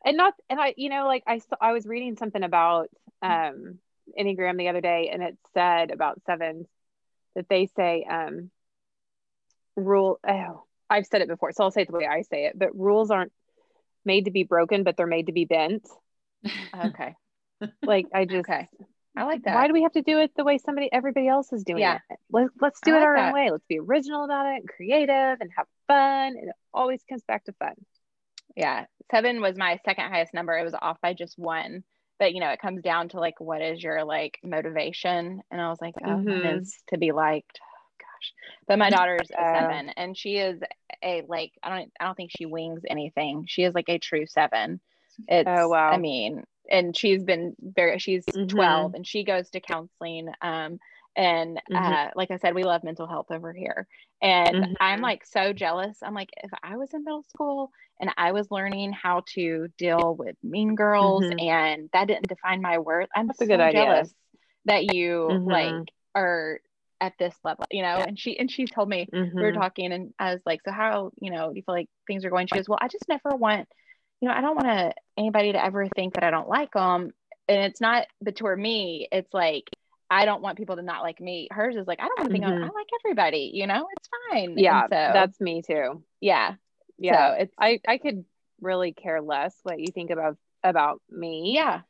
and 0.04 0.18
not 0.18 0.34
and 0.50 0.60
I 0.60 0.74
you 0.78 0.90
know 0.90 1.06
like 1.06 1.24
I 1.28 1.40
saw, 1.40 1.56
I 1.62 1.74
was 1.74 1.86
reading 1.86 2.16
something 2.16 2.44
about 2.44 2.90
um 3.22 3.80
Enneagram 4.20 4.58
the 4.58 4.70
other 4.70 4.82
day 4.82 5.10
and 5.12 5.24
it 5.24 5.38
said 5.54 5.92
about 5.92 6.22
sevens 6.26 6.68
that 7.36 7.48
they 7.50 7.68
say 7.68 8.06
um 8.10 8.52
rule 9.76 10.20
oh 10.28 10.64
I've 10.90 11.06
said 11.06 11.22
it 11.22 11.28
before 11.28 11.52
so 11.52 11.64
I'll 11.64 11.72
say 11.72 11.82
it 11.82 11.88
the 11.88 11.94
way 11.98 12.08
I 12.08 12.22
say 12.22 12.46
it 12.46 12.58
but 12.58 12.78
rules 12.78 13.12
aren't 13.12 13.32
made 14.06 14.26
to 14.26 14.32
be 14.32 14.44
broken 14.44 14.84
but 14.84 14.98
they're 14.98 15.08
made 15.08 15.28
to 15.28 15.34
be 15.34 15.46
bent 15.46 15.88
Okay, 16.76 17.16
like 17.86 18.08
I 18.14 18.26
just 18.26 18.50
okay. 18.50 18.68
I 19.18 19.24
like 19.24 19.44
that. 19.44 19.56
why 19.56 19.68
do 19.68 19.74
we 19.74 19.84
have 19.84 19.94
to 19.94 20.02
do 20.02 20.20
it 20.20 20.32
the 20.36 20.44
way 20.44 20.58
somebody 20.58 20.90
everybody 20.92 21.28
else 21.28 21.52
is 21.54 21.64
doing 21.64 21.80
Yeah. 21.82 22.00
it? 22.10 22.20
Let, 22.32 22.48
let's 22.60 22.80
do 22.82 22.94
I 22.94 22.98
it 22.98 23.00
like 23.00 23.08
our 23.08 23.16
that. 23.16 23.28
own 23.28 23.34
way. 23.34 23.50
Let's 23.52 23.66
be 23.68 23.80
original 23.80 24.26
about 24.26 24.46
it 24.48 24.60
and 24.62 24.68
creative 24.70 25.40
and 25.42 25.50
have 25.56 25.68
fun. 25.88 26.38
And 26.38 26.50
it 26.50 26.56
always 26.74 27.02
comes 27.08 27.24
back 27.28 27.46
to 27.46 27.54
fun. 27.54 27.74
Yeah. 28.56 28.86
Seven 29.12 29.42
was 29.42 29.56
my 29.58 29.80
second 29.86 30.10
highest 30.12 30.34
number. 30.34 30.58
It 30.58 30.64
was 30.64 30.76
off 30.82 31.00
by 31.02 31.14
just 31.14 31.38
one. 31.38 31.84
But 32.18 32.34
you 32.34 32.40
know 32.40 32.50
it 32.50 32.62
comes 32.62 32.82
down 32.82 33.10
to 33.10 33.20
like 33.20 33.40
what 33.42 33.62
is 33.62 33.84
your 33.84 34.04
like 34.06 34.38
motivation? 34.44 35.42
And 35.52 35.60
i 35.62 35.70
was 35.70 35.82
like 35.82 35.96
oh 36.04 36.08
Mhm. 36.08 36.58
is 36.60 36.78
to 36.90 36.98
be 36.98 37.12
liked. 37.12 37.60
Gosh. 38.00 38.34
But 38.68 38.80
my 38.80 38.90
daughter's 38.90 39.30
a 39.32 39.42
Uh, 39.42 39.62
seven 39.62 39.90
and 39.90 40.18
she 40.18 40.38
is 40.38 40.62
a 41.04 41.24
like 41.28 41.52
i 41.62 41.70
don't 41.70 41.92
i 42.00 42.06
don't 42.06 42.16
think 42.16 42.32
she 42.32 42.46
wings 42.46 42.82
anything. 42.90 43.46
She 43.48 43.64
is 43.64 43.74
like 43.76 43.90
a 43.90 44.00
true 44.00 44.26
seven. 44.28 44.80
It's 45.28 45.48
Oh, 45.50 45.68
wow. 45.70 45.92
i 45.92 45.98
mean 45.98 46.44
and 46.70 46.96
she's 46.96 47.24
been 47.24 47.56
very 47.60 48.00
she's 48.00 48.26
Mhm. 48.26 48.50
12 48.50 48.94
and 48.94 49.08
she 49.08 49.24
goes 49.24 49.50
to 49.50 49.60
counseling 49.60 50.30
um 50.42 50.80
and 51.16 51.62
Mhm. 51.72 51.94
uh 51.94 52.10
like 52.16 52.32
i 52.32 52.38
said 52.38 52.54
we 52.56 52.64
love 52.64 52.84
mental 52.84 53.08
health 53.08 53.28
over 53.32 53.54
here 53.54 53.88
and 54.22 54.76
i'm 54.80 55.00
Mhm. 55.00 55.04
like 55.04 55.26
so 55.26 55.54
jealous 55.54 55.98
i'm 56.04 56.14
like 56.14 56.30
if 56.44 56.52
i 56.64 56.76
was 56.78 56.94
in 56.94 57.04
middle 57.04 57.24
school 57.24 57.72
and 58.00 58.12
I 58.18 58.34
was 58.34 58.52
learning 58.52 58.92
how 58.92 59.24
to 59.36 59.68
deal 59.78 60.16
with 60.18 60.36
mean 60.44 60.76
girls 60.76 61.24
Mhm. 61.24 61.48
and 61.50 61.90
that 61.94 62.08
didn't 62.08 62.28
define 62.28 62.62
my 62.62 62.80
worth. 62.80 63.08
I'm 63.16 63.28
That's 63.28 63.42
a 63.42 63.46
so 63.46 63.48
good 63.48 63.62
idea. 63.62 63.84
jealous 63.86 64.14
that 64.66 64.94
you 64.94 65.28
Mhm. 65.30 65.46
like 65.46 65.94
are 66.14 66.60
at 67.00 67.14
this 67.18 67.36
level, 67.44 67.66
you 67.72 67.82
know. 67.84 68.04
And 68.06 68.20
she 68.20 68.38
and 68.38 68.52
she 68.52 68.66
told 68.66 68.90
me 68.90 69.08
we 69.14 69.44
were 69.44 69.52
Mhm. 69.52 69.56
talking 69.56 69.92
and 69.94 70.14
I 70.20 70.34
was 70.34 70.42
like, 70.46 70.62
So 70.66 70.72
how, 70.72 71.12
you 71.22 71.32
know, 71.32 71.52
do 71.52 71.56
you 71.56 71.64
feel 71.64 71.76
like 71.76 71.90
things 72.08 72.26
are 72.26 72.30
going? 72.30 72.48
She 72.48 72.56
goes, 72.56 72.68
Well, 72.68 72.80
I 72.82 72.88
just 72.88 73.08
never 73.08 73.36
want, 73.36 73.70
you 74.26 74.32
know, 74.32 74.38
I 74.38 74.42
don't 74.42 74.56
want 74.56 74.68
to 74.68 74.92
anybody 75.18 75.52
to 75.52 75.64
ever 75.64 75.88
think 75.96 76.16
that 76.16 76.24
I 76.24 76.32
don't 76.32 76.50
like 76.50 76.72
them. 76.74 77.12
And 77.48 77.60
it's 77.64 77.80
not 77.80 78.08
but 78.22 78.36
toward 78.36 78.60
me, 78.60 79.08
it's 79.12 79.32
like 79.36 79.70
I 80.10 80.26
don't 80.26 80.42
want 80.42 80.58
people 80.58 80.78
to 80.78 80.82
not 80.82 81.04
like 81.04 81.20
me. 81.20 81.48
Hers 81.52 81.76
is 81.76 81.86
like, 81.86 82.00
I 82.00 82.08
don't 82.08 82.18
want 82.20 82.30
to 82.30 82.34
think 82.34 82.44
I- 82.46 82.50
Mhm. 82.50 82.64
I 82.64 82.74
like 82.74 82.88
everybody, 83.04 83.52
you 83.54 83.68
know, 83.68 83.88
it's 83.96 84.10
fine. 84.32 84.58
yeah 84.58 84.84
so 84.84 84.90
that's 84.90 85.40
me 85.40 85.62
too 85.62 86.04
yeah. 86.22 86.56
yeah 86.98 87.36
So 87.36 87.42
it's 87.44 87.54
I 87.60 87.80
I 87.88 88.00
could 88.00 88.26
really 88.62 88.94
care 88.94 89.22
less 89.22 89.56
what 89.62 89.80
you 89.80 89.88
think 89.94 90.10
about 90.10 90.38
about 90.64 91.02
me. 91.12 91.54
yeah, 91.54 91.82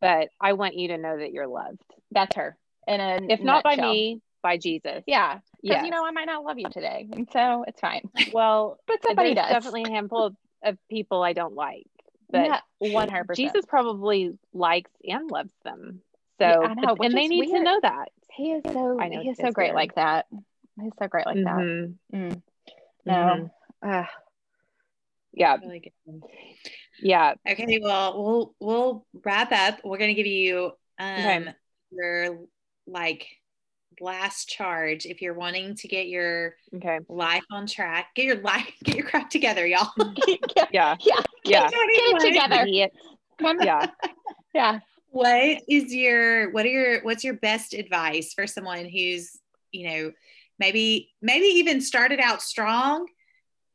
But 0.00 0.28
I 0.40 0.54
want 0.54 0.74
you 0.76 0.88
to 0.88 0.96
know 0.96 1.18
that 1.18 1.32
you're 1.32 1.46
loved. 1.46 1.82
that's 2.12 2.34
her. 2.36 2.56
And 2.86 3.30
If 3.30 3.40
not 3.42 3.62
by 3.62 3.76
me, 3.76 4.22
by 4.42 4.56
Jesus. 4.56 5.04
Yeah. 5.06 5.34
Because 5.60 5.76
Yes. 5.76 5.84
you 5.84 5.90
know, 5.90 6.04
I 6.06 6.10
might 6.12 6.26
not 6.26 6.44
love 6.44 6.58
you 6.58 6.68
today. 6.70 7.06
And 7.12 7.28
so 7.30 7.64
it's 7.68 7.80
fine. 7.80 8.02
Well, 8.32 8.78
But 8.86 9.02
somebody 9.02 9.34
does. 9.34 9.48
definitely 9.50 9.84
a 9.84 9.90
handful 9.90 10.24
of, 10.26 10.36
of 10.64 10.78
people 10.88 11.22
I 11.22 11.32
don't 11.32 11.54
like. 11.54 11.86
But 12.30 12.62
one 12.78 13.08
hundred 13.08 13.28
percent. 13.28 13.52
Jesus 13.52 13.64
probably 13.66 14.36
likes 14.52 14.90
and 15.06 15.30
loves 15.30 15.52
them. 15.64 16.00
So 16.40 16.46
Yeah, 16.46 16.58
I 16.60 16.74
know, 16.74 16.94
which 16.94 17.06
and 17.06 17.16
they 17.18 17.24
is 17.24 17.30
need 17.30 17.46
to 17.52 17.62
know 17.62 17.78
that. 17.82 18.08
He 18.32 18.52
is 18.52 18.62
so 18.72 18.98
I 19.00 19.08
know 19.08 19.20
he 19.20 19.28
is 19.28 19.36
so 19.36 19.52
great 19.52 19.66
weird. 19.68 19.74
like 19.76 19.94
that. 19.94 20.26
He's 20.80 20.92
so 20.98 21.06
great 21.06 21.26
like 21.26 21.36
that. 21.36 21.44
Mhm. 21.44 21.94
Mm. 22.12 22.42
No. 23.06 23.12
Mhm. 23.14 23.50
Ugh. 23.82 24.06
Yeah. 25.32 25.56
Really 25.62 25.92
good. 26.06 26.22
Yeah. 27.00 27.34
Okay, 27.48 27.80
well, 27.82 28.22
we'll 28.22 28.54
we'll 28.60 29.06
wrap 29.24 29.52
up. 29.52 29.80
We're 29.84 29.98
gonna 29.98 30.14
give 30.14 30.26
you 30.26 30.72
um 30.98 31.26
Okay. 31.42 31.54
your 31.90 32.38
like 32.86 33.26
last 34.00 34.48
charge 34.48 35.06
if 35.06 35.20
you're 35.22 35.34
wanting 35.34 35.74
to 35.76 35.88
get 35.88 36.06
your 36.08 36.56
Okay. 36.74 37.00
life 37.08 37.44
on 37.50 37.66
track. 37.66 38.14
Get 38.14 38.24
your 38.26 38.40
life, 38.40 38.70
get 38.84 38.96
your 38.96 39.06
crap 39.06 39.30
together, 39.30 39.66
y'all. 39.66 39.90
Yeah. 40.72 40.96
yeah. 41.00 41.20
Yeah. 41.44 41.68
Get 41.70 41.78
it 41.88 42.20
together. 42.20 42.66
Yeah. 43.60 43.86
Yeah. 44.54 44.78
what 45.10 45.62
is 45.68 45.94
your 45.94 46.50
what 46.52 46.64
are 46.64 46.68
your 46.70 47.02
what's 47.02 47.24
your 47.24 47.34
best 47.34 47.74
advice 47.74 48.32
for 48.34 48.46
someone 48.46 48.84
who's 48.84 49.38
you 49.72 49.88
know 49.88 50.12
maybe 50.58 51.10
maybe 51.22 51.46
even 51.46 51.80
started 51.80 52.20
out 52.20 52.40
strong 52.42 53.06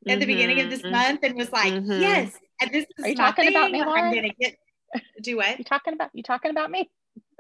at 0.07 0.19
the 0.19 0.25
beginning 0.25 0.59
of 0.61 0.69
this 0.69 0.81
Mhm. 0.83 0.91
month 0.91 1.19
and 1.23 1.35
was 1.35 1.51
like 1.51 1.73
Mhm. 1.73 2.01
yes 2.01 2.37
and 2.61 2.71
this 2.71 2.85
is 2.97 3.05
Are 3.05 3.09
you 3.09 3.15
my 3.15 3.25
talking 3.25 3.47
about 3.49 3.71
me, 3.71 3.79
like, 3.79 3.87
Laura? 3.87 4.01
i'm 4.03 4.13
gonna 4.13 4.33
get 4.39 4.55
do 5.21 5.37
what 5.37 5.57
You 5.59 5.65
talking 5.65 5.93
about 5.93 6.09
you 6.13 6.23
talking 6.23 6.51
about 6.51 6.71
me? 6.71 6.89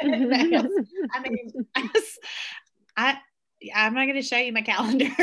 I 0.01 0.07
mean, 1.21 1.51
I 1.75 1.89
I'm 3.75 3.93
not 3.93 4.05
going 4.05 4.15
to 4.15 4.21
show 4.21 4.37
you 4.37 4.53
my 4.53 4.61
calendar. 4.61 5.09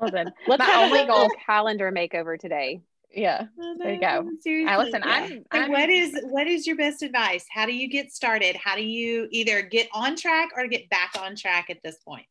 well 0.00 0.10
then, 0.10 0.32
Let's 0.46 0.60
My 0.60 0.64
have 0.66 0.84
only 0.84 0.98
a 1.00 1.02
little 1.02 1.16
goal- 1.28 1.30
calendar 1.46 1.90
makeover 1.92 2.38
today. 2.38 2.80
yeah. 3.12 3.46
Oh, 3.60 3.74
there 3.78 3.94
you 3.94 4.00
go. 4.00 4.28
Seriously. 4.40 4.72
I 4.72 4.76
listen. 4.78 5.02
Yeah. 5.04 5.12
I'm. 5.12 5.44
I'm 5.50 5.72
what 5.72 5.88
is 5.90 6.18
what 6.24 6.46
is 6.46 6.66
your 6.66 6.76
best 6.76 7.02
advice? 7.02 7.44
How 7.50 7.66
do 7.66 7.74
you 7.74 7.88
get 7.88 8.12
started? 8.12 8.56
How 8.56 8.76
do 8.76 8.84
you 8.84 9.28
either 9.30 9.62
get 9.62 9.88
on 9.92 10.16
track 10.16 10.50
or 10.56 10.66
get 10.66 10.88
back 10.90 11.12
on 11.20 11.34
track 11.36 11.70
at 11.70 11.78
this 11.82 11.96
point? 12.06 12.26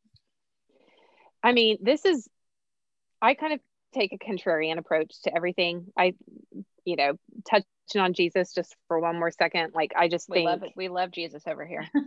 I 1.43 1.51
mean, 1.53 1.77
this 1.81 2.03
is, 2.03 2.27
I 3.21 3.35
kind 3.35 3.53
of 3.53 3.59
take 3.93 4.11
a 4.11 4.17
contrarian 4.17 4.77
approach 4.79 5.21
to 5.23 5.35
everything. 5.35 5.87
I, 5.95 6.13
you 6.83 6.95
know, 6.95 7.13
touching 7.49 8.01
on 8.01 8.13
Jesus 8.13 8.53
just 8.53 8.75
for 8.87 8.99
one 8.99 9.17
more 9.19 9.31
second. 9.31 9.73
Like, 9.73 9.93
I 9.95 10.07
just 10.07 10.27
we 10.29 10.37
think 10.37 10.45
love. 10.49 10.61
We 10.75 10.89
love 10.89 11.11
Jesus 11.11 11.43
over 11.47 11.65
here. 11.65 11.87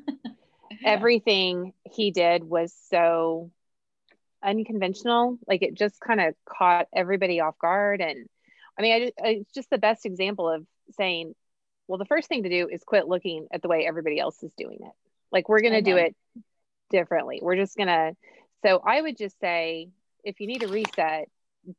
everything 0.84 1.72
he 1.90 2.10
did 2.10 2.44
was 2.44 2.74
so 2.90 3.51
unconventional. 4.42 5.38
Like, 5.47 5.62
it 5.62 5.74
just 5.74 6.01
kind 6.01 6.20
of 6.20 6.34
caught 6.44 6.88
everybody 6.94 7.40
off 7.40 7.59
guard. 7.59 8.01
And 8.01 8.28
I 8.78 8.82
mean, 8.82 8.92
I, 8.92 9.01
just- 9.01 9.14
it's 9.18 9.52
just 9.52 9.70
the 9.70 9.78
best 9.78 10.06
example 10.06 10.48
of 10.48 10.66
saying, 10.97 11.34
well, 11.86 11.98
the 11.98 12.05
first 12.05 12.28
thing 12.28 12.44
to 12.44 12.48
do 12.48 12.68
is 12.68 12.82
quit 12.84 13.09
looking 13.09 13.48
at 13.52 13.62
the 13.62 13.68
way 13.68 13.86
everybody 13.86 14.18
else 14.18 14.42
is 14.42 14.52
doing 14.56 14.78
it. 14.80 14.92
Like, 15.32 15.48
we're 15.48 15.60
going 15.60 15.72
to 15.72 15.82
do 15.82 15.97
it 15.97 16.16
differently. 16.90 17.40
We're 17.42 17.56
just 17.56 17.76
going 17.76 17.88
to, 17.88 18.16
so 18.64 18.80
I 18.84 19.01
would 19.01 19.16
just 19.16 19.38
say, 19.40 19.88
if 20.24 20.40
you 20.40 20.47
need 20.47 20.62
a 20.62 20.68
reset, 20.68 21.28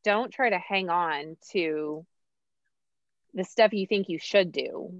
don't 0.03 0.31
try 0.31 0.49
to 0.49 0.57
hang 0.59 0.89
on 0.89 1.37
to 1.51 2.05
the 3.33 3.43
stuff 3.43 3.73
you 3.73 3.87
think 3.87 4.09
you 4.09 4.19
should 4.19 4.51
do 4.51 4.93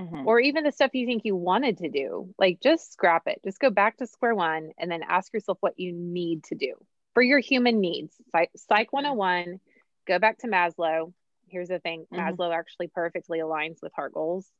Mhm. 0.00 0.26
or 0.26 0.40
even 0.40 0.64
the 0.64 0.72
stuff 0.72 0.94
you 0.94 1.06
think 1.06 1.24
you 1.24 1.36
wanted 1.36 1.78
to 1.78 1.88
do. 1.88 2.34
Like 2.38 2.60
just 2.60 2.92
scrap 2.92 3.26
it. 3.26 3.40
Just 3.44 3.60
go 3.60 3.70
back 3.70 3.98
to 3.98 4.06
square 4.06 4.34
one 4.34 4.72
and 4.78 4.90
then 4.90 5.02
ask 5.02 5.32
yourself 5.32 5.58
what 5.60 5.78
you 5.78 5.92
need 5.92 6.44
to 6.44 6.54
do 6.54 6.74
for 7.14 7.22
your 7.22 7.38
human 7.38 7.80
needs. 7.80 8.14
Psych, 8.32 8.50
Psych 8.56 8.92
101, 8.92 9.60
go 10.06 10.18
back 10.18 10.38
to 10.38 10.48
Maslow. 10.48 11.12
Here's 11.48 11.68
the 11.68 11.78
thing 11.78 12.06
Mhm. 12.12 12.18
Maslow 12.18 12.52
actually 12.52 12.88
perfectly 12.88 13.38
aligns 13.38 13.80
with 13.82 13.92
heart 13.92 14.12
goals. 14.12 14.50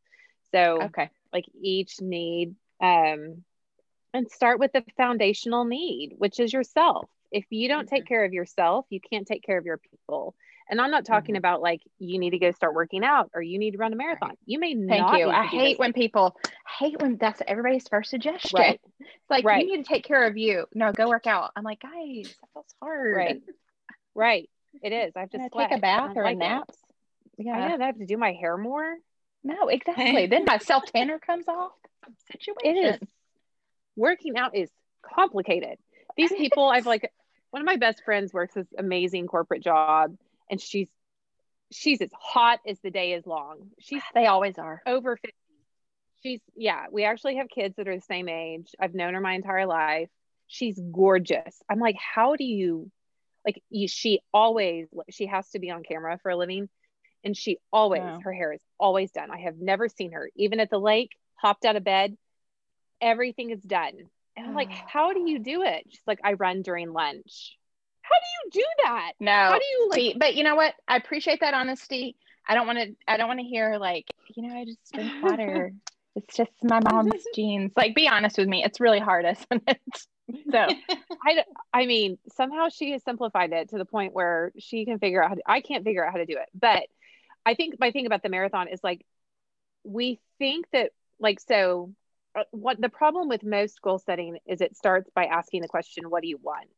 So, 0.53 0.83
Okay. 0.83 1.11
like 1.33 1.47
each 1.61 2.01
need, 2.01 2.55
um, 2.81 3.45
and 4.13 4.31
start 4.31 4.61
with 4.61 4.73
the 4.73 4.85
foundational 4.97 5.65
need, 5.65 6.15
which 6.19 6.39
is 6.39 6.53
yourself. 6.53 7.11
If 7.33 7.47
you 7.51 7.67
don't 7.67 7.89
take 7.89 8.07
care 8.07 8.25
of 8.25 8.33
yourself, 8.33 8.87
you 8.91 9.01
can't 9.01 9.27
take 9.27 9.43
care 9.43 9.59
of 9.59 9.67
your 9.67 9.79
people. 9.79 10.37
And 10.69 10.81
I'm 10.81 10.91
not 10.91 11.05
talking 11.05 11.35
Mhm. 11.35 11.39
about 11.39 11.61
like 11.61 11.83
you 11.99 12.19
need 12.19 12.31
to 12.31 12.39
go 12.39 12.51
start 12.51 12.75
working 12.75 13.05
out 13.05 13.31
or 13.35 13.43
you 13.43 13.59
need 13.59 13.73
to 13.73 13.79
run 13.79 13.93
a 13.93 13.97
marathon. 13.97 14.37
You 14.47 14.59
may 14.59 14.75
Thank 14.75 14.89
not. 15.03 15.19
you. 15.19 15.29
I 15.29 15.45
hate 15.45 15.79
when 15.79 15.93
people 15.93 16.37
hate 16.79 17.01
when 17.03 17.17
that's 17.17 17.43
everybody's 17.47 17.87
first 17.89 18.11
suggestion. 18.11 18.59
Right. 18.59 18.81
It's 18.99 19.31
like 19.31 19.45
Right. 19.45 19.65
you 19.67 19.77
need 19.77 19.85
to 19.85 19.89
take 19.89 20.05
care 20.05 20.27
of 20.27 20.37
you. 20.39 20.67
No, 20.75 20.93
go 20.93 21.09
work 21.09 21.27
out. 21.27 21.51
I'm 21.55 21.65
like, 21.65 21.81
guys, 21.81 22.35
that 22.41 22.49
feels 22.55 22.75
hard. 22.81 23.15
Right. 23.15 23.43
Right. 24.15 24.51
It 24.83 24.93
is. 24.93 25.13
I 25.17 25.21
have 25.21 25.31
to 25.31 25.39
take 25.39 25.71
a 25.71 25.79
bath 25.79 26.17
or 26.17 26.25
like 26.25 26.37
a 26.37 26.39
nap. 26.39 26.71
I 26.71 27.43
Yeah. 27.43 27.69
know 27.77 27.83
I 27.85 27.87
have 27.87 27.99
to 27.99 28.07
do 28.07 28.17
my 28.17 28.33
hair 28.33 28.57
more. 28.57 28.97
No, 29.43 29.69
exactly. 29.69 30.27
then 30.27 30.45
my 30.47 30.59
self 30.59 30.85
tanner 30.87 31.19
comes 31.19 31.47
off. 31.49 31.73
Situation. 32.33 32.77
It 32.77 33.03
is. 33.03 33.09
Working 33.97 34.37
out 34.37 34.55
is 34.57 34.71
complicated. 35.03 35.79
These 36.17 36.33
people, 36.33 36.69
I've 36.69 36.87
like 36.87 37.13
one 37.51 37.61
of 37.61 37.67
my 37.67 37.77
best 37.77 38.03
friends 38.05 38.33
works 38.33 38.55
this 38.55 38.67
amazing 38.79 39.27
corporate 39.27 39.63
job, 39.63 40.17
and 40.51 40.61
she's 40.61 40.89
she's 41.73 42.01
as 42.01 42.11
hot 42.13 42.61
as 42.69 42.79
the 42.81 42.91
day 42.91 43.13
is 43.15 43.27
long. 43.27 43.71
She's 43.81 44.03
They 44.15 44.27
always 44.27 44.59
are. 44.59 44.81
over 44.87 45.17
50. 45.17 45.35
She's, 46.23 46.41
yeah, 46.57 46.87
we 46.91 47.05
actually 47.05 47.37
have 47.37 47.49
kids 47.49 47.77
that 47.77 47.89
are 47.89 47.97
the 47.97 48.01
same 48.03 48.29
age. 48.29 48.75
I've 48.81 48.95
known 48.95 49.15
her 49.15 49.21
my 49.21 49.35
entire 49.35 49.67
life. 49.67 50.09
She's 50.47 50.81
gorgeous. 50.93 51.63
I'm 51.69 51.81
like, 51.81 51.97
how 51.97 52.37
do 52.37 52.45
you, 52.45 52.91
like, 53.45 53.63
you, 53.71 53.89
she 53.89 54.21
always, 54.33 54.87
she 55.11 55.27
has 55.27 55.51
to 55.51 55.59
be 55.59 55.71
on 55.71 55.83
camera 55.83 56.19
for 56.23 56.31
a 56.31 56.37
living. 56.37 56.69
And 57.25 57.37
she 57.37 57.59
always, 57.73 58.03
Wow. 58.03 58.21
her 58.23 58.33
hair 58.33 58.53
is 58.53 58.61
always 58.79 59.11
done. 59.11 59.31
I 59.31 59.41
have 59.41 59.57
never 59.59 59.89
seen 59.89 60.13
her, 60.13 60.31
even 60.37 60.61
at 60.61 60.71
the 60.71 60.79
lake, 60.79 61.11
hopped 61.35 61.65
out 61.65 61.77
of 61.77 61.85
bed, 61.85 62.17
everything 63.01 63.51
is 63.51 63.61
done. 63.63 63.93
And 64.37 64.47
I'm 64.47 64.55
like, 64.55 64.71
how 64.87 65.13
do 65.13 65.21
you 65.29 65.39
do 65.41 65.63
it? 65.63 65.85
She's 65.89 66.01
like, 66.07 66.21
I 66.25 66.35
run 66.35 66.63
during 66.63 66.93
lunch. 66.93 67.57
How 68.05 68.17
do 68.21 68.59
you 68.59 68.63
do 68.63 68.67
that? 68.85 69.13
No. 69.19 69.33
How 69.33 69.59
do 69.59 69.65
you 69.65 69.89
like, 69.91 69.99
See, 69.99 70.15
but 70.19 70.35
you 70.35 70.45
know 70.45 70.57
what? 70.57 70.75
I 70.87 70.97
appreciate 70.97 71.41
that 71.41 71.55
honesty. 71.55 72.17
I 72.47 72.55
don't 72.55 72.67
want 72.67 72.79
to. 72.79 72.95
I 73.09 73.17
don't 73.17 73.29
want 73.29 73.41
to 73.41 73.47
hear 73.47 73.79
like, 73.79 74.07
you 74.35 74.47
know, 74.47 74.55
I 74.55 74.65
just 74.65 74.93
drink 74.93 75.11
water. 75.23 75.73
it's 76.17 76.37
just 76.37 76.53
my 76.63 76.81
mom's 76.81 77.25
genes. 77.35 77.73
Like, 77.77 77.95
be 77.95 78.09
honest 78.09 78.37
with 78.37 78.49
me. 78.49 78.63
It's 78.63 78.81
really 78.81 79.01
hard, 79.01 79.25
isn't 79.51 79.63
it? 79.67 79.81
So 80.51 80.69
I 81.27 81.45
I 81.73 81.87
mean, 81.87 82.19
somehow 82.35 82.69
she 82.69 82.93
has 82.93 83.03
simplified 83.05 83.53
it 83.53 83.71
to 83.71 83.79
the 83.79 83.85
point 83.85 84.15
where 84.15 84.53
she 84.59 84.85
can 84.85 84.99
figure 84.99 85.23
out 85.23 85.31
how 85.31 85.35
to, 85.37 85.43
I 85.47 85.61
can't 85.61 85.85
figure 85.85 86.05
out 86.05 86.13
how 86.13 86.19
to 86.19 86.27
do 86.27 86.37
it. 86.37 86.49
But 86.55 86.85
I 87.47 87.55
think 87.55 87.77
my 87.79 87.91
thing 87.91 88.07
about 88.07 88.23
the 88.23 88.29
marathon 88.29 88.69
is 88.69 88.81
like, 88.83 89.05
we 89.85 90.19
think 90.39 90.67
that, 90.73 90.93
like, 91.21 91.41
so 91.41 91.93
uh, 92.35 92.45
what 92.51 92.81
the 92.81 92.89
problem 92.89 93.29
with 93.29 93.45
most 93.45 93.81
goal 93.83 93.99
setting 93.99 94.39
is 94.47 94.61
it 94.61 94.77
starts 94.77 95.11
by 95.15 95.27
asking 95.27 95.61
the 95.61 95.69
question, 95.69 96.09
what 96.09 96.23
do 96.23 96.29
you 96.29 96.39
want? 96.43 96.69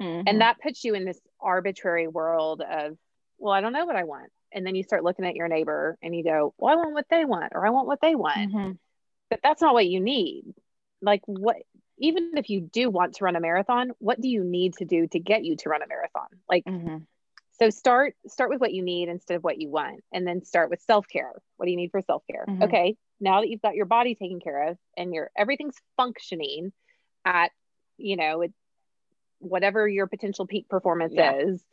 Mhm. 0.00 0.24
And 0.26 0.40
that 0.40 0.60
puts 0.60 0.84
you 0.84 0.94
in 0.94 1.04
this 1.04 1.20
arbitrary 1.40 2.08
world 2.08 2.62
of, 2.62 2.96
well, 3.38 3.52
I 3.52 3.60
don't 3.60 3.72
know 3.72 3.86
what 3.86 3.96
I 3.96 4.04
want. 4.04 4.30
And 4.52 4.66
then 4.66 4.74
you 4.74 4.82
start 4.82 5.04
looking 5.04 5.24
at 5.24 5.36
your 5.36 5.48
neighbor 5.48 5.96
and 6.02 6.14
you 6.14 6.24
go, 6.24 6.54
well, 6.58 6.72
I 6.72 6.76
want 6.76 6.92
what 6.92 7.06
they 7.10 7.24
want, 7.24 7.52
or 7.54 7.66
I 7.66 7.70
want 7.70 7.86
what 7.86 8.00
they 8.00 8.14
want 8.14 8.52
Mhm. 8.52 8.78
but 9.28 9.40
that's 9.42 9.62
not 9.62 9.74
what 9.74 9.86
you 9.86 10.00
need. 10.00 10.54
Like 11.00 11.22
what 11.26 11.56
even 11.98 12.36
if 12.36 12.48
you 12.50 12.62
do 12.62 12.90
want 12.90 13.14
to 13.16 13.24
run 13.24 13.36
a 13.36 13.40
marathon, 13.40 13.92
what 13.98 14.20
do 14.20 14.28
you 14.28 14.42
need 14.42 14.74
to 14.74 14.84
do 14.84 15.06
to 15.08 15.18
get 15.20 15.44
you 15.44 15.54
to 15.56 15.68
run 15.68 15.82
a 15.82 15.86
marathon? 15.86 16.28
Like 16.48 16.64
Mhm. 16.64 17.06
so 17.52 17.70
start 17.70 18.16
start 18.26 18.50
with 18.50 18.60
what 18.60 18.72
you 18.72 18.82
need 18.82 19.08
instead 19.08 19.36
of 19.36 19.44
what 19.44 19.60
you 19.60 19.68
want 19.68 20.02
and 20.12 20.26
then 20.26 20.42
start 20.42 20.70
with 20.70 20.80
self-care. 20.80 21.32
What 21.56 21.66
do 21.66 21.70
you 21.70 21.76
need 21.76 21.90
for 21.90 22.00
self-care? 22.00 22.46
Mhm. 22.48 22.64
Okay, 22.64 22.96
now 23.20 23.40
that 23.40 23.48
you've 23.50 23.62
got 23.62 23.76
your 23.76 23.86
body 23.86 24.14
taken 24.14 24.40
care 24.40 24.68
of 24.68 24.78
and 24.96 25.14
your 25.14 25.30
everything's 25.36 25.76
functioning 25.96 26.72
at, 27.24 27.52
you 27.98 28.16
know, 28.16 28.40
it, 28.42 28.52
whatever 29.40 29.88
your 29.88 30.06
potential 30.06 30.46
peak 30.46 30.68
performance 30.68 31.14
Yeah. 31.16 31.34
is, 31.34 31.64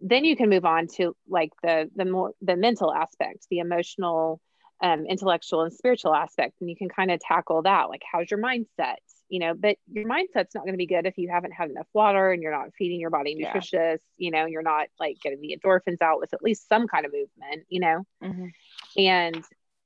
then 0.00 0.24
you 0.24 0.36
can 0.36 0.50
move 0.50 0.64
on 0.64 0.86
to 0.96 1.16
like 1.28 1.52
the 1.62 1.90
the 1.96 2.04
more 2.04 2.32
the 2.42 2.56
mental 2.56 2.92
aspect, 2.92 3.46
the 3.50 3.58
emotional 3.60 4.40
um, 4.82 5.06
intellectual 5.06 5.62
and 5.62 5.72
spiritual 5.72 6.14
aspect 6.14 6.60
and 6.60 6.68
you 6.68 6.76
can 6.76 6.90
kind 6.90 7.10
of 7.10 7.18
tackle 7.18 7.62
that 7.62 7.88
like 7.88 8.02
how's 8.12 8.30
your 8.30 8.38
mindset 8.38 8.96
you 9.30 9.38
know 9.38 9.54
but 9.54 9.78
your 9.90 10.04
mindset's 10.04 10.54
not 10.54 10.64
going 10.64 10.74
to 10.74 10.76
be 10.76 10.86
good 10.86 11.06
if 11.06 11.16
you 11.16 11.30
haven't 11.30 11.52
had 11.52 11.70
enough 11.70 11.86
water 11.94 12.30
and 12.30 12.42
you're 12.42 12.52
not 12.52 12.74
feeding 12.76 13.00
your 13.00 13.08
body 13.08 13.34
Yeah. 13.34 13.46
nutritious 13.46 14.02
you 14.18 14.30
know 14.30 14.44
you're 14.44 14.60
not 14.60 14.88
like 15.00 15.16
getting 15.22 15.40
the 15.40 15.56
endorphins 15.56 16.02
out 16.02 16.20
with 16.20 16.34
at 16.34 16.42
least 16.42 16.68
some 16.68 16.86
kind 16.88 17.06
of 17.06 17.12
movement 17.12 17.64
you 17.70 17.80
know 17.80 18.06
Mhm. 18.22 18.52
and 18.98 19.42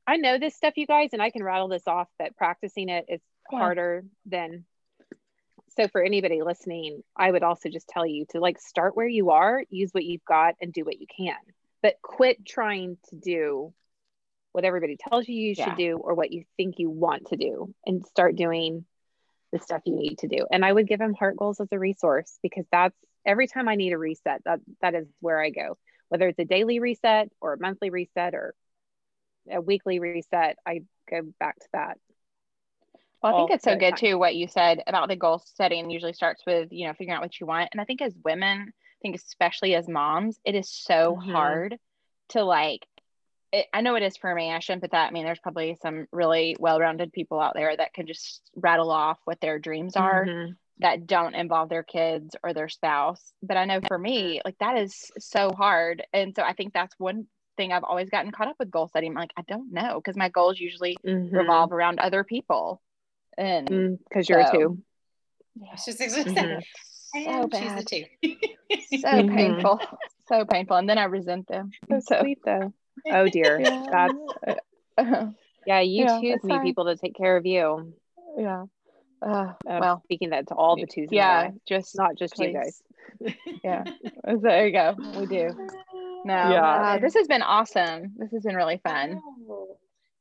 i 0.09 0.17
know 0.17 0.39
this 0.39 0.57
stuff 0.57 0.75
you 0.77 0.89
guys 0.89 1.11
and 1.13 1.23
i 1.23 1.31
can 1.31 1.45
rattle 1.45 1.69
this 1.69 1.87
off 1.87 2.09
but 2.19 2.37
practicing 2.37 2.89
it 2.89 3.05
is 3.09 3.21
Yeah. 3.53 3.59
harder 3.61 4.05
than 4.27 4.65
so 5.77 5.89
for 5.89 6.03
anybody 6.03 6.43
listening 6.43 7.03
i 7.17 7.31
would 7.31 7.43
also 7.43 7.69
just 7.69 7.89
tell 7.89 8.07
you 8.07 8.25
to 8.31 8.41
like 8.41 8.61
start 8.61 8.97
where 8.97 9.09
you 9.09 9.31
are 9.31 9.63
use 9.71 9.91
what 9.93 10.05
you've 10.05 10.25
got 10.25 10.55
and 10.61 10.73
do 10.73 10.85
what 10.85 11.01
you 11.01 11.07
can. 11.17 11.37
But 11.83 11.97
quit 12.03 12.45
trying 12.45 12.99
to 13.09 13.17
do 13.17 13.73
what 14.53 14.65
everybody 14.65 14.97
tells 14.97 15.29
you 15.29 15.35
you 15.35 15.55
should 15.55 15.77
do 15.77 15.97
or 15.97 16.15
what 16.15 16.33
you 16.33 16.45
think 16.57 16.79
you 16.79 16.91
want 16.91 17.29
to 17.29 17.37
do 17.37 17.73
and 17.87 18.05
start 18.05 18.37
doing 18.37 18.85
the 19.53 19.59
stuff 19.59 19.83
you 19.87 19.97
need 19.97 20.19
to 20.19 20.29
do. 20.29 20.47
And 20.51 20.65
i 20.65 20.73
would 20.73 20.87
give 20.87 21.01
him 21.01 21.15
heart 21.15 21.37
goals 21.37 21.61
as 21.61 21.69
a 21.73 21.79
resource 21.79 22.39
because 22.43 22.67
that's 22.71 22.97
every 23.25 23.47
time 23.47 23.69
i 23.69 23.77
need 23.77 23.93
a 23.93 23.99
reset 23.99 24.43
that 24.45 24.61
that 24.83 24.95
is 24.95 25.07
where 25.21 25.41
i 25.41 25.51
go. 25.51 25.79
Whether 26.09 26.29
it's 26.29 26.39
a 26.39 26.45
daily 26.45 26.81
reset 26.81 27.31
or 27.41 27.55
a 27.55 27.61
monthly 27.61 27.91
reset 27.91 28.35
or 28.35 28.55
a 29.51 29.61
weekly 29.61 30.01
reset 30.01 30.57
i 30.67 30.83
go 31.09 31.23
back 31.39 31.59
to 31.61 31.69
that 31.73 31.99
Well, 33.23 33.33
I 33.35 33.37
think 33.37 33.51
it's 33.51 33.65
so 33.65 33.77
good 33.77 33.91
time. 33.91 33.99
too 33.99 34.19
what 34.19 34.35
you 34.35 34.49
said 34.49 34.83
about 34.87 35.09
the 35.09 35.17
goal 35.17 35.43
setting 35.45 35.91
usually 35.91 36.13
starts 36.15 36.45
with, 36.47 36.69
you 36.73 36.87
know, 36.87 36.95
figuring 36.95 37.17
out 37.17 37.23
what 37.23 37.39
you 37.39 37.47
want. 37.47 37.69
And 37.73 37.81
I 37.81 37.85
think 37.85 38.01
as 38.01 38.15
women, 38.25 38.69
I 38.69 38.99
think 39.03 39.15
especially 39.17 39.75
as 39.75 39.89
moms, 39.89 40.39
it 40.45 40.55
is 40.55 40.71
so 40.71 41.17
Mhm. 41.17 41.33
hard 41.35 41.79
to 42.31 42.45
like 42.45 42.87
it, 43.53 43.67
I 43.75 43.81
know 43.81 43.97
it 43.97 44.03
is 44.05 44.17
for 44.17 44.33
me. 44.35 44.53
I 44.53 44.61
shouldn't 44.61 44.83
put 44.83 44.93
that. 44.93 45.09
I 45.09 45.11
mean, 45.11 45.25
there's 45.25 45.41
probably 45.41 45.77
some 45.83 46.07
really 46.13 46.57
well-rounded 46.61 47.13
people 47.13 47.41
out 47.41 47.55
there 47.55 47.77
that 47.77 47.93
can 47.93 48.07
just 48.07 48.43
rattle 48.55 48.91
off 48.93 49.19
what 49.25 49.41
their 49.41 49.59
dreams 49.59 49.97
are 49.97 50.25
Mhm. 50.27 50.57
that 50.79 51.07
don't 51.07 51.35
involve 51.35 51.69
their 51.69 51.83
kids 51.83 52.37
or 52.45 52.55
their 52.55 52.69
spouse. 52.69 53.33
But 53.43 53.57
I 53.57 53.65
know 53.65 53.81
for 53.89 53.99
me, 53.99 54.41
like 54.45 54.57
that 54.61 54.79
is 54.79 55.11
so 55.19 55.51
hard. 55.53 56.07
And 56.13 56.35
so 56.35 56.43
I 56.45 56.53
think 56.55 56.73
that's 56.73 56.95
one 56.99 57.27
thing 57.57 57.73
I've 57.73 57.85
always 57.85 58.09
gotten 58.09 58.31
caught 58.33 58.49
up 58.49 58.57
with 58.59 58.71
goal 58.71 58.89
setting. 58.93 59.11
I'm 59.11 59.17
like, 59.17 59.33
I 59.37 59.43
don't 59.49 59.73
know, 59.73 59.97
because 60.01 60.17
my 60.17 60.29
goals 60.29 60.61
usually 60.61 60.97
Mhm. 61.05 61.33
revolve 61.33 61.73
around 61.73 61.99
other 61.99 62.25
people. 62.25 62.81
And 63.39 63.69
Mm, 63.69 63.99
because 64.09 64.29
you're 64.29 64.45
So- 64.47 64.49
a 64.49 64.59
two 64.59 64.79
I 65.63 65.73
was 65.73 65.85
just 65.85 65.99
going 65.99 66.11
to 66.11 66.31
say, 66.31 66.31
Mhm. 66.33 66.63
so 67.25 67.31
and 67.31 67.55
she's 67.55 67.61
bad, 67.63 67.79
the 67.79 67.85
two. 67.85 68.99
so 68.99 69.09
Mhm. 69.23 69.35
painful, 69.37 69.81
so 70.29 70.45
painful. 70.45 70.77
And 70.77 70.89
then 70.89 70.99
I 70.99 71.05
resent 71.05 71.47
them. 71.49 71.71
so 71.91 72.01
So 72.01 72.21
sweet 72.21 72.39
though 72.45 72.73
oh 73.11 73.29
dear 73.29 73.59
that's 73.91 74.15
yeah, 74.99 75.31
yeah 75.67 75.81
you 75.81 76.05
Yeah, 76.05 76.21
choose 76.21 76.45
me 76.45 76.55
fine. 76.55 76.63
people 76.63 76.85
to 76.87 76.97
take 76.97 77.15
care 77.17 77.37
of 77.37 77.47
you 77.47 77.95
yeah. 78.39 78.65
Uh, 79.23 79.53
I'm 79.69 79.81
well, 79.81 80.01
speaking 80.05 80.31
that 80.31 80.47
to 80.49 80.55
all 80.55 80.77
the 80.77 80.87
twos. 80.87 81.09
yeah, 81.11 81.41
life, 81.43 81.55
just 81.69 81.95
not 81.95 82.17
just 82.17 82.39
you 82.39 82.53
guys. 82.55 82.81
Yeah, 83.63 83.85
so 84.25 84.39
there 84.41 84.67
you 84.67 84.73
go. 84.73 84.95
We 85.19 85.27
do. 85.27 85.51
No, 86.25 86.35
Yeah. 86.51 86.63
uh, 86.95 86.99
this 87.01 87.13
has 87.15 87.27
been 87.27 87.43
awesome. 87.43 88.15
This 88.17 88.31
has 88.33 88.43
been 88.45 88.57
really 88.57 88.79
fun. 88.83 89.21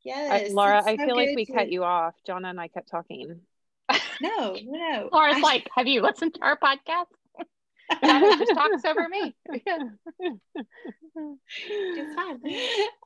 Oh, 0.07 0.11
I, 0.11 0.39
yes. 0.41 0.53
Laura, 0.53 0.81
I 0.85 0.95
so 0.97 1.05
feel 1.05 1.15
like 1.15 1.35
we 1.35 1.45
to- 1.45 1.53
cut 1.53 1.71
you 1.71 1.83
off. 1.83 2.15
Jonna 2.27 2.49
and 2.49 2.59
I 2.59 2.67
kept 2.67 2.89
talking. 2.89 3.41
No, 4.21 4.57
no. 4.63 5.09
Laura's 5.13 5.37
I- 5.37 5.41
like, 5.41 5.67
have 5.75 5.87
you 5.87 6.01
listened 6.01 6.35
to 6.35 6.41
our 6.41 6.57
podcast? 6.57 7.05
Jonna 8.03 8.37
just 8.37 8.53
talks 8.53 8.85
over 8.85 9.09
me. 9.09 9.35
it's 11.69 12.15
fine. 12.15 12.39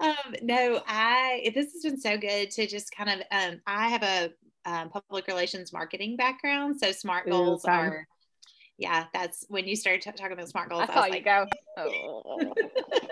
Um, 0.02 0.36
no, 0.42 0.82
I 0.88 1.52
this 1.56 1.72
has 1.74 1.84
been 1.84 2.00
so 2.00 2.18
good 2.18 2.52
to 2.52 2.68
just 2.68 2.94
kind 2.96 3.10
of 3.10 3.20
um 3.32 3.62
I 3.66 3.90
have 3.90 4.04
a 4.04 4.32
um, 4.66 4.90
public 4.90 5.28
relations 5.28 5.74
marketing 5.74 6.16
background, 6.16 6.80
so 6.80 6.92
smart 6.92 7.28
Ooh, 7.28 7.32
goals 7.32 7.64
fun. 7.64 7.74
are 7.74 8.08
yeah, 8.78 9.06
that's 9.14 9.46
when 9.50 9.68
you 9.68 9.76
started 9.76 10.02
t- 10.02 10.12
talking 10.12 10.34
about 10.34 10.50
smart 10.50 10.70
goals. 10.70 10.86
I 10.90 10.92
I, 10.92 10.96
saw 10.96 11.00
was 11.02 11.08
you 11.08 11.12
like, 11.14 11.26
go. 11.26 11.46
Oh. 11.78 12.54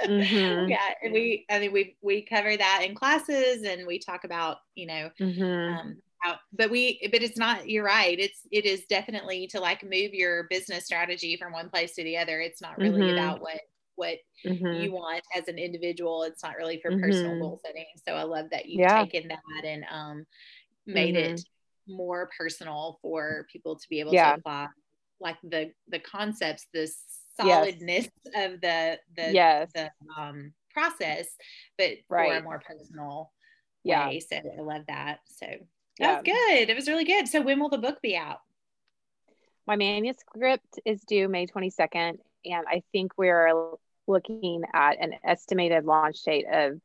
Mhm. 0.07 0.67
yeah, 0.69 0.93
and 1.03 1.13
we 1.13 1.45
I 1.49 1.59
mean 1.59 1.71
we 1.71 1.95
we 2.01 2.23
cover 2.23 2.57
that 2.57 2.83
in 2.83 2.95
classes 2.95 3.63
and 3.63 3.85
we 3.85 3.99
talk 3.99 4.23
about, 4.23 4.57
you 4.73 4.87
know, 4.87 5.11
Mhm. 5.19 5.77
um 5.77 6.01
how, 6.19 6.37
but 6.53 6.71
we 6.71 6.99
but 7.11 7.21
it's 7.21 7.37
not 7.37 7.69
you're 7.69 7.83
right 7.85 8.19
it's 8.19 8.41
it 8.51 8.65
is 8.65 8.85
definitely 8.87 9.47
to 9.47 9.59
like 9.59 9.83
move 9.83 10.13
your 10.13 10.43
business 10.49 10.85
strategy 10.85 11.37
from 11.37 11.51
one 11.53 11.69
place 11.69 11.93
to 11.95 12.03
the 12.03 12.17
other 12.17 12.39
it's 12.41 12.61
not 12.61 12.77
really 12.77 13.01
Mhm. 13.01 13.13
about 13.13 13.41
what 13.41 13.59
what 13.95 14.17
Mhm. 14.45 14.81
you 14.81 14.91
want 14.91 15.23
as 15.35 15.47
an 15.47 15.57
individual 15.57 16.23
it's 16.23 16.43
not 16.43 16.57
really 16.57 16.79
for 16.81 16.91
personal 16.99 17.35
Mhm. 17.35 17.39
goal 17.39 17.61
setting 17.65 17.85
so 18.07 18.13
i 18.13 18.23
love 18.23 18.49
that 18.51 18.67
you've 18.67 18.81
Yeah. 18.81 19.03
taken 19.03 19.27
that 19.29 19.63
and 19.65 19.83
um 19.91 20.25
made 20.85 21.15
it 21.15 21.41
more 21.87 22.29
personal 22.37 22.99
for 23.01 23.47
people 23.51 23.75
to 23.75 23.89
be 23.89 23.99
able 23.99 24.13
Yeah. 24.13 24.33
to 24.33 24.39
apply 24.39 24.67
like 25.21 25.37
the 25.43 25.71
the 25.87 25.99
concepts 25.99 26.67
the 26.73 26.91
solidness 27.39 28.07
of 28.35 28.59
the 28.61 28.99
the 29.15 29.33
Yes. 29.33 29.71
the 29.73 29.91
um 30.17 30.53
process 30.73 31.27
but 31.77 31.91
for 32.07 32.17
a 32.23 32.41
more 32.41 32.59
personal 32.59 33.31
Yeah. 33.83 34.07
way. 34.07 34.19
So 34.19 34.37
I 34.37 34.61
love 34.61 34.83
that. 34.87 35.19
So 35.25 35.45
Yeah. 35.45 35.57
that's 35.99 36.23
good. 36.23 36.69
It 36.69 36.75
was 36.75 36.87
really 36.87 37.05
good. 37.05 37.27
So 37.27 37.41
when 37.41 37.59
will 37.59 37.69
the 37.69 37.77
book 37.77 38.01
be 38.01 38.15
out? 38.17 38.39
My 39.67 39.75
manuscript 39.75 40.79
is 40.85 41.01
due 41.03 41.27
May 41.29 41.45
22nd, 41.45 42.17
and 42.45 42.65
I 42.67 42.81
think 42.91 43.11
we're 43.17 43.53
looking 44.07 44.63
at 44.73 44.99
an 44.99 45.13
estimated 45.23 45.85
launch 45.85 46.21
date 46.23 46.45
of 46.51 46.81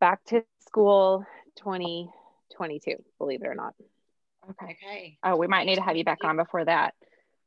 back 0.00 0.24
to 0.26 0.42
school 0.60 1.24
2022, 1.56 2.96
believe 3.18 3.42
it 3.42 3.46
or 3.46 3.54
not. 3.54 3.74
Okay. 4.50 4.76
Okay. 4.82 5.18
Oh, 5.24 5.36
we 5.36 5.46
might 5.46 5.64
need 5.64 5.76
to 5.76 5.82
have 5.82 5.96
you 5.96 6.04
back 6.04 6.22
on 6.24 6.36
before 6.36 6.64
that. 6.64 6.94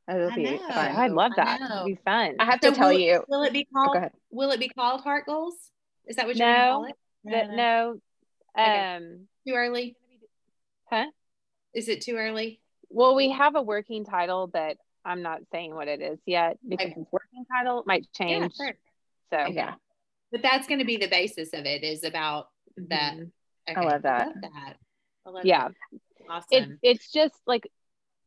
That'll 0.06 0.32
I 0.32 0.34
be 0.36 0.44
know. 0.44 0.58
fun. 0.58 0.96
I'd 0.96 1.10
love 1.12 1.32
that. 1.36 1.60
It'd 1.60 1.84
be 1.96 1.98
fun. 2.04 2.36
I 2.38 2.44
have 2.46 2.60
to 2.60 2.72
tell 2.72 2.88
will, 2.88 2.98
you. 2.98 3.22
Will 3.28 3.42
it 3.42 3.52
be 3.52 3.66
Oh, 3.74 3.78
called? 3.82 3.92
go 3.92 3.98
ahead. 3.98 4.12
Will 4.30 4.50
it 4.52 4.60
be 4.60 4.68
called 4.68 5.02
Heart 5.02 5.26
Goals? 5.26 5.70
Is 6.06 6.16
that 6.16 6.26
what 6.26 6.36
you're 6.36 6.46
gonna 6.46 6.58
No. 6.66 6.72
call 6.72 6.84
it? 6.86 6.96
That- 7.24 7.50
no, 7.50 8.00
Okay. 8.58 8.78
um, 8.96 9.28
Too 9.46 9.54
early? 9.54 9.96
huh? 10.90 11.06
Is 11.74 11.88
it 11.88 12.00
too 12.00 12.16
early? 12.16 12.60
Well, 12.88 13.14
we 13.14 13.30
have 13.30 13.54
a 13.54 13.62
working 13.62 14.04
title, 14.04 14.46
but 14.46 14.78
I'm 15.04 15.20
not 15.22 15.40
saying 15.52 15.74
what 15.74 15.88
it 15.88 16.00
is 16.00 16.18
yet 16.24 16.58
because 16.66 16.90
Okay. 16.92 17.04
working 17.10 17.44
title 17.52 17.82
might 17.86 18.10
change. 18.12 18.54
sure. 18.56 18.72
So 19.30 19.46
Yeah. 19.52 19.74
But 20.30 20.42
that's 20.42 20.66
going 20.66 20.78
to 20.80 20.84
be 20.84 20.96
the 20.98 21.08
basis 21.08 21.52
of 21.54 21.64
it. 21.66 21.82
Is 21.82 22.04
about 22.04 22.48
that. 22.76 23.14
mhm. 23.14 23.30
Okay. 23.68 23.80
love 23.80 24.02
that. 24.02 24.22
I 24.22 24.24
love 24.26 24.34
that. 24.42 24.76
I 25.26 25.30
love 25.30 25.44
Yeah. 25.44 25.68
that. 25.68 26.00
Awesome. 26.28 26.46
it's 26.50 26.72
it's 26.82 27.12
just 27.12 27.34
like 27.46 27.70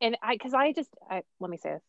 and 0.00 0.16
i 0.22 0.34
because 0.34 0.54
i 0.54 0.72
just 0.72 0.90
I, 1.10 1.22
let 1.40 1.50
me 1.50 1.56
say 1.56 1.74
this. 1.74 1.82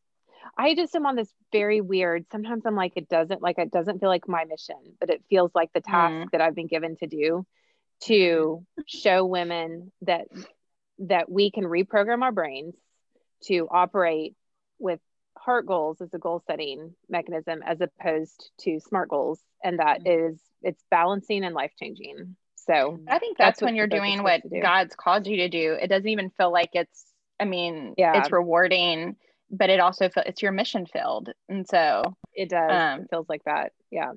I 0.57 0.75
just 0.75 0.93
am 0.95 1.05
on 1.05 1.15
this 1.15 1.31
very 1.51 1.81
weird 1.81 2.25
sometimes 2.31 2.65
i'm 2.65 2.75
like 2.75 2.93
it 2.95 3.09
doesn't 3.09 3.41
like 3.41 3.57
it 3.59 3.71
doesn't 3.71 3.99
feel 3.99 4.09
like 4.09 4.27
my 4.27 4.45
mission 4.45 4.75
but 4.99 5.09
it 5.09 5.23
feels 5.29 5.51
like 5.55 5.71
the 5.73 5.81
task 5.81 6.13
Mm. 6.13 6.31
that 6.31 6.41
i've 6.41 6.55
been 6.55 6.67
given 6.67 6.95
to 6.97 7.07
do 7.07 7.45
to 8.03 8.65
show 8.85 9.25
women 9.25 9.91
that 10.01 10.27
that 10.99 11.29
we 11.31 11.51
can 11.51 11.63
reprogram 11.63 12.21
our 12.21 12.31
brains 12.31 12.75
to 13.45 13.67
operate 13.71 14.35
with 14.79 14.99
heart 15.37 15.65
goals 15.65 15.99
as 16.01 16.13
a 16.13 16.17
goal 16.19 16.41
setting 16.47 16.93
mechanism 17.09 17.61
as 17.65 17.81
opposed 17.81 18.51
to 18.59 18.79
smart 18.79 19.09
goals. 19.09 19.39
And 19.63 19.79
that 19.79 20.05
is 20.07 20.39
it's 20.61 20.81
balancing 20.91 21.43
and 21.43 21.55
life 21.55 21.71
changing 21.79 22.35
so 22.65 22.99
I 23.07 23.19
think 23.19 23.37
That's 23.37 23.59
that's, 23.59 23.61
when 23.61 23.75
you're 23.75 23.87
the 23.87 23.97
book 23.97 24.03
is 24.05 24.13
doing 24.13 24.23
what 24.23 24.41
do. 24.49 24.61
God's 24.61 24.95
called 24.95 25.27
you 25.27 25.37
to 25.37 25.49
do. 25.49 25.77
It 25.81 25.87
doesn't 25.87 26.07
even 26.07 26.29
feel 26.31 26.51
like 26.51 26.69
it's, 26.73 27.05
I 27.39 27.45
mean, 27.45 27.93
Yeah. 27.97 28.19
it's 28.19 28.31
rewarding, 28.31 29.15
but 29.51 29.69
it 29.69 29.79
also 29.79 30.09
feel 30.09 30.23
it's 30.25 30.41
your 30.41 30.51
mission 30.51 30.85
filled. 30.85 31.29
And 31.49 31.67
so 31.67 32.15
it 32.33 32.49
does 32.49 32.71
Um, 32.71 33.01
it 33.01 33.07
feels 33.09 33.27
like 33.29 33.43
that 33.45 33.73
yeah 33.91 34.11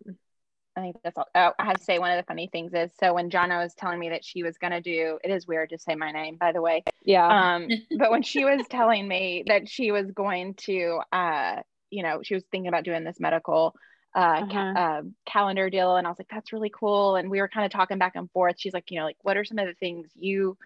I 0.77 0.81
think 0.83 0.97
that's 1.03 1.17
all. 1.17 1.27
Oh, 1.35 1.53
I 1.59 1.65
have 1.65 1.79
to 1.79 1.85
say 1.85 1.99
one 1.99 2.11
of 2.11 2.19
the 2.19 2.27
funny 2.27 2.49
things 2.53 2.73
is 2.75 2.91
so 3.01 3.15
when 3.15 3.31
Jonna 3.31 3.63
was 3.63 3.75
telling 3.75 3.99
me 3.99 4.11
that 4.11 4.25
she 4.25 4.43
was 4.43 4.59
going 4.59 4.73
to 4.73 4.83
do, 4.83 5.19
it 5.25 5.31
is 5.31 5.47
weird 5.47 5.71
to 5.71 5.79
say 5.79 5.95
my 5.95 6.13
name, 6.13 6.37
by 6.37 6.53
the 6.53 6.61
way. 6.61 6.85
yeah 7.03 7.55
Um, 7.57 7.69
but 7.99 8.11
when 8.11 8.23
she 8.23 8.45
was 8.45 8.67
telling 8.69 9.09
me 9.09 9.45
that 9.47 9.69
she 9.69 9.91
was 9.91 10.11
going 10.11 10.55
to, 10.67 11.01
uh, 11.13 11.57
you 11.91 12.03
know, 12.03 12.21
she 12.23 12.35
was 12.35 12.45
thinking 12.51 12.69
about 12.69 12.85
doing 12.85 13.05
this 13.05 13.19
medical 13.19 13.75
uh, 14.17 14.43
Uh-huh. 14.43 14.77
uh, 14.77 15.03
calendar 15.27 15.71
deal, 15.71 15.97
and 15.97 16.07
I 16.09 16.11
was 16.11 16.19
like, 16.21 16.29
that's 16.31 16.53
really 16.55 16.73
cool. 16.75 17.17
And 17.17 17.31
we 17.31 17.41
were 17.41 17.49
kind 17.49 17.67
of 17.67 17.73
talking 17.73 17.99
back 17.99 18.17
and 18.17 18.31
forth. 18.33 18.57
She's 18.59 18.75
like, 18.75 18.91
you 18.91 19.01
know, 19.01 19.07
like 19.07 19.19
what 19.23 19.39
are 19.39 19.45
some 19.47 19.61
of 19.61 19.69
the 19.69 19.75
things 19.77 20.11
you 20.17 20.59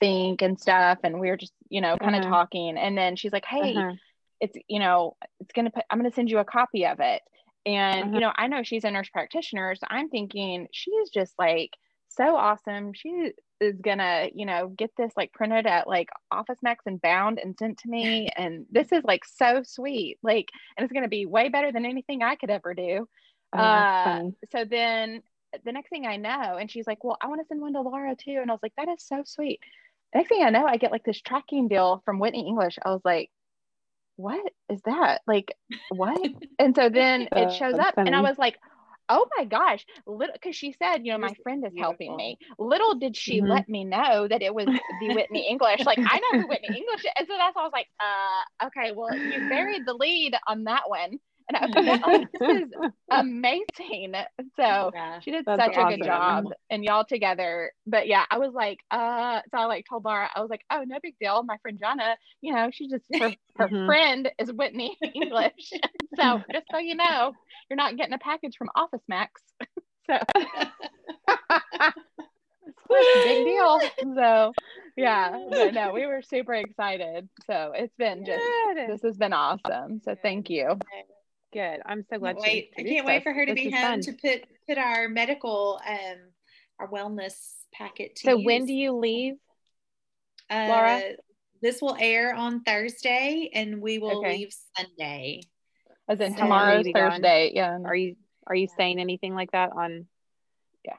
think 0.00 0.42
and 0.42 0.60
stuff, 0.60 1.00
and 1.04 1.20
we 1.20 1.30
were 1.30 1.38
just, 1.38 1.54
you 1.70 1.82
know, 1.82 1.98
kind 1.98 2.16
of 2.16 2.22
Uh-huh. 2.22 2.22
talking. 2.22 2.78
And 2.78 2.98
then 2.98 3.16
she's 3.16 3.32
like, 3.32 3.46
hey, 3.46 3.86
Uh-huh. 3.86 3.96
it's 4.40 4.56
you 4.68 4.78
know 4.80 5.16
it's 5.40 5.52
gonna 5.52 5.70
put 5.70 5.84
i'm 5.90 5.98
gonna 5.98 6.12
send 6.12 6.30
you 6.30 6.38
a 6.38 6.44
copy 6.44 6.86
of 6.86 7.00
it 7.00 7.22
and 7.66 8.06
Uh-huh. 8.06 8.14
you 8.14 8.20
know 8.20 8.32
i 8.36 8.46
know 8.48 8.62
she's 8.62 8.84
a 8.84 8.90
nurse 8.90 9.08
practitioner 9.10 9.74
so 9.74 9.86
i'm 9.90 10.08
thinking 10.08 10.68
she's 10.72 11.10
just 11.10 11.34
like 11.38 11.70
so 12.18 12.36
awesome. 12.36 12.92
She 12.92 13.32
is 13.60 13.80
gonna 13.80 14.28
you 14.34 14.44
know 14.44 14.68
get 14.68 14.90
this 14.96 15.12
like 15.16 15.32
printed 15.32 15.66
at 15.66 15.88
like 15.88 16.10
office 16.30 16.58
max 16.62 16.84
and 16.86 17.00
bound 17.00 17.38
and 17.38 17.56
sent 17.58 17.78
to 17.78 17.88
me. 17.88 18.28
And 18.36 18.66
this 18.70 18.92
is 18.92 19.02
like 19.04 19.24
so 19.24 19.62
sweet. 19.64 20.18
Like 20.22 20.48
and 20.76 20.84
it's 20.84 20.92
gonna 20.92 21.08
be 21.08 21.26
way 21.26 21.48
better 21.48 21.72
than 21.72 21.86
anything 21.86 22.22
i 22.22 22.36
could 22.36 22.50
ever 22.50 22.74
do. 22.74 23.08
Oh, 23.54 23.58
uh, 23.58 24.22
so 24.52 24.64
then 24.68 25.22
the 25.64 25.72
next 25.72 25.88
thing 25.88 26.06
i 26.06 26.18
know 26.18 26.58
and 26.60 26.70
she's 26.70 26.86
like 26.86 27.02
well 27.02 27.16
i 27.22 27.26
want 27.26 27.40
to 27.40 27.46
send 27.46 27.62
one 27.62 27.72
to 27.72 27.80
laura 27.80 28.14
too. 28.14 28.38
And 28.42 28.50
i 28.50 28.54
was 28.54 28.62
like 28.62 28.74
that 28.76 28.88
is 28.88 29.02
so 29.02 29.22
sweet. 29.24 29.60
The 30.12 30.18
next 30.18 30.28
thing 30.28 30.42
i 30.42 30.50
know 30.50 30.66
i 30.66 30.76
get 30.76 30.92
like 30.92 31.04
this 31.04 31.20
tracking 31.20 31.68
deal 31.68 32.02
from 32.04 32.18
whitney 32.18 32.46
english. 32.46 32.78
I 32.84 32.90
was 32.90 33.02
like 33.04 33.30
what 34.18 34.52
is 34.68 34.80
that? 34.84 35.20
Like, 35.28 35.54
what? 35.90 36.20
and 36.58 36.74
so 36.74 36.88
then 36.88 37.28
it 37.30 37.52
shows 37.52 37.78
up, 37.78 37.94
and 37.96 38.16
I 38.16 38.20
was 38.20 38.36
like, 38.36 38.58
oh 39.08 39.26
my 39.38 39.44
gosh, 39.44 39.84
little, 40.06 40.32
because 40.32 40.56
she 40.56 40.72
said, 40.72 41.04
you 41.04 41.12
know, 41.12 41.18
my 41.18 41.34
friend 41.42 41.64
is 41.66 41.72
helping 41.76 42.14
me. 42.16 42.38
Little 42.58 42.94
did 42.94 43.16
she 43.16 43.40
Mhm. 43.40 43.42
let 43.42 43.68
me 43.68 43.84
know 43.84 44.28
that 44.28 44.42
it 44.42 44.54
was 44.54 44.68
the 44.90 45.10
Whitney 45.10 45.48
English. 45.48 45.86
Like, 45.86 46.00
I 46.06 46.18
know 46.20 46.40
who 46.42 46.48
Whitney 46.48 46.70
English 46.76 47.04
is. 47.04 47.10
And 47.18 47.26
so 47.28 47.34
that's 47.36 47.54
why 47.56 47.62
I 47.62 47.64
was 47.64 47.72
like, 47.72 47.88
uh, 48.00 48.66
okay, 48.66 48.92
well, 48.94 49.14
you 49.22 49.42
buried 49.42 49.86
the 49.86 49.94
lead 49.94 50.34
on 50.46 50.64
that 50.64 50.88
one. 50.88 51.18
And 51.48 51.56
I 51.56 51.66
was 51.66 52.00
like, 52.06 52.28
this 52.32 52.62
is 52.62 52.70
amazing. 53.10 54.14
So 54.56 54.90
Yeah. 54.94 55.20
she 55.20 55.30
did 55.30 55.44
such 55.46 55.60
a 55.76 55.84
good 55.86 56.04
job 56.04 56.44
and 56.70 56.84
y'all 56.84 57.04
together. 57.04 57.72
But 57.86 58.06
yeah, 58.06 58.24
I 58.30 58.38
was 58.38 58.52
like, 58.52 58.78
uh, 58.90 59.40
so 59.50 59.58
I 59.58 59.64
like 59.64 59.86
told 59.88 60.04
Laura, 60.04 60.28
I 60.34 60.40
was 60.40 60.50
like, 60.50 60.62
oh, 60.70 60.84
no 60.86 60.98
big 61.02 61.14
deal. 61.20 61.42
My 61.42 61.56
friend 61.58 61.80
Jonna, 61.82 62.16
you 62.40 62.54
know, 62.54 62.70
she 62.72 62.88
just, 62.88 63.04
her, 63.18 63.30
her 63.56 63.68
Mhm. 63.68 63.86
friend 63.86 64.30
is 64.38 64.52
Whitney 64.52 64.96
English. 65.14 65.70
so 66.16 66.42
just 66.52 66.66
so 66.70 66.78
you 66.78 66.94
know, 66.94 67.32
you're 67.70 67.76
not 67.76 67.96
getting 67.96 68.14
a 68.14 68.18
package 68.18 68.56
from 68.56 68.68
Office 68.74 69.02
Max. 69.08 69.42
so 70.10 70.18
it's 72.90 73.16
a 73.16 73.18
big 73.22 73.44
deal. 73.44 73.80
So 74.14 74.52
yeah, 74.96 75.36
but 75.50 75.74
no, 75.74 75.92
we 75.92 76.06
were 76.06 76.22
super 76.22 76.54
excited. 76.54 77.28
So 77.46 77.72
it's 77.74 77.94
been 77.96 78.24
just, 78.24 78.44
Good. 78.74 78.88
this 78.90 79.02
has 79.02 79.16
been 79.16 79.32
awesome. 79.32 80.00
So 80.04 80.14
thank 80.22 80.50
you. 80.50 80.78
Good. 81.52 81.80
I'm 81.86 82.04
so 82.10 82.18
glad 82.18 82.36
Can't 82.36 82.42
wait. 82.42 82.70
I 82.78 82.82
can't 82.82 83.06
wait 83.06 83.16
us. 83.18 83.22
for 83.22 83.32
her 83.32 83.46
to 83.46 83.54
This 83.54 83.62
be 83.64 83.68
is 83.68 83.74
home 83.74 83.82
fun. 83.82 84.00
to 84.02 84.12
put 84.12 84.44
put 84.68 84.78
our 84.78 85.08
medical 85.08 85.80
um 85.88 86.16
our 86.78 86.88
wellness 86.88 87.34
packet 87.72 88.16
to 88.16 88.22
So 88.26 88.38
when 88.38 88.66
do 88.66 88.72
you 88.74 88.92
leave? 88.92 89.34
uh, 90.50 90.66
Laura? 90.68 91.02
This 91.62 91.80
will 91.82 91.96
air 91.98 92.34
on 92.34 92.62
Thursday 92.62 93.50
and 93.52 93.80
we 93.80 93.98
will 93.98 94.18
Okay. 94.18 94.36
leave 94.36 94.52
Sunday. 94.76 95.40
As 96.08 96.20
in 96.20 96.32
So- 96.32 96.42
How 96.42 96.48
long 96.48 96.58
tomorrow's 96.66 96.86
you 96.86 96.92
gone? 96.92 97.10
Thursday. 97.12 97.52
Yeah. 97.54 97.78
Are 97.84 97.94
you 97.96 98.16
are 98.46 98.54
you 98.54 98.68
saying 98.76 98.98
anything 99.00 99.34
like 99.34 99.50
that 99.52 99.70
on? 99.72 100.06
Yeah. 100.84 100.96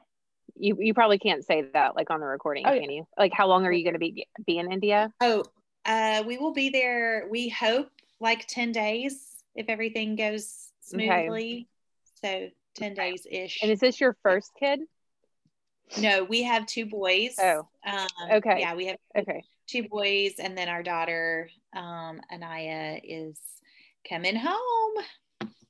You 0.56 0.76
you 0.80 0.94
probably 0.94 1.18
can't 1.18 1.44
say 1.44 1.62
that 1.74 1.94
like 1.94 2.10
on 2.10 2.18
the 2.20 2.26
recording, 2.26 2.66
Oh, 2.66 2.72
yeah. 2.72 2.80
can 2.80 2.90
you? 2.90 3.06
Like 3.16 3.32
how 3.32 3.46
long 3.46 3.64
are 3.66 3.72
you 3.72 3.84
going 3.84 3.94
to 3.94 4.00
be 4.00 4.26
be 4.44 4.58
in 4.58 4.70
India? 4.72 5.12
Oh, 5.20 5.44
uh, 5.84 6.24
we 6.26 6.38
will 6.38 6.52
be 6.52 6.70
there. 6.70 7.28
We 7.30 7.48
hope 7.48 7.90
like 8.20 8.46
ten 8.48 8.72
days 8.72 9.29
if 9.60 9.68
everything 9.68 10.16
goes 10.16 10.72
Okay. 10.92 11.26
smoothly. 11.26 11.68
So 12.22 12.48
ten 12.74 12.94
days 12.94 13.26
ish. 13.30 13.62
And 13.62 13.70
is 13.70 13.78
this 13.80 14.00
your 14.00 14.16
first 14.22 14.50
kid? 14.58 14.80
No, 15.98 16.24
we 16.24 16.42
have 16.42 16.66
two 16.66 16.86
boys. 16.86 17.36
Oh, 17.38 17.68
Um, 17.84 18.06
okay. 18.32 18.60
Yeah, 18.60 18.74
we 18.74 18.86
have 18.86 18.96
Okay. 19.16 19.44
two 19.66 19.84
boys, 19.88 20.34
and 20.38 20.56
then 20.56 20.68
our 20.68 20.82
daughter 20.82 21.48
um, 21.74 22.20
Anaya 22.32 23.00
is 23.02 23.38
coming 24.08 24.36
home. 24.36 25.04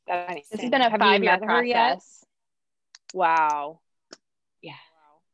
Nice. 0.09 0.49
This 0.49 0.61
has 0.63 0.71
been 0.71 0.83
a 0.83 0.99
five 0.99 1.23
year 1.23 1.33
met 1.39 1.45
her 1.45 1.65
yet? 1.65 1.93
process. 1.93 2.25
Wow. 3.15 3.81
Yeah. 4.63 4.73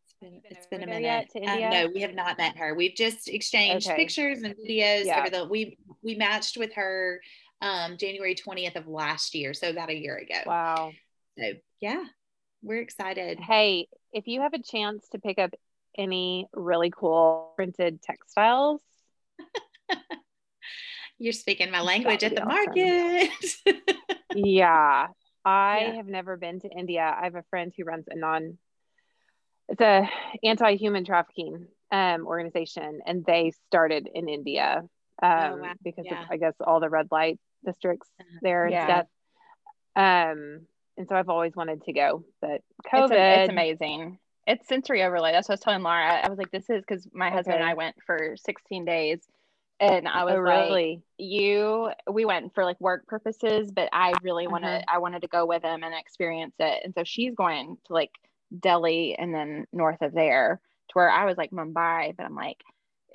It's 0.04 0.14
been, 0.20 0.42
it's 0.44 0.66
been 0.66 0.82
a 0.82 0.86
minute. 0.86 1.02
yet 1.02 1.30
to 1.30 1.42
Um, 1.42 1.70
no, 1.70 1.88
we 1.92 2.00
have 2.00 2.14
not 2.14 2.38
met 2.38 2.56
her. 2.56 2.74
We've 2.74 2.94
just 2.94 3.28
exchanged 3.28 3.86
Okay. 3.88 3.96
pictures 3.96 4.42
and 4.42 4.54
videos 4.56 5.04
Yeah. 5.06 5.20
over 5.20 5.30
the 5.30 5.44
we 5.46 5.78
we 6.02 6.14
matched 6.14 6.56
with 6.56 6.72
her 6.74 7.20
um 7.62 7.96
January 7.96 8.34
20th 8.34 8.76
of 8.76 8.86
last 8.86 9.34
year, 9.34 9.54
so 9.54 9.70
about 9.70 9.90
a 9.90 9.96
year 9.96 10.16
ago. 10.16 10.40
Wow. 10.46 10.92
So 11.38 11.52
yeah, 11.80 12.04
we're 12.62 12.80
excited. 12.80 13.38
Hey, 13.40 13.88
if 14.12 14.26
you 14.26 14.40
have 14.42 14.54
a 14.54 14.62
chance 14.62 15.08
to 15.12 15.18
pick 15.18 15.38
up 15.38 15.50
any 15.96 16.46
really 16.52 16.90
cool 16.90 17.52
printed 17.56 18.02
textiles, 18.02 18.80
You're 21.18 21.32
speaking 21.32 21.70
my 21.70 21.80
language 21.80 22.22
at 22.24 22.34
the 22.34 22.42
awesome. 22.42 22.66
market. 22.76 23.30
yeah. 24.34 25.06
I 25.44 25.80
Yeah. 25.80 25.92
have 25.94 26.06
never 26.06 26.36
been 26.36 26.60
to 26.60 26.68
India. 26.68 27.02
I 27.18 27.24
have 27.24 27.36
a 27.36 27.44
friend 27.50 27.72
who 27.76 27.84
runs 27.84 28.04
a 28.10 28.16
non 28.16 28.58
it's 29.68 29.80
a 29.80 30.08
anti-human 30.44 31.04
trafficking 31.04 31.66
um, 31.90 32.26
organization 32.26 33.00
and 33.06 33.24
they 33.24 33.52
started 33.68 34.08
in 34.14 34.28
India 34.28 34.82
um, 35.22 35.60
wow. 35.60 35.72
because 35.82 36.04
Yeah. 36.06 36.22
of 36.22 36.30
I 36.30 36.36
guess 36.36 36.54
all 36.60 36.80
the 36.80 36.88
red 36.90 37.08
light 37.10 37.38
districts 37.64 38.08
Uh-huh. 38.20 38.38
there 38.42 38.64
and 38.66 38.72
Yeah. 38.72 38.84
stuff. 38.84 39.06
Um 39.96 40.66
and 40.98 41.06
so 41.08 41.14
I've 41.14 41.28
always 41.28 41.54
wanted 41.54 41.82
to 41.84 41.92
go, 41.92 42.24
but 42.40 42.62
It's, 42.84 42.88
COVID 42.92 43.12
a- 43.12 43.40
it's 43.42 43.50
amazing. 43.50 44.18
It's 44.46 44.66
sensory 44.68 45.02
overload. 45.02 45.34
That's 45.34 45.48
what 45.48 45.54
I 45.54 45.56
was 45.56 45.60
telling 45.60 45.82
Laura. 45.82 46.20
I 46.24 46.28
was 46.28 46.38
like, 46.38 46.50
this 46.50 46.70
is 46.70 46.82
because 46.86 47.06
my 47.12 47.30
husband 47.30 47.56
and 47.56 47.64
I 47.64 47.74
went 47.74 47.96
for 48.06 48.36
16 48.36 48.84
days. 48.84 49.20
And 49.78 50.08
I 50.08 50.24
was 50.24 50.36
Oh, 50.36 50.40
like, 50.40 50.70
really? 50.70 51.02
you, 51.18 51.90
we 52.10 52.24
went 52.24 52.54
for 52.54 52.64
like 52.64 52.80
work 52.80 53.06
purposes, 53.06 53.70
but 53.70 53.90
I 53.92 54.14
really 54.22 54.46
wanted, 54.46 54.68
Uh-huh. 54.68 54.94
I 54.96 54.98
wanted 54.98 55.20
to 55.22 55.28
go 55.28 55.44
with 55.44 55.62
him 55.62 55.82
and 55.82 55.94
experience 55.94 56.54
it. 56.58 56.82
And 56.84 56.94
so 56.94 57.04
she's 57.04 57.34
going 57.34 57.76
to 57.86 57.92
like 57.92 58.12
Delhi 58.58 59.16
and 59.18 59.34
then 59.34 59.66
north 59.72 60.00
of 60.00 60.14
there 60.14 60.60
to 60.88 60.92
where 60.94 61.10
I 61.10 61.26
was 61.26 61.36
like 61.36 61.50
Mumbai, 61.50 62.16
but 62.16 62.24
I'm 62.24 62.34
like, 62.36 62.62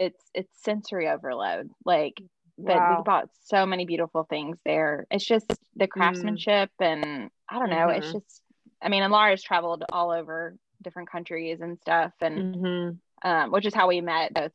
it's, 0.02 0.24
it's 0.34 0.64
sensory 0.64 1.08
overload. 1.08 1.70
Like, 1.86 2.16
but 2.58 2.76
Wow. 2.76 2.98
we 2.98 3.04
bought 3.04 3.30
so 3.46 3.66
many 3.66 3.86
beautiful 3.86 4.24
things 4.24 4.58
there. 4.66 5.06
It's 5.12 5.26
just 5.26 5.48
Mm. 5.48 5.56
the 5.76 5.88
craftsmanship 5.88 6.72
and 6.80 7.30
I 7.48 7.60
don't 7.60 7.70
know. 7.70 7.90
It's 7.90 8.08
Mhm. 8.08 8.14
just, 8.14 8.42
I 8.82 8.90
mean, 8.90 9.04
and 9.04 9.12
Laura's 9.14 9.44
traveled 9.44 9.84
all 9.92 10.12
over 10.12 10.56
different 10.82 11.10
countries 11.12 11.62
and 11.62 11.80
stuff, 11.80 12.12
and 12.22 12.56
Mhm. 12.56 12.98
um, 13.24 13.52
which 13.52 13.66
is 13.68 13.74
how 13.76 13.88
we 13.88 14.02
met, 14.02 14.34
both 14.34 14.52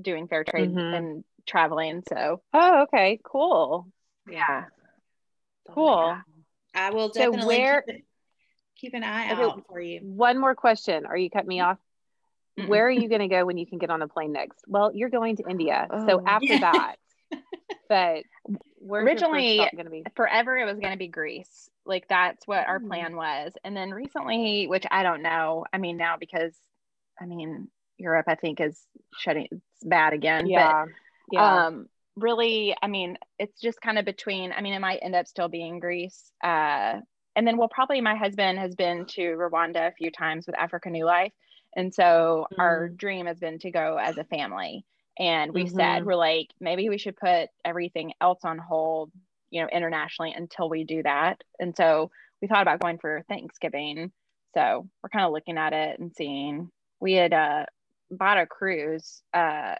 doing 0.00 0.26
fair 0.28 0.44
trade 0.44 0.70
Mhm. 0.70 0.96
and 0.96 1.24
traveling. 1.46 2.02
So 2.08 2.42
Oh, 2.54 2.82
okay, 2.84 3.20
cool. 3.22 3.86
yeah, 4.28 4.64
Cool. 5.70 6.16
I 6.74 6.90
will 6.90 7.12
So 7.12 7.20
definitely 7.32 7.58
where- 7.58 7.82
keep, 7.82 8.06
keep 8.76 8.94
an 8.94 9.04
eye 9.04 9.32
Okay. 9.32 9.42
out 9.42 9.66
for 9.66 9.80
you. 9.80 10.00
One 10.00 10.38
more 10.38 10.54
question. 10.54 11.04
Are 11.06 11.16
you 11.16 11.28
cut 11.30 11.46
me 11.46 11.60
off? 11.60 11.78
Mm-mm. 12.58 12.68
Where 12.68 12.86
are 12.86 12.90
you 12.90 13.08
going 13.08 13.20
to 13.20 13.28
go 13.28 13.44
when 13.44 13.58
you 13.58 13.66
can 13.66 13.78
get 13.78 13.90
on 13.90 14.00
a 14.02 14.08
plane 14.08 14.32
next? 14.32 14.64
Well, 14.66 14.90
you're 14.94 15.10
going 15.10 15.36
to 15.36 15.44
India. 15.48 15.86
so 15.90 16.20
Oh. 16.20 16.24
after 16.26 16.46
Yeah. 16.54 16.58
that, 16.60 16.96
but 17.88 18.22
Originally- 18.88 19.56
going 19.58 19.84
to 19.84 19.90
be? 19.90 20.04
forever 20.14 20.56
it 20.56 20.64
was 20.64 20.78
going 20.78 20.92
to 20.92 20.98
be 20.98 21.08
Greece. 21.08 21.68
Like 21.84 22.08
that's 22.08 22.46
what 22.46 22.66
our 22.66 22.78
Mm. 22.80 22.88
plan 22.88 23.16
was, 23.16 23.52
and 23.64 23.76
then 23.76 23.90
recently, 23.90 24.66
which 24.66 24.86
I 24.90 25.02
don't 25.02 25.22
know. 25.22 25.64
I 25.72 25.78
mean, 25.78 25.96
now 25.96 26.16
because, 26.18 26.56
I 27.20 27.26
mean, 27.26 27.68
Europe 27.98 28.26
I 28.28 28.34
think 28.34 28.60
is 28.60 28.80
shutting. 29.18 29.48
It's 29.50 29.84
bad 29.84 30.12
again. 30.12 30.44
but 30.44 30.50
Yeah, 30.50 30.84
yeah. 31.32 31.66
um 31.66 31.88
really 32.18 32.74
i 32.80 32.86
mean 32.86 33.18
it's 33.38 33.60
just 33.60 33.78
kind 33.82 33.98
of 33.98 34.06
between 34.06 34.50
i 34.52 34.62
mean 34.62 34.72
it 34.72 34.78
might 34.80 35.00
end 35.02 35.14
up 35.14 35.26
still 35.26 35.48
being 35.48 35.78
greece 35.80 36.32
uh 36.42 36.94
and 37.36 37.46
then 37.46 37.58
we'll 37.58 37.68
probably 37.68 38.00
my 38.00 38.14
husband 38.14 38.58
has 38.58 38.74
been 38.74 39.04
to 39.04 39.20
rwanda 39.36 39.86
a 39.88 39.92
few 39.92 40.10
times 40.10 40.46
with 40.46 40.56
africa 40.58 40.88
new 40.88 41.04
life 41.04 41.32
and 41.76 41.94
so 41.94 42.46
our 42.58 42.88
dream 42.88 43.26
has 43.26 43.38
been 43.40 43.58
to 43.60 43.70
go 43.70 43.98
as 44.00 44.18
a 44.18 44.24
family. 44.24 44.84
And 45.18 45.54
we 45.54 45.66
said 45.66 46.04
Mhm. 46.04 46.06
we're 46.06 46.16
like 46.16 46.48
maybe 46.60 46.88
we 46.90 46.98
should 46.98 47.16
put 47.16 47.50
everything 47.64 48.14
else 48.20 48.40
on 48.44 48.58
hold 48.58 49.12
you 49.50 49.62
know 49.62 49.68
internationally 49.68 50.32
until 50.32 50.68
we 50.70 50.84
do 50.84 51.02
that. 51.04 51.42
And 51.60 51.76
so 51.76 52.10
we 52.42 52.48
thought 52.48 52.62
about 52.62 52.80
going 52.80 52.98
for 52.98 53.24
thanksgiving. 53.28 54.12
So 54.54 54.88
we're 55.02 55.10
kind 55.10 55.26
of 55.26 55.32
looking 55.32 55.58
at 55.58 55.72
it 55.72 56.00
and 56.00 56.12
seeing. 56.16 56.70
We 57.00 57.14
had 57.14 57.32
uh 57.34 57.66
bought 58.10 58.38
a 58.38 58.46
cruise 58.46 59.22
uh 59.34 59.76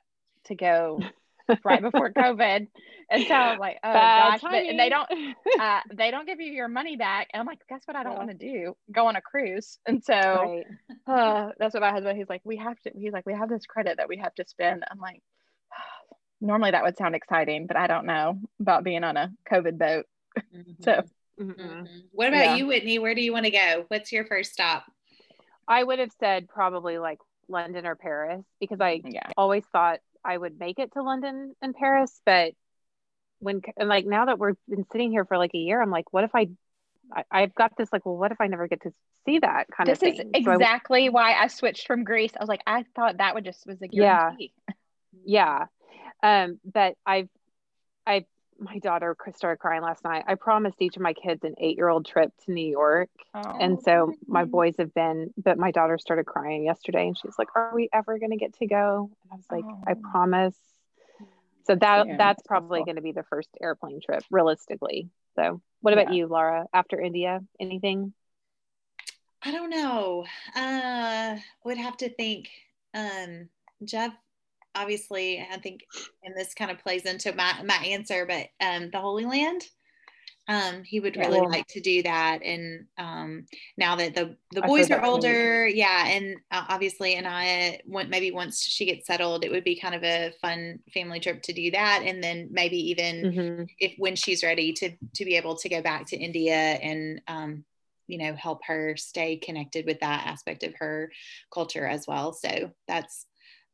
to 0.47 0.55
go 0.55 1.09
right 1.65 1.83
before 1.83 2.13
COVID. 2.13 2.69
And 3.11 3.27
so 3.27 3.35
I 3.35 3.51
was 3.51 3.59
like, 3.61 3.79
oh 3.85 3.93
Bad 3.93 4.17
gosh, 4.17 4.41
but 4.43 4.65
and 4.69 4.79
they 4.79 4.89
don't 4.89 5.09
uh, 5.61 5.81
they 5.95 6.11
don't 6.11 6.27
give 6.27 6.41
you 6.41 6.53
your 6.53 6.69
money 6.69 6.97
back. 6.97 7.29
And 7.33 7.41
I'm 7.41 7.47
like, 7.47 7.61
guess 7.69 7.83
what 7.87 7.97
I 7.97 8.03
don't 8.03 8.13
Yeah. 8.13 8.19
want 8.19 8.31
to 8.31 8.35
do? 8.37 8.77
Go 8.93 9.07
on 9.07 9.17
a 9.17 9.21
cruise. 9.21 9.79
And 9.87 10.03
so 10.03 10.15
right. 10.43 10.65
uh, 11.07 11.51
that's 11.59 11.75
what 11.75 11.83
my 11.83 11.91
husband 11.93 12.19
he's 12.19 12.29
like, 12.29 12.43
we 12.45 12.57
have 12.57 12.79
to 12.81 12.91
he's 12.97 13.13
like, 13.13 13.27
we 13.27 13.35
have 13.35 13.49
this 13.49 13.67
credit 13.67 13.99
that 13.99 14.09
we 14.09 14.19
have 14.19 14.35
to 14.37 14.45
spend. 14.47 14.85
I'm 14.91 14.99
like, 14.99 15.23
normally 16.41 16.73
that 16.73 16.83
would 16.83 16.97
sound 16.97 17.15
exciting, 17.15 17.67
but 17.67 17.77
I 17.77 17.87
don't 17.87 18.07
know 18.07 18.39
about 18.61 18.85
being 18.85 19.05
on 19.05 19.17
a 19.17 19.33
COVID 19.51 19.79
boat. 19.79 20.07
So 20.83 21.03
Mm-mm. 21.41 21.57
Mhm. 21.59 22.03
What 22.13 22.29
about 22.29 22.47
Yeah. 22.47 22.57
you, 22.57 22.67
Whitney? 22.67 22.99
Where 22.99 23.15
do 23.15 23.21
you 23.23 23.33
want 23.33 23.45
to 23.47 23.51
go? 23.51 23.85
What's 23.89 24.13
your 24.13 24.25
first 24.27 24.53
stop? 24.53 24.85
I 25.69 25.83
would 25.83 25.99
have 25.99 26.13
said 26.21 26.49
probably 26.49 26.99
like 26.99 27.19
London 27.49 27.87
or 27.87 27.95
Paris 27.95 28.45
because 28.61 28.81
I 28.81 29.03
yeah. 29.05 29.31
always 29.37 29.65
thought 29.73 30.01
I 30.27 30.37
would 30.37 30.59
make 30.59 30.79
it 30.79 30.93
to 30.95 31.03
London 31.03 31.55
and 31.63 31.75
Paris, 31.75 32.21
but 32.27 32.53
when 33.39 33.61
and 33.77 33.89
like 33.89 34.07
now 34.07 34.27
that 34.27 34.39
we've 34.39 34.55
been 34.69 34.87
sitting 34.93 35.11
here 35.11 35.25
for 35.25 35.39
like 35.39 35.53
a 35.55 35.59
year, 35.59 35.81
I'm 35.81 35.91
like, 35.91 36.13
what 36.13 36.25
if 36.25 36.35
I, 36.35 36.49
I 37.15 37.25
I've 37.31 37.55
got 37.55 37.73
this 37.77 37.89
like, 37.93 38.05
well, 38.05 38.17
what 38.17 38.33
if 38.33 38.41
I 38.41 38.47
never 38.47 38.67
get 38.67 38.83
to 38.83 38.91
see 39.27 39.39
that 39.41 39.67
kind 39.77 39.89
This 39.91 40.03
of 40.03 40.09
is 40.13 40.19
thing? 40.19 40.33
So 40.45 40.51
I- 40.51 40.55
exactly 40.55 41.09
why 41.09 41.35
I 41.35 41.47
switched 41.49 41.87
from 41.87 42.05
Greece. 42.05 42.33
I 42.37 42.43
was 42.43 42.49
like, 42.49 42.63
I 42.67 42.85
thought 42.95 43.19
that 43.19 43.35
would 43.35 43.45
just 43.45 43.67
was 43.67 43.81
a 43.83 43.89
Yeah. 43.89 44.31
guarantee. 44.31 44.53
yeah, 45.25 45.67
um, 46.23 46.59
but 46.65 46.95
I've, 47.05 47.29
my 48.59 48.79
daughter 48.79 49.17
started 49.35 49.59
crying 49.59 49.83
last 49.83 50.05
night. 50.05 50.25
I 50.27 50.35
promised 50.35 50.81
each 50.81 50.97
of 50.97 51.03
my 51.03 51.13
kids 51.13 51.45
an 51.45 51.55
eight-year-old 51.59 52.07
trip 52.07 52.33
to 52.45 52.53
New 52.53 52.67
York, 52.67 53.11
and 53.35 53.81
so 53.83 54.15
my 54.27 54.43
Oh. 54.43 54.47
boys 54.47 54.75
have 54.79 54.93
been, 54.95 55.33
but 55.37 55.59
my 55.59 55.71
daughter 55.71 55.99
started 55.99 56.27
crying 56.27 56.65
yesterday, 56.65 57.07
and 57.09 57.19
she's 57.19 57.39
like, 57.39 57.49
"Are 57.55 57.75
we 57.75 57.89
ever 57.93 58.19
going 58.19 58.31
to 58.31 58.37
get 58.37 58.55
to 58.55 58.67
go?" 58.67 59.11
And 59.25 59.33
I 59.33 59.37
was 59.37 59.47
like, 59.51 59.65
"I 59.87 59.95
Oh. 59.95 60.01
promise." 60.11 60.57
So 61.65 61.75
that 61.75 62.07
Soon. 62.07 62.17
that's 62.17 62.43
That's 62.43 62.47
probably 62.47 62.85
going 62.85 62.97
to 62.97 63.03
be 63.03 63.13
the 63.13 63.25
first 63.25 63.49
airplane 63.61 64.01
trip, 64.01 64.23
realistically. 64.31 65.11
So, 65.35 65.61
what 65.81 65.93
about 65.93 66.11
Yeah. 66.11 66.15
you, 66.15 66.27
Laura? 66.29 66.67
After 66.73 67.01
India, 67.01 67.41
anything? 67.59 68.15
I 69.43 69.53
don't 69.53 69.71
know. 69.71 70.27
Uh, 70.55 71.37
would 71.65 71.79
have 71.79 71.97
to 71.99 72.09
think. 72.09 72.51
Um, 72.95 73.49
Jeff, 73.85 74.13
obviously, 74.77 75.41
I 75.41 75.59
think, 75.59 75.83
and 76.23 76.37
this 76.37 76.55
kind 76.55 76.71
of 76.71 76.79
plays 76.79 77.05
into 77.05 77.35
my 77.35 77.63
my 77.65 77.77
answer, 77.87 78.27
but 78.27 78.49
um, 78.65 78.91
the 78.91 79.01
Holy 79.01 79.25
Land. 79.27 79.63
Um, 80.49 80.85
he 80.85 81.01
would 81.01 81.17
really 81.17 81.41
Yeah. 81.41 81.49
like 81.51 81.67
to 81.69 81.81
do 81.81 82.05
that, 82.05 82.41
and 82.45 82.87
um, 82.99 83.47
now 83.77 83.97
that 83.97 84.15
the 84.15 84.37
the 84.53 84.63
boys 84.63 84.93
are 84.93 85.05
older, 85.05 85.67
yeah, 85.67 86.07
and 86.07 86.37
uh, 86.53 86.65
obviously, 86.69 87.17
and 87.17 87.27
I 87.27 87.81
want 87.85 88.11
maybe 88.11 88.31
once 88.31 88.63
she 88.65 88.85
gets 88.87 89.09
settled, 89.09 89.45
it 89.45 89.51
would 89.51 89.65
be 89.65 89.81
kind 89.81 89.97
of 89.97 90.05
a 90.05 90.33
fun 90.41 90.79
family 90.95 91.19
trip 91.19 91.43
to 91.43 91.53
do 91.53 91.73
that, 91.73 92.03
and 92.05 92.23
then 92.23 92.49
maybe 92.53 92.77
even 92.91 93.29
Mhm. 93.29 93.67
if 93.81 93.95
when 93.99 94.15
she's 94.15 94.45
ready 94.45 94.73
to 94.75 94.97
to 95.17 95.25
be 95.25 95.37
able 95.37 95.57
to 95.57 95.69
go 95.69 95.83
back 95.83 96.07
to 96.09 96.17
India 96.17 96.55
and 96.55 97.21
um, 97.27 97.65
you 98.07 98.19
know 98.19 98.35
help 98.37 98.65
her 98.67 98.97
stay 98.97 99.37
connected 99.39 99.85
with 99.85 99.99
that 100.01 100.27
aspect 100.29 100.63
of 100.63 100.75
her 100.79 101.11
culture 101.53 101.87
as 101.87 102.07
well. 102.07 102.33
So 102.33 102.71
that's 102.87 103.27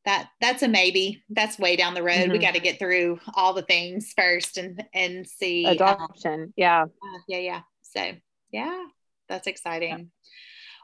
that 0.05 0.31
that's 0.41 0.63
a 0.63 0.69
maybe. 0.69 1.23
That's 1.31 1.59
way 1.59 1.77
down 1.77 1.95
the 1.95 2.03
road. 2.03 2.31
We 2.33 2.39
Mhm. 2.39 2.43
got 2.43 2.55
to 2.55 2.61
get 2.61 2.79
through 2.79 3.21
all 3.35 3.53
the 3.55 3.63
things 3.63 4.13
first 4.17 4.57
and 4.59 4.85
and 4.93 5.27
see. 5.27 5.65
um, 5.67 5.73
Adoption, 5.75 6.53
yeah. 6.57 6.83
uh, 6.85 7.19
yeah, 7.29 7.39
yeah. 7.39 7.61
So 7.83 8.13
yeah, 8.51 8.85
that's 9.29 9.47
exciting. 9.47 10.11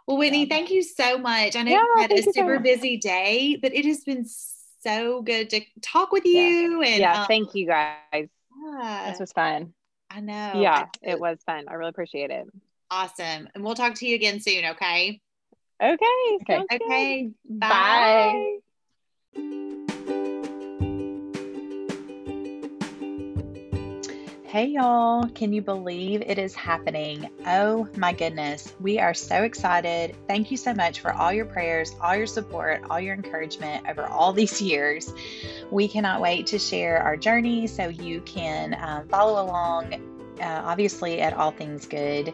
Well, 0.07 0.17
Whitney, 0.17 0.47
thank 0.47 0.71
you 0.71 0.83
so 0.83 1.19
much. 1.19 1.55
I 1.57 1.63
know 1.63 1.73
Yeah, 1.73 1.83
you 1.83 1.95
had 2.01 2.13
a 2.13 2.17
you 2.17 2.23
so 2.23 2.33
super 2.33 2.59
busy 2.61 2.97
day, 2.97 3.59
but 3.61 3.75
it 3.75 3.85
has 3.85 4.05
been 4.05 4.25
so 4.81 5.21
good 5.23 5.51
to 5.51 5.61
talk 5.83 6.13
with 6.13 6.25
Yeah. 6.25 6.41
you. 6.49 6.83
And 6.83 7.01
yeah, 7.01 7.21
um, 7.23 7.27
thank 7.27 7.55
you 7.55 7.67
guys. 7.67 7.97
yeah, 8.13 9.11
This 9.11 9.21
was 9.21 9.33
fun. 9.33 9.75
I 10.11 10.21
know. 10.21 10.63
yeah, 10.63 10.87
I- 10.87 11.11
it 11.11 11.21
was 11.21 11.39
fun. 11.45 11.65
I 11.69 11.75
really 11.75 11.91
appreciate 11.91 12.31
it. 12.31 12.47
Awesome. 12.91 13.49
And 13.55 13.63
we'll 13.63 13.75
talk 13.75 13.97
to 13.97 14.07
you 14.07 14.15
again 14.15 14.41
soon, 14.41 14.65
okay? 14.65 15.21
Okay. 15.83 16.39
Okay. 16.41 16.65
Okay. 16.73 17.31
Bye. 17.45 18.59
Hey 24.49 24.69
y'all, 24.69 25.29
can 25.29 25.53
you 25.53 25.61
believe 25.61 26.23
it 26.23 26.39
is 26.39 26.55
happening? 26.55 27.29
Oh 27.47 27.87
my 27.97 28.15
goodness, 28.15 28.75
we 28.81 28.99
are 28.99 29.13
so 29.13 29.43
excited. 29.43 30.17
Thank 30.27 30.51
you 30.51 30.57
so 30.57 30.73
much 30.73 31.01
for 31.01 31.13
all 31.13 31.31
your 31.33 31.45
prayers, 31.45 31.95
all 32.01 32.17
your 32.17 32.27
support, 32.27 32.83
all 32.89 32.99
your 32.99 33.15
encouragement 33.15 33.87
over 33.87 34.07
all 34.07 34.33
these 34.35 34.63
years. 34.63 35.13
We 35.71 35.87
cannot 35.87 36.23
wait 36.23 36.47
to 36.47 36.59
share 36.59 36.97
our 36.97 37.17
journey 37.17 37.67
so 37.67 37.89
you 37.89 38.23
can 38.23 38.75
um, 38.81 39.07
follow 39.07 39.45
along, 39.45 39.93
uh, 40.41 40.63
obviously, 40.65 41.21
at 41.21 41.35
All 41.35 41.51
Things 41.51 41.87
Good 41.87 42.33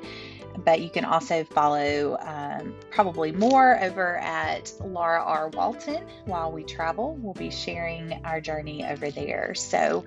but 0.65 0.81
you 0.81 0.91
can 0.91 1.05
also 1.05 1.45
follow 1.45 2.17
um, 2.21 2.75
probably 2.91 3.33
more 3.33 3.83
over 3.83 4.19
at 4.19 4.73
Laura 4.81 5.23
R. 5.23 5.49
Walton 5.49 6.07
while 6.27 6.53
we 6.53 6.63
travel. 6.63 7.17
We'll 7.21 7.35
be 7.35 7.51
sharing 7.51 8.21
our 8.25 8.41
journey 8.41 8.85
over 8.85 9.11
there. 9.11 9.55
So 9.55 10.05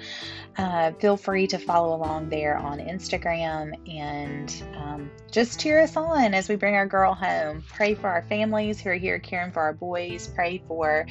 uh, 0.57 0.91
feel 0.94 1.18
free 1.18 1.48
to 1.48 1.57
follow 1.57 1.95
along 1.95 2.30
there 2.30 2.57
on 2.57 2.80
Instagram 2.80 3.74
and 3.90 4.64
um, 4.76 5.11
just 5.32 5.60
cheer 5.60 5.82
us 5.82 5.95
on 5.95 6.34
as 6.34 6.49
we 6.49 6.56
bring 6.56 6.76
our 6.76 6.88
girl 6.88 7.14
home. 7.14 7.64
Pray 7.68 7.94
for 7.95 8.07
our 8.07 8.24
families 8.24 8.80
who 8.80 8.90
are 8.90 8.95
here 8.95 9.19
caring 9.19 9.52
for 9.52 9.61
our 9.61 9.74
boys. 9.74 10.28
Pray 10.28 10.61
for 10.68 11.06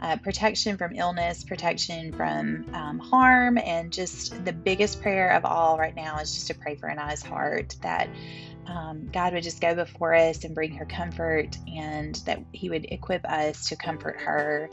uh, 0.00 0.16
protection 0.18 0.76
from 0.76 0.94
illness, 0.94 1.44
protection 1.44 2.12
from 2.12 2.66
um, 2.74 2.98
harm, 2.98 3.56
and 3.56 3.92
just 3.92 4.44
the 4.44 4.52
biggest 4.52 5.00
prayer 5.00 5.30
of 5.30 5.44
all 5.44 5.78
right 5.78 5.96
now 5.96 6.18
is 6.18 6.34
just 6.34 6.48
to 6.48 6.54
pray 6.54 6.74
for 6.74 6.90
Anaya's 6.90 7.22
heart 7.22 7.74
that 7.80 8.08
um, 8.66 9.08
God 9.12 9.34
would 9.34 9.42
just 9.42 9.60
go 9.60 9.74
before 9.74 10.14
us 10.14 10.44
and 10.44 10.54
bring 10.54 10.74
her 10.74 10.84
comfort, 10.84 11.56
and 11.74 12.14
that 12.26 12.40
He 12.52 12.70
would 12.70 12.86
equip 12.86 13.24
us 13.24 13.68
to 13.68 13.76
comfort 13.76 14.20
her 14.20 14.70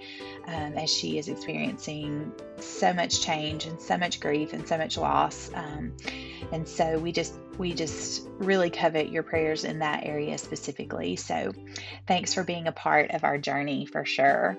um, 0.48 0.74
as 0.78 0.90
she 0.90 1.18
is 1.18 1.28
experiencing 1.28 2.32
so 2.60 2.94
much 2.94 3.22
change 3.22 3.66
and 3.66 3.82
so 3.82 3.98
much 3.98 4.20
grief 4.20 4.54
and 4.54 4.68
so 4.68 4.78
much 4.78 4.98
loss. 4.98 5.52
Um, 5.54 5.94
and 6.52 6.68
so 6.68 6.98
we 7.00 7.12
just 7.12 7.34
we 7.58 7.74
just 7.74 8.28
really 8.40 8.70
covet 8.70 9.10
your 9.10 9.24
prayers 9.24 9.64
in 9.64 9.80
that 9.80 10.06
area 10.06 10.38
specifically. 10.38 11.16
So 11.16 11.52
thanks 12.08 12.34
for 12.34 12.44
being 12.44 12.68
a 12.68 12.72
part 12.72 13.12
of 13.12 13.24
our 13.24 13.38
journey 13.38 13.86
for 13.86 14.06
sure. 14.06 14.58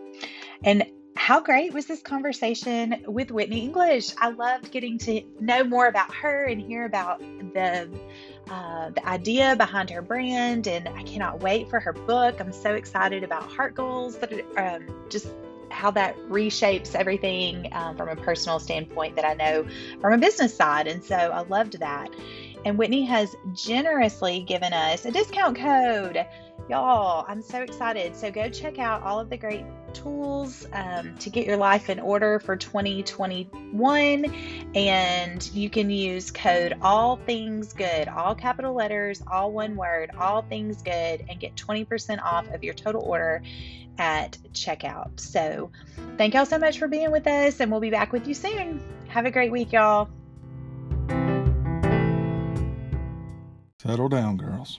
And 0.62 0.86
how 1.16 1.40
great 1.40 1.72
was 1.72 1.86
this 1.86 2.00
conversation 2.02 3.04
with 3.06 3.30
Whitney 3.30 3.60
English? 3.60 4.12
I 4.18 4.30
loved 4.30 4.70
getting 4.70 4.98
to 4.98 5.22
know 5.40 5.62
more 5.62 5.86
about 5.86 6.12
her 6.14 6.44
and 6.44 6.60
hear 6.60 6.84
about 6.84 7.20
the 7.20 7.90
uh, 8.50 8.90
the 8.90 9.06
idea 9.06 9.56
behind 9.56 9.90
her 9.90 10.02
brand, 10.02 10.66
and 10.66 10.88
I 10.88 11.02
cannot 11.04 11.40
wait 11.40 11.68
for 11.70 11.80
her 11.80 11.92
book. 11.92 12.40
I'm 12.40 12.52
so 12.52 12.74
excited 12.74 13.22
about 13.22 13.44
Heart 13.44 13.74
Goals, 13.74 14.18
that 14.18 14.32
um, 14.56 14.86
just 15.08 15.28
how 15.70 15.90
that 15.90 16.16
reshapes 16.28 16.94
everything 16.94 17.68
um, 17.72 17.96
from 17.96 18.08
a 18.08 18.16
personal 18.16 18.58
standpoint 18.58 19.16
that 19.16 19.24
I 19.24 19.34
know 19.34 19.66
from 20.00 20.12
a 20.12 20.18
business 20.18 20.54
side. 20.54 20.86
And 20.86 21.02
so 21.02 21.16
I 21.16 21.40
loved 21.42 21.80
that. 21.80 22.10
And 22.64 22.78
Whitney 22.78 23.04
has 23.06 23.34
generously 23.54 24.42
given 24.42 24.72
us 24.72 25.04
a 25.06 25.10
discount 25.10 25.56
code. 25.56 26.24
Y'all, 26.68 27.24
I'm 27.26 27.42
so 27.42 27.62
excited. 27.62 28.14
So 28.14 28.30
go 28.30 28.48
check 28.48 28.78
out 28.78 29.02
all 29.02 29.18
of 29.18 29.30
the 29.30 29.36
great 29.36 29.64
tools 29.92 30.66
um, 30.72 31.16
to 31.18 31.30
get 31.30 31.46
your 31.46 31.56
life 31.56 31.90
in 31.90 32.00
order 32.00 32.40
for 32.40 32.56
2021. 32.56 34.34
And 34.74 35.50
you 35.54 35.70
can 35.70 35.90
use 35.90 36.30
code 36.30 36.76
All 36.82 37.16
Things 37.16 37.72
Good, 37.72 38.08
all 38.08 38.34
capital 38.34 38.74
letters, 38.74 39.22
all 39.30 39.52
one 39.52 39.76
word, 39.76 40.10
All 40.18 40.42
Things 40.42 40.82
Good, 40.82 41.24
and 41.28 41.38
get 41.38 41.54
20% 41.56 42.22
off 42.22 42.48
of 42.52 42.64
your 42.64 42.74
total 42.74 43.02
order 43.02 43.42
at 43.98 44.38
checkout. 44.52 45.20
So 45.20 45.70
thank 46.16 46.34
y'all 46.34 46.46
so 46.46 46.58
much 46.58 46.78
for 46.78 46.88
being 46.88 47.10
with 47.10 47.26
us, 47.26 47.60
and 47.60 47.70
we'll 47.70 47.80
be 47.80 47.90
back 47.90 48.12
with 48.12 48.26
you 48.26 48.34
soon. 48.34 48.82
Have 49.08 49.26
a 49.26 49.30
great 49.30 49.52
week, 49.52 49.72
y'all. 49.72 50.08
Settle 53.82 54.08
down, 54.08 54.36
girls. 54.36 54.70